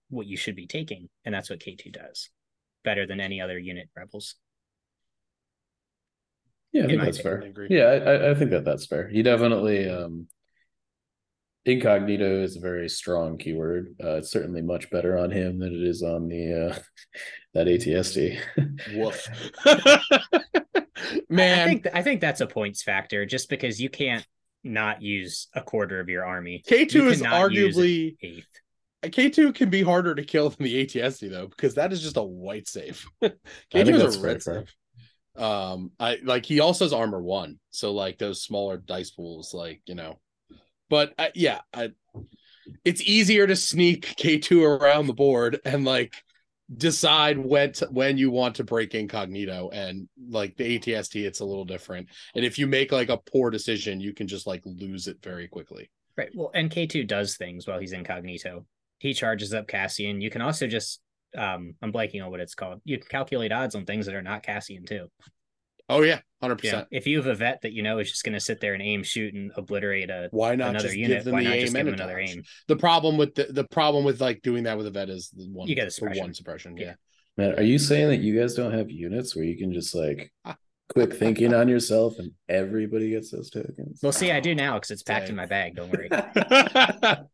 what 0.09 0.27
you 0.27 0.37
should 0.37 0.55
be 0.55 0.67
taking, 0.67 1.09
and 1.23 1.33
that's 1.33 1.49
what 1.49 1.59
K2 1.59 1.91
does 1.91 2.29
better 2.83 3.07
than 3.07 3.19
any 3.19 3.41
other 3.41 3.57
unit 3.57 3.89
rebels. 3.95 4.35
Yeah, 6.75 6.83
I 6.83 6.87
think 6.87 7.01
that's 7.03 7.21
fair. 7.21 7.41
I 7.41 7.67
yeah, 7.69 7.83
I, 7.85 8.31
I 8.31 8.35
think 8.35 8.51
that 8.51 8.65
that's 8.65 8.85
fair. 8.85 9.09
You 9.09 9.23
definitely 9.23 9.89
um 9.89 10.27
incognito 11.63 12.43
is 12.43 12.57
a 12.57 12.59
very 12.59 12.89
strong 12.89 13.37
keyword. 13.37 13.95
Uh, 14.03 14.15
it's 14.15 14.29
certainly 14.29 14.61
much 14.61 14.89
better 14.89 15.17
on 15.17 15.31
him 15.31 15.57
than 15.57 15.73
it 15.73 15.81
is 15.81 16.03
on 16.03 16.27
the 16.27 16.71
uh, 16.71 16.79
that 17.53 17.67
ATST. 17.67 18.41
Woof. 18.93 19.25
Man, 21.29 21.59
I 21.59 21.65
think 21.65 21.87
I 21.93 22.01
think 22.01 22.19
that's 22.19 22.41
a 22.41 22.47
points 22.47 22.83
factor, 22.83 23.25
just 23.25 23.49
because 23.49 23.79
you 23.79 23.89
can't 23.89 24.27
not 24.61 25.01
use 25.01 25.47
a 25.53 25.61
quarter 25.61 26.01
of 26.01 26.09
your 26.09 26.25
army. 26.25 26.61
K 26.67 26.83
two 26.83 27.07
is 27.07 27.21
arguably 27.21 28.17
eighth. 28.21 28.47
K2 29.03 29.53
can 29.53 29.69
be 29.69 29.83
harder 29.83 30.15
to 30.15 30.23
kill 30.23 30.49
than 30.49 30.63
the 30.63 30.83
ATST 30.83 31.29
though, 31.29 31.47
because 31.47 31.75
that 31.75 31.93
is 31.93 32.01
just 32.01 32.17
a 32.17 32.23
white 32.23 32.67
save. 32.67 33.05
K2 33.21 34.03
is 34.03 34.15
a 34.15 34.19
red 34.19 34.41
save. 34.41 34.73
Um, 35.37 35.91
I 35.99 36.19
like 36.23 36.45
he 36.45 36.59
also 36.59 36.85
has 36.85 36.93
armor 36.93 37.21
one, 37.21 37.59
so 37.71 37.93
like 37.93 38.17
those 38.17 38.41
smaller 38.41 38.77
dice 38.77 39.11
pools, 39.11 39.53
like 39.53 39.81
you 39.85 39.95
know, 39.95 40.19
but 40.89 41.13
uh, 41.17 41.27
yeah, 41.35 41.61
I, 41.73 41.91
it's 42.83 43.01
easier 43.01 43.47
to 43.47 43.55
sneak 43.55 44.15
K2 44.17 44.79
around 44.79 45.07
the 45.07 45.13
board 45.13 45.59
and 45.65 45.85
like 45.85 46.13
decide 46.75 47.37
when 47.37 47.73
to, 47.73 47.85
when 47.91 48.17
you 48.17 48.31
want 48.31 48.55
to 48.55 48.63
break 48.63 48.95
incognito 48.95 49.69
and 49.71 50.07
like 50.29 50.57
the 50.57 50.79
ATST 50.79 51.23
it's 51.23 51.39
a 51.39 51.45
little 51.45 51.65
different. 51.65 52.07
And 52.35 52.43
if 52.43 52.57
you 52.57 52.65
make 52.65 52.91
like 52.91 53.09
a 53.09 53.17
poor 53.17 53.51
decision 53.51 53.99
you 53.99 54.13
can 54.13 54.27
just 54.27 54.47
like 54.47 54.61
lose 54.65 55.07
it 55.07 55.17
very 55.21 55.47
quickly. 55.47 55.91
Right. 56.17 56.29
Well 56.33 56.51
and 56.55 56.71
K2 56.71 57.07
does 57.07 57.37
things 57.37 57.67
while 57.67 57.79
he's 57.79 57.93
incognito. 57.93 58.65
He 58.97 59.13
charges 59.13 59.53
up 59.53 59.67
Cassian. 59.67 60.21
You 60.21 60.31
can 60.31 60.41
also 60.41 60.65
just 60.65 61.01
um 61.37 61.75
I'm 61.81 61.91
blanking 61.91 62.23
on 62.23 62.31
what 62.31 62.39
it's 62.39 62.55
called. 62.55 62.81
You 62.83 62.97
can 62.97 63.07
calculate 63.07 63.51
odds 63.51 63.75
on 63.75 63.85
things 63.85 64.05
that 64.05 64.15
are 64.15 64.21
not 64.21 64.43
Cassian 64.43 64.85
too. 64.85 65.07
Oh 65.87 66.01
yeah, 66.01 66.19
hundred 66.41 66.63
yeah. 66.63 66.71
percent. 66.71 66.87
If 66.91 67.05
you 67.05 67.17
have 67.17 67.27
a 67.27 67.35
vet 67.35 67.61
that 67.61 67.73
you 67.73 67.83
know 67.83 67.99
is 67.99 68.09
just 68.09 68.23
going 68.23 68.33
to 68.33 68.39
sit 68.39 68.59
there 68.59 68.73
and 68.73 68.81
aim, 68.81 69.03
shoot, 69.03 69.33
and 69.33 69.51
obliterate 69.55 70.09
a 70.09 70.29
why 70.31 70.55
not 70.55 70.71
another 70.71 70.95
unit? 70.95 71.25
why 71.27 71.43
not 71.43 71.53
just 71.53 71.75
give 71.75 71.85
them 71.85 71.93
another 71.93 72.19
aim? 72.19 72.43
The 72.67 72.75
problem 72.75 73.17
with 73.17 73.35
the 73.35 73.45
the 73.45 73.65
problem 73.65 74.03
with 74.03 74.19
like 74.19 74.41
doing 74.41 74.63
that 74.63 74.77
with 74.77 74.87
a 74.87 74.91
vet 74.91 75.09
is 75.09 75.29
the 75.29 75.45
one 75.45 75.67
you 75.67 75.75
get 75.75 75.87
a 75.87 75.91
suppression. 75.91 76.23
one 76.23 76.33
suppression. 76.33 76.77
Yeah. 76.77 76.85
yeah. 76.85 76.93
Man, 77.37 77.59
are 77.59 77.63
you 77.63 77.77
saying 77.77 78.07
that 78.09 78.21
you 78.21 78.39
guys 78.39 78.55
don't 78.55 78.73
have 78.73 78.89
units 78.89 79.35
where 79.35 79.45
you 79.45 79.57
can 79.57 79.73
just 79.73 79.93
like 79.93 80.31
quick 80.89 81.13
thinking 81.13 81.53
on 81.53 81.67
yourself 81.67 82.17
and 82.17 82.31
everybody 82.49 83.11
gets 83.11 83.29
those 83.29 83.51
tokens? 83.51 83.99
Well, 84.01 84.11
see, 84.11 84.31
I 84.31 84.39
do 84.39 84.55
now 84.55 84.75
because 84.75 84.91
it's 84.91 85.03
packed 85.03 85.25
Dang. 85.25 85.31
in 85.31 85.35
my 85.35 85.45
bag. 85.45 85.75
Don't 85.75 85.91
worry. 85.91 86.09
uh, 86.11 87.25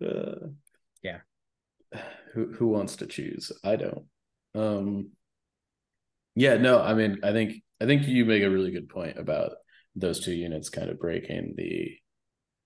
yeah. 0.00 0.34
Who 2.34 2.52
who 2.52 2.68
wants 2.68 2.96
to 2.96 3.06
choose? 3.06 3.52
I 3.64 3.76
don't. 3.76 4.06
Um 4.54 5.10
yeah, 6.34 6.56
no, 6.56 6.80
I 6.80 6.94
mean, 6.94 7.18
I 7.22 7.32
think 7.32 7.62
I 7.80 7.86
think 7.86 8.06
you 8.06 8.24
make 8.24 8.42
a 8.42 8.50
really 8.50 8.70
good 8.70 8.88
point 8.88 9.18
about 9.18 9.52
those 9.96 10.20
two 10.20 10.32
units 10.32 10.68
kind 10.68 10.90
of 10.90 11.00
breaking 11.00 11.54
the 11.56 11.96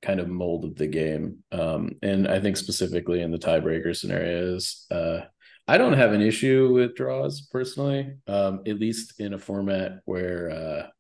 kind 0.03 0.21
of 0.21 0.29
mold 0.29 0.65
of 0.65 0.77
the 0.77 0.87
game. 0.87 1.39
Um, 1.51 1.93
and 2.03 2.29
I 2.29 2.41
think 2.41 2.57
specifically 2.57 3.23
in 3.23 3.33
the 3.33 3.39
tiebreaker 3.39 3.97
scenarios, 3.97 4.87
uh, 4.91 5.21
I 5.67 5.79
don't 5.79 5.95
have 5.95 6.13
an 6.13 6.21
issue 6.21 6.73
with 6.73 6.95
draws 6.95 7.41
personally, 7.51 8.13
um, 8.27 8.61
at 8.67 8.79
least 8.79 9.19
in 9.19 9.33
a 9.33 9.39
format 9.39 10.01
where 10.05 10.91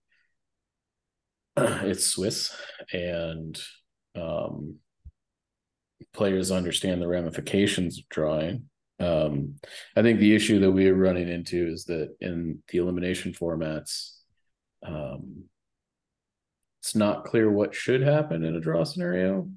uh, 1.56 1.62
it's 1.84 2.06
Swiss 2.06 2.56
and 2.92 3.60
um, 4.16 4.76
players 6.12 6.50
understand 6.50 7.00
the 7.00 7.08
ramifications 7.08 7.98
of 7.98 8.08
drawing. 8.08 8.68
Um, 9.00 9.56
I 9.96 10.02
think 10.02 10.20
the 10.20 10.34
issue 10.34 10.60
that 10.60 10.70
we 10.70 10.88
are 10.88 10.94
running 10.94 11.28
into 11.28 11.66
is 11.66 11.84
that 11.86 12.14
in 12.20 12.62
the 12.68 12.78
elimination 12.78 13.32
formats, 13.32 14.18
um, 14.84 15.44
it's 16.84 16.94
not 16.94 17.24
clear 17.24 17.50
what 17.50 17.74
should 17.74 18.02
happen 18.02 18.44
in 18.44 18.54
a 18.54 18.60
draw 18.60 18.84
scenario 18.84 19.48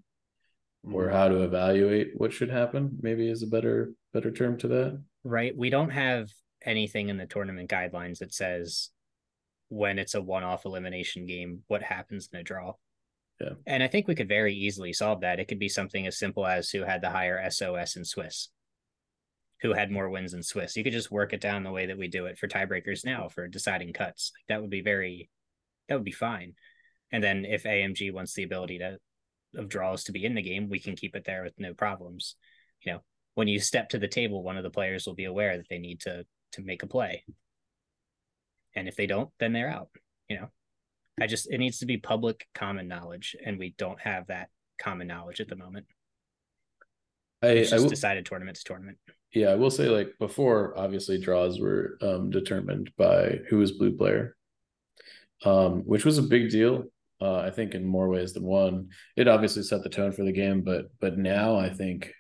or 0.84 1.04
mm-hmm. 1.04 1.16
how 1.16 1.28
to 1.28 1.44
evaluate 1.44 2.12
what 2.16 2.32
should 2.32 2.50
happen 2.50 2.98
maybe 3.02 3.30
is 3.30 3.44
a 3.44 3.48
better 3.48 3.92
better 4.14 4.32
term 4.32 4.58
to 4.58 4.68
that 4.70 5.02
right 5.26 5.56
we 5.58 5.70
don't 5.70 5.90
have 5.90 6.30
anything 6.66 7.10
in 7.10 7.18
the 7.18 7.26
tournament 7.26 7.70
guidelines 7.70 8.20
that 8.20 8.34
says 8.34 8.92
when 9.70 10.00
it's 10.00 10.16
a 10.16 10.22
one-off 10.22 10.66
elimination 10.66 11.26
game 11.26 11.64
what 11.68 11.84
happens 11.84 12.30
in 12.32 12.40
a 12.40 12.44
draw 12.44 12.74
yeah. 13.40 13.50
And 13.66 13.84
I 13.84 13.88
think 13.88 14.08
we 14.08 14.16
could 14.16 14.28
very 14.28 14.54
easily 14.54 14.94
solve 14.94 15.22
that. 15.22 15.40
It 15.40 15.48
could 15.48 15.60
be 15.60 15.70
something 15.70 16.08
as 16.08 16.18
simple 16.18 16.46
as 16.46 16.70
who 16.70 16.84
had 16.84 17.02
the 17.02 17.10
higher 17.10 17.50
SOS 17.50 17.96
in 17.96 18.04
Swiss, 18.04 18.50
who 19.62 19.74
had 19.74 19.92
more 19.92 20.10
wins 20.10 20.34
in 20.34 20.42
Swiss. 20.44 20.76
You 20.76 20.84
could 20.84 20.94
just 20.94 21.12
work 21.12 21.34
it 21.34 21.42
down 21.42 21.64
the 21.64 21.72
way 21.72 21.86
that 21.86 21.98
we 21.98 22.08
do 22.08 22.26
it 22.26 22.38
for 22.38 22.48
tiebreakers 22.48 23.06
now 23.06 23.30
for 23.30 23.48
deciding 23.48 23.94
cuts. 23.94 24.32
Like 24.36 24.48
that 24.48 24.62
would 24.62 24.72
be 24.72 24.82
very, 24.82 25.30
that 25.88 25.96
would 25.96 26.04
be 26.04 26.12
fine. 26.12 26.54
And 27.12 27.24
then 27.24 27.46
if 27.46 27.64
AMG 27.64 28.12
wants 28.12 28.34
the 28.34 28.44
ability 28.44 28.80
to 28.80 28.98
of 29.56 29.70
draws 29.70 30.04
to 30.06 30.12
be 30.12 30.26
in 30.26 30.36
the 30.36 30.42
game, 30.42 30.70
we 30.70 30.80
can 30.80 30.96
keep 30.96 31.16
it 31.16 31.24
there 31.26 31.44
with 31.44 31.54
no 31.58 31.74
problems. 31.74 32.36
You 32.86 32.94
know, 32.94 33.00
when 33.36 33.48
you 33.48 33.60
step 33.60 33.90
to 33.90 34.00
the 34.00 34.08
table, 34.08 34.44
one 34.44 34.58
of 34.58 34.64
the 34.64 34.70
players 34.70 35.06
will 35.06 35.16
be 35.16 35.26
aware 35.26 35.58
that 35.58 35.68
they 35.70 35.80
need 35.80 36.02
to 36.02 36.26
to 36.54 36.62
make 36.62 36.84
a 36.84 36.88
play. 36.88 37.24
And 38.76 38.88
if 38.88 38.96
they 38.96 39.08
don't, 39.08 39.30
then 39.40 39.54
they're 39.54 39.70
out. 39.70 39.90
You 40.30 40.38
know, 40.38 40.48
I 41.20 41.28
just 41.28 41.50
it 41.52 41.58
needs 41.58 41.80
to 41.80 41.86
be 41.86 41.98
public 41.98 42.48
common 42.54 42.88
knowledge, 42.88 43.36
and 43.44 43.58
we 43.58 43.74
don't 43.78 44.00
have 44.00 44.28
that 44.28 44.50
common 44.80 45.08
knowledge 45.08 45.42
at 45.42 45.48
the 45.48 45.56
moment. 45.56 45.86
I, 47.42 47.48
it's 47.48 47.70
just 47.72 47.84
will, 47.84 47.90
decided 47.90 48.26
tournament 48.26 48.58
to 48.58 48.64
tournament. 48.64 48.98
Yeah, 49.34 49.50
I 49.50 49.56
will 49.56 49.72
say 49.72 49.88
like 49.88 50.14
before, 50.20 50.78
obviously 50.78 51.20
draws 51.20 51.60
were 51.60 51.98
um, 52.02 52.30
determined 52.30 52.92
by 52.98 53.40
who 53.50 53.58
was 53.58 53.72
blue 53.72 53.96
player, 53.96 54.36
um, 55.46 55.82
which 55.82 56.06
was 56.06 56.18
a 56.18 56.24
big 56.24 56.50
deal. 56.50 56.86
Uh, 57.20 57.38
I 57.38 57.50
think 57.50 57.74
in 57.74 57.84
more 57.84 58.10
ways 58.10 58.34
than 58.34 58.44
one. 58.44 58.90
It 59.16 59.28
obviously 59.28 59.64
set 59.64 59.82
the 59.82 59.90
tone 59.90 60.12
for 60.12 60.24
the 60.24 60.32
game, 60.32 60.62
but 60.62 60.86
but 61.00 61.18
now 61.18 61.56
I 61.56 61.70
think 61.70 62.14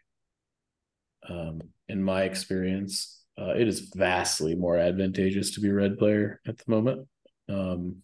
um, 1.29 1.61
in 1.87 2.03
my 2.03 2.23
experience, 2.23 3.23
uh, 3.39 3.53
it 3.55 3.67
is 3.67 3.91
vastly 3.95 4.55
more 4.55 4.77
advantageous 4.77 5.51
to 5.51 5.61
be 5.61 5.69
red 5.69 5.97
player 5.97 6.41
at 6.47 6.57
the 6.57 6.63
moment. 6.67 7.07
Um, 7.47 7.97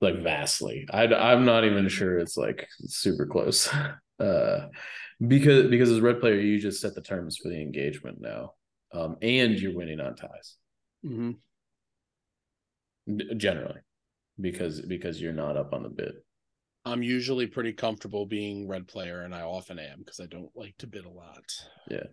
like 0.00 0.22
vastly. 0.22 0.86
I, 0.92 1.06
I'm 1.06 1.44
not 1.44 1.64
even 1.64 1.88
sure 1.88 2.18
it's 2.18 2.36
like 2.36 2.68
super 2.86 3.26
close. 3.26 3.68
Uh, 4.20 4.66
because 5.28 5.70
because 5.70 5.90
as 5.92 6.00
red 6.00 6.18
player, 6.20 6.40
you 6.40 6.58
just 6.58 6.80
set 6.80 6.92
the 6.96 7.00
terms 7.00 7.36
for 7.36 7.48
the 7.50 7.62
engagement 7.62 8.20
now, 8.20 8.54
um, 8.92 9.16
and 9.22 9.60
you're 9.60 9.76
winning 9.76 10.00
on 10.00 10.16
ties 10.16 10.56
Mm-hmm. 11.04 11.30
generally 13.36 13.80
because 14.40 14.80
because 14.82 15.20
you're 15.20 15.32
not 15.32 15.56
up 15.56 15.72
on 15.72 15.82
the 15.82 15.88
bid. 15.88 16.14
I'm 16.84 17.02
usually 17.04 17.46
pretty 17.46 17.72
comfortable 17.72 18.26
being 18.26 18.66
red 18.66 18.88
player, 18.88 19.22
and 19.22 19.32
I 19.34 19.42
often 19.42 19.78
am 19.78 20.00
because 20.00 20.18
I 20.20 20.26
don't 20.26 20.50
like 20.56 20.76
to 20.78 20.86
bid 20.88 21.04
a 21.04 21.10
lot. 21.10 21.44
Yeah. 21.90 22.04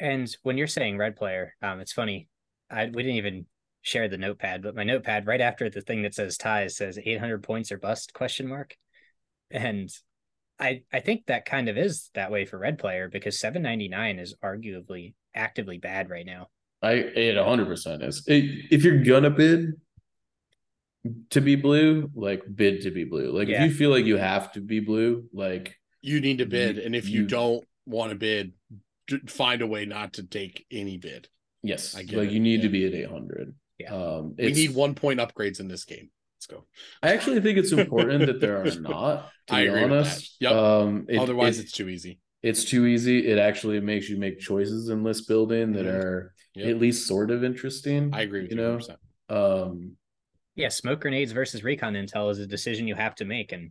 And 0.00 0.34
when 0.42 0.58
you're 0.58 0.66
saying 0.66 0.98
red 0.98 1.16
player, 1.16 1.54
um, 1.62 1.80
it's 1.80 1.92
funny. 1.92 2.28
I 2.70 2.86
we 2.86 3.02
didn't 3.02 3.16
even 3.16 3.46
share 3.82 4.08
the 4.08 4.16
notepad, 4.18 4.62
but 4.62 4.74
my 4.74 4.84
notepad 4.84 5.26
right 5.26 5.40
after 5.40 5.68
the 5.68 5.80
thing 5.80 6.02
that 6.02 6.14
says 6.14 6.36
ties 6.36 6.76
says 6.76 6.98
800 7.04 7.42
points 7.42 7.70
or 7.72 7.78
bust 7.78 8.12
question 8.14 8.46
mark, 8.48 8.76
and 9.50 9.90
I 10.58 10.82
I 10.92 11.00
think 11.00 11.26
that 11.26 11.44
kind 11.44 11.68
of 11.68 11.76
is 11.76 12.10
that 12.14 12.30
way 12.30 12.44
for 12.46 12.58
red 12.58 12.78
player 12.78 13.08
because 13.08 13.38
799 13.40 14.18
is 14.18 14.34
arguably 14.42 15.14
actively 15.34 15.78
bad 15.78 16.08
right 16.10 16.26
now. 16.26 16.48
I 16.80 16.92
it 16.92 17.36
100 17.36 17.66
percent 17.66 18.02
is. 18.02 18.24
It, 18.26 18.44
if 18.70 18.84
you're 18.84 19.02
gonna 19.02 19.30
bid 19.30 19.72
to 21.30 21.40
be 21.40 21.56
blue, 21.56 22.10
like 22.14 22.42
bid 22.54 22.82
to 22.82 22.90
be 22.92 23.04
blue. 23.04 23.32
Like 23.32 23.48
Yeah. 23.48 23.64
if 23.64 23.70
you 23.72 23.76
feel 23.76 23.90
like 23.90 24.04
you 24.04 24.16
have 24.16 24.52
to 24.52 24.60
be 24.60 24.78
blue, 24.80 25.28
like 25.32 25.76
You 26.00 26.20
need 26.20 26.38
to 26.38 26.46
bid, 26.46 26.76
You- 26.76 26.82
and 26.82 26.94
if 26.96 27.08
you, 27.08 27.22
you- 27.22 27.26
don't 27.26 27.64
want 27.86 28.10
to 28.10 28.16
bid, 28.16 28.52
find 29.28 29.62
a 29.62 29.66
way 29.66 29.84
not 29.84 30.12
to 30.14 30.22
take 30.22 30.64
any 30.70 30.98
bid. 30.98 31.28
yes, 31.64 31.96
I 31.96 32.02
get 32.04 32.18
like 32.18 32.28
it, 32.28 32.34
you 32.34 32.40
need 32.40 32.62
to 32.62 32.68
be 32.68 32.86
at 32.86 32.94
800. 32.94 33.52
Yeah. 33.82 33.94
Um, 33.94 34.34
We 34.38 34.52
need 34.52 34.74
one 34.74 34.94
point 34.94 35.20
upgrades 35.20 35.60
in 35.60 35.68
this 35.68 35.84
game. 35.84 36.10
Let's 36.36 36.46
go. 36.46 36.66
I 37.02 37.12
actually 37.14 37.40
think 37.40 37.58
it's 37.58 37.72
important 37.72 38.26
that 38.26 38.40
there 38.40 38.60
are 38.60 38.64
not. 38.80 39.30
To 39.48 39.54
I 39.54 39.62
be 39.64 39.68
agree 39.68 39.80
with 39.82 39.90
that. 39.90 39.96
honest, 39.96 40.36
Yep. 40.40 40.52
um, 40.52 41.06
it- 41.08 41.18
Otherwise, 41.18 41.58
it- 41.58 41.62
it's 41.64 41.72
too 41.72 41.88
easy. 41.88 42.20
it's 42.42 42.64
too 42.64 42.86
easy. 42.86 43.26
It 43.26 43.38
actually 43.38 43.80
makes 43.80 44.08
you 44.08 44.16
make 44.16 44.38
choices 44.40 44.88
in 44.88 45.04
list 45.04 45.28
building 45.28 45.72
that 45.72 45.86
Mhm. 45.86 45.94
are 45.94 46.34
Yep. 46.54 46.68
at 46.68 46.78
least 46.80 47.06
sort 47.06 47.30
of 47.30 47.44
interesting. 47.44 48.10
I 48.12 48.22
agree 48.22 48.42
with 48.42 48.50
you 48.52 48.56
you. 48.56 48.62
know, 48.62 48.78
100%. 48.78 48.98
um, 49.28 49.96
Yeah, 50.54 50.68
smoke 50.68 51.00
grenades 51.00 51.32
versus 51.32 51.64
recon 51.64 51.94
intel 51.94 52.30
is 52.30 52.38
a 52.38 52.46
decision 52.46 52.86
you 52.86 52.94
have 52.94 53.14
to 53.16 53.24
make, 53.24 53.52
and 53.52 53.70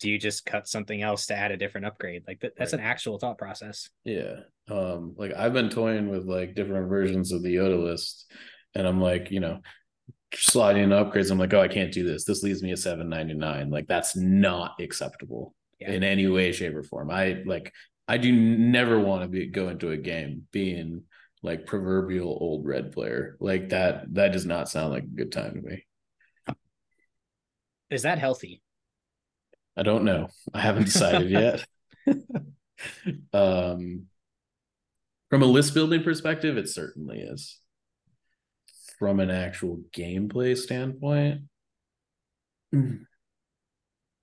do 0.00 0.10
you 0.10 0.18
just 0.18 0.44
cut 0.44 0.68
something 0.68 1.00
else 1.02 1.26
to 1.26 1.34
add 1.34 1.50
a 1.52 1.56
different 1.56 1.86
upgrade? 1.86 2.22
Like 2.26 2.40
that, 2.40 2.52
that's 2.56 2.72
Right. 2.74 2.80
an 2.80 2.86
actual 2.86 3.18
thought 3.18 3.38
process. 3.38 3.88
Yeah. 4.04 4.40
Um, 4.68 5.14
like 5.16 5.32
I've 5.34 5.54
been 5.54 5.70
toying 5.70 6.08
with 6.10 6.26
like 6.26 6.54
different 6.54 6.88
versions 6.90 7.32
of 7.32 7.42
the 7.42 7.54
Yoda 7.56 7.82
list, 7.82 8.30
and 8.78 8.86
I'm 8.86 9.00
like, 9.00 9.30
you 9.30 9.40
know, 9.40 9.60
sliding 10.34 10.84
in 10.84 10.90
upgrades. 10.90 11.30
I'm 11.30 11.38
like, 11.38 11.52
oh, 11.52 11.60
I 11.60 11.68
can't 11.68 11.92
do 11.92 12.04
this. 12.04 12.24
This 12.24 12.42
leaves 12.42 12.62
me 12.62 12.72
at 12.72 12.78
799. 12.78 13.70
Like 13.70 13.88
that's 13.88 14.16
not 14.16 14.80
acceptable 14.80 15.54
Yeah. 15.80 15.90
in 15.92 16.04
any 16.04 16.26
way, 16.28 16.52
shape, 16.52 16.74
or 16.74 16.82
form. 16.82 17.10
I 17.10 17.42
like 17.44 17.72
I 18.06 18.16
do 18.16 18.32
never 18.32 18.98
want 18.98 19.22
to 19.22 19.28
be 19.28 19.46
go 19.46 19.68
into 19.68 19.90
a 19.90 19.96
game 19.96 20.46
being 20.52 21.02
like 21.42 21.66
proverbial 21.66 22.36
old 22.40 22.66
red 22.66 22.92
player. 22.92 23.36
Like 23.40 23.70
that 23.70 24.14
that 24.14 24.32
does 24.32 24.46
not 24.46 24.68
sound 24.68 24.92
like 24.92 25.04
a 25.04 25.06
good 25.06 25.32
time 25.32 25.54
to 25.54 25.60
me. 25.60 25.84
Is 27.90 28.02
that 28.02 28.18
healthy? 28.18 28.62
I 29.76 29.82
don't 29.82 30.04
know. 30.04 30.28
I 30.52 30.60
haven't 30.60 30.84
decided 30.84 31.30
yet. 31.30 31.64
um, 33.32 34.06
from 35.30 35.42
a 35.42 35.46
list 35.46 35.74
building 35.74 36.02
perspective, 36.02 36.56
it 36.56 36.68
certainly 36.68 37.20
is. 37.20 37.58
From 38.98 39.20
an 39.20 39.30
actual 39.30 39.80
gameplay 39.92 40.56
standpoint, 40.56 41.42
mm, 42.74 42.98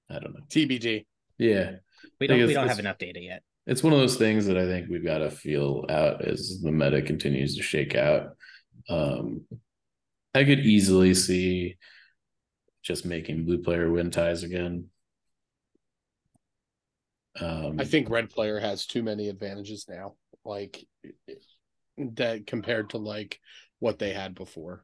I 0.10 0.20
don't 0.20 0.34
know. 0.34 0.42
TBD. 0.50 1.06
Yeah, 1.38 1.78
We 2.20 2.28
don't 2.28 2.38
we 2.46 2.54
don't 2.54 2.68
have 2.68 2.78
it's- 2.78 2.80
enough 2.80 2.98
data 2.98 3.22
yet. 3.22 3.44
it's 3.68 3.84
one 3.84 3.94
of 3.94 4.00
those 4.00 4.18
things 4.18 4.46
that 4.48 4.58
I 4.58 4.66
think 4.66 4.90
we've 4.90 5.04
got 5.04 5.20
to 5.20 5.32
feel 5.32 5.86
out 5.90 6.26
as 6.26 6.60
the 6.62 6.72
meta 6.72 7.02
continues 7.02 7.56
to 7.56 7.64
shake 7.64 7.96
out. 7.96 8.36
Um, 8.90 9.46
I 10.34 10.44
could 10.44 10.60
easily 10.60 11.14
see 11.14 11.78
just 12.84 13.06
making 13.06 13.46
blue 13.46 13.64
player 13.64 13.90
win 13.90 14.12
ties 14.12 14.44
again. 14.44 14.90
Um, 17.40 17.80
I 17.80 17.86
think 17.86 18.10
red 18.10 18.30
player 18.30 18.60
has 18.60 18.86
too 18.86 19.04
many 19.04 19.30
advantages 19.30 19.86
now, 19.90 20.16
like 20.44 20.86
that 21.98 22.46
compared 22.46 22.90
to 22.92 22.98
like 22.98 23.40
what 23.86 24.00
they 24.00 24.14
had 24.14 24.34
before. 24.34 24.84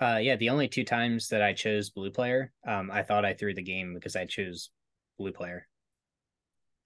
Uh, 0.00 0.18
yeah, 0.22 0.36
the 0.36 0.50
only 0.50 0.68
two 0.68 0.84
times 0.84 1.28
that 1.30 1.42
I 1.42 1.52
chose 1.52 1.90
blue 1.90 2.12
player, 2.12 2.52
um, 2.64 2.88
I 2.88 3.02
thought 3.02 3.24
I 3.24 3.34
threw 3.34 3.52
the 3.52 3.62
game 3.62 3.94
because 3.94 4.14
I 4.14 4.26
chose 4.26 4.70
blue 5.18 5.32
player. 5.32 5.66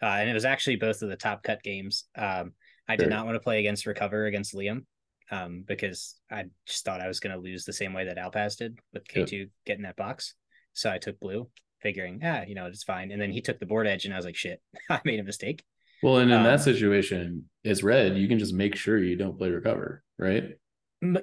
Uh, 0.03 0.07
and 0.07 0.31
it 0.31 0.33
was 0.33 0.47
actually 0.47 0.77
both 0.77 1.03
of 1.03 1.11
the 1.11 1.17
top 1.17 1.43
cut 1.43 1.63
games. 1.63 2.05
Um, 2.17 2.55
I 2.89 2.97
did 2.97 3.05
Sure. 3.05 3.11
not 3.11 3.27
want 3.27 3.37
to 3.37 3.41
play 3.41 3.61
against 3.61 3.85
recover 3.85 4.25
against 4.25 4.55
Liam, 4.55 4.87
um, 5.31 5.63
because 5.67 6.17
I 6.31 6.47
just 6.67 6.87
thought 6.87 7.03
I 7.03 7.09
was 7.09 7.21
going 7.21 7.37
to 7.37 7.43
lose 7.43 7.67
the 7.67 7.73
same 7.75 7.93
way 7.93 8.07
that 8.07 8.17
Alpaz 8.17 8.57
did 8.57 8.79
with 8.95 9.07
K 9.07 9.27
two 9.27 9.49
getting 9.67 9.83
that 9.83 9.97
box. 9.97 10.37
So 10.73 10.91
I 10.91 10.97
took 10.97 11.21
blue, 11.21 11.51
figuring, 11.83 12.23
ah, 12.25 12.45
you 12.49 12.55
know, 12.55 12.65
it's 12.65 12.83
fine. 12.83 13.11
And 13.11 13.21
then 13.21 13.31
he 13.31 13.43
took 13.43 13.59
the 13.59 13.67
board 13.67 13.87
edge, 13.87 14.07
and 14.07 14.15
I 14.15 14.17
was 14.17 14.25
like, 14.25 14.37
shit, 14.37 14.63
I 14.89 15.03
made 15.05 15.21
a 15.21 15.25
mistake. 15.25 15.65
Well, 16.07 16.19
and 16.19 16.31
in 16.31 16.39
um, 16.39 16.45
that 16.45 16.61
situation, 16.61 17.51
it's 17.65 17.83
red, 17.83 18.17
you 18.17 18.29
can 18.29 18.39
just 18.39 18.55
make 18.55 18.77
sure 18.77 18.97
you 18.97 19.17
don't 19.17 19.37
play 19.37 19.51
recover, 19.51 20.03
right? 20.19 20.51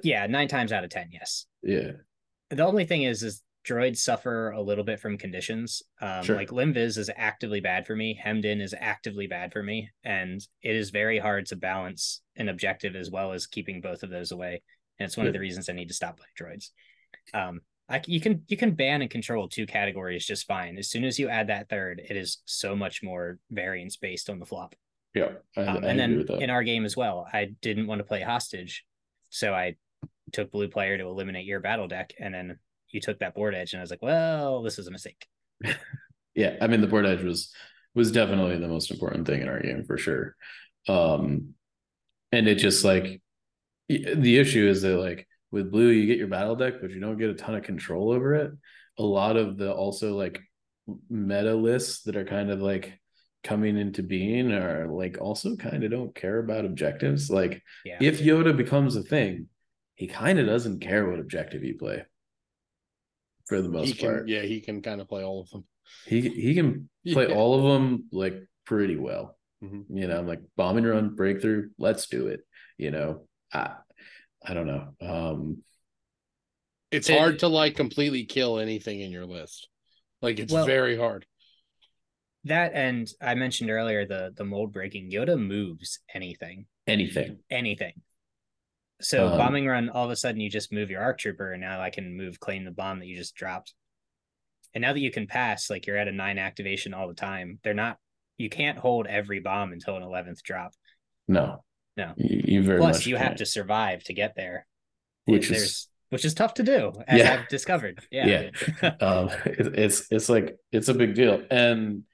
Yeah, 0.02 0.26
nine 0.26 0.48
times 0.48 0.72
out 0.72 0.84
of 0.84 0.90
ten, 0.90 1.08
yes. 1.10 1.46
Yeah, 1.62 1.92
the 2.50 2.64
only 2.64 2.84
thing 2.84 3.02
is 3.02 3.22
is 3.22 3.42
droids 3.66 3.96
suffer 3.96 4.50
a 4.50 4.60
little 4.60 4.84
bit 4.84 5.00
from 5.00 5.16
conditions 5.16 5.82
um 6.02 6.22
Sure. 6.22 6.36
like 6.36 6.50
limviz 6.50 6.98
is 6.98 7.10
actively 7.16 7.60
bad 7.60 7.86
for 7.86 7.96
me 7.96 8.18
hemmed 8.22 8.44
in 8.44 8.60
is 8.60 8.74
actively 8.78 9.26
bad 9.26 9.52
for 9.52 9.62
me 9.62 9.90
and 10.04 10.46
it 10.62 10.76
is 10.76 10.90
very 10.90 11.18
hard 11.18 11.46
to 11.46 11.56
balance 11.56 12.20
an 12.36 12.50
objective 12.50 12.94
as 12.94 13.10
well 13.10 13.32
as 13.32 13.46
keeping 13.46 13.80
both 13.80 14.02
of 14.02 14.10
those 14.10 14.32
away 14.32 14.60
and 14.98 15.06
it's 15.06 15.16
one 15.16 15.26
of 15.26 15.32
the 15.32 15.40
reasons 15.40 15.70
i 15.70 15.72
need 15.72 15.88
to 15.88 15.94
stop 15.94 16.18
playing 16.18 16.52
droids 16.58 16.70
um 17.32 17.62
I, 17.88 18.00
c- 18.00 18.12
you 18.12 18.20
can 18.20 18.42
you 18.48 18.56
can 18.56 18.72
ban 18.72 19.02
and 19.02 19.10
control 19.10 19.48
two 19.48 19.66
categories 19.66 20.24
just 20.26 20.46
fine 20.46 20.78
as 20.78 20.88
soon 20.88 21.04
as 21.04 21.18
you 21.18 21.28
add 21.28 21.48
that 21.48 21.68
third 21.68 22.00
it 22.08 22.16
is 22.16 22.38
so 22.46 22.74
much 22.74 23.02
more 23.02 23.38
variance 23.50 23.96
based 23.96 24.30
on 24.30 24.38
the 24.38 24.46
flop 24.46 24.74
yeah. 25.14 25.28
I, 25.56 25.60
um, 25.62 25.84
I 25.84 25.88
and 25.88 25.98
then 25.98 26.26
in 26.40 26.50
our 26.50 26.64
game 26.64 26.84
as 26.84 26.96
well, 26.96 27.28
I 27.32 27.54
didn't 27.62 27.86
want 27.86 28.00
to 28.00 28.04
play 28.04 28.20
hostage, 28.20 28.84
so 29.30 29.54
I 29.54 29.76
took 30.32 30.50
blue 30.50 30.66
player 30.66 30.98
to 30.98 31.04
eliminate 31.04 31.46
your 31.46 31.60
battle 31.60 31.86
deck, 31.86 32.14
and 32.18 32.34
then 32.34 32.58
you 32.88 33.00
took 33.00 33.20
that 33.20 33.32
board 33.32 33.54
edge, 33.54 33.74
and 33.74 33.80
I 33.80 33.84
was 33.84 33.90
like, 33.90 34.02
well, 34.02 34.60
this 34.62 34.76
is 34.76 34.88
a 34.88 34.90
mistake. 34.90 35.24
yeah 36.34 36.56
i 36.60 36.66
mean 36.66 36.80
the 36.80 36.86
board 36.86 37.06
edge 37.06 37.22
was 37.22 37.52
was 37.94 38.12
definitely 38.12 38.58
the 38.58 38.68
most 38.68 38.90
important 38.90 39.26
thing 39.26 39.40
in 39.40 39.48
our 39.48 39.60
game 39.60 39.84
for 39.84 39.96
sure 39.96 40.34
um 40.88 41.54
and 42.32 42.48
it 42.48 42.56
just 42.56 42.84
like 42.84 43.20
the 43.88 44.38
issue 44.38 44.66
is 44.66 44.82
that 44.82 44.98
like 44.98 45.28
with 45.54 45.70
blue 45.72 45.88
you 45.88 46.06
get 46.06 46.18
your 46.18 46.28
battle 46.28 46.56
deck 46.56 46.74
but 46.80 46.90
you 46.90 47.00
don't 47.00 47.18
get 47.18 47.30
a 47.30 47.34
ton 47.34 47.54
of 47.54 47.62
control 47.62 48.10
over 48.12 48.34
it 48.34 48.50
a 48.98 49.02
lot 49.02 49.36
of 49.36 49.56
the 49.56 49.72
also 49.72 50.14
like 50.16 50.40
meta 51.08 51.54
lists 51.54 52.02
that 52.02 52.16
are 52.16 52.24
kind 52.24 52.50
of 52.50 52.60
like 52.60 52.86
coming 53.42 53.76
into 53.76 54.02
being 54.02 54.52
are 54.52 54.86
like 54.88 55.16
also 55.20 55.56
kind 55.56 55.84
of 55.84 55.90
don't 55.90 56.14
care 56.14 56.38
about 56.38 56.64
objectives 56.64 57.30
like 57.30 57.62
Yeah, 57.84 57.98
if 58.00 58.20
yoda 58.20 58.56
becomes 58.56 58.96
a 58.96 59.02
thing 59.02 59.48
he 59.94 60.06
kind 60.06 60.38
of 60.38 60.46
doesn't 60.46 60.80
care 60.80 61.08
what 61.08 61.20
objective 61.20 61.62
you 61.62 61.76
play 61.78 62.04
for 63.46 63.60
the 63.60 63.68
most 63.68 63.88
he 63.88 63.94
can, 63.94 64.08
part 64.08 64.28
yeah, 64.28 64.42
he 64.42 64.60
can 64.60 64.80
kind 64.82 65.00
of 65.00 65.08
play 65.08 65.22
all 65.22 65.40
of 65.42 65.50
them. 65.50 65.64
he 66.06 66.20
he 66.28 66.54
can 66.54 66.88
play 67.12 67.28
Yeah. 67.28 67.34
all 67.34 67.52
of 67.58 67.64
them 67.72 68.04
like 68.12 68.36
pretty 68.64 68.96
well. 68.96 69.36
Mhm. 69.62 69.84
You 69.90 70.08
know, 70.08 70.18
I'm 70.18 70.26
like 70.26 70.40
bombing 70.56 70.84
run 70.84 71.14
breakthrough. 71.14 71.68
Let's 71.78 72.06
do 72.06 72.28
it. 72.28 72.40
You 72.78 72.90
know, 72.90 73.26
I 73.52 73.74
I 74.44 74.54
don't 74.54 74.66
know. 74.66 74.94
Um, 75.00 75.64
It's 76.90 77.08
It- 77.10 77.18
hard 77.18 77.40
to 77.40 77.48
like 77.48 77.74
completely 77.74 78.24
kill 78.24 78.60
anything 78.60 79.00
in 79.00 79.10
your 79.10 79.26
list. 79.26 79.68
Like 80.22 80.38
it's 80.38 80.52
Well- 80.52 80.66
very 80.66 80.96
hard. 80.96 81.26
that 82.44 82.72
and 82.74 83.08
I 83.20 83.34
mentioned 83.34 83.70
earlier 83.70 84.06
the 84.06 84.32
the 84.36 84.44
mold 84.44 84.72
breaking. 84.72 85.10
Yoda 85.10 85.36
moves 85.38 85.98
anything, 86.14 86.66
anything. 86.86 87.42
anything. 87.50 88.02
So 89.00 89.28
Um, 89.28 89.38
bombing 89.38 89.66
run, 89.66 89.88
all 89.88 90.04
of 90.04 90.10
a 90.10 90.16
sudden 90.16 90.40
you 90.40 90.48
just 90.50 90.70
move 90.72 90.88
your 90.90 91.00
arc 91.02 91.18
trooper, 91.18 91.52
and 91.52 91.60
now 91.62 91.80
I 91.80 91.90
can 91.90 92.14
move 92.14 92.38
claim 92.38 92.64
the 92.64 92.70
bomb 92.70 93.00
that 93.00 93.06
you 93.06 93.16
just 93.16 93.34
dropped. 93.34 93.74
And 94.72 94.82
now 94.82 94.92
that 94.92 95.00
you 95.00 95.10
can 95.10 95.26
pass, 95.26 95.70
like 95.70 95.86
you're 95.86 95.96
at 95.96 96.06
a 96.08 96.12
nine 96.12 96.38
activation 96.38 96.94
all 96.94 97.08
the 97.08 97.14
time. 97.14 97.58
They're 97.64 97.74
not. 97.74 97.98
You 98.38 98.50
can't 98.50 98.78
hold 98.78 99.06
every 99.06 99.40
bomb 99.40 99.72
until 99.72 99.96
an 99.96 100.02
eleventh 100.02 100.42
drop. 100.44 100.74
No, 101.26 101.64
No. 101.96 102.12
You, 102.16 102.42
you 102.46 102.62
very 102.62 102.78
Plus, 102.78 102.96
much 102.98 103.06
you 103.06 103.16
have 103.16 103.36
can't. 103.36 103.38
to 103.38 103.46
survive 103.46 104.04
to 104.04 104.14
get 104.14 104.34
there. 104.36 104.66
which 105.26 105.48
There's, 105.48 105.62
is 105.62 105.88
which 106.10 106.24
is 106.24 106.34
tough 106.34 106.54
to 106.54 106.62
do, 106.62 106.92
as 107.08 107.20
Yeah. 107.20 107.32
I've 107.32 107.48
discovered. 107.48 108.00
Yeah. 108.10 108.50
um, 109.00 109.30
it, 109.46 109.78
it's 109.78 110.06
it's 110.10 110.28
like 110.28 110.56
it's 110.72 110.88
a 110.88 110.94
big 110.94 111.14
deal, 111.14 111.42
and 111.50 112.04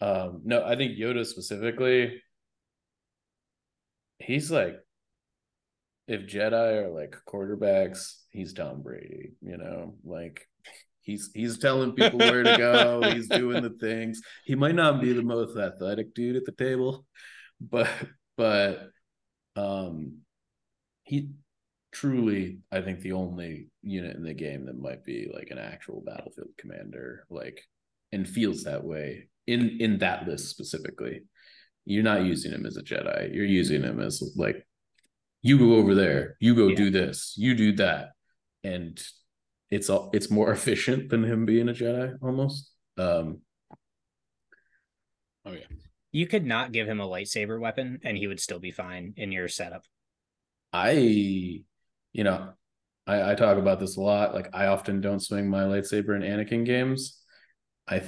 Um, 0.00 0.42
no, 0.44 0.64
I 0.64 0.76
think 0.76 0.98
Yoda 0.98 1.24
specifically, 1.26 2.22
he's 4.18 4.50
like, 4.50 4.76
if 6.08 6.22
Jedi 6.22 6.84
are 6.84 6.88
like 6.90 7.16
quarterbacks, 7.28 8.14
he's 8.30 8.52
Tom 8.52 8.82
Brady, 8.82 9.32
you 9.42 9.56
know, 9.56 9.96
like 10.04 10.46
he's 11.02 11.30
he's 11.34 11.58
telling 11.58 11.92
people 11.92 12.18
where 12.20 12.42
to 12.42 12.56
go, 12.56 13.02
he's 13.14 13.28
doing 13.28 13.62
the 13.62 13.70
things. 13.80 14.20
He 14.44 14.54
might 14.54 14.74
not 14.76 15.00
be 15.00 15.12
the 15.12 15.22
most 15.22 15.56
athletic 15.58 16.14
dude 16.14 16.36
at 16.36 16.44
the 16.44 16.52
table, 16.52 17.06
but 17.60 17.88
but 18.36 18.90
um 19.56 20.18
he 21.04 21.30
truly 21.92 22.58
I 22.72 22.80
think 22.82 23.00
the 23.00 23.12
only 23.12 23.68
unit 23.82 24.16
in 24.16 24.22
the 24.24 24.34
game 24.34 24.66
that 24.66 24.78
might 24.78 25.04
be 25.04 25.30
like 25.32 25.48
an 25.50 25.58
actual 25.58 26.02
battlefield 26.04 26.50
commander, 26.58 27.26
like 27.30 27.62
and 28.12 28.28
feels 28.28 28.64
that 28.64 28.84
way 28.84 29.28
in 29.46 29.78
in 29.80 29.98
that 29.98 30.26
list 30.28 30.48
specifically. 30.48 31.22
You're 31.84 32.02
not 32.02 32.24
using 32.24 32.52
him 32.52 32.66
as 32.66 32.76
a 32.76 32.82
Jedi. 32.82 33.32
You're 33.34 33.44
using 33.44 33.82
him 33.82 34.00
as 34.00 34.22
like 34.36 34.66
you 35.42 35.58
go 35.58 35.74
over 35.76 35.94
there, 35.94 36.36
you 36.40 36.54
go 36.54 36.68
Yeah. 36.68 36.76
do 36.76 36.90
this, 36.90 37.34
you 37.38 37.54
do 37.54 37.72
that, 37.76 38.10
and 38.64 39.00
it's 39.70 39.88
all 39.90 40.10
it's 40.12 40.30
more 40.30 40.50
efficient 40.58 41.10
than 41.10 41.24
him 41.24 41.46
being 41.46 41.68
a 41.68 41.72
Jedi 41.72 42.16
almost. 42.22 42.72
Um, 42.98 43.40
Oh 45.44 45.52
yeah. 45.52 45.66
You 46.16 46.26
could 46.26 46.46
not 46.46 46.72
give 46.72 46.88
him 46.88 46.98
a 46.98 47.06
lightsaber 47.06 47.60
weapon 47.60 48.00
and 48.02 48.16
he 48.16 48.26
would 48.26 48.40
still 48.40 48.58
be 48.58 48.70
fine 48.70 49.12
in 49.18 49.32
your 49.32 49.48
setup. 49.48 49.84
I, 50.72 50.92
you 50.92 52.24
know, 52.24 52.54
I, 53.06 53.32
I 53.32 53.34
talk 53.34 53.58
about 53.58 53.80
this 53.80 53.98
a 53.98 54.00
lot. 54.00 54.32
Like 54.32 54.48
I 54.54 54.68
often 54.68 55.02
don't 55.02 55.20
swing 55.20 55.46
my 55.46 55.64
lightsaber 55.64 56.16
in 56.16 56.22
Anakin 56.22 56.64
games. 56.64 57.20
I 57.86 58.02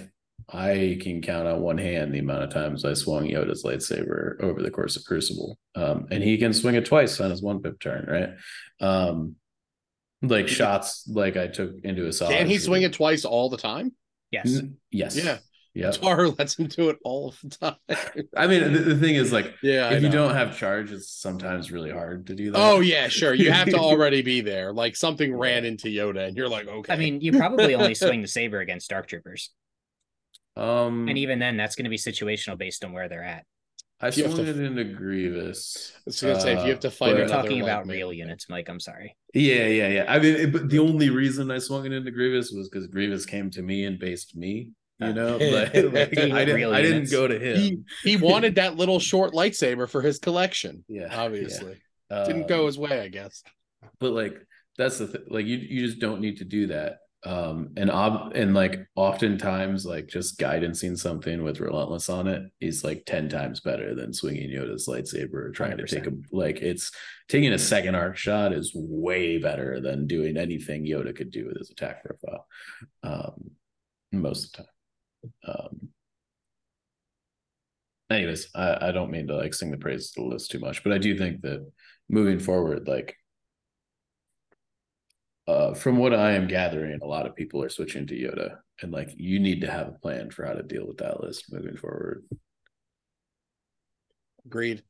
I 0.51 0.99
can 1.03 1.21
count 1.21 1.47
on 1.49 1.61
one 1.61 1.77
hand 1.77 2.15
the 2.15 2.21
amount 2.21 2.45
of 2.45 2.51
times 2.51 2.83
I 2.83 2.95
swung 2.95 3.27
Yoda's 3.27 3.63
lightsaber 3.63 4.43
over 4.43 4.63
the 4.63 4.71
course 4.71 4.97
of 4.97 5.05
Crucible. 5.05 5.59
Um, 5.75 6.07
and 6.11 6.25
he 6.25 6.39
can 6.39 6.55
swing 6.55 6.77
it 6.77 6.87
twice 6.87 7.21
on 7.21 7.31
his 7.31 7.43
one 7.43 7.61
pip 7.61 7.79
turn, 7.79 8.07
right? 8.09 8.31
Um, 8.81 9.35
like 10.23 10.49
shots 10.49 11.07
like 11.07 11.37
I 11.37 11.49
took 11.49 11.73
into 11.85 12.07
a 12.07 12.13
solid. 12.15 12.39
Can 12.39 12.47
he 12.47 12.57
swing 12.57 12.85
it 12.85 12.95
twice 12.95 13.27
all 13.27 13.51
the 13.51 13.59
time? 13.59 13.93
Yes. 14.31 14.63
Yes. 14.91 15.23
Yeah. 15.23 15.39
Yeah. 15.79 15.91
Tar 15.93 16.29
lets 16.39 16.59
him 16.59 16.67
do 16.67 16.89
it 16.89 16.99
all 17.05 17.35
the 17.43 17.51
time. 17.51 17.77
I 18.37 18.47
mean, 18.49 18.73
the, 18.73 18.81
the 18.81 18.97
thing 18.97 19.15
is, 19.15 19.33
like, 19.33 19.55
yeah. 19.63 19.91
If 19.91 20.03
you 20.03 20.09
don't 20.09 20.35
have 20.35 20.59
charge, 20.59 20.91
it's 20.91 21.09
sometimes 21.11 21.71
really 21.71 21.91
hard 21.91 22.27
to 22.27 22.35
do 22.35 22.51
that. 22.51 22.59
Oh 22.59 22.81
yeah, 22.81 23.07
sure. 23.09 23.33
You 23.33 23.53
have 23.53 23.69
to 23.69 23.77
already 23.79 24.23
be 24.23 24.41
there. 24.41 24.73
Like 24.73 24.97
something 24.97 25.33
ran 25.35 25.65
into 25.65 25.87
Yoda, 25.89 26.27
and 26.27 26.37
you're 26.37 26.49
like, 26.49 26.67
okay. 26.67 26.93
I 26.93 26.97
mean, 26.97 27.21
you 27.21 27.33
probably 27.33 27.75
only 27.77 27.95
swing 28.05 28.23
the 28.23 28.29
saber 28.29 28.59
against 28.61 28.91
dark 28.91 29.07
troopers. 29.07 29.51
Um, 30.57 31.09
And 31.09 31.17
even 31.19 31.39
then, 31.39 31.57
that's 31.57 31.77
going 31.77 31.85
to 31.85 31.91
be 31.91 31.99
situational 31.99 32.59
based 32.59 32.85
on 32.85 32.93
where 32.93 33.09
they're 33.09 33.23
at. 33.23 33.45
I 34.01 34.07
you 34.09 34.25
swung 34.25 34.37
to- 34.37 34.49
it 34.49 34.59
into 34.61 34.85
Grievous. 34.85 35.93
I 35.97 36.01
was 36.07 36.21
gonna 36.21 36.41
say 36.41 36.53
if 36.57 36.65
you 36.65 36.71
have 36.71 36.81
to 36.81 36.91
fight 36.91 37.13
but- 37.13 37.19
We're 37.23 37.29
talking 37.29 37.63
about 37.63 37.87
man- 37.87 37.97
real 37.97 38.13
units, 38.13 38.49
Mike. 38.49 38.69
I'm 38.69 38.79
sorry. 38.81 39.17
Yeah, 39.35 39.67
yeah, 39.67 39.89
yeah. 39.89 40.05
I 40.09 40.19
mean, 40.21 40.35
it, 40.37 40.53
but 40.53 40.69
the 40.69 40.79
only 40.79 41.11
reason 41.11 41.51
I 41.51 41.59
swung 41.59 41.85
it 41.87 41.93
into 41.93 42.11
Grievous 42.13 42.51
was 42.53 42.69
because 42.69 42.87
Grievous 42.87 43.27
came 43.27 43.51
to 43.51 43.63
me 43.63 43.85
and 43.85 43.99
based 43.99 44.37
me. 44.37 44.71
You 45.01 45.07
Uh, 45.09 45.13
know, 45.13 45.37
like, 45.41 45.75
like, 45.75 46.19
I 46.19 46.45
didn't, 46.45 46.55
real 46.55 46.75
I 46.75 46.83
didn't 46.83 47.11
go 47.11 47.29
to 47.29 47.39
him. 47.39 47.57
He 47.57 47.79
he 48.03 48.17
wanted 48.31 48.57
that 48.57 48.77
little 48.77 48.99
short 48.99 49.33
lightsaber 49.33 49.89
for 49.89 50.03
his 50.03 50.19
collection. 50.19 50.85
yeah, 50.89 51.09
Obviously, 51.17 51.81
yeah. 52.11 52.25
didn't 52.25 52.49
go 52.49 52.67
his 52.67 52.79
way. 52.79 53.01
I 53.01 53.09
guess. 53.09 53.43
but 54.01 54.13
like 54.13 54.35
that's 54.77 54.99
the 54.99 55.07
th- 55.09 55.25
like 55.31 55.47
you 55.47 55.57
you 55.59 55.87
just 55.87 55.99
don't 56.01 56.21
need 56.21 56.39
to 56.39 56.45
do 56.45 56.69
that 56.69 56.99
um 57.25 57.71
and 57.77 57.91
ob- 57.91 58.31
and 58.37 58.55
like 58.55 58.87
oftentimes 58.95 59.85
like 59.85 60.07
just 60.07 60.39
guidancing 60.39 60.97
something 60.97 61.43
with 61.43 61.59
relentless 61.59 62.09
on 62.09 62.29
it 62.29 62.43
is 62.61 62.85
like 62.85 63.03
10 63.07 63.29
times 63.29 63.59
better 63.61 63.93
than 63.97 64.13
swinging 64.13 64.49
yoda's 64.51 64.87
lightsaber 64.89 65.35
or 65.35 65.51
trying 65.51 65.77
to 65.77 65.85
take 65.85 66.07
a 66.07 66.13
like 66.31 66.59
it's 66.63 66.93
taking 67.29 67.53
a 67.53 67.59
second 67.59 67.97
arc 67.97 68.17
shot 68.17 68.53
is 68.53 68.71
way 68.73 69.37
better 69.39 69.81
than 69.81 70.07
doing 70.07 70.37
anything 70.37 70.87
yoda 70.87 71.13
could 71.15 71.33
do 71.33 71.47
with 71.47 71.59
his 71.59 71.71
attack 71.71 72.05
profile 72.05 72.47
um 73.03 73.51
most 74.13 74.45
of 74.45 74.53
the 74.53 74.57
time 74.59 74.67
um 75.47 75.89
anyways 78.11 78.49
i 78.55 78.89
i 78.89 78.93
don't 78.93 79.11
mean 79.11 79.27
to 79.27 79.37
like 79.37 79.55
sing 79.55 79.71
the 79.71 79.77
praises 79.77 80.11
to 80.11 80.21
the 80.21 80.27
list 80.27 80.51
too 80.51 80.59
much 80.59 80.83
but 80.83 80.93
i 80.93 80.99
do 80.99 81.17
think 81.17 81.41
that 81.43 81.67
moving 82.09 82.39
forward 82.39 82.87
like 82.87 83.17
uh, 85.49 85.73
from 85.73 85.97
what 85.97 86.15
I 86.15 86.33
am 86.33 86.47
gathering, 86.47 86.99
a 87.03 87.07
lot 87.07 87.27
of 87.27 87.35
people 87.35 87.63
are 87.63 87.71
switching 87.71 88.07
to 88.07 88.15
Yoda, 88.15 88.59
and 88.83 88.93
like 88.93 89.09
you 89.17 89.41
need 89.41 89.63
to 89.63 89.71
have 89.71 89.89
a 89.89 89.93
plan 89.93 90.31
for 90.31 90.45
how 90.45 90.53
to 90.53 90.63
deal 90.63 90.87
with 90.87 90.99
that 90.99 91.23
list 91.23 91.51
moving 91.51 91.77
forward. 91.77 92.23
Agreed. 94.45 94.83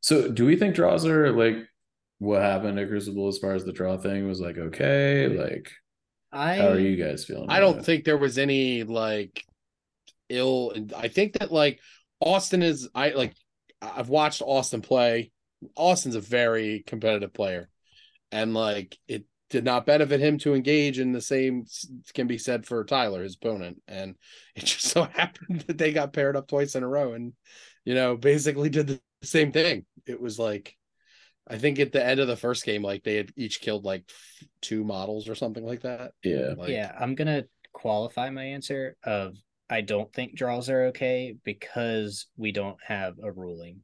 So, 0.00 0.30
do 0.30 0.46
we 0.46 0.56
think 0.56 0.76
draws 0.76 1.04
are 1.04 1.32
like 1.32 1.56
what 2.18 2.42
happened 2.42 2.78
at 2.78 2.88
Crucible 2.88 3.26
as 3.26 3.38
far 3.38 3.54
as 3.54 3.64
the 3.64 3.72
draw 3.72 3.96
thing 3.96 4.28
was 4.28 4.40
like 4.40 4.56
okay? 4.56 5.26
Like, 5.28 5.68
I 6.32 6.56
how 6.56 6.68
are 6.68 6.78
you 6.78 7.02
guys 7.02 7.24
feeling? 7.24 7.50
I 7.50 7.60
don't 7.60 7.78
it? 7.78 7.84
think 7.84 8.04
there 8.04 8.16
was 8.16 8.38
any 8.38 8.84
like 8.84 9.44
ill. 10.28 10.72
I 10.96 11.08
think 11.08 11.38
that 11.38 11.52
like 11.52 11.80
Austin 12.20 12.62
is. 12.62 12.88
I 12.94 13.10
like. 13.10 13.34
I've 13.82 14.08
watched 14.08 14.42
Austin 14.42 14.82
play. 14.82 15.32
Austin's 15.76 16.14
a 16.14 16.20
very 16.20 16.84
competitive 16.86 17.32
player, 17.32 17.68
and 18.30 18.54
like 18.54 18.96
it 19.08 19.24
did 19.50 19.64
not 19.64 19.86
benefit 19.86 20.20
him 20.20 20.38
to 20.38 20.54
engage 20.54 20.98
in 21.00 21.12
the 21.12 21.20
same 21.20 21.64
can 22.14 22.28
be 22.28 22.38
said 22.38 22.64
for 22.64 22.84
Tyler, 22.84 23.22
his 23.22 23.36
opponent, 23.36 23.82
and 23.88 24.14
it 24.54 24.64
just 24.64 24.82
so 24.82 25.04
happened 25.04 25.62
that 25.66 25.78
they 25.78 25.92
got 25.92 26.12
paired 26.12 26.36
up 26.36 26.48
twice 26.48 26.74
in 26.74 26.82
a 26.82 26.88
row, 26.88 27.12
and 27.12 27.32
you 27.84 27.94
know 27.94 28.16
basically 28.16 28.68
did 28.68 28.86
the 28.86 29.00
same 29.22 29.52
thing. 29.52 29.84
It 30.06 30.20
was 30.20 30.38
like. 30.38 30.76
I 31.48 31.58
think 31.58 31.78
at 31.80 31.92
the 31.92 32.04
end 32.04 32.20
of 32.20 32.28
the 32.28 32.36
first 32.36 32.64
game, 32.64 32.82
like 32.82 33.02
they 33.02 33.16
had 33.16 33.32
each 33.36 33.60
killed 33.60 33.84
like 33.84 34.04
two 34.62 34.84
models 34.84 35.28
or 35.28 35.34
something 35.34 35.64
like 35.64 35.82
that. 35.82 36.12
Yeah, 36.22 36.54
Like, 36.56 36.70
yeah, 36.70 36.94
I'm 36.98 37.14
gonna 37.14 37.44
qualify 37.72 38.30
my 38.30 38.44
answer 38.44 38.96
of 39.04 39.36
I 39.68 39.80
don't 39.80 40.12
think 40.12 40.36
draws 40.36 40.68
are 40.68 40.86
okay 40.86 41.36
because 41.44 42.26
we 42.36 42.52
don't 42.52 42.78
have 42.86 43.14
a 43.22 43.30
ruling. 43.32 43.80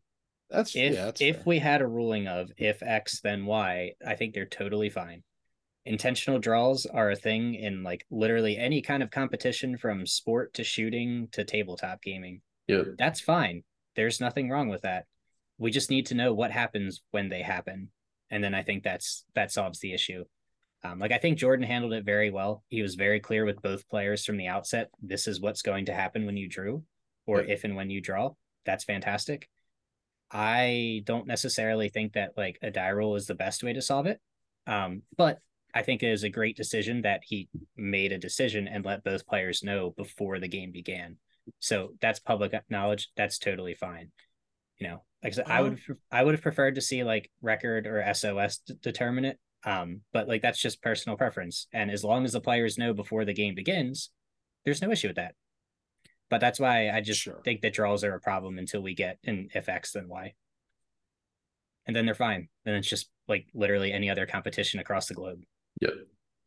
That's 0.50 0.76
If 0.76 0.94
yeah, 0.94 1.04
that's 1.06 1.20
if 1.20 1.36
fair. 1.36 1.44
we 1.46 1.58
had 1.58 1.82
a 1.82 1.86
ruling 1.88 2.28
of 2.28 2.50
if 2.56 2.82
X 2.82 3.20
then 3.20 3.46
Y, 3.46 3.92
I 4.06 4.14
think 4.14 4.34
they're 4.34 4.46
totally 4.46 4.90
fine. 4.90 5.22
Intentional 5.84 6.40
draws 6.40 6.86
are 6.86 7.10
a 7.10 7.16
thing 7.16 7.54
in 7.54 7.82
like 7.84 8.04
literally 8.10 8.56
any 8.56 8.82
kind 8.82 9.02
of 9.02 9.10
competition 9.10 9.76
from 9.76 10.06
sport 10.06 10.54
to 10.54 10.64
shooting 10.64 11.28
to 11.32 11.44
tabletop 11.44 12.02
gaming. 12.02 12.42
Yeah. 12.66 12.82
That's 12.98 13.20
fine. 13.20 13.62
There's 13.94 14.20
nothing 14.20 14.50
wrong 14.50 14.68
with 14.68 14.82
that. 14.82 15.06
We 15.58 15.70
just 15.70 15.90
need 15.90 16.06
to 16.06 16.14
know 16.14 16.34
what 16.34 16.50
happens 16.50 17.02
when 17.10 17.28
they 17.28 17.42
happen. 17.42 17.88
And 18.30 18.42
then 18.42 18.54
I 18.54 18.62
think 18.62 18.82
that's 18.82 19.24
that 19.34 19.52
solves 19.52 19.78
the 19.80 19.92
issue. 19.92 20.24
Um, 20.84 20.98
like 20.98 21.12
I 21.12 21.18
think 21.18 21.38
Jordan 21.38 21.66
handled 21.66 21.94
it 21.94 22.04
very 22.04 22.30
well. 22.30 22.62
He 22.68 22.82
was 22.82 22.94
very 22.94 23.20
clear 23.20 23.44
with 23.44 23.62
both 23.62 23.88
players 23.88 24.24
from 24.24 24.36
the 24.36 24.48
outset. 24.48 24.90
This 25.02 25.26
is 25.26 25.40
what's 25.40 25.62
going 25.62 25.86
to 25.86 25.94
happen 25.94 26.26
when 26.26 26.36
you 26.36 26.48
drew, 26.48 26.82
or 27.26 27.40
Yeah. 27.42 27.54
if 27.54 27.64
and 27.64 27.74
when 27.76 27.90
you 27.90 28.00
draw. 28.00 28.30
That's 28.64 28.84
fantastic. 28.84 29.48
I 30.30 31.02
don't 31.04 31.26
necessarily 31.26 31.88
think 31.88 32.14
that 32.14 32.32
like 32.36 32.58
a 32.62 32.70
die 32.70 32.90
roll 32.92 33.14
is 33.14 33.26
the 33.26 33.34
best 33.34 33.62
way 33.62 33.72
to 33.72 33.82
solve 33.82 34.06
it. 34.06 34.20
Um, 34.66 35.02
but 35.16 35.38
I 35.72 35.82
think 35.82 36.02
it 36.02 36.10
is 36.10 36.24
a 36.24 36.30
great 36.30 36.56
decision 36.56 37.02
that 37.02 37.20
he 37.24 37.48
made 37.76 38.12
a 38.12 38.18
decision 38.18 38.66
and 38.66 38.84
let 38.84 39.04
both 39.04 39.26
players 39.26 39.62
know 39.62 39.90
before 39.90 40.40
the 40.40 40.48
game 40.48 40.72
began. 40.72 41.16
So 41.60 41.90
that's 42.00 42.18
public 42.18 42.54
knowledge. 42.68 43.10
That's 43.16 43.38
totally 43.38 43.74
fine. 43.74 44.10
You 44.78 44.88
know, 44.88 45.04
like 45.26 45.32
I 45.32 45.36
said, 45.36 45.46
I 45.48 45.60
would 45.62 45.80
I 46.12 46.22
would 46.22 46.34
have 46.34 46.42
preferred 46.42 46.76
to 46.76 46.80
see 46.80 47.02
like 47.02 47.30
record 47.42 47.86
or 47.86 48.02
SOS 48.14 48.58
d- 48.58 48.74
determine 48.80 49.24
it. 49.24 49.38
Um, 49.64 50.02
but 50.12 50.28
like 50.28 50.42
that's 50.42 50.60
just 50.60 50.80
personal 50.82 51.16
preference. 51.18 51.66
And 51.72 51.90
as 51.90 52.04
long 52.04 52.24
as 52.24 52.32
the 52.32 52.40
players 52.40 52.78
know 52.78 52.94
before 52.94 53.24
the 53.24 53.32
game 53.34 53.54
begins, 53.56 54.10
there's 54.64 54.80
no 54.82 54.92
issue 54.92 55.08
with 55.08 55.16
that. 55.16 55.34
But 56.30 56.40
that's 56.40 56.60
why 56.60 56.90
I 56.90 57.00
just 57.00 57.20
Sure. 57.20 57.40
think 57.44 57.60
that 57.62 57.72
draws 57.74 58.04
are 58.04 58.14
a 58.14 58.20
problem 58.20 58.58
until 58.58 58.82
we 58.82 58.94
get 58.94 59.18
an 59.24 59.48
if 59.54 59.68
X 59.68 59.92
then 59.92 60.08
Y. 60.08 60.34
And 61.86 61.94
then 61.96 62.06
they're 62.06 62.14
fine. 62.14 62.48
Then 62.64 62.74
it's 62.74 62.88
just 62.88 63.08
like 63.28 63.46
literally 63.54 63.92
any 63.92 64.10
other 64.10 64.26
competition 64.26 64.78
across 64.80 65.06
the 65.06 65.14
globe. 65.14 65.42
yep. 65.80 65.92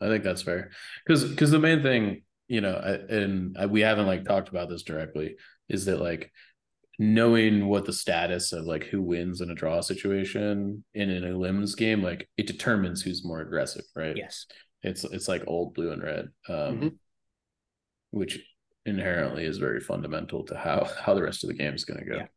I 0.02 0.08
think 0.08 0.24
that's 0.24 0.42
fair 0.42 0.72
because 1.06 1.26
because 1.30 1.52
the 1.52 1.60
main 1.60 1.84
thing, 1.84 2.24
you 2.48 2.62
know, 2.62 2.74
I- 2.76 3.14
and 3.14 3.58
I- 3.58 3.66
we 3.66 3.82
haven't 3.82 4.08
like 4.08 4.24
talked 4.24 4.48
about 4.48 4.70
this 4.70 4.84
directly, 4.84 5.36
is 5.68 5.86
that 5.86 6.00
like 6.00 6.32
knowing 7.02 7.66
what 7.68 7.86
the 7.86 7.94
status 7.94 8.52
of 8.52 8.66
like 8.66 8.84
who 8.84 9.02
wins 9.02 9.40
in 9.40 9.50
a 9.50 9.56
draw 9.56 9.80
situation 9.80 10.84
in 10.94 11.10
an 11.10 11.40
limbs 11.40 11.74
game, 11.74 12.04
like 12.04 12.30
it 12.38 12.46
determines 12.46 13.02
who's 13.02 13.24
more 13.26 13.40
aggressive, 13.40 13.86
right? 13.96 14.18
Yes. 14.18 14.46
It's 14.84 15.06
it's 15.06 15.28
like 15.28 15.44
old 15.48 15.74
blue 15.74 15.92
and 15.92 16.04
red, 16.04 16.26
um, 16.50 16.82
Mhm. 16.82 16.98
which 18.12 18.40
inherently 18.86 19.46
is 19.46 19.58
very 19.58 19.80
fundamental 19.80 20.44
to 20.46 20.58
how 20.58 20.84
how 21.02 21.14
the 21.14 21.24
rest 21.24 21.44
of 21.44 21.48
the 21.48 21.56
game 21.56 21.74
is 21.74 21.86
going 21.86 22.00
to 22.02 22.06
go. 22.06 22.18
Yeah. 22.18 22.28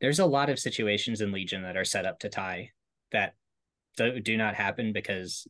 There's 0.00 0.20
a 0.20 0.26
lot 0.26 0.50
of 0.50 0.58
situations 0.58 1.20
in 1.20 1.32
Legion 1.32 1.62
that 1.62 1.76
are 1.76 1.84
set 1.84 2.06
up 2.06 2.20
to 2.20 2.28
tie 2.28 2.70
that 3.10 3.34
do, 3.96 4.20
do 4.20 4.36
not 4.36 4.54
happen 4.54 4.92
because 4.92 5.48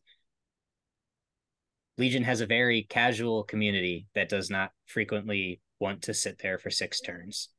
Legion 1.98 2.24
has 2.24 2.40
a 2.40 2.46
very 2.46 2.82
casual 2.82 3.44
community 3.44 4.06
that 4.14 4.28
does 4.28 4.50
not 4.50 4.72
frequently 4.86 5.60
want 5.78 6.02
to 6.02 6.14
sit 6.14 6.38
there 6.38 6.58
for 6.58 6.70
six 6.70 7.00
turns. 7.00 7.50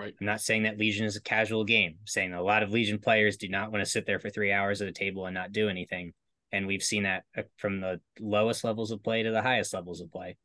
Right. 0.00 0.14
I'm 0.18 0.26
not 0.26 0.40
saying 0.40 0.62
that 0.62 0.78
Legion 0.78 1.04
is 1.04 1.16
a 1.16 1.20
casual 1.20 1.62
game. 1.62 1.96
I'm 2.00 2.06
saying 2.06 2.32
a 2.32 2.42
lot 2.42 2.62
of 2.62 2.70
Legion 2.70 2.98
players 2.98 3.36
do 3.36 3.50
not 3.50 3.70
want 3.70 3.84
to 3.84 3.90
sit 3.90 4.06
there 4.06 4.18
for 4.18 4.30
three 4.30 4.50
hours 4.50 4.80
at 4.80 4.88
a 4.88 4.92
table 4.92 5.26
and 5.26 5.34
not 5.34 5.52
do 5.52 5.68
anything. 5.68 6.14
And 6.52 6.66
we've 6.66 6.82
seen 6.82 7.02
that 7.02 7.24
uh, 7.36 7.42
from 7.58 7.80
the 7.80 8.00
lowest 8.18 8.64
levels 8.64 8.92
of 8.92 9.02
play 9.02 9.22
to 9.22 9.30
the 9.30 9.42
highest 9.42 9.74
levels 9.74 10.00
of 10.00 10.10
play. 10.10 10.38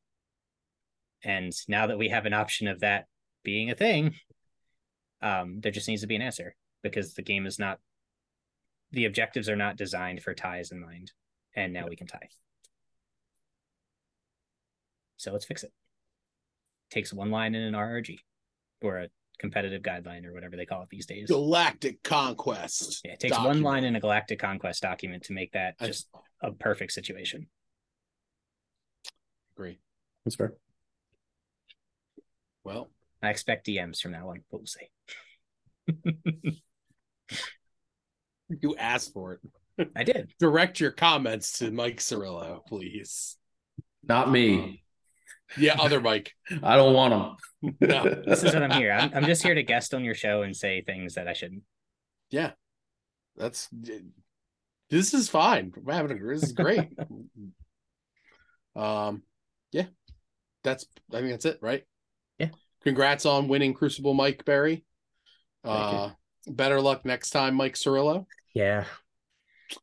And 1.24 1.54
now 1.70 1.88
that 1.88 1.98
we 1.98 2.10
have 2.10 2.26
an 2.26 2.34
option 2.34 2.68
of 2.68 2.82
that 2.82 3.06
being 3.46 3.72
a 3.72 3.76
thing, 3.76 4.16
um, 5.22 5.62
there 5.62 5.72
just 5.72 5.88
needs 5.88 6.02
to 6.02 6.08
be 6.08 6.18
an 6.18 6.22
answer 6.22 6.54
because 6.84 7.14
the 7.14 7.22
game 7.22 7.46
is 7.46 7.58
not, 7.58 7.80
the 8.92 9.06
objectives 9.06 9.48
are 9.48 9.56
not 9.56 9.78
designed 9.78 10.22
for 10.22 10.34
ties 10.34 10.74
in 10.74 10.82
mind. 10.82 11.14
And 11.56 11.72
now 11.72 11.88
we 11.88 11.96
can 11.96 12.08
tie. 12.08 12.28
So 15.16 15.32
let's 15.32 15.46
fix 15.46 15.64
it. 15.64 15.72
Takes 16.92 17.14
one 17.14 17.32
line 17.32 17.56
in 17.56 17.62
an 17.62 17.74
RRG 17.74 18.20
or 18.82 18.98
a 18.98 19.08
competitive 19.40 19.82
guideline 19.82 20.26
or 20.26 20.34
whatever 20.34 20.56
they 20.56 20.66
call 20.66 20.82
it 20.82 20.90
these 20.90 21.06
days. 21.06 21.28
Galactic 21.28 22.02
Conquest. 22.04 23.02
Yeah, 23.04 23.14
it 23.14 23.20
takes 23.20 23.38
one 23.38 23.62
line 23.62 23.84
in 23.84 23.96
a 23.96 24.00
Galactic 24.00 24.40
Conquest 24.40 24.82
document 24.82 25.24
to 25.24 25.34
make 25.34 25.52
that 25.54 25.80
just 25.80 26.08
a 26.42 26.52
perfect 26.52 26.92
situation. 26.92 27.48
agree. 29.56 29.80
That's 30.24 30.36
fair. 30.36 30.54
Well, 32.64 32.90
I 33.22 33.30
expect 33.30 33.68
DMs 33.68 34.02
from 34.02 34.14
that 34.14 34.26
one, 34.26 34.44
but 34.52 34.60
we'll 34.60 34.68
see. 34.68 36.62
you 38.62 38.76
asked 38.78 39.14
for 39.14 39.34
it. 39.34 39.90
I 39.96 40.04
did. 40.04 40.32
Direct 40.40 40.80
your 40.80 40.92
comments 40.92 41.60
to 41.60 41.70
Mike 41.72 41.98
Syrylo, 41.98 42.66
please. 42.66 43.38
Not 44.08 44.32
me. 44.32 44.58
Uh-huh. 44.58 44.68
Yeah, 45.58 45.76
other 45.80 46.02
Mike. 46.02 46.34
I 46.64 46.76
don't 46.76 46.94
want 46.94 47.14
him. 47.14 47.76
No. 47.82 48.22
This 48.26 48.44
is 48.44 48.54
what 48.54 48.64
I'm 48.64 48.80
here. 48.80 48.92
I'm, 48.92 49.12
I'm 49.14 49.26
just 49.26 49.44
here 49.44 49.56
to 49.56 49.64
guest 49.64 49.94
on 49.94 50.04
your 50.04 50.16
show 50.16 50.42
and 50.42 50.56
say 50.56 50.82
things 50.82 51.16
that 51.16 51.28
I 51.28 51.34
shouldn't. 51.34 51.64
Yeah, 52.30 52.52
that's 53.36 53.70
this 54.90 55.14
is 55.14 55.30
fine. 55.30 55.74
We're 55.76 55.94
having 55.94 56.18
a, 56.18 56.34
this 56.34 56.44
is 56.44 56.52
great. 56.52 56.90
um, 58.76 59.24
yeah, 59.72 59.86
that's 60.64 60.86
I 61.12 61.20
think 61.20 61.32
that's 61.32 61.46
it, 61.46 61.60
right? 61.62 61.84
Yeah. 62.38 62.50
Congrats 62.84 63.26
on 63.26 63.48
winning 63.48 63.74
Crucible, 63.74 64.14
Mike 64.14 64.46
Barry. 64.46 64.86
Uh, 65.64 66.12
better 66.48 66.80
luck 66.80 67.06
next 67.06 67.32
time, 67.32 67.56
Mike 67.56 67.74
Syrylo. 67.74 68.26
Yeah. 68.54 68.86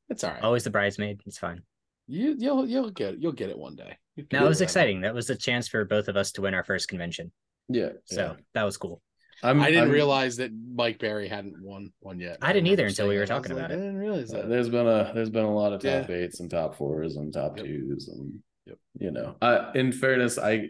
It's 0.09 0.23
all 0.23 0.31
right. 0.31 0.43
Always 0.43 0.65
the 0.65 0.71
bridesmaid. 0.71 1.23
It's 1.27 1.39
fine. 1.39 1.63
You 2.07 2.37
you'll 2.39 2.69
you'll 2.69 2.91
get 2.91 3.21
you'll 3.21 3.33
get 3.33 3.51
it 3.51 3.59
one 3.59 3.77
day. 3.77 3.97
You'll 4.17 4.27
That 4.31 4.43
was 4.45 4.61
it. 4.61 4.65
exciting. 4.65 5.01
That 5.03 5.15
was 5.15 5.31
a 5.31 5.37
chance 5.37 5.69
for 5.69 5.85
both 5.85 6.09
of 6.09 6.17
us 6.17 6.33
to 6.33 6.43
win 6.43 6.55
our 6.55 6.65
first 6.65 6.89
convention. 6.89 7.33
Yeah. 7.69 7.91
So 8.05 8.37
that 8.55 8.65
was 8.65 8.77
cool. 8.77 9.01
I'm, 9.45 9.61
I 9.61 9.67
didn't 9.69 9.85
I'm- 9.85 9.91
realize 9.93 10.37
that 10.37 10.51
Mike 10.53 10.99
Barry 10.99 11.27
hadn't 11.29 11.55
won 11.63 11.93
one 12.01 12.21
yet. 12.21 12.39
I 12.43 12.53
didn't 12.53 12.69
either 12.69 12.87
until 12.87 13.09
we 13.09 13.17
were 13.19 13.27
talking 13.27 13.55
was 13.55 13.59
about 13.59 13.71
like, 13.71 13.79
it. 13.79 13.83
I 13.83 13.87
didn't 13.87 13.97
realize 13.99 14.33
Uh, 14.33 14.39
that. 14.39 14.49
there's 14.49 14.69
been 14.69 14.87
a 14.87 15.13
there's 15.15 15.31
been 15.31 15.45
a 15.45 15.55
lot 15.55 15.73
of 15.73 15.81
top 15.81 16.09
Yeah. 16.09 16.15
eights 16.17 16.41
and 16.41 16.51
top 16.51 16.77
fours 16.77 17.17
and 17.17 17.33
top 17.33 17.57
Yep. 17.57 17.67
twos 17.67 18.09
and 18.09 18.39
Yep. 18.67 18.79
you 19.01 19.11
know 19.11 19.35
I 19.43 19.73
in 19.75 19.91
fairness 19.91 20.39
I 20.39 20.69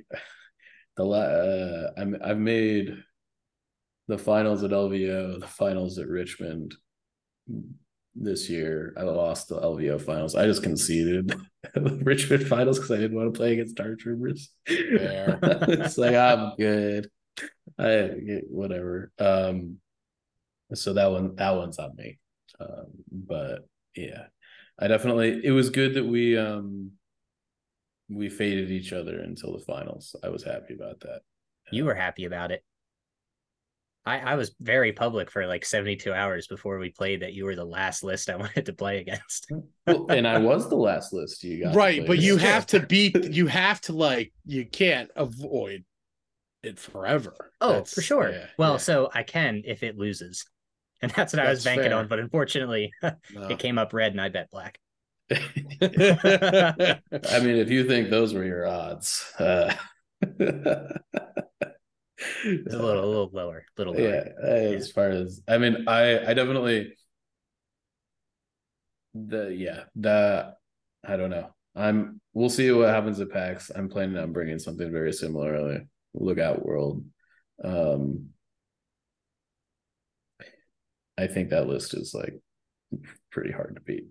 the 0.96 1.04
la- 1.04 1.18
uh, 1.18 1.90
I'm 1.98 2.16
I've 2.24 2.38
made 2.38 2.96
the 4.08 4.16
finals 4.16 4.62
at 4.64 4.70
LVO 4.70 5.40
the 5.40 5.46
finals 5.46 5.98
at 5.98 6.08
Richmond 6.08 6.74
this 8.14 8.48
year 8.48 8.94
I 8.96 9.02
lost 9.02 9.48
the 9.48 9.60
LVO 9.60 10.00
finals 10.00 10.34
I 10.34 10.46
just 10.46 10.62
conceded 10.62 11.28
the 11.28 11.46
Richmond 11.76 12.46
finals 12.48 12.78
because 12.78 12.90
I 12.90 12.96
didn't 12.96 13.16
want 13.16 13.32
to 13.32 13.38
play 13.38 13.52
against 13.52 13.76
Dark 13.76 13.98
Troopers. 14.00 14.50
It's 14.66 15.98
like 15.98 16.14
I'm 16.14 16.56
good. 16.56 17.08
I 17.78 18.42
whatever. 18.48 19.12
Um 19.18 19.78
so 20.74 20.94
that 20.94 21.10
one 21.10 21.36
that 21.36 21.54
one's 21.54 21.78
on 21.78 21.94
me. 21.96 22.18
Um 22.60 22.86
but 23.10 23.66
yeah 23.94 24.24
i 24.78 24.88
definitely 24.88 25.38
it 25.44 25.50
was 25.50 25.68
good 25.68 25.94
that 25.94 26.04
we 26.04 26.38
um 26.38 26.92
we 28.08 28.28
faded 28.28 28.70
each 28.70 28.92
other 28.92 29.20
until 29.20 29.52
the 29.52 29.64
finals. 29.64 30.14
I 30.22 30.28
was 30.28 30.42
happy 30.42 30.74
about 30.74 31.00
that. 31.00 31.20
You 31.70 31.84
were 31.84 31.94
happy 31.94 32.24
about 32.24 32.50
it. 32.50 32.64
I, 34.04 34.18
I 34.18 34.34
was 34.34 34.54
very 34.60 34.92
public 34.92 35.30
for 35.30 35.46
like 35.46 35.64
72 35.64 36.12
hours 36.12 36.48
before 36.48 36.78
we 36.78 36.90
played 36.90 37.22
that 37.22 37.34
you 37.34 37.44
were 37.44 37.54
the 37.54 37.64
last 37.64 38.02
list 38.02 38.28
I 38.30 38.36
wanted 38.44 38.66
to 38.66 38.72
play 38.72 38.98
against. 39.00 39.50
well, 39.86 40.06
and 40.10 40.26
i 40.26 40.38
was 40.38 40.68
the 40.68 40.74
last 40.76 41.12
list 41.12 41.44
you 41.44 41.62
got 41.64 41.74
right, 41.76 42.04
but 42.06 42.18
you 42.18 42.36
have 42.36 42.66
to 42.68 42.80
beat. 42.80 43.32
You 43.32 43.46
have 43.46 43.80
to 43.82 43.92
like. 43.92 44.32
You 44.44 44.66
can't 44.66 45.10
avoid 45.14 45.84
it 46.62 46.78
forever. 46.78 47.52
Oh, 47.60 47.72
That's- 47.74 47.92
for 47.94 48.02
sure. 48.02 48.30
yeah, 48.30 48.46
well, 48.58 48.72
yeah. 48.72 48.78
so 48.78 49.10
I 49.14 49.22
can 49.22 49.62
if 49.64 49.82
it 49.82 49.96
loses. 49.98 50.44
And 51.02 51.10
that's 51.10 51.32
what 51.32 51.44
I 51.44 51.50
was 51.50 51.64
banking 51.64 51.88
fair. 51.90 51.98
on. 51.98 52.06
But 52.06 52.20
unfortunately, 52.20 52.92
No. 53.02 53.48
it 53.48 53.58
came 53.58 53.76
up 53.76 53.92
red 53.92 54.12
and 54.12 54.20
I 54.20 54.28
bet 54.28 54.48
black. 54.52 54.78
i 55.32 55.36
mean 57.40 57.56
if 57.56 57.70
you 57.70 57.88
think 57.88 58.08
those 58.10 58.34
were 58.34 58.44
your 58.44 58.66
odds 58.68 59.24
uh 59.40 59.72
It's 62.44 62.74
a 62.74 62.78
little, 62.78 63.04
a 63.04 63.06
little 63.06 63.30
lower, 63.32 63.64
little 63.78 63.94
lower. 63.94 64.02
yeah 64.02 64.48
as 64.76 64.90
far 64.90 65.10
as 65.10 65.40
i 65.48 65.58
mean 65.58 65.84
i 65.88 66.18
i 66.30 66.34
definitely 66.34 66.94
the 69.14 69.54
yeah 69.54 69.84
the 69.96 70.54
i 71.06 71.16
don't 71.16 71.30
know. 71.30 71.50
I'm 71.74 72.20
we'll 72.34 72.50
see 72.50 72.70
what 72.70 72.88
happens 72.90 73.18
at 73.20 73.30
pax. 73.30 73.70
I'm 73.74 73.88
planning 73.88 74.18
on 74.18 74.32
bringing 74.32 74.58
something 74.58 74.90
very 74.92 75.12
similar 75.12 75.80
lookout 76.14 76.64
world. 76.64 77.04
Um 77.64 78.28
i 81.18 81.26
think 81.26 81.50
that 81.50 81.68
list 81.68 81.94
is 81.94 82.14
like 82.14 82.40
pretty 83.30 83.52
hard 83.52 83.74
to 83.76 83.82
beat 83.82 84.04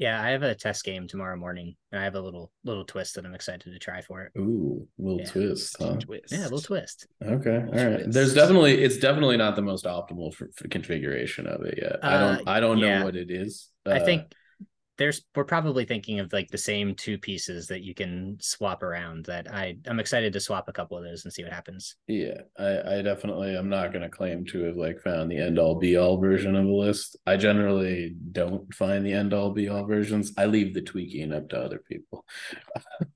Yeah, 0.00 0.20
I 0.22 0.30
have 0.30 0.42
a 0.42 0.54
test 0.54 0.82
game 0.84 1.06
tomorrow 1.06 1.36
morning, 1.36 1.76
and 1.92 2.00
I 2.00 2.04
have 2.04 2.14
a 2.14 2.20
little 2.20 2.50
little 2.64 2.86
twist 2.86 3.14
that 3.16 3.26
I'm 3.26 3.34
excited 3.34 3.70
to 3.70 3.78
try 3.78 4.00
for 4.00 4.22
it. 4.22 4.32
ooh 4.38 4.88
little 4.98 5.18
Yeah. 5.18 5.26
twist 5.26 5.76
huh? 5.78 5.96
Twist. 6.00 6.32
Yeah, 6.32 6.40
a 6.40 6.44
little 6.44 6.62
twist. 6.62 7.06
Okay, 7.22 7.56
all 7.56 7.66
Little 7.66 7.90
right. 7.90 8.02
twist. 8.04 8.12
There's 8.14 8.34
definitely 8.34 8.82
it's 8.82 8.96
definitely 8.96 9.36
not 9.36 9.56
the 9.56 9.62
most 9.62 9.84
optimal 9.84 10.32
for, 10.34 10.48
for 10.56 10.68
configuration 10.68 11.46
of 11.46 11.62
it 11.66 11.78
yet. 11.82 11.96
I 12.02 12.16
don't 12.18 12.40
Uh, 12.40 12.50
I 12.50 12.60
don't 12.60 12.80
know 12.80 13.04
what 13.04 13.14
it 13.14 13.30
is. 13.30 13.68
I 13.90 13.98
Uh, 13.98 14.04
think 14.04 14.34
there's 15.00 15.22
we're 15.34 15.44
probably 15.44 15.86
thinking 15.86 16.20
of 16.20 16.30
like 16.30 16.50
the 16.50 16.58
same 16.58 16.94
two 16.94 17.16
pieces 17.16 17.66
that 17.68 17.82
you 17.82 17.94
can 17.94 18.36
swap 18.38 18.82
around. 18.82 19.24
That 19.24 19.52
I 19.52 19.78
I'm 19.86 19.98
excited 19.98 20.34
to 20.34 20.40
swap 20.40 20.68
a 20.68 20.72
couple 20.72 20.98
of 20.98 21.04
those 21.04 21.24
and 21.24 21.32
see 21.32 21.42
what 21.42 21.54
happens. 21.54 21.96
yeah, 22.06 22.42
I 22.58 22.98
I 22.98 23.02
definitely 23.02 23.56
I'm 23.56 23.70
not 23.70 23.94
gonna 23.94 24.10
claim 24.10 24.44
to 24.46 24.64
have 24.64 24.76
like 24.76 25.00
found 25.00 25.30
the 25.30 25.38
end 25.38 25.58
all 25.58 25.76
be 25.76 25.96
all 25.96 26.18
version 26.18 26.54
of 26.54 26.66
a 26.66 26.68
list. 26.68 27.16
I 27.26 27.38
generally 27.38 28.14
don't 28.32 28.72
find 28.74 29.04
the 29.04 29.14
end 29.14 29.32
all 29.32 29.50
be 29.50 29.70
all 29.70 29.86
versions. 29.86 30.34
I 30.36 30.44
leave 30.44 30.74
the 30.74 30.82
tweaking 30.82 31.32
up 31.32 31.48
to 31.48 31.58
other 31.58 31.82
people. 31.88 32.24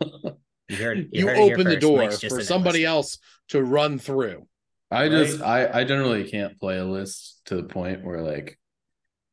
You 0.71 0.77
heard 0.77 0.99
you, 0.99 1.09
You 1.13 1.27
heard 1.27 1.37
open 1.37 1.67
the 1.69 1.77
door 1.77 2.11
for 2.11 2.41
somebody 2.43 2.87
endless- 2.87 3.13
else 3.13 3.19
to 3.51 3.63
run 3.63 3.99
through. 3.99 4.47
I 4.91 5.11
just 5.11 5.43
I 5.43 5.81
I 5.81 5.85
generally 5.85 6.29
can't 6.29 6.59
play 6.59 6.79
a 6.79 6.87
list 6.87 7.43
to 7.47 7.57
the 7.57 7.65
point 7.65 8.03
where 8.03 8.23
like 8.23 8.59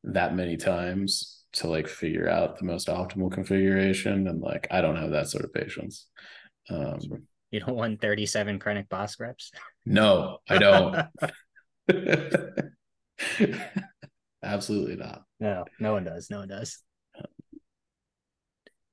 that 0.03 0.35
many 0.35 0.57
times 0.57 1.40
to 1.53 1.67
like 1.67 1.87
figure 1.87 2.29
out 2.29 2.57
the 2.57 2.65
most 2.65 2.87
optimal 2.87 3.31
configuration 3.31 4.27
and 4.27 4.41
like 4.41 4.67
I 4.71 4.81
don't 4.81 4.95
have 4.95 5.11
that 5.11 5.29
sort 5.29 5.43
of 5.45 5.53
patience. 5.53 6.07
Um 6.69 6.99
You 7.51 7.59
don't 7.59 7.75
want 7.75 8.01
37 8.01 8.59
chronic 8.59 8.87
boss 8.89 9.19
reps. 9.19 9.51
no, 9.85 10.39
I 10.49 10.57
don't. 10.57 10.95
Absolutely 14.43 14.95
not. 14.95 15.23
No, 15.39 15.65
no 15.79 15.93
one 15.93 16.03
does. 16.03 16.29
No 16.29 16.39
one 16.39 16.47
does. 16.47 16.81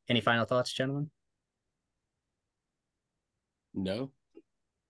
Any 0.08 0.20
final 0.20 0.44
thoughts, 0.46 0.72
gentlemen? 0.72 1.10
No. 3.74 4.10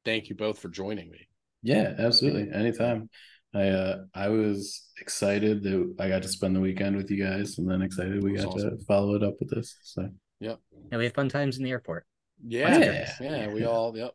Thank 0.05 0.29
you 0.29 0.35
both 0.35 0.59
for 0.59 0.69
joining 0.69 1.11
me. 1.11 1.29
Yeah, 1.63 1.95
absolutely. 1.99 2.51
Anytime. 2.53 3.11
I 3.55 3.69
uh 3.69 4.05
I 4.15 4.29
was 4.29 4.91
excited 5.01 5.63
that 5.63 5.95
I 5.99 6.09
got 6.09 6.23
to 6.23 6.29
spend 6.29 6.55
the 6.55 6.61
weekend 6.61 6.97
with 6.97 7.11
you 7.11 7.25
guys 7.25 7.59
and 7.59 7.71
then 7.71 7.83
excited 7.83 8.23
we 8.23 8.35
got 8.35 8.53
was 8.55 8.63
to 8.63 8.79
follow 8.87 9.15
it 9.15 9.23
up 9.23 9.35
with 9.41 9.51
this. 9.51 9.77
So 9.83 10.09
Yeah, 10.41 10.57
we 10.93 11.05
had 11.05 11.15
fun 11.15 11.29
times 11.29 11.57
in 11.57 11.65
the 11.65 11.71
airport. 11.71 12.07
Yeah. 12.47 12.79
Yeah. 12.79 13.13
Yeah. 13.21 13.53
we 13.53 13.65
all, 13.65 13.97
yep. 13.97 14.13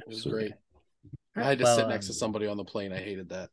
It 0.00 0.08
was 0.08 0.18
Absolutely. 0.18 0.48
great. 0.48 1.44
I 1.44 1.48
had 1.48 1.58
to 1.58 1.64
Well, 1.64 1.76
sit 1.76 1.88
next 1.88 2.06
to 2.06 2.12
um, 2.12 2.16
somebody 2.18 2.46
on 2.46 2.56
the 2.56 2.64
plane. 2.64 2.92
I 2.92 2.98
hated 2.98 3.28
that. 3.30 3.50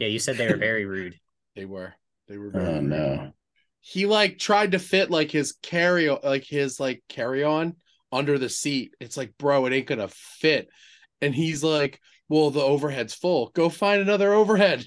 Yeah, 0.00 0.06
you 0.08 0.18
said 0.18 0.36
they 0.36 0.48
were 0.48 0.56
very 0.56 0.84
rude. 0.84 1.18
They 1.54 1.64
were. 1.64 1.94
They 2.28 2.38
were 2.38 2.50
very 2.50 2.64
Oh 2.64 2.74
rude. 2.74 2.84
no. 2.84 3.32
He 3.80 4.06
like 4.06 4.38
tried 4.38 4.72
to 4.72 4.78
fit 4.78 5.10
like 5.10 5.30
his 5.30 5.52
carry 5.62 6.10
like 6.10 6.44
his 6.44 6.80
like 6.80 7.02
carry 7.08 7.44
on 7.44 7.76
under 8.12 8.38
the 8.38 8.48
seat. 8.48 8.94
It's 9.00 9.16
like, 9.16 9.36
bro, 9.38 9.66
it 9.66 9.72
ain't 9.72 9.86
gonna 9.86 10.08
fit. 10.08 10.68
And 11.20 11.34
he's 11.34 11.62
like, 11.64 12.00
Well, 12.28 12.50
the 12.50 12.60
overhead's 12.60 13.14
full. 13.14 13.50
Go 13.54 13.68
find 13.68 14.00
another 14.00 14.32
overhead. 14.32 14.84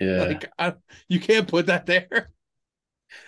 Yeah. 0.00 0.24
Like 0.24 0.50
I, 0.58 0.74
you 1.08 1.20
can't 1.20 1.46
put 1.48 1.66
that 1.66 1.86
there. 1.86 2.30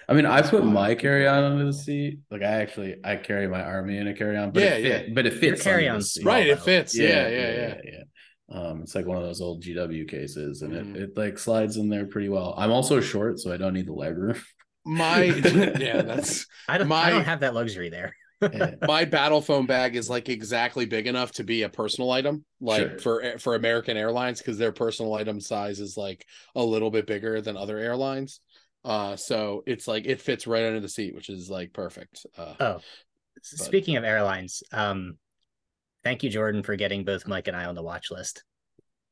I 0.09 0.15
mean, 0.15 0.27
I 0.27 0.43
put 0.43 0.65
my 0.65 0.95
carry 0.95 1.27
on 1.29 1.45
under 1.45 1.65
the 1.65 1.73
seat. 1.73 2.19
Like 2.31 2.43
I 2.43 2.61
actually 2.63 2.97
I 3.05 3.17
carry 3.17 3.47
my 3.49 3.63
army 3.63 3.99
in 3.99 4.09
a 4.09 4.15
carry 4.15 4.37
on, 4.37 4.51
but 4.51 4.63
Yeah, 4.63 4.71
it 4.75 4.83
fit, 4.83 5.09
yeah. 5.09 5.15
but 5.15 5.27
it 5.27 5.35
fits 5.35 5.63
carry-on's 5.63 6.13
seat. 6.13 6.23
small, 6.23 6.35
right, 6.35 6.47
it 6.49 6.61
fits. 6.61 6.97
Yeah, 6.97 7.29
yeah, 7.29 7.53
yeah. 7.53 7.75
yeah. 7.85 8.03
Um, 8.49 8.83
it's 8.83 8.95
like 8.95 9.07
one 9.07 9.17
of 9.17 9.25
those 9.25 9.41
old 9.41 9.63
GW 9.63 10.09
cases, 10.09 10.63
and 10.63 10.73
Mhm. 10.73 10.97
it, 10.97 11.03
it 11.03 11.17
like 11.17 11.39
slides 11.39 11.77
in 11.77 11.89
there 11.89 12.07
pretty 12.07 12.29
well. 12.29 12.55
I'm 12.57 12.71
also 12.71 13.01
short, 13.01 13.39
so 13.41 13.53
I 13.53 13.57
don't 13.57 13.75
need 13.75 13.87
the 13.87 13.93
leg 13.93 14.17
room. 14.17 14.37
My 14.85 15.23
yeah, 15.79 16.03
that's 16.03 16.47
I 16.69 16.79
don't. 16.79 16.91
I 16.91 17.11
don't 17.11 17.25
have 17.25 17.41
that 17.41 17.55
luxury 17.55 17.89
there. 17.89 18.15
My 18.87 19.05
Battle 19.05 19.41
Foam 19.41 19.67
bag 19.67 19.97
is 19.97 20.11
like 20.11 20.29
exactly 20.29 20.85
big 20.87 21.07
enough 21.07 21.33
to 21.33 21.45
be 21.45 21.63
a 21.63 21.69
personal 21.69 22.11
item 22.11 22.45
like 22.61 22.83
Sure. 22.83 22.99
for 22.99 23.39
for 23.39 23.55
american 23.55 23.97
airlines 23.97 24.39
because 24.39 24.59
their 24.59 24.73
personal 24.73 25.15
item 25.15 25.41
size 25.41 25.81
is 25.81 25.97
like 25.97 26.27
a 26.55 26.63
little 26.63 26.91
bit 26.91 27.07
bigger 27.07 27.41
than 27.41 27.57
other 27.57 27.79
airlines 27.79 28.41
uh 28.85 29.17
so 29.17 29.63
it's 29.67 29.89
like 29.89 30.07
it 30.07 30.21
fits 30.21 30.47
right 30.47 30.65
under 30.65 30.81
the 30.81 30.89
seat 30.89 31.15
which 31.15 31.29
is 31.31 31.49
like 31.49 31.73
perfect 31.73 32.27
uh 32.37 32.55
Oh, 32.61 32.81
speaking 33.43 33.97
of 33.97 34.05
airlines, 34.05 34.63
um, 34.73 35.19
thank 36.05 36.23
you, 36.23 36.31
Jordan, 36.31 36.63
for 36.63 36.75
getting 36.77 37.05
both 37.05 37.27
Mike 37.29 37.49
and 37.49 37.57
I 37.57 37.67
on 37.67 37.75
the 37.75 37.83
watch 37.83 38.11
list. 38.11 38.43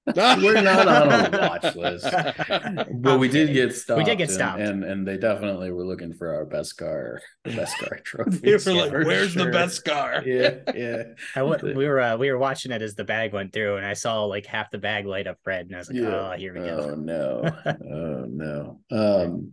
We're 0.07 0.61
not 0.61 0.87
on 0.87 1.35
a 1.35 1.39
watch 1.49 1.75
list. 1.77 2.07
But 2.11 3.19
we 3.19 3.29
did 3.29 3.49
kidding. 3.49 3.55
get 3.55 3.75
stopped. 3.75 3.99
We 3.99 4.05
did 4.05 4.19
get 4.19 4.25
and- 4.29 4.33
stopped. 4.35 4.61
and, 4.61 4.85
and 4.85 5.07
they 5.09 5.17
definitely 5.17 5.71
were 5.71 5.85
looking 5.87 6.13
for 6.13 6.35
our 6.35 6.45
best 6.45 6.77
car, 6.77 7.23
best 7.45 7.79
car 7.79 7.99
trophy. 8.05 8.39
they 8.39 8.53
were 8.53 8.81
like 8.81 8.91
for 8.91 9.05
where's 9.05 9.35
the 9.35 9.47
best 9.47 9.85
car 9.85 10.23
Yeah, 10.27 10.57
yeah. 10.75 11.03
I 11.35 11.41
w- 11.41 11.75
we 11.77 11.87
were 11.87 12.01
uh, 12.01 12.17
we 12.19 12.31
were 12.31 12.39
watching 12.39 12.71
it 12.73 12.83
as 12.83 12.95
the 12.95 13.05
bag 13.05 13.33
went 13.33 13.53
through, 13.53 13.77
and 13.77 13.87
I 13.87 13.95
saw 13.95 14.25
like 14.25 14.45
half 14.47 14.71
the 14.71 14.79
bag 14.79 15.07
light 15.07 15.27
up 15.27 15.39
red, 15.47 15.67
and 15.67 15.75
I 15.75 15.79
was 15.79 15.89
like, 15.89 15.99
Yeah. 15.99 16.31
"Oh, 16.33 16.37
here 16.37 16.53
we 16.53 16.61
go." 16.61 16.91
Oh 16.93 16.95
no. 16.97 17.57
oh 17.67 18.25
no. 18.29 18.81
Um 18.91 19.53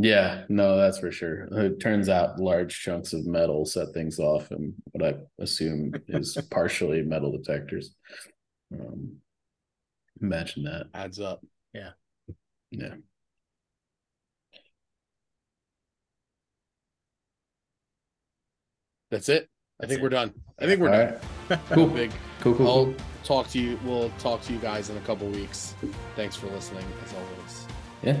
yeah, 0.00 0.44
no, 0.48 0.76
that's 0.76 0.98
for 1.00 1.10
sure. 1.10 1.48
It 1.50 1.80
turns 1.80 2.08
out 2.08 2.38
large 2.38 2.78
chunks 2.82 3.12
of 3.12 3.26
metal 3.26 3.64
set 3.66 3.88
things 3.94 4.18
off 4.20 4.50
and 4.52 4.74
what 4.92 5.04
I 5.04 5.14
assume 5.42 5.92
is 6.08 6.36
partially 6.50 7.02
metal 7.02 7.32
detectors. 7.32 7.94
Um 8.72 9.16
imagine 10.20 10.64
that. 10.64 10.86
adds 10.94 11.20
up 11.20 11.40
Yeah. 11.72 11.90
Yeah. 12.70 12.94
That's 19.10 19.28
it 19.28 19.48
i 19.80 19.84
That's 19.86 19.90
think 19.90 20.00
it. 20.00 20.02
we're 20.02 20.08
done 20.10 20.34
i 20.60 20.66
think 20.66 20.80
we're 20.80 20.88
All 20.92 20.98
done 20.98 21.20
right. 21.48 21.60
Cool. 21.70 21.86
big 21.86 22.10
Cool, 22.40 22.54
cool, 22.56 22.66
i'll 22.68 22.84
cool. 22.86 22.94
talk 23.24 23.48
to 23.50 23.58
you 23.58 23.78
we'll 23.84 24.10
talk 24.18 24.42
to 24.42 24.52
you 24.52 24.58
guys 24.58 24.90
in 24.90 24.96
a 24.96 25.00
couple 25.02 25.26
weeks 25.28 25.74
thanks 26.16 26.36
for 26.36 26.46
listening 26.48 26.84
as 27.04 27.14
always 27.14 27.66
Yeah. 28.02 28.20